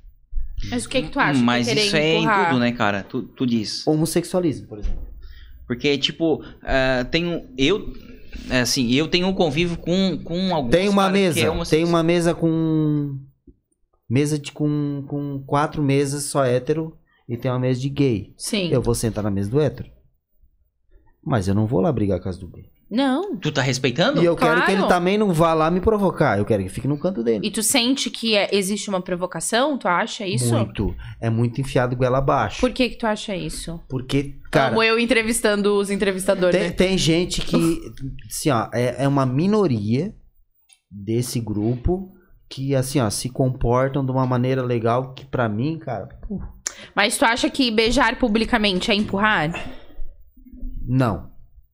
[0.69, 1.39] Mas o que que tu acha?
[1.41, 2.49] Mas que querer isso é em empurrar?
[2.49, 3.03] tudo, né, cara?
[3.03, 3.85] Tu, tu diz.
[3.87, 5.08] Homossexualismo, por exemplo.
[5.69, 7.47] Porque, tipo, ah, tenho.
[7.55, 7.93] Eu.
[8.49, 10.71] é, Assim, eu tenho um convívio com, com alguns.
[10.71, 11.87] Tem uma que mesa, é tem homossexual.
[11.87, 13.19] uma mesa com
[14.09, 16.97] mesa de com, com quatro mesas só hétero
[17.27, 18.33] e tem uma mesa de gay.
[18.35, 18.69] Sim.
[18.71, 19.91] Eu vou sentar na mesa do hétero.
[21.23, 22.65] Mas eu não vou lá brigar com as do gay.
[22.91, 23.37] Não.
[23.37, 24.19] Tu tá respeitando?
[24.21, 24.87] E eu quero que ele Claro.
[24.87, 26.39] também não vá lá me provocar.
[26.39, 27.45] Eu quero que fique no canto dele.
[27.45, 29.77] E tu sente que é- existe uma provocação?
[29.77, 30.53] Tu acha isso?
[30.55, 30.95] Muito.
[31.21, 32.59] É muito enfiado goela abaixo.
[32.59, 33.79] Por que que tu acha isso?
[33.87, 36.75] Porque, cara, Amo eu entrevistando os entrevistadores, tem, né?
[36.75, 37.79] tem gente que,
[38.27, 40.11] assim, ó, é, é uma minoria
[40.91, 42.11] desse grupo
[42.49, 46.41] que, assim, ó, se comportam de uma maneira legal que pra mim, cara, pô,
[46.95, 49.51] Mas tu acha que beijar publicamente é empurrar?
[50.87, 51.28] não.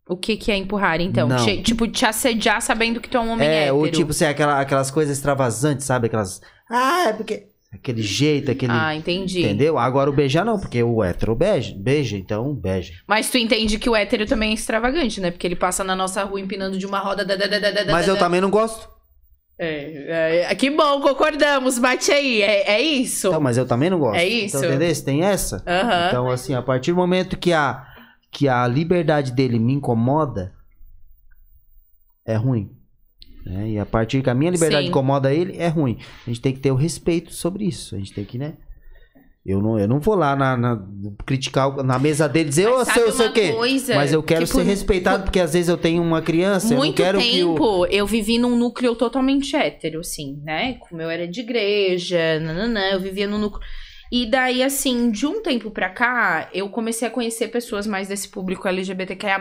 [0.07, 1.27] O que que é empurrar, então?
[1.27, 1.43] Não.
[1.43, 3.77] Te- tipo, te assediar sabendo que tu é um homem É, hétero.
[3.77, 6.07] ou tipo, assim, aquela, aquelas coisas extravasantes, sabe?
[6.07, 7.47] Aquelas, ah, é porque...
[7.73, 8.71] Aquele jeito, aquele...
[8.71, 9.41] Ah, entendi.
[9.41, 9.77] Entendeu?
[9.77, 12.93] Agora o beijar não, porque o hétero beija, beija, então beija.
[13.05, 15.29] Mas tu entende que o hétero também é extravagante, né?
[15.29, 17.25] Porque ele passa na nossa rua empinando de uma roda.
[17.25, 18.19] da, da, da, da, Mas da, eu da.
[18.21, 18.87] também não gosto.
[19.59, 21.77] É, é, que bom, concordamos.
[21.77, 22.41] Bate aí.
[22.41, 23.27] É, é isso.
[23.27, 24.19] Então, mas eu também não gosto.
[24.19, 24.57] É isso.
[24.57, 25.03] Então, entendeu?
[25.03, 25.61] Tem essa?
[26.07, 27.85] Então, assim, a partir do momento que a,
[28.37, 30.53] que a liberdade dele me incomoda,
[32.25, 32.69] é ruim.
[33.45, 33.69] né?
[33.69, 34.89] E a partir que a minha liberdade Sim.
[34.89, 35.97] incomoda ele, é ruim.
[36.25, 37.95] A gente tem que ter o respeito sobre isso.
[37.95, 38.55] A gente tem que, né?
[39.45, 40.83] Eu não, eu não vou lá na, na-
[41.23, 43.53] criticar na mesa dele dizer, ô, seu, sei o quê.
[43.95, 46.77] Mas eu quero que ser por- respeitado, porque às vezes eu tenho uma criança, eu
[46.77, 47.53] não Muito quero que o.
[47.53, 50.73] tempo eu vivi num núcleo totalmente hétero, assim, né?
[50.79, 53.63] Como eu era de igreja, nananã, eu vivia no núcleo.
[54.11, 58.29] E daí, assim, de um tempo pra cá, eu comecei a conhecer pessoas mais desse
[58.29, 59.39] público LGBTQIA+,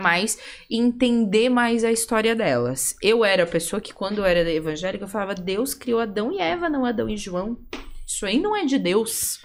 [0.69, 2.95] e entender mais a história delas.
[3.01, 6.39] Eu era a pessoa que, quando eu era evangélica, eu falava, Deus criou Adão e
[6.39, 7.57] Eva, não Adão e João.
[8.07, 9.39] Isso aí não é de Deus.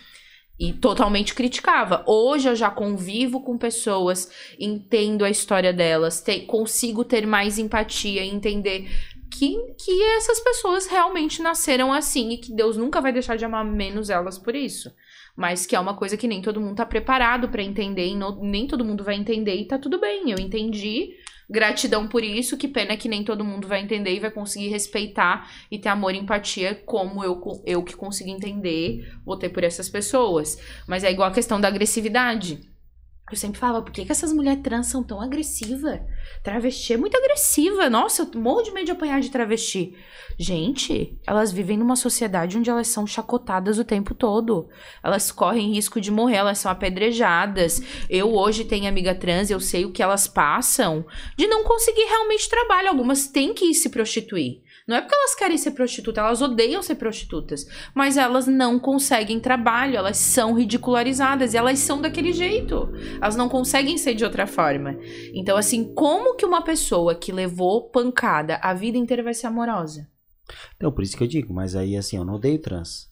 [0.58, 2.04] E totalmente criticava.
[2.06, 8.22] Hoje eu já convivo com pessoas, entendo a história delas, te- consigo ter mais empatia,
[8.22, 8.90] entender
[9.30, 13.64] que, que essas pessoas realmente nasceram assim e que Deus nunca vai deixar de amar
[13.64, 14.92] menos elas por isso.
[15.40, 18.66] Mas que é uma coisa que nem todo mundo tá preparado pra entender no- nem
[18.66, 20.30] todo mundo vai entender e tá tudo bem.
[20.30, 21.12] Eu entendi.
[21.48, 22.58] Gratidão por isso.
[22.58, 26.14] Que pena que nem todo mundo vai entender e vai conseguir respeitar e ter amor
[26.14, 30.58] e empatia como eu, eu que consegui entender, vou ter por essas pessoas.
[30.86, 32.69] Mas é igual a questão da agressividade.
[33.30, 36.00] Eu sempre falava, por que, que essas mulheres trans são tão agressivas?
[36.42, 37.88] Travesti é muito agressiva.
[37.88, 39.94] Nossa, eu morro de medo de apanhar de travesti.
[40.36, 44.68] Gente, elas vivem numa sociedade onde elas são chacotadas o tempo todo.
[45.02, 47.80] Elas correm risco de morrer, elas são apedrejadas.
[48.08, 52.48] Eu hoje tenho amiga trans, eu sei o que elas passam de não conseguir realmente
[52.48, 52.88] trabalho.
[52.88, 54.62] Algumas têm que ir se prostituir.
[54.90, 57.64] Não é porque elas querem ser prostitutas, elas odeiam ser prostitutas.
[57.94, 62.90] Mas elas não conseguem trabalho, elas são ridicularizadas e elas são daquele jeito.
[63.22, 64.98] Elas não conseguem ser de outra forma.
[65.32, 70.08] Então, assim, como que uma pessoa que levou pancada a vida inteira vai ser amorosa?
[70.74, 73.08] Então, por isso que eu digo, mas aí assim, eu não odeio trans.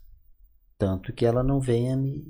[0.76, 2.24] Tanto que ela não venha me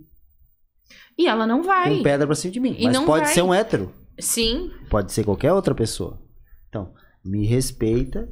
[1.17, 1.97] E ela não vai.
[1.97, 2.77] com pedra pra cima de mim.
[2.79, 3.33] E mas pode vai.
[3.33, 3.95] ser um hétero.
[4.19, 6.21] Sim, Pode ser qualquer outra pessoa.
[6.69, 6.93] Então,
[7.25, 8.29] me respeita.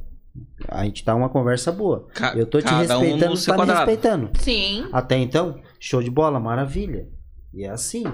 [0.69, 2.07] A gente tá uma conversa boa.
[2.15, 3.91] Ca- Eu tô te um respeitando, seu tá me quadrado.
[3.91, 4.31] respeitando.
[4.41, 4.89] sim.
[4.93, 7.09] Até então, show de bola, maravilha.
[7.55, 8.05] E é assim.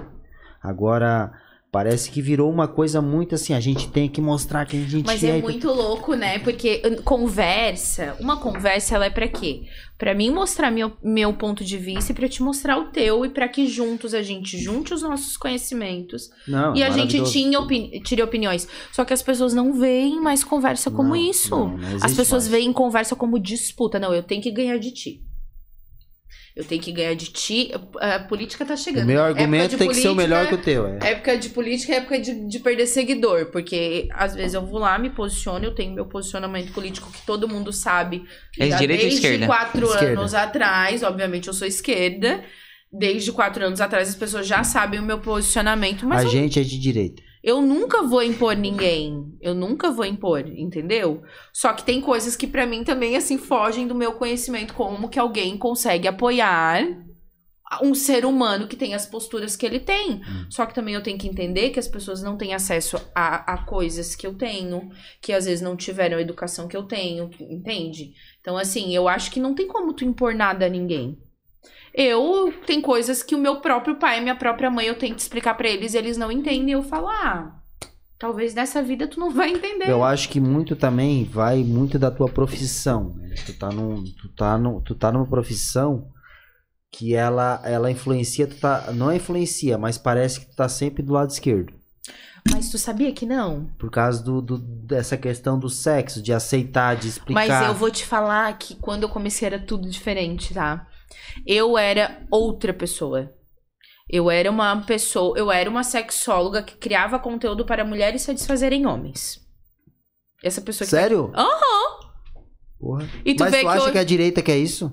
[0.61, 1.31] Agora,
[1.73, 5.07] parece que virou uma coisa muito assim, a gente tem que mostrar quem a gente
[5.07, 5.39] Mas é.
[5.39, 6.37] é muito louco, né?
[6.37, 9.63] Porque conversa, uma conversa, ela é pra quê?
[9.97, 13.29] Pra mim mostrar meu, meu ponto de vista e pra te mostrar o teu e
[13.29, 17.99] pra que juntos a gente junte os nossos conhecimentos Não, e a gente tinha opini
[18.01, 18.67] tire opiniões.
[18.91, 21.49] Só que as pessoas não veem mais conversa como Não, isso.
[21.49, 22.51] não, não As pessoas mais.
[22.51, 23.97] veem conversa como disputa.
[23.99, 25.21] Não, eu tenho que ganhar de ti.
[26.55, 27.71] Eu tenho que ganhar de ti.
[27.99, 29.07] A política tá O chegando.
[29.07, 30.85] meu Época argumento de tem que ser o política- melhor que o teu.
[30.87, 30.99] É.
[31.11, 34.99] Época de política é época de, de perder seguidor, porque às vezes eu vou lá,
[34.99, 38.23] me posiciono, eu tenho meu posicionamento político que todo mundo sabe.
[38.59, 39.45] É já direita ou desde esquerda?
[39.47, 40.19] quatro Esquerda.
[40.19, 42.43] anos atrás, obviamente eu sou esquerda.
[42.95, 46.59] Desde quatro anos atrás as pessoas já sabem o meu posicionamento, mas a eu, gente
[46.59, 47.23] é de direita.
[47.43, 49.37] Eu nunca vou impor ninguém.
[49.41, 51.21] Eu nunca vou impor, entendeu?
[51.51, 55.19] Só que tem coisas que pra mim também assim fogem do meu conhecimento, como que
[55.19, 56.87] alguém consegue apoiar
[57.81, 60.15] um ser humano que tem as posturas que ele tem.
[60.15, 60.45] Hum.
[60.49, 63.65] Só que também eu tenho que entender que as pessoas não têm acesso a, a
[63.65, 64.89] coisas que eu tenho,
[65.21, 68.13] que às vezes não tiveram a educação que eu tenho, entende?
[68.39, 71.17] Então, assim, eu acho que não tem como tu impor nada a ninguém.
[71.93, 75.53] Eu tem coisas que o meu próprio pai e minha própria mãe eu tento explicar
[75.53, 76.71] pra eles e eles não entendem.
[76.71, 77.55] Eu falo, ah,
[78.17, 79.89] talvez nessa vida tu não vai entender.
[79.89, 83.13] Eu acho que muito também vai muito da tua profissão.
[83.15, 83.35] né?
[83.45, 86.07] Tu tá num, tu tá num, tu tá numa profissão
[86.91, 91.13] que ela ela influencia, tu tá, não influencia, mas parece que tu tá sempre do
[91.13, 91.73] lado esquerdo.
[92.51, 93.65] Mas tu sabia que não?
[93.79, 97.59] Por causa do, do- dessa questão do sexo, de aceitar, de explicar.
[97.61, 100.87] Mas eu vou te falar que quando eu comecei era tudo diferente, tá?
[101.45, 103.33] Eu era outra pessoa.
[104.09, 109.41] Eu era uma pessoa, eu era uma sexóloga que criava conteúdo para mulheres satisfazerem homens.
[110.43, 111.31] Essa pessoa que Sério?
[111.33, 112.11] Aham.
[112.79, 113.09] Porra.
[113.23, 114.91] E tu Mas tu que acha hoje- que a direita quer isso?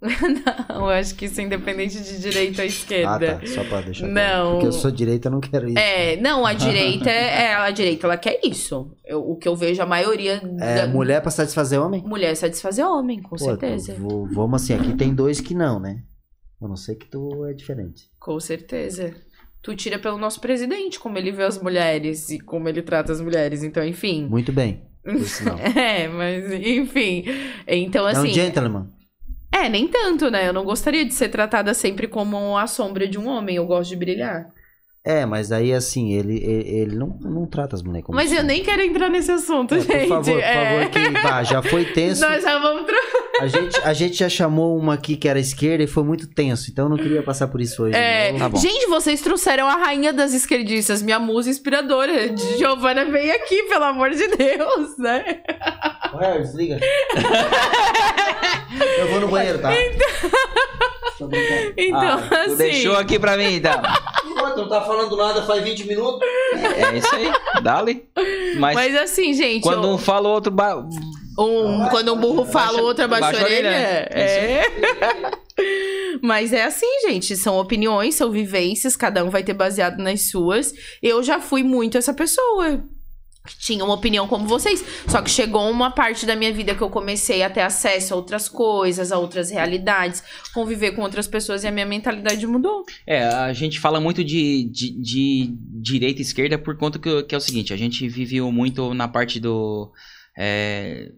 [0.68, 3.32] Não, eu acho que isso é independente de direita ou esquerda.
[3.32, 3.46] Ah, tá.
[3.46, 4.14] Só pra deixar claro.
[4.14, 4.52] Não.
[4.52, 5.78] Porque eu sou direita, eu não quero isso.
[5.78, 8.92] É, não, a direita é a direita, ela quer isso.
[9.04, 12.02] Eu- o que eu vejo a maioria É, da mulher pra satisfazer homem?
[12.06, 13.94] mulher é satisfazer homem, com Pô, certeza.
[13.94, 16.02] tu- vou- vamos assim, aqui tem dois que não, né?
[16.62, 18.04] Eu não sei que tu é diferente.
[18.20, 19.14] Com certeza.
[19.62, 23.20] Tu tira pelo nosso presidente, como ele vê as mulheres e como ele trata as
[23.20, 23.64] mulheres.
[23.64, 24.26] Então, enfim.
[24.28, 24.82] Muito bem.
[25.02, 25.58] Por sinal.
[25.58, 27.24] É, mas enfim.
[27.66, 28.32] Então, é um assim.
[28.32, 28.88] gentleman.
[29.52, 30.48] É, nem tanto, né?
[30.48, 33.56] Eu não gostaria de ser tratada sempre como a sombra de um homem.
[33.56, 34.46] Eu gosto de brilhar.
[35.04, 38.42] É, mas aí assim, ele, ele, ele não, não trata as mulheres como Mas eu
[38.42, 40.00] nem quero entrar nesse assunto, É, gente.
[40.00, 40.54] Por favor, por É.
[40.54, 42.20] favor, que bah, já foi tenso.
[42.20, 42.84] Nós já vamos
[43.40, 46.70] A, gente, a gente já chamou uma aqui que era esquerda e foi muito tenso,
[46.70, 47.96] então eu não queria passar por isso hoje.
[47.96, 48.50] É, não.
[48.50, 48.58] Tá.
[48.58, 52.36] Gente, vocês trouxeram a rainha das esquerdistas, minha musa inspiradora.
[52.58, 55.40] Giovana veio aqui, pelo amor de Deus, né?
[56.14, 56.78] Ué, desliga.
[58.98, 59.68] eu vou no banheiro, tá?
[59.70, 60.04] Brincando.
[61.76, 62.56] Então, Ah, tu assim.
[62.56, 63.80] deixou aqui pra mim, então.
[64.56, 66.20] Não tá falando nada faz 20 minutos?
[66.54, 67.30] É isso aí,
[67.62, 68.08] dale.
[68.58, 69.62] Mas, Mas assim, gente.
[69.62, 70.50] quando eu- um fala, o outro...
[70.52, 70.76] Ba...
[71.38, 74.08] Um, quando um burro fala, Baixa- o outro abaixa baixa a orelha, orelha.
[74.10, 74.62] É.
[76.22, 77.36] Mas é assim, gente.
[77.36, 80.72] São opiniões, são vivências, cada um vai ter baseado nas suas.
[81.02, 82.82] Eu já fui muito essa pessoa.
[83.48, 84.84] Que tinha uma opinião como vocês.
[85.08, 88.16] Só que chegou uma parte da minha vida que eu comecei a ter acesso a
[88.18, 92.84] outras coisas, a outras realidades, conviver com outras pessoas e a minha mentalidade mudou.
[93.06, 97.34] É, a gente fala muito de, de, de direita e esquerda por conta que, que
[97.34, 99.90] é o seguinte, a gente viveu muito na parte do...
[100.36, 101.10] é,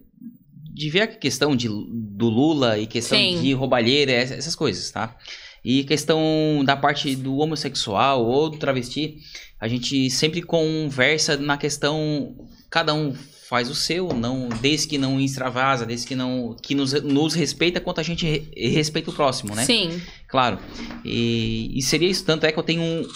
[0.72, 3.42] de ver a questão de, do Lula e questão Sim.
[3.42, 5.16] de roubalheira, ess- essas coisas, tá?
[5.64, 9.16] E questão da parte do homossexual ou do travesti,
[9.60, 12.34] a gente sempre conversa na questão,
[12.70, 13.14] cada um
[13.48, 17.80] faz o seu, não, desde que não extravasa, desde que não que nos, nos respeita
[17.80, 19.64] quanto a gente re- respeita o próximo, né?
[19.64, 20.00] Sim.
[20.28, 20.58] Claro.
[21.04, 22.24] E, e seria isso.
[22.24, 23.06] Tanto é que eu tenho um-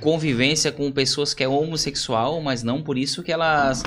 [0.00, 3.82] convivência com pessoas que é homossexual, mas não por isso que elas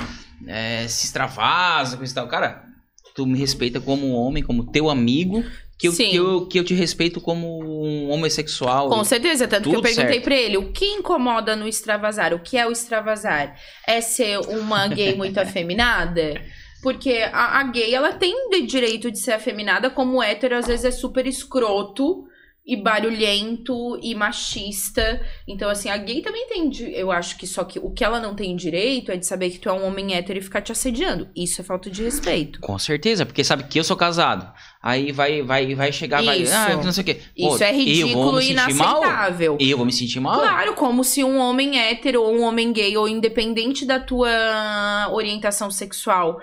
[0.48, 2.27] é, se extravasam com isso e tal.
[2.27, 2.64] Cara,
[3.15, 5.43] tu me respeita como homem, como teu amigo,
[5.82, 8.88] que eu, que eu, que eu te respeito como um homossexual.
[8.88, 10.24] Com certeza, tanto que eu perguntei certo.
[10.24, 12.35] pra ele, o que incomoda no extravasar?
[12.35, 13.58] O que é o extravasar?
[13.88, 16.40] É ser uma gay muito afeminada?
[16.84, 20.68] Porque a, a gay, ela tem o direito de ser afeminada, como o hétero às
[20.68, 22.26] vezes é super escroto
[22.66, 25.19] e barulhento e machista.
[25.48, 28.35] Então, assim, a gay também tem, eu acho que só que o que ela não
[28.35, 31.27] tem direito é de saber que tu é um homem hétero e ficar te assediando.
[31.35, 32.60] Isso é falta de respeito.
[32.60, 34.51] Com certeza, porque sabe que eu sou casado.
[34.84, 36.42] Aí vai, vai, vai chegar, vai.
[36.42, 36.53] Isso.
[36.56, 37.14] Ah, não sei o quê.
[37.38, 38.98] Pô, Isso é ridículo e sentir mal?
[38.98, 39.58] inaceitável.
[39.60, 40.40] Eu vou me sentir mal?
[40.40, 45.69] Claro, como se um homem hétero ou um homem gay, ou independente da tua orientação
[45.69, 46.40] sexual.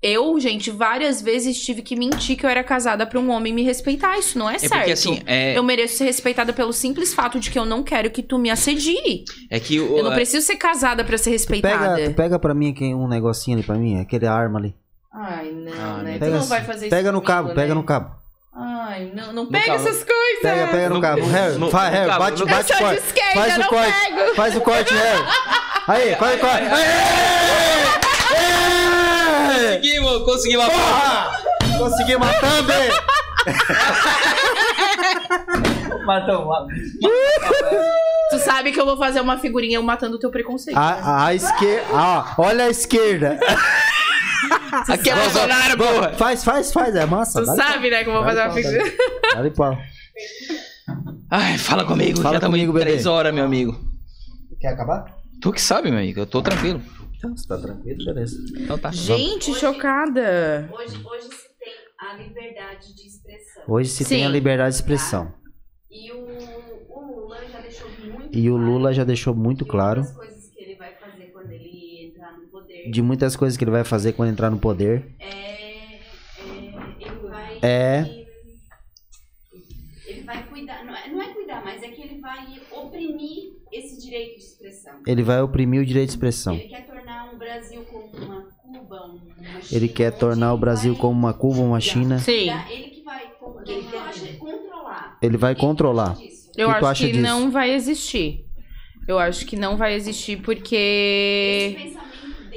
[0.00, 3.62] Eu, gente, várias vezes tive que mentir que eu era casada pra um homem me
[3.64, 4.16] respeitar.
[4.16, 4.72] Isso não é, É certo.
[4.74, 8.08] porque assim, é, Eu mereço ser respeitada pelo simples fato de que eu não quero
[8.10, 9.24] que tu me assedie.
[9.50, 11.96] é que o- Eu não preciso ser casada pra ser respeitada.
[11.96, 14.74] Pega, pega pra mim aqui um negocinho ali pra mim, aquele arma ali.
[15.12, 16.14] Ai, não, Ah, né?
[16.14, 17.54] Tu Pega, não vai fazer isso pega no comigo, cabo, né?
[17.54, 18.10] pega no cabo.
[18.54, 19.78] Ai, não, não No pega cabo.
[19.88, 20.42] essas coisas.
[20.42, 21.26] Pega, pega no No- cabo.
[21.26, 22.98] Harry, no- faz, no Harry, cabo, bate, no- bate Eu corte.
[23.06, 23.92] esquerda, Faz o corte.
[24.10, 24.34] pego.
[24.34, 25.24] Faz o corte, Harry.
[25.88, 26.64] Aí, faz o corte.
[29.58, 30.64] Conseguimos, conseguimos.
[30.66, 31.30] Porra!
[31.78, 32.90] Consegui matar, bem.
[36.04, 36.50] Matou,
[38.30, 40.76] Tu sabe que eu vou fazer uma figurinha eu matando o teu preconceito.
[40.76, 40.82] né?
[41.02, 41.86] A, a esquerda.
[41.94, 43.38] Ah, olha a esquerda.
[44.88, 46.12] Aqui é Bolsonaro, porra.
[46.14, 46.94] Faz, faz, faz.
[46.94, 47.40] É massa.
[47.40, 48.84] Tu sabe, né, que eu vou fazer uma pau, figurinha.
[48.84, 49.34] pau.
[49.34, 49.78] Dá-lhe pau.
[51.30, 52.20] Ai, fala comigo.
[52.20, 52.84] Fala Já comigo, bebê.
[52.86, 53.78] três horas, meu amigo.
[54.60, 55.04] Quer acabar?
[55.40, 56.20] Tu que sabe, meu amigo.
[56.20, 56.80] Eu tô tranquilo.
[57.16, 58.36] Então, você tá tranquilo, beleza.
[58.58, 58.90] Então tá.
[58.92, 60.68] Gente, chocada.
[60.72, 63.62] Hoje, hoje se tem a liberdade de expressão.
[63.66, 64.26] Hoje se tem Sim.
[64.26, 65.32] a liberdade de expressão.
[65.90, 66.16] E o,
[66.88, 70.48] o Lula já deixou muito E o claro Lula já deixou muito claro muitas coisas
[70.50, 72.67] que ele vai fazer quando ele entrar no poder.
[72.86, 75.04] De muitas coisas que ele vai fazer quando entrar no poder.
[75.18, 76.00] É, é,
[77.00, 77.58] ele vai.
[77.62, 78.24] É.
[80.06, 80.84] Ele vai cuidar.
[80.84, 84.92] Não é, não é cuidar, mas é que ele vai oprimir esse direito de expressão.
[85.06, 86.54] Ele vai oprimir o direito de expressão.
[86.54, 90.92] Ele quer tornar o Brasil como uma Cuba, uma China, Ele quer tornar o Brasil
[90.92, 92.18] vai- como uma Cuba, uma China.
[92.18, 92.50] Sim.
[92.70, 95.18] Ele que vai controlar.
[95.22, 96.18] Ele vai controlar.
[96.56, 97.22] Eu que acho acha que disso?
[97.22, 98.44] não vai existir.
[99.06, 101.94] Eu acho que não vai existir Esse porque.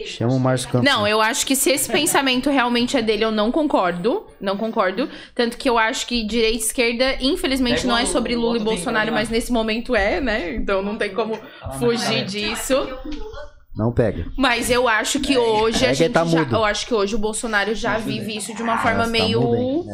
[0.06, 0.90] Chama o Márcio Campos.
[0.90, 4.26] Não, eu acho que se esse pensamento realmente é dele, eu não concordo.
[4.40, 5.10] Não concordo.
[5.36, 8.58] Tanto que eu acho que direita e esquerda, infelizmente, Pega não é sobre o Lula
[8.58, 10.56] e Bolsonaro, pra mas nesse momento é, né?
[10.56, 11.38] Então não tem como
[11.80, 12.76] fugir disso.
[13.74, 14.26] Não pega.
[14.38, 17.16] Mas eu acho que hoje É a que gente tá já, eu acho que hoje
[17.16, 19.86] o Bolsonaro já vive isso de uma Ah, forma tá meio?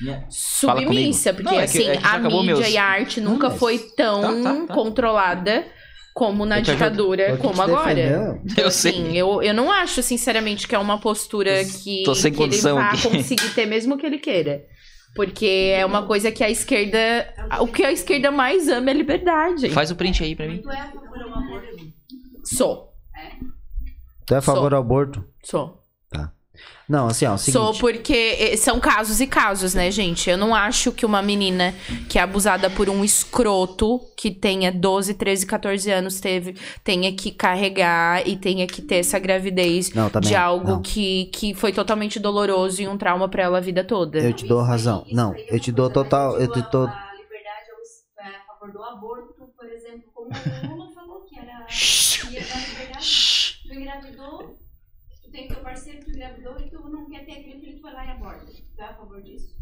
[0.00, 3.48] Me submissa, porque Não, é que- assim, é a mídia meus- e a arte nunca
[3.48, 4.74] mas- foi tão Tá, tá, tá.
[4.74, 5.64] controlada
[6.14, 8.40] como na Eu ditadura, como agora.
[8.56, 9.16] Eu Assim, sei.
[9.16, 12.72] eu, eu não acho, sinceramente, que é uma postura que, tô sem que ele vai
[12.78, 13.08] aqui.
[13.08, 14.64] conseguir ter, mesmo que ele queira.
[15.14, 16.98] Porque é uma coisa que a esquerda.
[17.60, 19.68] O que a esquerda mais ama é a liberdade.
[19.70, 20.62] Faz o print aí pra mim.
[20.62, 21.76] Tu é a favor do aborto?
[22.44, 22.92] Sou.
[24.26, 24.70] Tu é a favor Sou.
[24.70, 25.24] do aborto?
[25.42, 25.81] Sou.
[26.92, 27.52] Não, assim, ó, o seguinte.
[27.54, 30.28] Sou porque eh, são casos e casos, né, gente?
[30.28, 31.74] Eu não acho que uma menina
[32.08, 36.54] que é abusada por um escroto que tenha 12, 13, 14 anos teve,
[36.84, 40.28] tenha que carregar e tenha que ter essa gravidez Não, também.
[40.28, 40.82] de algo não.
[40.82, 44.18] que, que foi totalmente doloroso e um trauma pra ela a vida toda.
[44.18, 45.02] Eu te dou razão.
[45.06, 46.38] Isso Não, aí eu te dou total.
[46.38, 46.86] Eu te a- dou.
[46.86, 51.20] A liberdade é o- é a favor do aborto, por exemplo, como o Lula falou
[51.22, 51.64] que era.
[51.66, 53.58] que ia dar liberdade.
[53.66, 54.58] Tu engravidou,
[55.32, 58.06] tem teu parceiro, tu engravidou e tu não quer ter aquele filho, tu vai lá
[58.06, 58.46] e aborta.
[58.46, 59.54] Tu é a favor disso?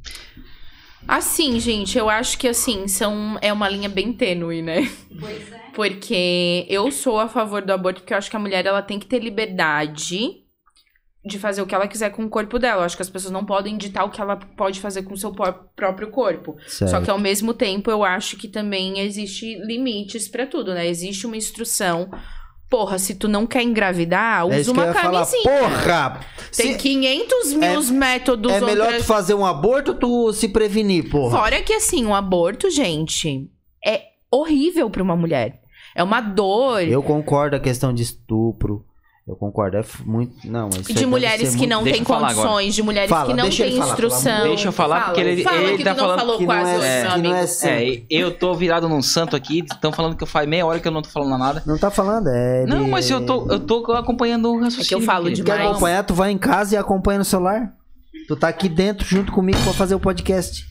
[1.08, 4.82] Assim, gente, eu acho que assim, são, é uma linha bem tênue, né?
[5.18, 5.58] Pois é.
[5.74, 8.98] Porque eu sou a favor do aborto, porque eu acho que a mulher ela tem
[8.98, 10.44] que ter liberdade
[11.24, 12.82] de fazer o que ela quiser com o corpo dela.
[12.82, 15.16] Eu acho que as pessoas não podem ditar o que ela pode fazer com o
[15.16, 16.56] seu pró- próprio corpo.
[16.66, 17.04] Só Certo.
[17.04, 20.86] que ao mesmo tempo eu acho que também existe limites pra tudo, né?
[20.86, 22.10] Existe uma instrução.
[22.70, 25.26] Porra, se tu não quer engravidar, É usa eu uma ia falar.
[25.26, 25.42] camisinha.
[25.42, 26.20] Porra!
[26.56, 28.52] Tem Se- 500 mil métodos.
[28.52, 31.36] É melhor outras- tu fazer um aborto ou tu se prevenir, porra?
[31.36, 33.50] Fora que, assim, o aborto, gente,
[33.84, 35.60] é horrível pra uma mulher.
[35.96, 36.82] É uma dor.
[36.82, 38.84] Eu concordo a questão de estupro.
[39.30, 39.76] Eu concordo.
[39.76, 40.34] É muito.
[40.44, 43.48] Não, isso E de mulheres que não têm eu condições, de mulheres Fala, que não
[43.48, 44.42] têm de instrução.
[44.42, 46.76] Deixa eu falar, porque ele- Fala ele que tá falando falou que não quase é-
[46.78, 48.06] hoje, é, não é sempre.
[48.10, 50.90] É, eu tô virado num santo aqui, estão falando que faz meia hora que eu
[50.90, 51.62] não tô falando nada.
[51.64, 52.66] Não tá falando, é.
[52.66, 54.82] Não, mas eu tô, eu tô acompanhando o raciocínio.
[54.84, 55.44] É que eu falo querido.
[55.44, 55.70] Quer demais.
[55.70, 56.02] acompanhar?
[56.02, 57.72] Tu vai em casa e acompanha no celular.
[58.26, 60.64] Tu tá aqui dentro junto comigo pra fazer o podcast.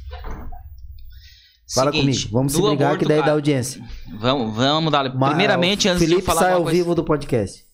[1.74, 2.30] Fala Seguinte, comigo.
[2.34, 3.82] Vamos se do brigar aborto, que daí cara, dá audiência.
[4.20, 5.10] Vamos, vamos dar.
[5.10, 6.78] Primeiramente, antes de eu Felipe falar sai ao coisa...
[6.78, 7.69] vivo do podcast.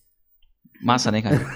[0.82, 1.40] Massa, né, cara?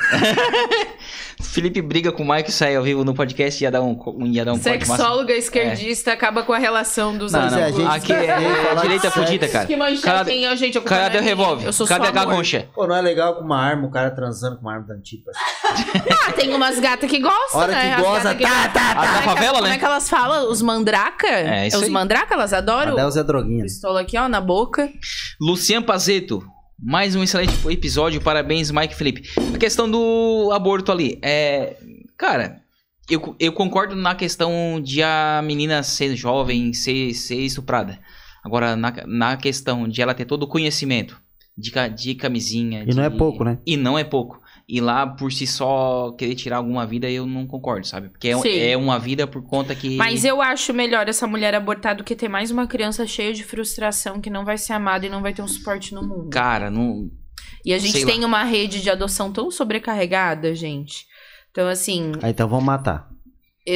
[1.43, 4.45] Felipe briga com o Mike, sai ao vivo no podcast e ia dar um, ia
[4.45, 4.57] dar um.
[4.61, 7.59] Sexóloga esquerdista acaba com a relação dos Não, não.
[7.59, 9.67] é, a gente Aqui que é falar direita fudida, cara.
[9.67, 10.79] Que manchete, Cara- gente?
[10.79, 11.23] A Cadê o é minha.
[11.23, 11.67] revólver?
[11.67, 12.69] Eu sou Cadê a garroncha?
[12.75, 15.23] Pô, não é legal com uma arma, o cara transando com uma arma tiro.
[15.25, 16.11] parceiro.
[16.31, 17.97] Ah, tem umas gatas que gostam, Hora né?
[17.97, 18.95] que goza, que- tá, tá, tá.
[18.95, 19.75] Como é Da que- favela, Como né?
[19.75, 20.51] é que elas falam?
[20.51, 21.27] Os mandraca?
[21.27, 21.91] É, isso Os aí.
[21.91, 22.93] mandraca, elas adoram?
[22.93, 23.63] A Delza é droguinha.
[23.65, 24.89] Pistola aqui, ó, na boca.
[25.41, 26.43] Lucian Pazeto,
[26.83, 28.21] mais um excelente episódio.
[28.21, 29.29] Parabéns, Mike Felipe.
[29.55, 31.19] A questão do aborto ali.
[31.23, 31.77] É.
[32.17, 32.61] Cara,
[33.09, 37.99] eu, eu concordo na questão de a menina ser jovem, ser, ser estuprada.
[38.45, 41.21] Agora, na, na questão de ela ter todo o conhecimento
[41.57, 42.85] de, de camisinha.
[42.87, 43.59] E não de- é pouco, né?
[43.67, 44.41] E não é pouco.
[44.73, 48.09] E lá, por si só, querer tirar alguma vida, eu não concordo, sabe?
[48.09, 49.97] Porque é, é uma vida por conta que.
[49.97, 53.43] Mas eu acho melhor essa mulher abortar do que ter mais uma criança cheia de
[53.43, 56.31] frustração que não vai ser amada e não vai ter um suporte no mundo.
[56.31, 57.11] Cara, não.
[57.65, 61.05] E a gente sei tem uma rede de adoção tão sobrecarregada, gente.
[61.51, 63.10] Então, assim, Ah, então vamos matar.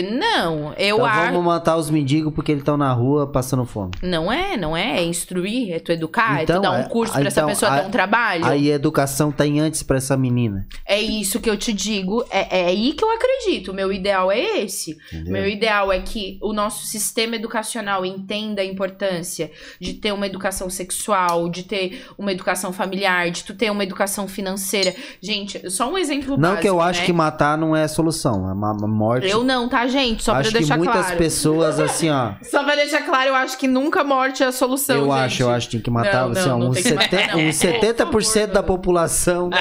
[0.02, 1.32] Não, eu então acho.
[1.32, 3.92] vamos matar os mendigos porque eles estão na rua passando fome.
[4.02, 4.98] Não é, não é.
[4.98, 7.40] É instruir, é tu educar, é Então, tu dar um é- curso ah, pra essa
[7.40, 8.44] então, pessoa a- ter um trabalho.
[8.47, 10.66] Aí a educação tem antes pra essa menina.
[10.86, 12.24] É isso que eu te digo.
[12.31, 13.73] É, é aí que eu acredito.
[13.74, 14.97] Meu ideal é esse.
[15.12, 15.32] Entendeu?
[15.32, 19.50] Meu ideal é que o nosso sistema educacional entenda a importância
[19.81, 24.28] de ter uma educação sexual, de ter uma educação familiar, de tu ter uma educação
[24.28, 24.94] financeira.
[25.20, 27.06] Gente, só um exemplo Não básico, que eu acho né?
[27.06, 28.48] que matar não é a solução.
[28.48, 29.26] É uma morte.
[29.28, 30.22] Eu não, tá, gente?
[30.22, 31.16] Só acho pra deixar que muitas claro.
[31.18, 32.32] pessoas, assim, ó.
[32.50, 35.12] Só pra deixar claro, eu acho que nunca morte é a solução, eu gente.
[35.14, 37.40] acho, eu acho que tem que matar Não, assim, não, ó, uns, matar, 70, não.
[37.48, 39.58] uns 70% Por favor, da população Não.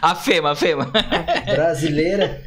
[0.00, 0.90] A fema, a fema.
[1.46, 2.40] brasileira.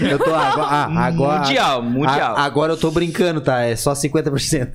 [0.00, 0.66] Eu tô agora.
[0.68, 2.36] ah, agora mundial, mundial.
[2.36, 3.62] a- agora eu tô brincando, tá?
[3.62, 4.72] É só 50%.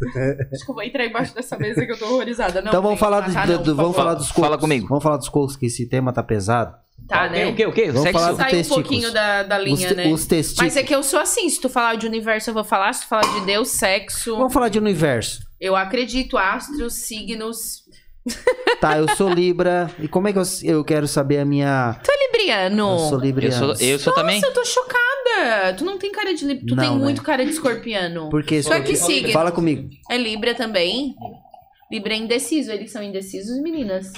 [0.54, 2.62] Acho que eu vou entrar embaixo dessa mesa que eu tô horrorizada.
[2.62, 4.62] Não, então vamos falar, matar, do- não, vamos falar dos Fala cocos.
[4.62, 4.88] comigo.
[4.88, 6.74] Vamos falar dos cocos, que esse tema tá pesado.
[7.08, 7.48] Tá, o né?
[7.48, 7.66] O quê?
[7.66, 7.86] O quê?
[7.88, 8.20] Vamos Sexo?
[8.20, 8.84] falar do- Sai um testículos.
[8.88, 10.08] pouquinho da, da Os, linha, te- né?
[10.12, 10.74] os testículos.
[10.74, 13.02] Mas é que eu sou assim, se tu falar de universo eu vou falar, se
[13.02, 15.40] tu falar de Deus, sexo, Vamos falar de universo.
[15.60, 17.84] eu acredito, astros, signos.
[18.80, 19.90] Tá, eu sou Libra.
[20.00, 22.00] E como é que eu, eu quero saber a minha.
[22.04, 22.92] Tu é libriano?
[22.94, 23.76] Eu sou Eu Libriano.
[23.76, 24.36] sou, eu sou também.
[24.40, 25.74] Nossa, eu tô chocada.
[25.78, 27.04] Tu não tem cara de Libra, tu Não, tem né?
[27.04, 28.30] muito cara de escorpiano.
[28.30, 29.32] Por que Tu é que signo?
[29.32, 29.90] Fala comigo.
[30.12, 31.16] É Libra também?
[31.92, 34.12] Libra é indeciso, eles são indecisos, meninas.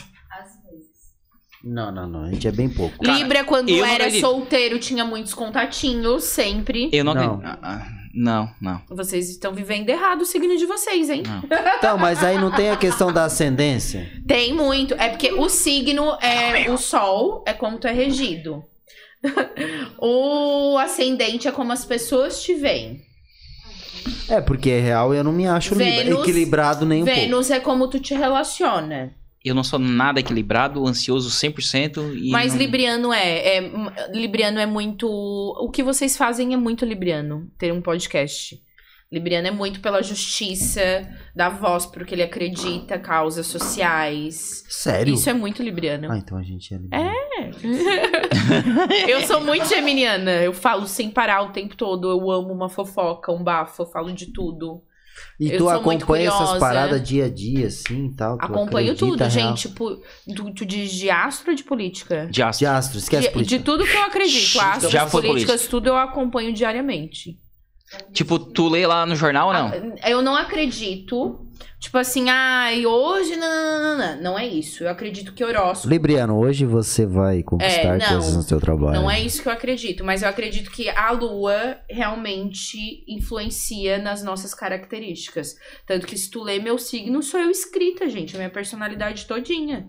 [1.63, 2.23] Não, não, não.
[2.23, 3.03] A gente é bem pouco.
[3.03, 4.21] Cara, Libra, quando eu era acredito.
[4.21, 6.89] solteiro, tinha muitos contatinhos, sempre.
[6.91, 7.35] Eu não Não.
[7.35, 7.45] acredito.
[7.45, 8.81] Ah, ah, Não, não.
[8.89, 11.23] Vocês estão vivendo errado o signo de vocês, hein?
[11.25, 11.43] não.
[11.77, 14.09] Então, mas aí não tem a questão da ascendência.
[14.27, 14.93] Tem muito.
[14.95, 18.63] É porque o signo é o sol, é como tu é regido.
[19.99, 23.01] o ascendente é como as pessoas te veem.
[24.27, 27.19] É, porque é real eu não me acho Vênus- equilibrado nem um pouco.
[27.19, 29.13] Vênus é como tu te relaciona.
[29.43, 32.15] Eu não sou nada equilibrado, ansioso 100%.
[32.15, 32.59] E Mas não...
[32.59, 33.71] Libriano é, é.
[34.13, 35.07] Libriano é muito.
[35.07, 38.61] O que vocês fazem é muito Libriano, ter um podcast.
[39.11, 41.05] Libriano é muito pela justiça,
[41.35, 44.63] dá voz pro que ele acredita, causas sociais.
[44.69, 45.13] Sério?
[45.15, 46.09] Isso é muito Libriano.
[46.09, 47.11] Ah, então a gente é libriano.
[49.09, 50.31] Eu sou muito geminiana.
[50.41, 52.09] Eu falo sem parar o tempo todo.
[52.09, 53.81] Eu amo uma fofoca, um bafo.
[53.81, 54.81] Eu falo de tudo.
[55.39, 56.59] E eu tu sou muito acompanha essas curiosa.
[56.59, 58.37] paradas dia a dia, assim e tal?
[58.37, 59.29] Tu Acompanho tudo, real?
[59.29, 59.67] gente.
[59.69, 60.01] Tipo,
[60.35, 62.27] tu, tu diz de astro ou de política?
[62.29, 62.59] De astro.
[62.59, 63.57] De astro, esquece De, política.
[63.57, 64.59] de tudo que eu acredito.
[64.59, 67.37] Astros, Já foi políticas, tudo eu acompanho diariamente.
[68.13, 69.67] Tipo, tu lê lá no jornal ou não?
[70.01, 71.45] Ah, Eu não acredito.
[71.79, 73.35] Tipo assim, ai, hoje.
[73.35, 74.21] Não, não, não, não.
[74.21, 74.83] Não é isso.
[74.83, 75.89] Eu acredito que horóscopo.
[75.89, 78.07] Libriano, hoje você vai conquistar É, não.
[78.07, 78.93] coisas no seu trabalho.
[79.01, 84.23] Não é isso que eu acredito, mas eu acredito que a lua realmente influencia nas
[84.23, 85.55] nossas características.
[85.87, 89.87] Tanto que se tu lê meu signo, sou eu escrita, gente, a minha personalidade todinha.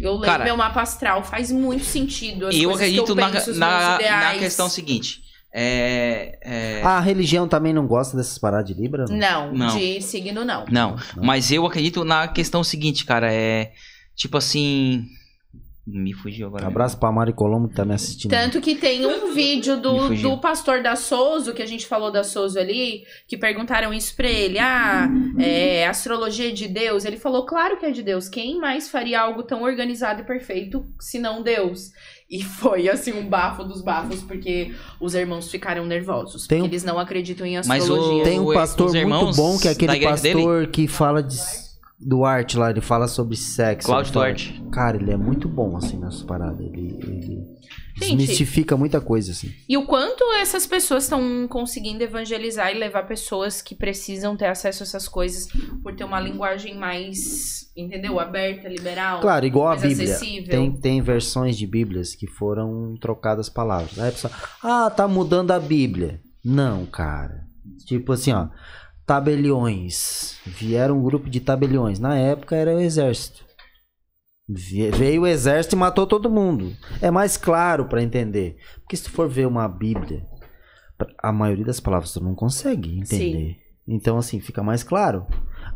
[0.00, 2.46] Eu leio Cara, meu mapa astral, faz muito sentido.
[2.46, 4.38] As eu acredito eu na, penso, os na, meus na ideais.
[4.40, 5.23] questão seguinte.
[5.56, 6.36] É.
[6.42, 9.04] é- A religião também não gosta dessas paradas de Libra?
[9.08, 9.76] Não, Não.
[9.76, 10.64] de signo não.
[10.68, 13.32] Não, mas eu acredito na questão seguinte, cara.
[13.32, 13.72] É.
[14.16, 15.06] Tipo assim.
[15.86, 16.66] Me fugiu agora.
[16.66, 18.30] Abraço pra Mari Colombo que tá me assistindo.
[18.30, 22.24] Tanto que tem um vídeo do, do pastor da Souza, que a gente falou da
[22.24, 24.58] Souza ali, que perguntaram isso pra ele.
[24.58, 25.06] Ah,
[25.38, 27.04] é, astrologia é de Deus?
[27.04, 28.30] Ele falou, claro que é de Deus.
[28.30, 31.90] Quem mais faria algo tão organizado e perfeito senão Deus?
[32.36, 36.48] E foi, assim, um bafo dos bafos, porque os irmãos ficaram nervosos.
[36.48, 38.24] Tem porque um- eles não acreditam em Mas o- astrologia.
[38.24, 41.22] Tem um Os pastor irmãos muito bom que é da aquele igreja pastor que fala
[41.22, 41.36] de
[42.00, 43.86] Duarte lá, ele fala sobre sexo.
[43.86, 44.62] Cláudio ele fala- Duarte.
[44.72, 46.58] Cara, ele é muito bom assim nessas paradas.
[46.60, 47.42] Ele, ele
[47.96, 49.54] Gente, desmistifica muita coisa assim.
[49.68, 54.82] E o quanto essas pessoas estão conseguindo evangelizar e levar pessoas que precisam ter acesso
[54.82, 55.46] a essas coisas
[55.82, 58.18] por ter uma linguagem mais, entendeu?
[58.18, 59.20] Aberta, liberal.
[59.20, 60.14] Claro, igual a Bíblia.
[60.14, 60.50] acessível.
[60.50, 63.96] Tem, tem versões de Bíblias que foram trocadas palavras.
[63.98, 64.32] Aí a pessoa,
[64.62, 66.20] ah, tá mudando a Bíblia.
[66.44, 67.44] Não, cara.
[67.86, 68.48] Tipo assim, ó.
[69.06, 70.36] Tabeliões.
[70.44, 72.00] Vieram um grupo de tabeliões.
[72.00, 73.43] Na época era o exército.
[74.48, 76.72] Veio o exército e matou todo mundo.
[77.00, 78.56] É mais claro pra entender.
[78.80, 80.26] Porque se tu for ver uma Bíblia,
[81.18, 83.56] a maioria das palavras tu não consegue entender.
[83.86, 85.26] Então, assim, fica mais claro.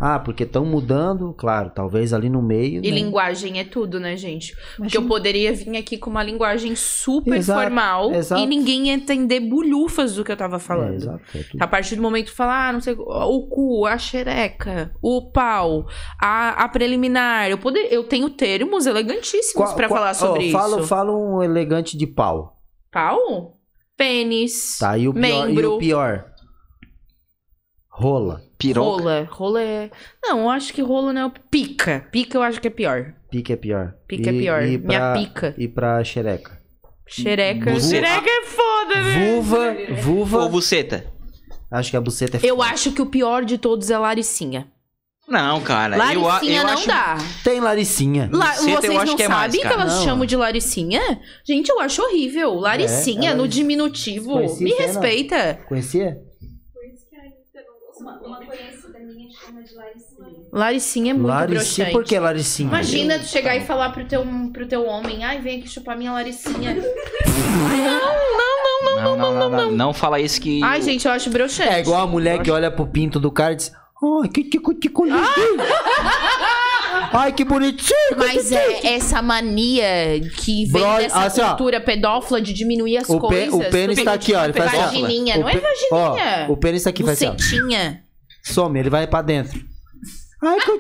[0.01, 2.81] Ah, porque estão mudando, claro, talvez ali no meio.
[2.85, 2.97] E né?
[2.97, 4.55] linguagem é tudo, né, gente?
[4.55, 5.05] Porque Imagina.
[5.05, 8.41] eu poderia vir aqui com uma linguagem super Exato, formal exato.
[8.41, 10.95] e ninguém ia entender bulhufas do que eu tava É, falando.
[10.95, 11.45] exato, é.
[11.59, 15.87] A partir do momento que falar, ah, não sei, o cu, a xereca, o pau,
[16.23, 20.53] a, a preliminar, eu, poder, eu tenho termos elegantíssimos qual- falar sobre ó, isso.
[20.53, 22.57] Fala, fala um elegante de pau.
[22.93, 23.57] Pau?
[23.97, 24.79] Pênis.
[24.79, 25.21] Tá, e o pior.
[25.47, 25.63] Membro.
[25.63, 26.25] E o pior?
[27.99, 28.43] Rola.
[28.59, 29.03] Piroca.
[29.03, 29.29] Rola.
[29.31, 29.91] Rola é.
[30.23, 31.27] Não, eu acho que rola não é.
[31.27, 32.07] o- Pica.
[32.13, 33.15] Pica eu acho que é pior.
[33.31, 33.95] Pica é pior.
[34.07, 34.63] Pica E- é pior.
[34.63, 35.55] E Minha pra, pica.
[35.59, 36.59] E pra xereca.
[37.09, 37.73] Xereca.
[37.73, 39.19] Vu- Xereca é foda, né?
[39.19, 40.39] Vulva, vulva.
[40.45, 41.07] Ou buceta.
[41.71, 42.69] Acho que a buceta é Eu foda.
[42.71, 44.69] acho que o pior de todos é Laricinha.
[45.27, 45.97] Não, cara.
[45.97, 46.87] eu, a- Laricinha eu não acho...
[46.87, 47.19] dá.
[47.45, 48.31] Tem Laricinha.
[48.33, 49.81] La- Buceta eu vocês acho não que é mais, sabem que cara.
[49.83, 50.05] elas Não.
[50.05, 51.21] chamam de Laricinha?
[51.47, 52.55] Gente, eu acho horrível.
[52.55, 54.33] Laricinha ela- no diminutivo.
[54.33, 54.87] Conhecia Me aí, não?
[54.87, 55.61] respeita.
[55.69, 56.19] Conhecia?
[56.73, 57.88] Por isso que a Anitta não gosta.
[58.01, 60.47] Uma, uma conhecida minha chama de Laricinha.
[60.53, 61.59] Laricinha é muito Laricinha.
[61.87, 61.93] broxante.
[61.93, 62.69] Por que Laricinha?
[62.69, 66.13] Imagina tu chegar e falar pro teu, pro teu homem, ai, vem aqui chupar minha
[66.13, 66.77] Laricinha.
[68.97, 69.71] Não, não, não, não.
[69.73, 70.63] Não fala isso que.
[70.63, 71.69] ai, gente, eu acho broxante.
[71.71, 73.73] É igual a mulher que olha pro pinto do cara e diz:
[74.23, 75.19] Ai, que tico tico lindo.
[77.13, 77.97] Ai, que bonitinho.
[78.17, 79.87] Mas é essa mania
[80.37, 81.49] que vem Bro- dessa assim, ó.
[81.49, 83.55] cultura pedófila de diminuir as O, pê- coisas.
[83.55, 84.45] o pênis tá aqui, ó.
[84.45, 85.01] Ele faz assim, ó.
[85.03, 86.47] Vagininha, O não é pê- vagininha.
[86.49, 87.33] Ó, o pênis tá aqui, faz assim, ó.
[87.33, 88.03] Bucetinha.
[88.45, 89.59] Some, ele vai pra dentro.
[90.41, 90.71] Ai, que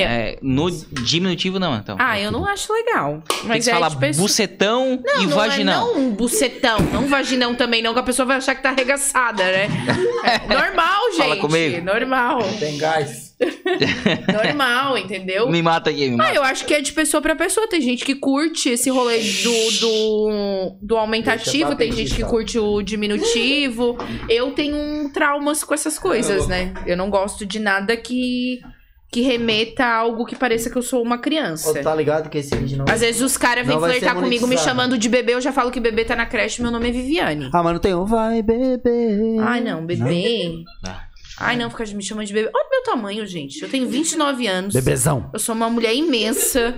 [0.00, 0.30] É.
[0.30, 1.96] É, no diminutivo, não, então.
[1.98, 3.22] Ah, eu não acho legal.
[3.26, 4.26] Tem Mas que é falar de pessoa...
[4.26, 5.90] bucetão e não vaginão.
[5.90, 9.42] É não bucetão, não vaginão também, não, que a pessoa vai achar que tá arregaçada,
[9.44, 9.68] né?
[10.22, 11.18] É normal, gente.
[11.18, 11.82] Fala comigo.
[11.84, 12.40] Normal.
[12.58, 13.34] Tem gás.
[14.32, 15.48] Normal, entendeu?
[15.48, 16.34] Me mata aqui, me Ah, mata.
[16.34, 17.66] eu acho que é de pessoa pra pessoa.
[17.68, 22.82] Tem gente que curte esse rolê do, do, do aumentativo, tem gente que curte o
[22.82, 23.96] diminutivo.
[24.28, 26.72] Eu tenho um traumas com essas coisas, né?
[26.86, 28.60] Eu não gosto de nada que,
[29.10, 31.70] que remeta a algo que pareça que eu sou uma criança.
[31.70, 32.84] Ô, tá ligado que esse vídeo não...
[32.88, 35.70] Às vezes os caras vêm Não flertar comigo me chamando de bebê, eu já falo
[35.70, 37.50] que bebê tá na creche, meu nome é Viviane.
[37.52, 39.40] Ah, mas não tem um vai beber.
[39.40, 40.64] Ai, não, bebê.
[40.86, 41.06] Ah.
[41.40, 42.50] Ai, não, fica me chamando de bebê.
[42.54, 43.62] Olha o meu tamanho, gente.
[43.62, 44.74] Eu tenho 29 anos.
[44.74, 45.30] Bebezão.
[45.32, 46.74] Eu sou uma mulher imensa.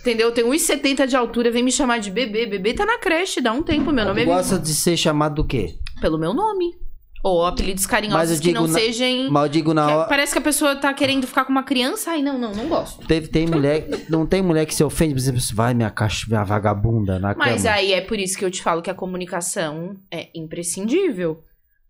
[0.00, 0.28] Entendeu?
[0.28, 2.46] Eu tenho 1,70 de altura, vem me chamar de bebê.
[2.46, 3.90] Bebê tá na creche, dá um tempo.
[3.90, 5.74] Meu nome Tu é gosta de ser chamado do quê?
[6.00, 6.79] Pelo meu nome.
[7.22, 9.30] Ou apelidos Mas carinhosos que não na- sejam.
[9.30, 10.08] Mas eu digo na hora...
[10.08, 12.12] Parece que a pessoa tá querendo ficar com uma criança.
[12.12, 13.06] Ai, não, não, não gosto.
[13.06, 13.86] Teve, tem mulher...
[14.08, 17.62] Não tem mulher que se ofende, por exemplo, vai minha caixa, minha vagabunda na Mas
[17.64, 17.74] cama.
[17.74, 21.44] aí é por isso que eu te falo que a comunicação é imprescindível.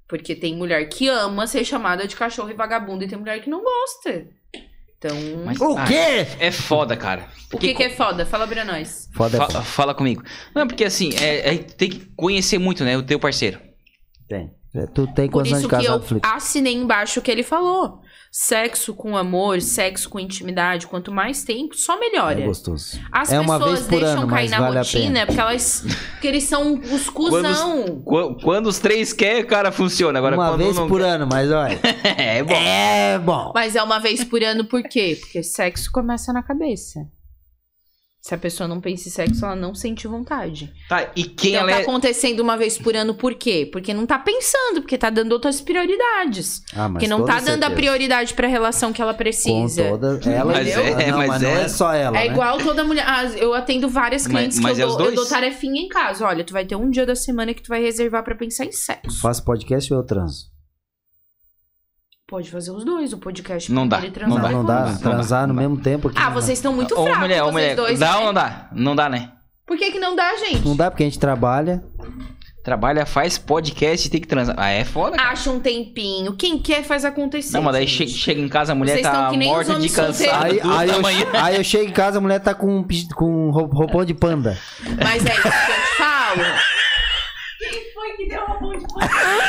[0.09, 3.49] Porque tem mulher que ama ser chamada de cachorro e vagabundo e tem mulher que
[3.49, 4.26] não gosta.
[4.99, 5.17] Então.
[5.47, 6.26] Mas- O ah, quê?
[6.41, 7.28] É foda, cara.
[7.52, 8.26] o que, que é foda?
[8.26, 9.09] Fala pra nós.
[9.15, 10.25] Foda é Fa- fala comigo.
[10.52, 12.99] Não, porque assim, é, é- tem que conhecer muito, né?
[12.99, 13.60] O teu parceiro.
[14.28, 14.50] Tem.
[14.74, 16.28] É, Tu tem Por isso de que eu Felipe?
[16.28, 18.00] assinei embaixo o que ele falou.
[18.32, 22.40] Sexo com amor, sexo com intimidade, quanto mais tempo, só melhora.
[22.40, 23.00] É gostoso.
[23.10, 25.26] As É uma pessoas vez por deixam ano, cair na vale a rotina pena.
[25.26, 25.84] porque elas.
[26.12, 28.00] Porque eles são os cuzão.
[28.05, 30.16] Qu- Quando os três querem, cara, funciona.
[30.20, 31.81] Agora, uma quando vez não por quer- ano, mas olha.
[32.16, 32.55] É bom.
[32.55, 33.50] é bom.
[33.52, 35.16] Mas é uma vez por ano, por quê?
[35.20, 37.00] Porque sexo começa na cabeça.
[38.23, 40.70] Se a pessoa não pensa em sexo, ela não sente vontade.
[40.90, 41.82] Tá, e quem então ela tá é.
[41.82, 43.66] acontecendo uma vez por ano, por quê?
[43.73, 46.62] Porque não tá pensando, porque tá dando outras prioridades.
[46.74, 49.84] Ah, mas porque não tá dando a prioridade pra relação que ela Com precisa.
[49.89, 50.20] toda.
[50.31, 52.18] Ela, Mas é- não, mas mas não é- é só ela.
[52.18, 52.32] É né?
[52.32, 53.05] igual toda mulher.
[53.07, 56.26] Ah, eu atendo várias clientes mas que é eu dou, eu dou tarefinha em casa.
[56.26, 58.73] Olha, tu vai ter um dia da semana que tu vai reservar pra pensar em
[58.73, 59.18] sexo.
[59.23, 60.50] Faço podcast ou eu transo?
[62.31, 64.50] Pode fazer os dois, o podcast Não dá, ele não transar dá.
[64.50, 66.17] e Não dá, não dá, transar não no mesmo tempo aqui.
[66.17, 67.75] Ah, vocês estão muito Ô, fracos, mulher, ô, vocês mulher.
[67.76, 68.17] dois, dá né?
[68.18, 68.68] ou não dá?
[68.73, 69.33] Não dá, né?
[69.67, 70.65] Por que que não dá, gente?
[70.65, 71.83] Não dá porque a gente trabalha.
[72.62, 74.55] Trabalha, faz podcast e tem que transar.
[74.59, 75.31] Ah, é foda, cara.
[75.31, 76.34] Acha um tempinho.
[76.36, 77.57] Quem quer faz acontecer.
[77.57, 80.44] Não, mas daí che- chega em casa, a mulher Vocês tá morta de cansado.
[80.44, 82.86] Aí, aí, eu, aí eu chego em casa, a mulher tá com,
[83.17, 84.57] com rou- roupão de panda.
[85.02, 86.42] Mas é isso que eu te falo.
[87.59, 89.10] Quem foi que deu uma mão de pano?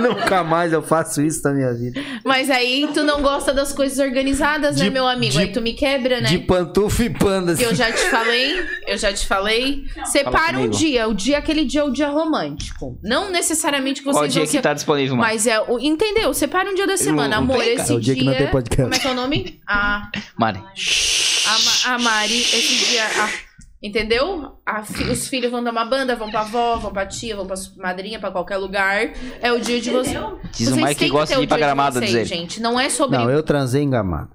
[0.08, 2.00] Nunca mais eu faço isso na minha vida.
[2.24, 5.32] Mas aí tu não gosta das coisas organizadas, né, De- meu amigo?
[5.32, 6.28] de- aí tu me quebra, né?
[6.28, 7.54] De pantufa e panda.
[7.54, 9.84] Que eu já te falei, eu já te falei.
[10.04, 12.98] Separa um dia, o dia aquele dia é o dia romântico.
[13.02, 15.28] Não necessariamente que Qual vocês dia vão que tá disponível, mano?
[15.28, 16.32] Mas é, o- entendeu?
[16.34, 17.58] Separa um dia da semana, não amor.
[17.58, 17.92] tem, esse cara.
[17.92, 18.82] É o dia que não tem podcast.
[18.82, 19.60] Como é que é o nome?
[19.66, 20.58] A, Mari.
[20.58, 23.04] a, Ma- a Mari, esse dia.
[23.04, 23.49] a-
[23.82, 24.56] entendeu?
[24.66, 27.46] A fi- os filhos vão dar uma banda, vão pra avó, vão pra tia, vão
[27.46, 29.10] pra madrinha, pra qualquer lugar.
[29.40, 30.12] É o dia de você.
[30.52, 32.24] Diz o Vocês Mike que gosta de ir pra gramado, vocês, diz ele.
[32.26, 32.60] gente.
[32.60, 34.30] Não é sobre Não, eu transei em Gramado.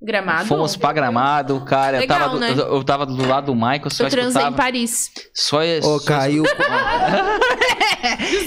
[0.00, 0.46] gramado.
[0.46, 2.00] Fomos pra gramado, cara.
[2.02, 2.50] eu, tava, Legal, do- né?
[2.52, 4.52] eu, eu tava do lado do Michael, só Eu transei em.
[4.52, 5.10] Paris.
[5.34, 6.44] Só, Ô, só, caiu.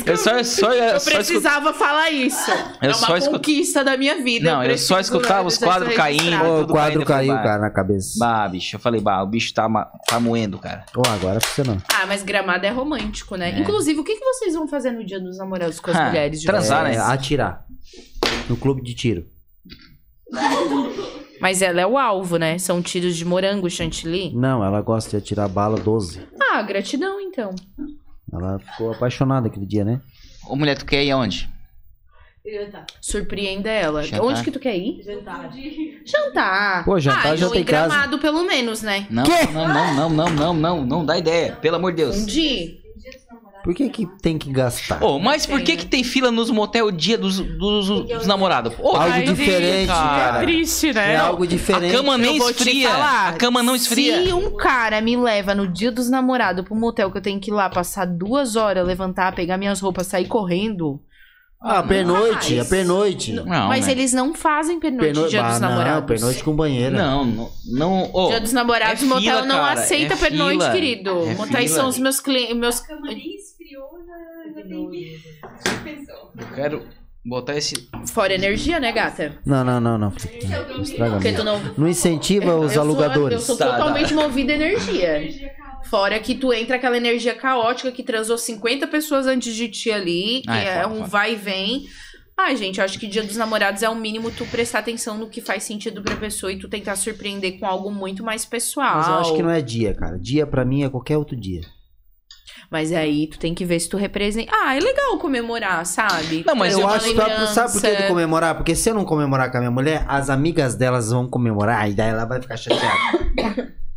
[0.05, 2.49] eu só, só, Eu só precisava falar isso.
[2.81, 4.51] Eu é uma conquista da minha vida.
[4.51, 6.35] Não, eu preciso só escutava os quadros caindo.
[6.35, 8.17] o quadro caindo, caiu, cara, na cabeça.
[8.19, 9.67] Bah, bicho, eu falei, bah, o bicho tá,
[10.07, 10.85] tá moendo, cara.
[10.95, 11.77] Ô, agora funcionou.
[11.93, 13.51] Ah, mas gramado é romântico, né?
[13.51, 13.59] É.
[13.59, 16.41] Inclusive, o que, que vocês vão fazer no dia dos namorados com as Ah, mulheres
[16.41, 16.97] de transar, vocês?
[16.97, 17.03] né?
[17.03, 17.65] É, atirar.
[18.49, 19.25] No clube de tiro.
[21.41, 22.57] Mas ela é o alvo, né?
[22.57, 24.33] São tiros de morango, chantilly.
[24.35, 26.21] Não, ela gosta de atirar bala 12.
[26.51, 27.55] Ah, gratidão, então.
[28.31, 30.01] Ela ficou apaixonada aquele dia, né?
[30.47, 31.49] Ô, mulher, tu quer ir aonde?
[32.45, 32.85] Jantar.
[33.01, 34.03] Surpreenda ela.
[34.03, 34.25] Jantar.
[34.25, 35.03] Onde que tu quer ir?
[35.03, 35.51] Jantar.
[36.05, 36.85] Jantar.
[36.85, 38.17] Pô, jantar ah, já tem em casa.
[38.17, 39.05] pelo menos, né?
[39.09, 41.57] Não, não, não, não, não, não, não, não dá ideia.
[41.61, 42.25] Pelo amor de Um Deus.
[42.25, 42.77] dia.
[43.63, 45.03] Por que que tem que gastar?
[45.03, 48.73] Ô, mas por que Tem, que tem fila nos motel dia dos, dos, dos namorados?
[48.79, 50.39] Ô, Algo diferente, cara.
[50.39, 51.13] Triste, né?
[51.13, 51.93] É algo A diferente.
[51.95, 52.89] cama nem Eu vou te esfria.
[52.89, 54.23] falar, A cama não esfria.
[54.25, 57.51] Se um cara me leva no dia dos namorados pro motel que eu tenho que
[57.51, 60.99] ir lá passar duas horas, levantar, pegar minhas roupas, sair correndo.
[61.61, 62.67] Ah, pernoite, mais.
[62.67, 63.33] é pernoite.
[63.33, 63.91] Não, mas né?
[63.91, 66.07] eles não fazem pernoite Perno- dia dos Ah, não, namorados.
[66.07, 66.97] pernoite com banheira.
[66.97, 68.09] Não, não, não.
[68.13, 70.71] Ô, Dia dos namorados, é o motel não cara, aceita é pernoite, fila.
[70.71, 71.09] querido.
[71.27, 72.55] É Motéis são os meus clientes.
[72.55, 72.79] Meus...
[72.79, 75.19] A esfriou, já, já tem que.
[75.83, 76.31] Pensou.
[76.39, 76.85] eu quero
[77.25, 77.89] botar esse.
[78.07, 79.37] Fora energia, né, gata?
[79.45, 80.13] Não, não, não, não.
[80.15, 81.35] Estraga Porque muito.
[81.35, 81.59] tu não.
[81.77, 83.33] Não incentiva os eu sou- alugadores.
[83.39, 85.21] eu sou Tá, totalmente movida a energia.
[85.85, 90.41] Fora que tu entra aquela energia caótica que transou 50 pessoas antes de ti ali,
[90.43, 91.07] que Ah, é é, foda, um foda.
[91.07, 91.85] vai e vem.
[92.37, 95.27] Ai, gente, eu acho que dia dos namorados é o mínimo tu prestar atenção no
[95.29, 98.97] que faz sentido pra pessoa e tu tentar surpreender com algo muito mais pessoal.
[98.97, 100.17] Mas eu acho que não é dia, cara.
[100.17, 101.61] Dia pra mim é qualquer outro dia.
[102.71, 104.51] Mas aí tu tem que ver se tu representa.
[104.53, 106.43] Ah, é legal comemorar, sabe?
[106.45, 108.55] Não, mas eu uma acho que sabe, por que de comemorar?
[108.55, 111.93] Porque se eu não comemorar com a minha mulher, as amigas delas vão comemorar e
[111.93, 112.93] daí ela vai ficar chateada.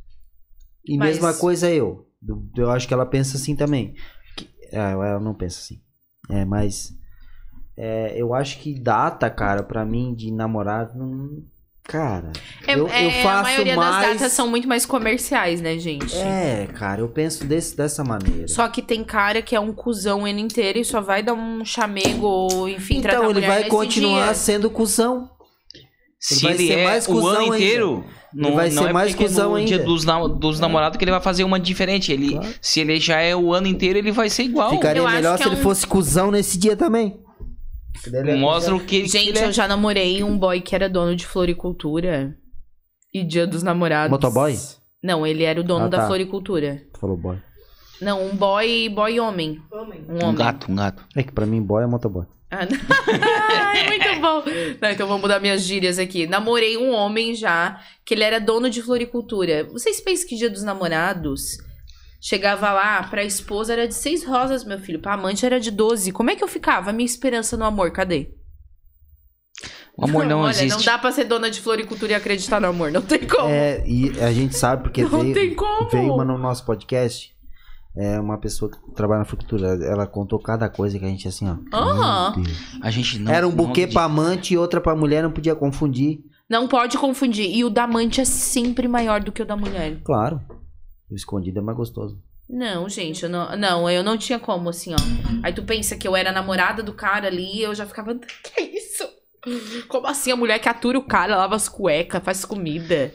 [0.86, 2.06] E Mas- mesma coisa eu.
[2.56, 3.94] Eu acho que ela pensa assim também.
[4.36, 5.80] Que- ah, ela não pensa assim.
[6.30, 6.92] É, mas
[7.76, 11.42] é, eu acho que data, cara, pra mim de namorar, não.
[11.84, 12.30] Cara,
[12.64, 14.06] É, eu, é, eu faço a maioria mais.
[14.06, 16.16] das datas são muito mais comerciais, né, gente?
[16.16, 18.46] É, cara, eu penso desse, dessa maneira.
[18.46, 21.34] Só que tem cara que é um cuzão o ano inteiro e só vai dar
[21.34, 24.34] um chamego ou, enfim, tratar então a ele vai continuar dia.
[24.34, 25.28] sendo cuzão.
[26.20, 28.04] Se vai ele ser é mais o cuzão ano ainda.
[28.34, 29.86] Inteiro, não, vai não ser é mais cuzão no dia ainda.
[29.86, 32.12] dos, nam- dos namorados que ele vai fazer uma diferente.
[32.12, 32.54] Ele, Claro.
[32.60, 34.70] Se ele já é o ano inteiro, ele vai ser igual.
[34.70, 37.18] Ficaria eu acho melhor que se é ele um- fosse cuzão nesse dia também.
[38.06, 39.44] Ele é- Mostra o que, que Gente, ele é.
[39.46, 42.34] eu já namorei um boy que era dono de floricultura.
[43.14, 44.10] E dia dos namorados.
[44.10, 44.56] Motoboy?
[45.02, 46.06] Não, ele era o dono Ah, da tá.
[46.06, 46.80] floricultura.
[46.98, 47.36] Falou boy.
[48.00, 49.60] Não, um boy, boy homem.
[49.70, 50.00] Homem.
[50.08, 50.34] Um Um homem.
[50.34, 51.04] gato, um gato.
[51.14, 52.24] É que pra mim boy é motoboy.
[52.52, 52.78] Ah, não.
[53.66, 54.44] Ai, muito bom.
[54.78, 56.26] Não, então vou mudar minhas gírias aqui.
[56.26, 59.64] Namorei um homem já, que ele era dono de floricultura.
[59.72, 61.56] Vocês pensam que dia dos namorados
[62.20, 65.00] chegava lá, pra esposa era de seis rosas, meu filho.
[65.00, 66.12] Pra amante era de doze.
[66.12, 66.92] Como é que eu ficava?
[66.92, 68.28] Minha esperança no amor, cadê?
[69.96, 70.70] O amor não Olha, existe.
[70.76, 72.90] não dá pra ser dona de floricultura e acreditar no amor.
[72.90, 73.48] Não tem como.
[73.48, 75.88] É, e a gente sabe porque não veio, tem como.
[75.88, 77.34] veio uma no nosso podcast.
[77.94, 79.68] É uma pessoa que trabalha na frutura.
[79.84, 81.56] Ela contou cada coisa que a gente assim, ó.
[82.34, 82.48] Deus.
[82.80, 83.30] A gente não.
[83.30, 83.92] Era um não buquê acredita.
[83.92, 86.20] pra amante e outra pra mulher, não podia confundir.
[86.48, 87.54] Não pode confundir.
[87.54, 90.00] E o da amante é sempre maior do que o da mulher.
[90.02, 90.40] Claro.
[91.10, 92.18] O escondido é mais gostoso.
[92.48, 94.96] Não, gente, eu não, não, eu não tinha como, assim, ó.
[95.42, 98.76] Aí tu pensa que eu era namorada do cara ali, eu já ficava, que é
[98.76, 99.08] isso?
[99.88, 103.14] Como assim a mulher que atura o cara, lava as cuecas, faz comida?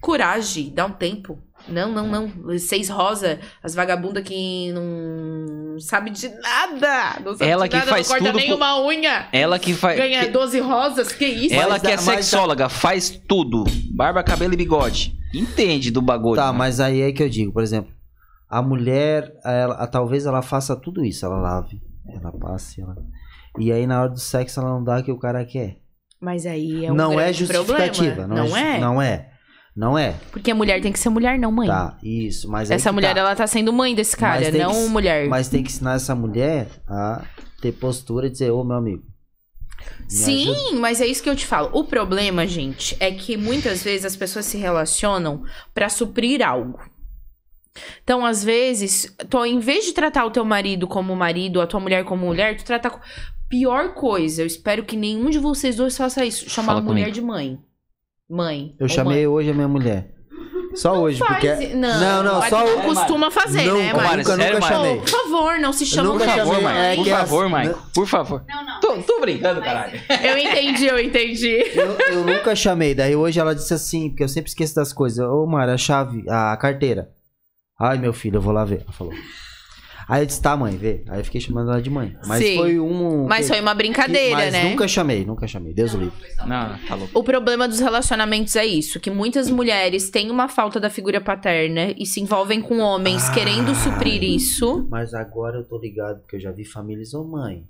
[0.00, 1.38] Coragem, dá um tempo.
[1.68, 2.58] Não, não, não.
[2.58, 7.20] Seis rosa, as vagabundas que não, sabe de nada.
[7.24, 9.28] Não sabe Ela de que nada, faz não corta tudo nem por- uma unha.
[9.32, 9.96] Ela que faz.
[9.98, 11.54] Ganha que- 12 rosas, que isso?
[11.54, 13.64] Ela Mas que é dá- sexóloga, faz tudo.
[13.94, 15.16] Barba, cabelo e bigode.
[15.34, 16.36] Entende do bagulho.
[16.36, 16.58] Tá, né?
[16.58, 17.90] mas aí é que eu digo, por exemplo,
[18.48, 22.94] a mulher, ela- a- talvez ela faça tudo isso, ela lave, ela passe, ela...
[23.58, 25.76] E aí na hora do sexo ela não dá o que o cara quer.
[26.20, 28.34] Mas aí é um não é grande justificativa, problema.
[28.34, 28.80] não, Não, é, é?
[28.80, 29.31] Não é.
[29.74, 30.14] Não é.
[30.30, 31.66] Porque a mulher tem que ser mulher, não mãe.
[31.66, 33.20] Tá, isso, mas Essa mulher, tá.
[33.20, 35.28] ela tá sendo mãe desse cara, não que- mulher.
[35.28, 37.24] Mas tem que ensinar essa mulher a
[37.60, 39.02] ter postura e dizer, ô meu amigo.
[40.04, 40.78] me Sim, ajuda.
[40.78, 41.70] mas é isso que eu te falo.
[41.72, 45.42] O problema, gente, é que muitas vezes as pessoas se relacionam
[45.72, 46.78] pra suprir algo.
[48.04, 51.80] Então, às vezes, tu, em vez de tratar o teu marido como marido, a tua
[51.80, 52.92] mulher como mulher, tu trata.
[53.48, 56.48] Pior coisa, eu espero que nenhum de vocês dois faça isso.
[56.50, 57.12] Chamar a mulher comigo.
[57.12, 57.58] de mãe.
[58.34, 58.74] Mãe.
[58.80, 59.26] Eu chamei mãe.
[59.26, 60.08] hoje a minha mulher.
[60.74, 61.74] Só hoje, Faz- porque.
[61.74, 63.92] Não, não, não, só não costuma fazer, Não, né?
[63.92, 64.96] Mari, nunca, nunca chamei.
[65.00, 67.78] Por favor, não se chama nunca Por favor, chamei, é Por que favor, as- Michael.
[67.94, 68.44] Por favor.
[68.48, 68.80] Não, não.
[68.80, 70.00] Tô, tô brincando, mas- caralho.
[70.24, 71.62] Eu entendi, eu entendi.
[71.74, 72.94] Eu, eu nunca chamei.
[72.94, 75.18] Daí hoje ela disse assim, porque eu sempre esqueço das coisas.
[75.28, 77.10] Ô, Mara, a chave, a carteira.
[77.78, 78.80] Ai, meu filho, eu vou lá ver.
[78.82, 79.12] Ela falou.
[80.08, 81.02] Aí eu disse, tá, mãe, vê.
[81.08, 82.16] Aí eu fiquei chamando ela de mãe.
[82.26, 82.56] Mas Sim.
[82.56, 83.26] foi um.
[83.26, 84.64] Mas foi uma brincadeira, mas né?
[84.70, 85.72] nunca chamei, nunca chamei.
[85.72, 86.14] Deus o livre.
[86.46, 87.18] Não, tá louco.
[87.18, 91.94] O problema dos relacionamentos é isso, que muitas mulheres têm uma falta da figura paterna
[91.96, 93.32] e se envolvem com homens Ah.
[93.32, 94.86] querendo suprir isso.
[94.90, 97.64] Mas agora eu tô ligado, porque eu já vi famílias, ô mãe.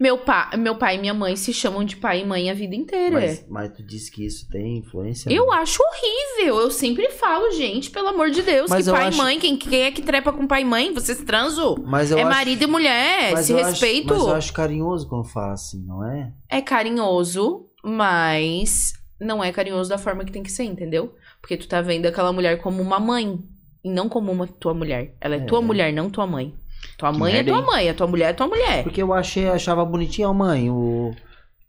[0.00, 2.74] Meu, pa meu pai e minha mãe se chamam de pai e mãe a vida
[2.76, 3.18] inteira.
[3.18, 5.28] Mas, mas tu disse que isso tem influência?
[5.28, 5.52] Eu não?
[5.52, 6.60] acho horrível.
[6.60, 9.38] Eu sempre falo, gente, pelo amor de Deus, Mas que eu pai e acho- mãe,
[9.40, 10.94] quem, quem é que trepa com pai e mãe?
[10.94, 11.74] Vocês transam?
[11.84, 14.08] Mas eu é acho- marido e mulher, mas se eu acho- respeito.
[14.14, 16.32] mas eu acho carinhoso quando fala assim, não é?
[16.48, 21.12] É carinhoso, mas não é carinhoso da forma que tem que ser, entendeu?
[21.40, 23.36] Porque tu tá vendo aquela mulher como uma mãe
[23.82, 25.16] e não como uma tua mulher.
[25.20, 25.44] Ela é, É.
[25.44, 26.54] tua mulher, não tua mãe.
[26.96, 27.64] Tua Que mãe é tua hein?
[27.66, 28.82] mãe, a tua mulher é tua mulher.
[28.82, 31.14] Porque eu achei, achava bonitinho, ó, mãe, o,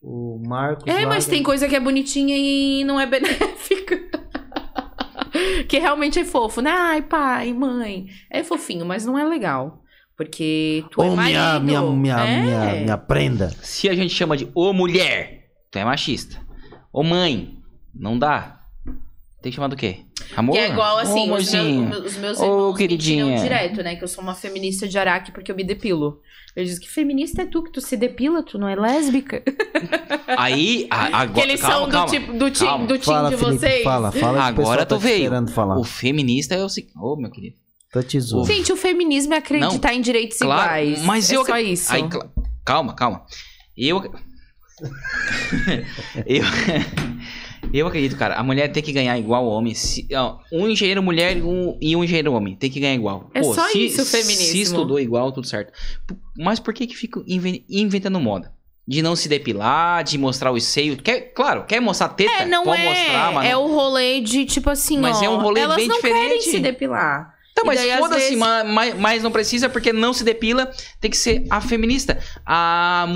[0.02, 0.88] o Marcos.
[0.88, 4.00] É, mas tem coisa que é bonitinha e não é benéfica.
[5.68, 6.72] que realmente é fofo, né?
[6.72, 8.08] Ai, pai, mãe.
[8.30, 9.84] É fofinho, mas não é legal.
[10.18, 11.32] Porque tu é Ô, marido.
[11.38, 12.42] minha, minha, minha, é.
[12.42, 13.50] minha, minha prenda.
[13.62, 16.38] Se a gente chama de ô mulher, tu é machista.
[16.92, 17.58] Ô mãe,
[17.94, 18.59] não dá.
[19.42, 20.00] Tem que chamar do quê?
[20.36, 20.52] Amor?
[20.54, 21.88] Que é igual Ô, assim, os, amorzinho.
[21.88, 23.40] meus, os meus Ô, irmãos me queridinha.
[23.42, 23.96] direto, né?
[23.96, 26.20] Que eu sou uma feminista de Araque porque eu me depilo.
[26.56, 29.42] Eu digo que feminista é tu, que tu se depila, tu não é lésbica.
[30.38, 31.34] Aí, a- agora.
[31.34, 32.10] que eles calma, são do calma.
[32.12, 32.86] tipo do time, calma.
[32.88, 33.84] do time Fala, de Felipe, vocês.
[33.84, 34.44] fala, fala.
[34.44, 35.32] Agora tu tá veio.
[35.78, 36.94] O feminista é o seguinte.
[37.00, 37.56] Ô, meu querido.
[37.94, 38.46] Tô te zoando.
[38.48, 41.02] Gente, o feminismo é acreditar em direitos Claro, iguais.
[41.06, 41.94] mas é eu- só isso.
[41.94, 42.04] Aí,
[42.66, 43.24] calma, calma.
[43.78, 44.04] Eu.
[46.26, 46.44] eu.
[47.74, 49.74] Eu acredito, cara, a mulher tem que ganhar igual ao homem.
[49.76, 52.56] Se- ó, um engenheiro mulher e um, e um engenheiro homem.
[52.56, 53.30] Tem que ganhar igual.
[53.34, 54.46] É só se, isso o feminismo.
[54.52, 55.72] Se estudou igual, tudo certo.
[56.38, 58.52] Mas por que que fica inven- inventando moda?
[58.88, 60.98] De não se depilar, de mostrar os seios.
[61.04, 62.32] Quer, claro, quer mostrar teta?
[62.42, 62.86] É, não pode é.
[62.90, 65.88] mostrar, mas é o rolê de tipo assim, Mas ó, é um rolê elas bem
[65.88, 66.44] não querem diferente.
[66.50, 67.36] se depilar.
[67.62, 71.18] Tá, mas foda-se, vezes- ma- mas, mas não precisa, porque não se depila, tem que
[71.18, 72.18] ser a feminista.
[72.46, 73.08] A,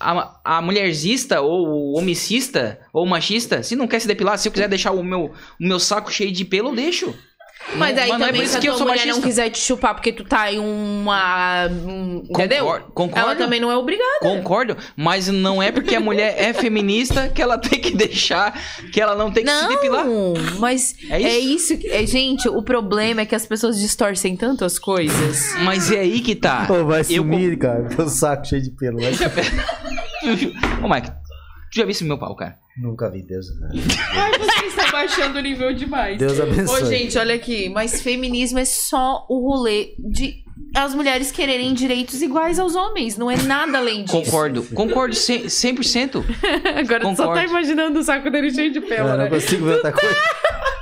[0.00, 4.68] a, a mulherzista, ou homicista, ou machista, se não quer se depilar, se eu quiser
[4.68, 7.14] deixar o meu, o meu saco cheio de pelo, eu deixo.
[7.76, 9.12] Mas Não- aí não é também, por isso se a tua mulher machista.
[9.14, 11.66] não quiser te chupar porque tu tá em uma...
[11.68, 12.64] um- Entendeu?
[12.64, 13.18] Concordo, concordo.
[13.30, 14.18] Ela também não é obrigada.
[14.20, 18.52] Concordo, mas não é porque a mulher é feminista que ela tem que deixar,
[18.92, 20.04] que ela não tem que se depilar.
[20.04, 21.74] Não, mas É é isso?
[21.74, 21.86] isso.
[21.88, 25.54] é, gente, o problema é que as pessoas distorcem tanto as coisas.
[25.64, 26.66] Mas é aí que tá.
[26.66, 27.84] Pô, vai Eu sumir, cara.
[27.84, 28.98] Teu saco cheio de pelo.
[30.82, 32.56] Ô, Mike, tu já visse meu pau, cara?
[32.76, 33.46] Nunca vi, Deus.
[34.12, 36.18] Ai, você está baixando o nível demais.
[36.18, 36.82] Deus abençoe.
[36.82, 37.68] Ô, gente, olha aqui.
[37.68, 40.42] Mas feminismo é só o rolê de
[40.74, 43.16] as mulheres quererem direitos iguais aos homens.
[43.18, 44.16] Não é nada além disso.
[44.22, 45.44] Concordo, concordo 100%.
[45.44, 46.24] 100%.
[46.78, 49.28] Agora só tá imaginando o saco dele cheio de pelo, Eu não né?
[49.28, 50.16] consigo ver outra coisa.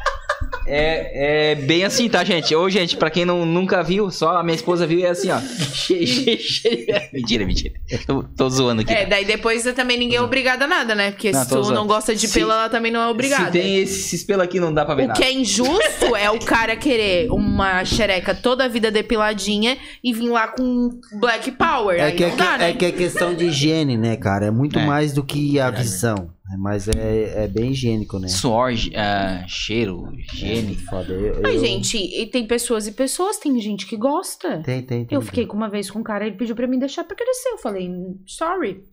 [0.72, 2.54] É, é bem assim, tá, gente?
[2.54, 5.28] Ô, gente, pra quem não, nunca viu, só a minha esposa viu e é assim,
[5.30, 5.38] ó.
[7.12, 7.74] Mentira, mentira.
[8.06, 8.92] Tô, tô zoando aqui.
[8.92, 11.10] É, daí depois também ninguém é obrigado a nada, né?
[11.10, 11.74] Porque Não, se tô tu usando.
[11.74, 13.46] não gosta de Se- pelo, ela também não é obrigada.
[13.46, 15.18] Se tem esses pelos aqui, não dá pra ver O nada.
[15.20, 20.28] que é injusto é o cara querer uma xereca toda a vida depiladinha e vir
[20.28, 21.98] lá com Black Power.
[21.98, 22.70] É Aí que, é, não que, dá, né?
[22.70, 24.46] é que é questão de higiene, né, cara?
[24.46, 24.84] É muito É.
[24.86, 26.30] mais do que a visão.
[26.52, 28.28] É, Mas é, é bem higiênico, né?
[28.28, 30.62] Suor, ah, cheiro, É higiene.
[30.62, 31.12] muito foda.
[31.12, 34.60] Eu, Ai, eu- gente, e tem pessoas e pessoas, tem gente que gosta.
[34.62, 35.16] Tem, tem, tem.
[35.16, 37.50] Eu fiquei com uma vez com um cara, ele pediu pra mim deixar pra crescer.
[37.50, 37.90] Eu falei,
[38.26, 38.84] sorry.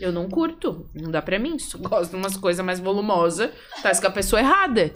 [0.00, 0.88] Eu não curto.
[0.94, 1.58] Não dá pra mim.
[1.58, 3.50] Só gosto de umas coisas mais volumosas.
[3.82, 4.92] Parece que a pessoa é errada.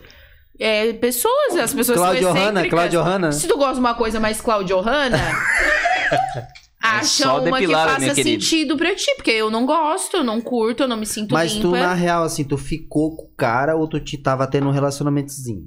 [0.58, 2.68] é, pessoas, as pessoas Claudio são Hanna.
[2.68, 3.30] Claudio Hanna.
[3.30, 5.18] Se tu gosta de uma coisa mais Claudio Hanna,
[6.98, 9.12] É só acha uma que depilada, faça sentido pra ti.
[9.16, 11.80] Porque eu não gosto, eu não curto, eu não me sinto Mas tu, limpa.
[11.80, 15.64] na real, assim, tu ficou com o cara ou tu te tava tendo um relacionamentozinho?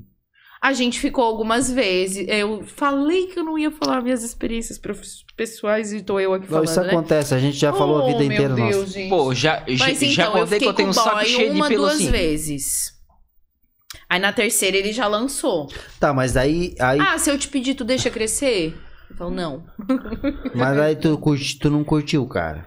[0.61, 2.25] A gente ficou algumas vezes.
[2.27, 4.77] Eu falei que eu não ia falar minhas experiências
[5.37, 6.87] pessoais e tô eu aqui Não, falando, isso né?
[6.87, 8.77] acontece, a gente já falou a vida Oh, inteira meu nossa.
[8.77, 9.09] Deus, gente.
[9.09, 11.55] Pô, já, já, Mas já então, eu contei que eu tenho um saco cheio de
[11.59, 12.11] uma, pelo duas assim.
[12.11, 12.91] vezes.
[14.09, 15.67] Aí na terceira ele já lançou.
[15.99, 18.75] Tá, mas aí, aí, Ah, se eu te pedir, tu deixa crescer?
[19.09, 19.63] Eu falo, não.
[20.55, 22.65] mas aí tu, curti, tu não curtiu, cara.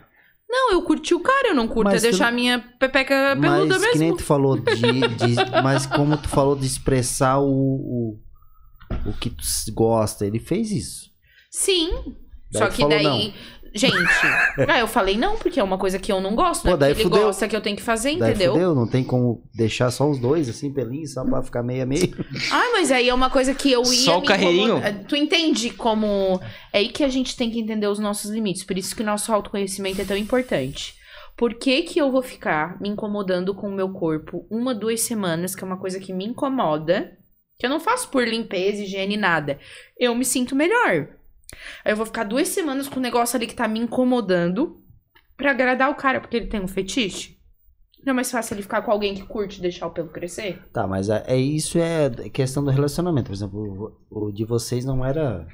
[0.48, 3.78] Não, eu curti o cara, eu não curto Mas é tu- deixar minha pepeca peluda
[3.78, 4.16] Mas que nem mesmo.
[4.18, 8.18] tu falou de, de- Mas como tu falou de expressar o, o,
[9.06, 11.10] o que tu gosta, ele fez isso.
[11.50, 11.90] Sim.
[12.52, 13.34] Daí Só que falou daí.
[13.74, 13.96] Gente,
[14.68, 16.72] ah, eu falei não, porque é uma coisa que eu não gosto, né?
[16.72, 17.26] Pô, daí Porque ele fudeu.
[17.26, 18.52] gosta que eu tenho que fazer, Daí entendeu?
[18.52, 21.86] fudeu, não tem como deixar só os dois, assim, pelinhos, só pra ficar meio a
[21.86, 22.12] meio.
[22.52, 24.04] Ah, mas aí é uma coisa que eu ia.
[24.04, 24.78] Só o me carreirinho?
[24.78, 25.04] incomodar.
[25.04, 26.40] Tu entende como.
[26.72, 28.64] É aí que a gente tem que entender os nossos limites.
[28.64, 30.94] Por isso que o nosso autoconhecimento é tão importante.
[31.36, 35.54] Por que, que eu vou ficar me incomodando com o meu corpo uma, duas semanas,
[35.54, 37.16] que é uma coisa que me incomoda,
[37.58, 39.58] que eu não faço por limpeza, higiene, nada.
[39.98, 41.08] Eu me sinto melhor.
[41.84, 44.82] Aí eu vou ficar duas semanas com o negócio ali que tá me incomodando
[45.36, 47.38] pra agradar o cara, porque ele tem um fetiche.
[48.04, 50.60] Não é mais fácil ele ficar com alguém que curte deixar o pelo crescer?
[50.72, 53.28] Tá, mas é, é isso é questão do relacionamento.
[53.28, 55.46] Por exemplo, o, o de vocês não era.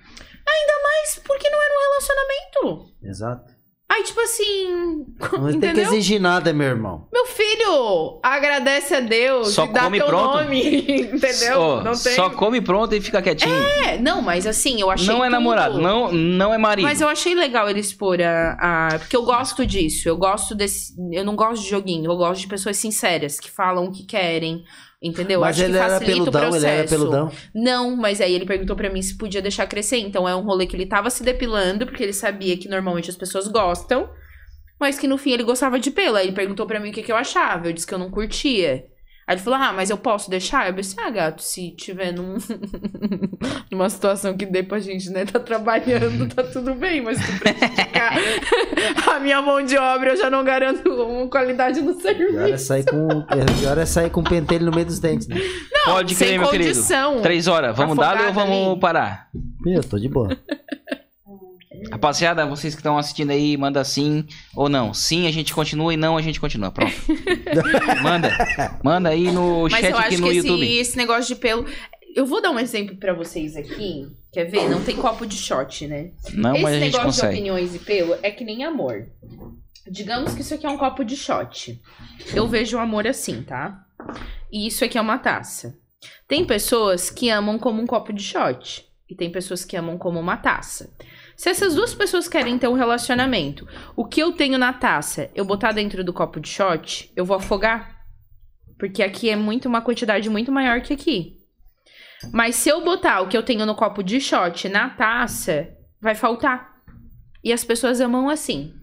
[1.08, 2.94] Mas por que não era um relacionamento?
[3.02, 3.57] Exato.
[3.90, 5.06] Aí, tipo assim.
[5.18, 5.84] Não tem que entendeu?
[5.86, 7.08] exigir nada, meu irmão.
[7.10, 10.36] Meu filho, agradece a Deus Só e dá come teu pronto?
[10.36, 10.78] nome.
[11.14, 11.58] Entendeu?
[11.60, 12.12] Ó, não tem.
[12.14, 13.54] Só come pronto e fica quietinho.
[13.54, 15.06] É, não, mas assim, eu achei.
[15.06, 15.32] não é tudo.
[15.32, 16.84] namorado, não, não é marido.
[16.84, 18.58] Mas eu achei legal ele expor a,
[18.92, 20.06] a- Porque eu gosto disso.
[20.06, 20.94] Eu gosto desse.
[21.10, 22.10] Eu não gosto de joguinho.
[22.10, 24.64] Eu gosto de pessoas sinceras que falam o que querem.
[25.00, 25.40] Entendeu?
[25.40, 26.66] mas Acho ele que era peludão, processo.
[26.66, 27.32] ele era peludão.
[27.54, 29.98] Não, mas aí ele perguntou pra mim se podia deixar crescer.
[29.98, 33.16] Então é um rolê que ele tava se depilando, porque ele sabia que normalmente as
[33.16, 34.10] pessoas gostam,
[34.78, 36.16] mas que no fim ele gostava de pelo.
[36.16, 37.68] Aí ele perguntou pra mim o que, que eu achava.
[37.68, 38.84] Eu disse que eu não curtia.
[39.28, 40.66] Aí ele falou: Ah, mas eu posso deixar?
[40.68, 42.38] Eu disse: Ah, gato, se tiver num...
[43.70, 47.38] numa situação que dê pra gente, né, tá trabalhando, tá tudo bem, mas se tu
[47.38, 48.16] prejudicar
[49.16, 52.64] a minha mão de obra, eu já não garanto uma qualidade no Pior é serviço.
[52.66, 53.08] sair com,
[53.60, 55.36] pior é sair com pentelho no meio dos dentes, né?
[55.84, 56.70] Pode Sem crer, meu querido.
[56.70, 57.20] condição.
[57.20, 58.80] Três horas, vamos dar ou vamos ali.
[58.80, 59.28] parar?
[59.66, 60.34] Eu tô de boa.
[61.90, 64.24] Rapaziada, vocês que estão assistindo aí, manda sim
[64.54, 64.94] ou não.
[64.94, 66.70] Sim, a gente continua e não, a gente continua.
[66.70, 66.92] Pronto.
[68.02, 68.30] manda.
[68.82, 70.62] Manda aí no Mas chat eu aqui acho no que YouTube.
[70.64, 71.66] esse, esse negócio de pelo.
[72.16, 74.08] Eu vou dar um exemplo pra vocês aqui.
[74.32, 74.68] Quer ver?
[74.68, 76.10] Não tem copo de shot, né?
[76.32, 77.34] Não, esse mas a gente negócio de consegue.
[77.34, 79.06] opiniões e pelo é que nem amor.
[79.90, 81.80] Digamos que isso aqui é um copo de shot.
[82.34, 83.84] Eu vejo o amor assim, tá?
[84.50, 85.78] E isso aqui é uma taça.
[86.26, 88.86] Tem pessoas que amam como um copo de shot.
[89.08, 90.90] E tem pessoas que amam como uma taça.
[91.38, 95.44] Se essas duas pessoas querem ter um relacionamento, o que eu tenho na taça, eu
[95.44, 97.96] botar dentro do copo de shot, eu vou afogar.
[98.76, 101.36] Porque aqui é muito uma quantidade muito maior que aqui.
[102.32, 105.68] Mas se eu botar o que eu tenho no copo de shot na taça,
[106.00, 106.74] vai faltar.
[107.44, 108.74] E as pessoas amam assim.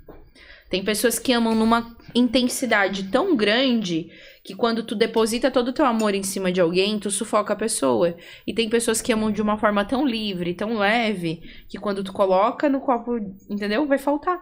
[0.69, 4.09] Tem pessoas que amam numa intensidade tão grande
[4.45, 7.55] que quando tu deposita todo o teu amor em cima de alguém, tu sufoca a
[7.55, 8.15] pessoa.
[8.45, 12.13] E tem pessoas que amam de uma forma tão livre, tão leve, que quando tu
[12.13, 13.17] coloca no copo,
[13.49, 13.87] entendeu?
[13.87, 14.39] Vai faltar.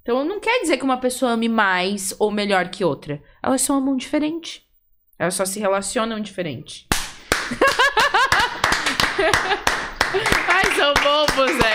[0.00, 3.22] Então não quer dizer que uma pessoa ame mais ou melhor que outra.
[3.42, 4.64] Elas só amam diferente.
[5.18, 6.86] Elas só se relacionam diferente.
[10.48, 11.73] Ai, são bobos, é.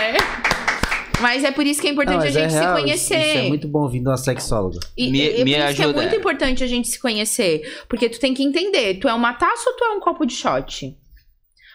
[1.20, 3.28] Mas é por isso que é importante Não, a é gente real, se isso- conhecer.
[3.28, 4.78] Isso, é muito bom vindo uma sexóloga.
[4.96, 6.00] E, Me- e- e me por isso que é ajuda.
[6.02, 7.62] muito importante a gente se conhecer.
[7.88, 10.34] Porque tu tem que entender, tu é uma taça ou tu é um copo de
[10.34, 10.96] shot?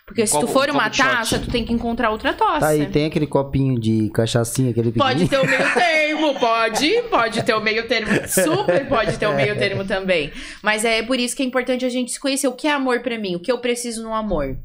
[0.08, 2.60] Porque Um se copo- tu for um uma taça, tu tem que encontrar outra taça.
[2.60, 7.02] Tá aí, tem aquele copinho de cachaçinha, aquele Pode ter o meio termo, pode.
[7.10, 8.12] Pode ter o meio termo.
[8.28, 10.32] Super pode ter o meio termo também.
[10.62, 12.48] Mas é por isso que é importante a gente se conhecer.
[12.48, 13.36] O que é amor pra mim?
[13.36, 14.56] O que eu preciso no amor?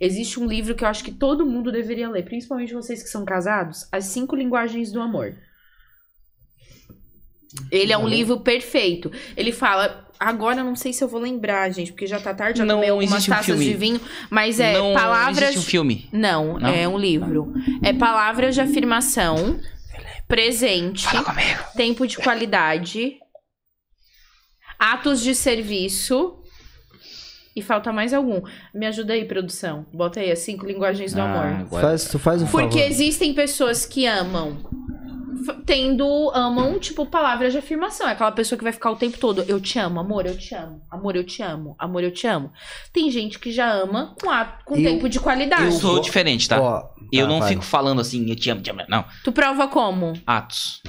[0.00, 3.24] Existe um livro que eu acho que todo mundo deveria ler, principalmente vocês que são
[3.24, 5.34] casados, As Cinco Linguagens do Amor.
[7.70, 9.10] Ele é um livro perfeito.
[9.36, 10.08] Ele fala.
[10.18, 12.90] Agora não sei se eu vou lembrar, gente, porque já tá tarde, já Não tomei
[12.90, 13.64] algumas um taças filme.
[13.64, 14.00] de vinho.
[14.28, 15.38] Mas é não palavras.
[15.42, 16.08] existe um filme.
[16.12, 16.68] Não, Não?
[16.68, 17.54] é um livro.
[17.82, 19.58] É palavras de afirmação,
[20.28, 21.06] presente,
[21.74, 23.14] tempo de qualidade,
[24.78, 26.39] atos de serviço.
[27.54, 28.40] E falta mais algum.
[28.74, 29.84] Me ajuda aí, produção.
[29.92, 31.60] Bota aí as cinco linguagens do Ah, amor.
[31.60, 32.90] agora- Faz, tu faz um Porque favor.
[32.90, 34.56] existem pessoas que amam
[35.64, 38.06] tendo, amam, tipo, palavras de afirmação.
[38.08, 40.54] É aquela pessoa que vai ficar o tempo todo, eu te amo, amor, eu te
[40.54, 42.52] amo, amor, eu te amo, amor, eu te amo.
[42.92, 45.64] Tem gente que já ama com, a, com Eu- tempo de qualidade.
[45.64, 46.60] Eu sou diferente, tá?
[46.60, 47.48] Ó, eu tá, não vai.
[47.48, 48.80] fico falando assim, eu te amo, te amo.
[48.88, 49.04] Não.
[49.24, 50.12] Tu prova como?
[50.26, 50.82] Atos.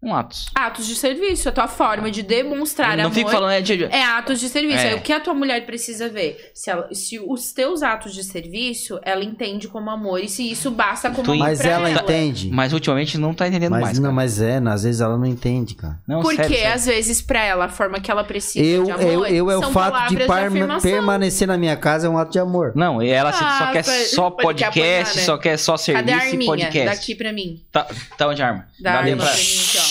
[0.00, 0.46] Um atos.
[0.54, 3.14] Atos de serviço, a tua forma de demonstrar não amor.
[3.14, 3.82] fico falando, é de...
[3.84, 4.78] É atos de serviço.
[4.78, 4.92] É.
[4.92, 4.94] É.
[4.94, 6.52] O que a tua mulher precisa ver?
[6.54, 10.20] Se, ela- se os teus atos de serviço, ela entende como amor.
[10.22, 12.00] E se isso basta como Tu amor Mas pra ela ela.
[12.00, 12.48] entende.
[12.52, 13.98] Mas ultimamente não tá entendendo Mas mais.
[13.98, 14.14] não, cara.
[14.14, 15.98] mas é, às vezes ela não entende, cara.
[16.06, 16.74] Não, Porque, sério, sério.
[16.74, 19.58] às vezes, pra ela, a forma que ela precisa Eu, de amor eu, eu é
[19.58, 20.90] o fato de, par- afirmação.
[20.90, 22.70] permanecer na minha casa é um ato de amor.
[22.76, 25.22] Não, e ela assim, só Ah, quer só podcast, apanhar, né?
[25.22, 26.46] só quer só Cadê a serviço e arminha?
[26.52, 26.84] podcast.
[26.96, 27.64] Daqui pra mim.
[27.72, 27.84] Tá,
[28.16, 28.68] tá onde a arma?
[28.80, 29.26] Dá arma pra...
[29.26, 29.87] pra mim aqui, ó.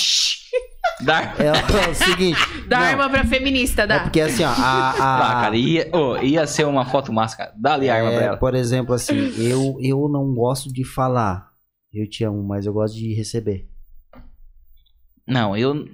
[1.02, 1.34] Dá.
[1.38, 2.40] É, é o seguinte.
[2.68, 3.96] Dá não, arma pra feminista, dá.
[3.96, 4.52] É porque assim, ó, a,
[4.92, 7.54] a- Ah, cara, ia, ô, ia ser uma foto massa, cara.
[7.56, 8.38] Dá ali a arma é, pra ela.
[8.38, 11.48] por exemplo, assim, eu, eu não gosto de falar
[11.94, 13.68] eu te amo, mas eu gosto de receber.
[15.26, 15.88] Não, eu.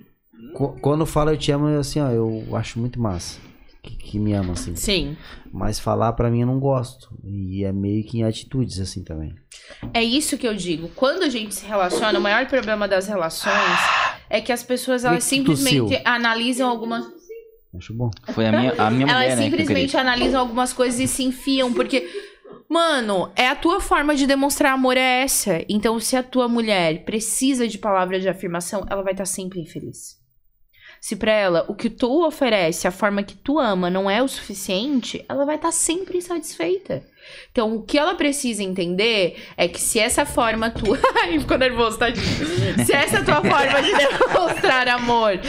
[0.56, 3.40] Qu- Quando eu falo eu te amo, eu, assim, ó, eu acho muito massa.
[3.84, 4.76] Que, que me ama, assim.
[4.76, 5.18] Sim.
[5.52, 7.10] Mas falar pra mim eu não gosto.
[7.24, 9.36] E é meio que em atitudes, assim, também.
[9.94, 10.88] É isso que eu digo.
[10.96, 13.80] Quando a gente se relaciona, o maior problema das relações
[14.30, 15.58] é que as pessoas, elas que tossiu?
[15.88, 17.06] simplesmente analisam algumas...
[17.76, 18.10] Acho bom.
[18.34, 19.36] Foi a minha, a minha Elas mulher, né?
[19.36, 22.08] que eu simplesmente analisam algumas coisas e se enfiam, porque.
[22.70, 25.64] Mano, é a tua forma de demonstrar amor é essa.
[25.68, 30.20] Então, se a tua mulher precisa de palavras de afirmação, ela vai estar sempre infeliz.
[31.04, 34.28] Se pra ela o que tu oferece, a forma que tu ama, não é o
[34.30, 37.04] suficiente, ela vai estar sempre insatisfeita.
[37.52, 40.98] Então, o que ela precisa entender é que se essa forma tua.
[41.22, 42.86] Ai, ficou nervoso, tadinho.
[42.86, 45.42] Se essa tua forma de demonstrar amor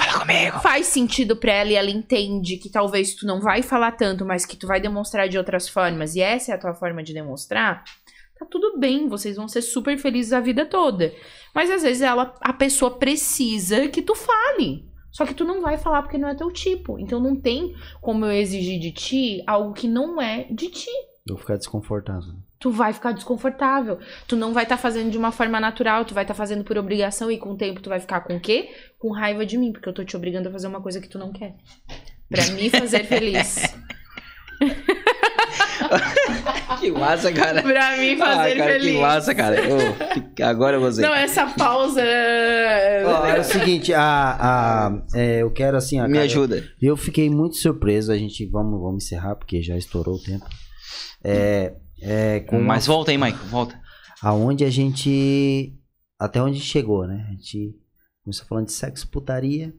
[0.60, 4.44] faz sentido pra ela e ela entende que talvez tu não vai falar tanto, mas
[4.44, 7.84] que tu vai demonstrar de outras formas, e essa é a tua forma de demonstrar,
[8.36, 11.14] tá tudo bem, vocês vão ser super felizes a vida toda.
[11.54, 14.92] Mas às vezes ela, a pessoa precisa que tu fale.
[15.14, 16.98] Só que tu não vai falar porque não é teu tipo.
[16.98, 20.90] Então não tem como eu exigir de ti algo que não é de ti.
[21.24, 22.34] Eu vou ficar desconfortável.
[22.58, 24.00] Tu vai ficar desconfortável.
[24.26, 27.30] Tu não vai estar fazendo de uma forma natural, tu vai estar fazendo por obrigação
[27.30, 28.74] e com o tempo tu vai ficar com o quê?
[28.98, 31.18] Com raiva de mim, porque eu tô te obrigando a fazer uma coisa que tu
[31.18, 31.54] não quer.
[32.28, 33.72] Pra me fazer feliz.
[36.80, 37.62] Que massa, cara.
[37.62, 38.92] pra me Ah, fazer cara, feliz.
[38.92, 39.56] que massa, cara.
[40.34, 42.02] Que- agora eu vou Não, essa pausa.
[42.02, 46.64] Ó, é o seguinte, a, a, é, eu quero assim, ó, Me cara, ajuda.
[46.80, 50.44] Eu fiquei muito surpreso, a gente, vamos, vamos encerrar, porque já estourou o tempo.
[51.22, 53.78] É, é, com Mas volta aí, Michael, volta.
[54.22, 55.72] aonde a gente,
[56.18, 57.24] até onde chegou, né?
[57.28, 57.74] A gente
[58.22, 59.72] começou falando de sexo, putaria,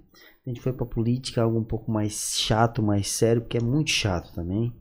[0.45, 3.91] a gente foi pra política, algo um pouco mais chato, mais sério, porque é muito
[3.91, 4.73] chato também.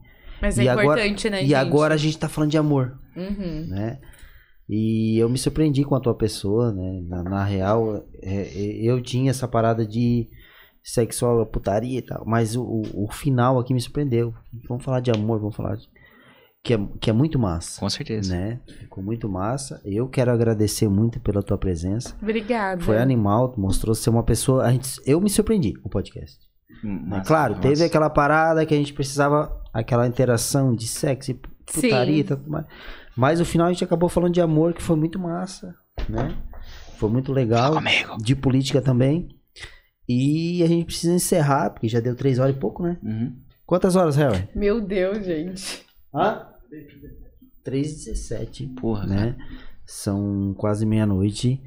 [0.45, 1.55] Mas é E agora- importante, né, e gente?
[1.55, 3.67] agora a gente tá falando de amor, Uhum.
[3.69, 3.99] né?
[4.69, 7.01] E eu me surpreendi com a tua pessoa, né?
[7.09, 10.29] Na, na real, é, é, eu tinha essa parada de
[10.83, 14.35] sexual, putaria e tal, mas o, o, final aqui me surpreendeu.
[14.69, 15.87] Vamos falar de amor, vamos falar de,
[16.63, 18.35] que, é, que é muito massa, Com certeza.
[18.35, 18.61] né?
[18.81, 19.81] Ficou muito massa.
[19.85, 22.15] Eu quero agradecer muito pela tua presença.
[22.23, 22.83] Obrigada.
[22.83, 24.65] Foi animal, tu mostrou ser uma pessoa.
[24.65, 26.39] A gente, eu me surpreendi com o podcast.
[26.83, 27.01] né?
[27.07, 27.69] Massa, Claro, massa.
[27.69, 32.49] teve aquela parada que a gente precisava, aquela interação de sexo e putaria e tudo
[32.49, 32.65] mais.
[33.17, 35.75] Mas no final a gente acabou falando de amor, que foi muito massa,
[36.09, 36.37] né?
[36.97, 37.75] Foi muito legal.
[38.23, 39.29] De política também.
[40.09, 42.99] E a gente precisa encerrar, porque já deu três horas e pouco, né?
[43.03, 43.37] Uhum.
[43.67, 44.49] Quantas horas, Harry?
[44.55, 45.85] Meu Deus, gente.
[46.15, 46.47] Hã?
[47.65, 49.37] 3h17, Porra, né?
[49.87, 51.63] São quase meia-noite.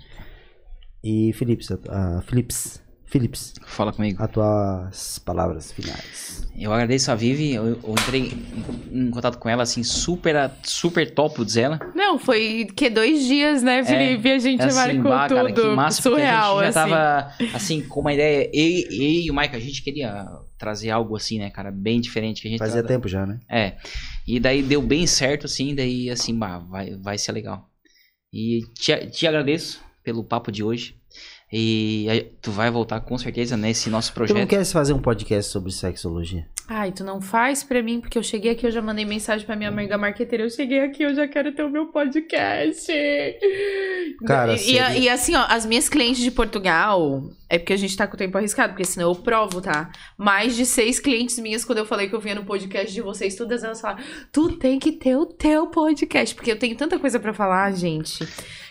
[1.03, 4.21] E Philips, a, a Philips, Philips, Fala comigo.
[4.21, 6.45] as tuas palavras finais.
[6.57, 8.33] Eu agradeço a Vivi, eu, eu entrei
[8.91, 11.79] em, em contato com ela, assim, super, super top, diz ela.
[11.95, 14.29] Não, foi que dois dias, né, Felipe?
[14.29, 15.61] a gente assim, marcou bah, cara, tudo.
[15.69, 16.91] que massa, surreal, a gente já assim.
[16.91, 20.25] tava, assim, com uma ideia, eu, eu e o Mike, a gente queria
[20.57, 23.39] trazer algo assim, né, cara, bem diferente que a gente Fazia trata- tempo já, né?
[23.49, 23.77] É,
[24.27, 27.69] e daí deu bem certo, assim, daí, assim, bah, vai, vai ser legal.
[28.33, 30.96] E te, te agradeço pelo papo de hoje,
[31.51, 34.49] e tu vai voltar com certeza nesse nosso Tu não projeto.
[34.49, 36.47] quer fazer um podcast sobre sexologia?
[36.69, 39.55] Ai, tu não faz pra mim, porque eu cheguei aqui, eu já mandei mensagem pra
[39.55, 40.43] minha amiga marqueteira.
[40.43, 42.91] Eu cheguei aqui, eu já quero ter o meu podcast.
[44.25, 47.77] Cara, e, seria- e, e assim, ó, as minhas clientes de Portugal, é porque a
[47.77, 49.89] gente tá com o tempo arriscado, porque senão eu provo, tá?
[50.17, 53.35] Mais de seis clientes minhas, quando eu falei que eu vinha no podcast de vocês,
[53.35, 57.17] todas elas falaram: tu tem que ter o teu podcast, porque eu tenho tanta coisa
[57.19, 58.23] pra falar, gente.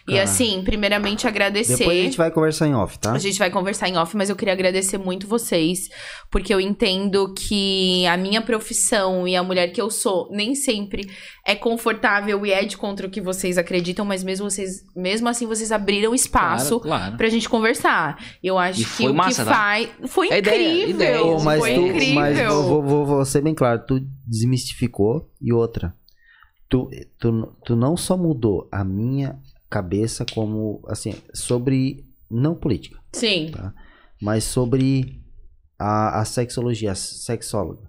[0.09, 0.23] E Cara.
[0.23, 1.79] assim, primeiramente agradecer.
[1.79, 3.13] Depois a gente vai conversar em off, tá?
[3.13, 5.89] A gente vai conversar em off, mas eu queria agradecer muito vocês,
[6.31, 10.55] porque eu entendo que que a minha profissão e a mulher que eu sou nem
[10.55, 11.09] sempre
[11.47, 15.47] é confortável e é de contra o que vocês acreditam, mas mesmo vocês, mesmo assim
[15.47, 17.17] vocês abriram espaço Claro, claro.
[17.17, 18.19] pra gente conversar.
[18.43, 19.55] Eu acho E que foi o massa, que tá?
[19.57, 20.95] faz foi É ideia, incrível.
[20.97, 21.23] ideia.
[21.23, 22.15] Ô, mas foi tu, incrível.
[22.15, 25.95] mas vou, vou, vou, vou ser bem claro, tu desmistificou e outra.
[26.69, 29.39] Tu, tu, tu não só mudou a minha
[29.71, 33.53] cabeça como, assim, sobre, não política, Sim.
[34.21, 35.21] mas sobre
[35.79, 37.89] a, a sexologia, a sexóloga.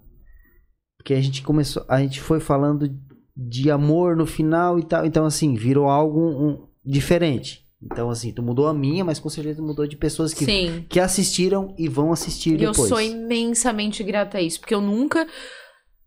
[0.97, 2.89] Porque a gente começou, a gente foi falando
[3.35, 7.65] de amor no final e tal, então assim, virou algo um, diferente.
[7.81, 10.85] Então assim, tu mudou a minha, mas com certeza mudou de pessoas que, Sim.
[10.89, 12.89] que assistiram e vão assistir E eu depois.
[12.89, 15.27] sou imensamente grata a isso, porque eu nunca.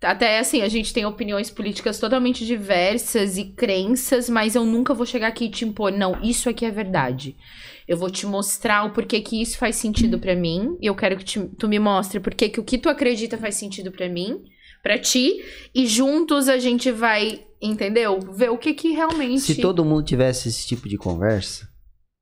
[0.03, 5.07] Até assim, a gente tem opiniões políticas totalmente diversas e crenças, mas eu nunca vou
[5.07, 7.37] chegar aqui e te impor, não, isso aqui é verdade.
[7.91, 11.17] Eu vou te mostrar o porquê que isso faz sentido pra mim, e eu quero
[11.17, 14.45] que te- tu me mostre porquê que o que tu acredita faz sentido pra mim,
[14.81, 15.43] pra ti,
[15.75, 18.21] e juntos a gente vai, entendeu?
[18.33, 21.69] Ver o que que realmente Se todo mundo tivesse esse tipo de conversa,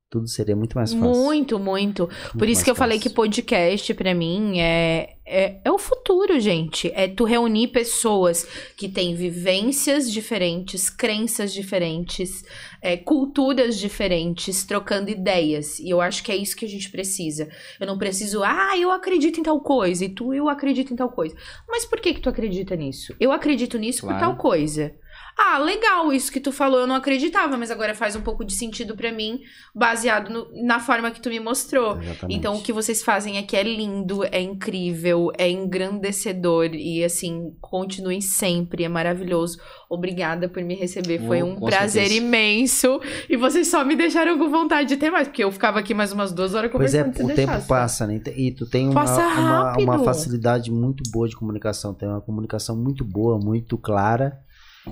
[0.09, 1.07] tudo seria muito mais fácil.
[1.23, 2.07] Muito, muito.
[2.07, 3.09] Por Muito isso que eu mais falei fácil.
[3.11, 6.91] que podcast, pra mim, é, é, é o futuro, gente.
[6.95, 12.43] É tu reunir pessoas que têm vivências diferentes, crenças diferentes,
[12.81, 15.77] é, culturas diferentes, trocando ideias.
[15.79, 17.47] E eu acho que é isso que a gente precisa.
[17.79, 21.09] Eu não preciso, ah, eu acredito em tal coisa, e tu, eu acredito em tal
[21.11, 21.35] coisa.
[21.67, 23.13] Mas por que que tu acredita nisso?
[23.19, 24.19] Eu acredito nisso por Claro.
[24.25, 24.95] tal coisa.
[25.41, 28.53] Ah, legal, isso que tu falou eu não acreditava, mas agora faz um pouco de
[28.53, 29.39] sentido pra mim,
[29.73, 31.97] baseado no- na forma que tu me mostrou.
[32.01, 32.37] Exatamente.
[32.37, 38.21] Então, o que vocês fazem aqui é lindo, é incrível, é engrandecedor e, assim, continuem
[38.21, 39.59] sempre, é maravilhoso.
[39.89, 42.15] Obrigada por me receber, foi um prazer certeza.
[42.21, 42.99] imenso.
[43.29, 46.11] E vocês só me deixaram com vontade de ter mais, porque eu ficava aqui mais
[46.11, 47.23] umas duas horas Pois é, conversando.
[47.25, 47.67] o tempo deixasse.
[47.67, 48.21] passa, né?
[48.35, 51.93] E tu tem uma, uma, uma facilidade muito boa de comunicação.
[51.93, 54.37] Tem uma comunicação muito boa, muito clara.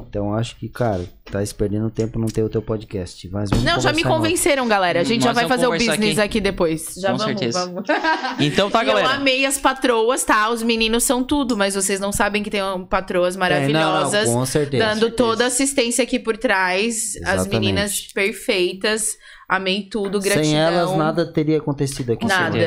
[0.09, 3.27] Então acho que, cara, tá se perdendo tempo não ter o teu podcast.
[3.29, 4.99] Mas vamos Não, já me convenceram, galera.
[5.01, 6.41] A gente já Nós vai fazer o business aqui, aqui.
[6.41, 6.93] depois.
[6.97, 7.65] Já Com vamos, certeza.
[7.65, 7.83] vamos.
[8.39, 9.15] Então tá, E eu galera.
[9.15, 10.49] amei as patroas, tá?
[10.49, 14.29] Os meninos são tudo, mas vocês não sabem que tem patroas É, não, não, maravilhosas.
[14.29, 14.85] com certeza.
[14.85, 17.15] dando toda a assistência aqui por trás.
[17.23, 17.49] As Exatamente.
[17.59, 19.17] meninas perfeitas.
[19.49, 20.43] Amei tudo, gratidão.
[20.43, 22.25] Sem elas nada teria acontecido aqui.
[22.25, 22.57] Nada.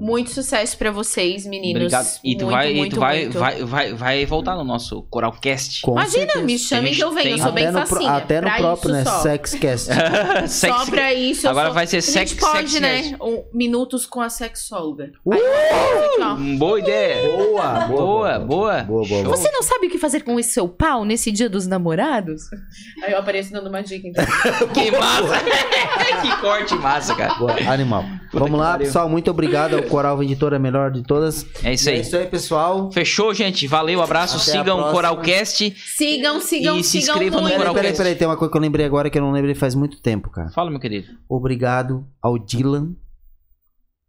[0.00, 1.82] Muito sucesso pra vocês, meninos.
[1.92, 2.20] Obrigado.
[2.22, 3.38] E tu muito, vai, e muito, tu vai, muito.
[3.38, 5.82] vai, vai, vai voltar no nosso Coralcast.
[5.82, 6.44] Com Imagina, certeza.
[6.44, 7.30] me chamem que eu venho.
[7.30, 8.12] Eu sou bem no, facinha.
[8.12, 9.04] até no pra próprio, né?
[9.04, 9.20] só.
[9.22, 9.86] Sexcast.
[9.86, 11.46] Só Sexy- pra isso.
[11.46, 13.16] eu Agora sou- vai ser A gente sex, pode, sex né?
[13.20, 15.10] Um, minutos com a sexóloga.
[15.26, 15.32] Uh!
[15.32, 16.22] Aí.
[16.38, 17.22] Hum, Boa ideia.
[17.36, 18.38] Boa, Boa, boa.
[18.38, 19.36] Boa, boa, boa.
[19.36, 22.42] Você não sabe o que fazer com esse seu pau nesse dia dos namorados?
[23.02, 24.24] Aí eu apareço dando uma dica, então.
[24.72, 25.42] Que massa.
[26.20, 27.34] que corte massa, cara.
[27.34, 28.04] Boa, animal.
[28.32, 28.86] Vamos que lá, pariu.
[28.86, 29.08] pessoal.
[29.08, 31.46] Muito obrigado ao Coral Editora, a melhor de todas.
[31.62, 32.00] É isso E É aí.
[32.00, 32.90] isso aí, pessoal.
[32.92, 33.66] Fechou, gente.
[33.66, 34.36] Valeu, abraço.
[34.36, 34.90] Até Sigam o.
[34.92, 35.74] Coralcast.
[35.96, 37.52] Sigam, sigam, E se sigam inscrevam no muito.
[37.52, 37.82] Peraí, Coralcast.
[37.96, 38.14] peraí, peraí.
[38.18, 40.50] Tem uma coisa que eu lembrei agora que eu não lembrei faz muito tempo, cara.
[40.50, 41.08] Fala, meu querido.
[41.28, 42.94] Obrigado ao Dylan.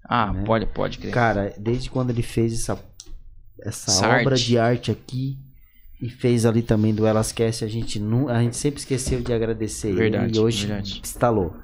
[0.08, 0.44] Ah, Né?
[0.46, 1.14] pode, pode crer.
[1.14, 2.78] Cara, desde quando ele fez essa,
[3.62, 4.46] essa Essa obra arte.
[4.46, 5.38] de arte aqui
[6.02, 9.88] e fez ali também do Elascast, a gente, nu, a gente sempre esqueceu de agradecer
[9.90, 11.00] ele Verdade, e hoje verdade.
[11.02, 11.56] instalou.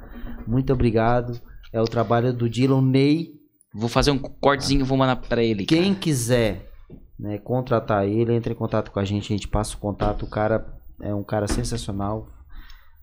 [0.48, 1.40] Muito obrigado.
[1.72, 3.33] É o trabalho do Dylan Ney.
[3.74, 5.66] Vou fazer um cortezinho e vou mandar pra ele.
[5.66, 6.69] Quem quiser
[7.19, 10.24] né, contratar ele, entre em contato com a gente, a gente passa o contato.
[10.24, 10.66] O cara
[11.01, 12.27] é um cara sensacional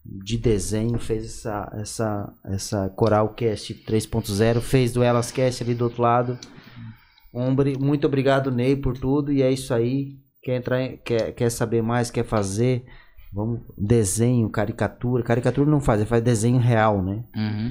[0.05, 6.39] de desenho, fez essa, essa, essa Coralcast 3.0, fez do Elascast ali do outro lado.
[7.35, 9.33] Ombre, muito obrigado, Ney, por tudo.
[9.33, 10.17] E é isso aí.
[10.43, 12.85] Quer entrar, em- quer, quer saber mais, quer fazer?
[13.37, 15.23] Vamos, desenho, caricatura.
[15.23, 17.23] Caricatura não faz, ele faz desenho real, né?
[17.37, 17.71] Uhum.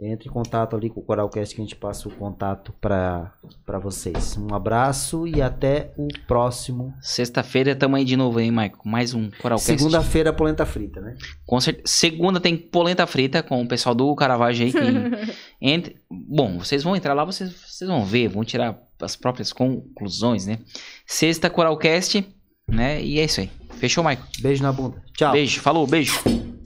[0.00, 3.32] Entre em contato ali com o Coralcast que a gente passa o contato para
[3.80, 4.36] vocês.
[4.36, 6.92] Um abraço e até o próximo.
[7.00, 8.88] Sexta-feira tamo aí de novo, hein, Maico?
[8.88, 9.78] Mais um Coralcast.
[9.78, 11.16] Segunda-feira, polenta frita, né?
[11.46, 11.86] Com certeza.
[11.86, 14.72] Segunda tem polenta frita com o pessoal do Caravaggio aí.
[14.72, 14.78] Que
[15.62, 15.96] entre...
[16.10, 20.58] Bom, vocês vão entrar lá, vocês, vocês vão ver, vão tirar as próprias conclusões, né?
[21.06, 22.26] Sexta, Coralcast,
[22.68, 23.00] né?
[23.00, 23.57] E é isso aí.
[23.78, 24.22] Fechou, Maico.
[24.40, 25.02] Beijo na bunda.
[25.16, 25.32] Tchau.
[25.32, 25.60] Beijo.
[25.60, 26.20] Falou, beijo.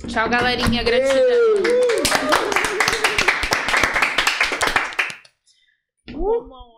[0.07, 0.83] Tchau, galerinha.
[0.83, 1.23] Gratidão.
[6.15, 6.72] Uh!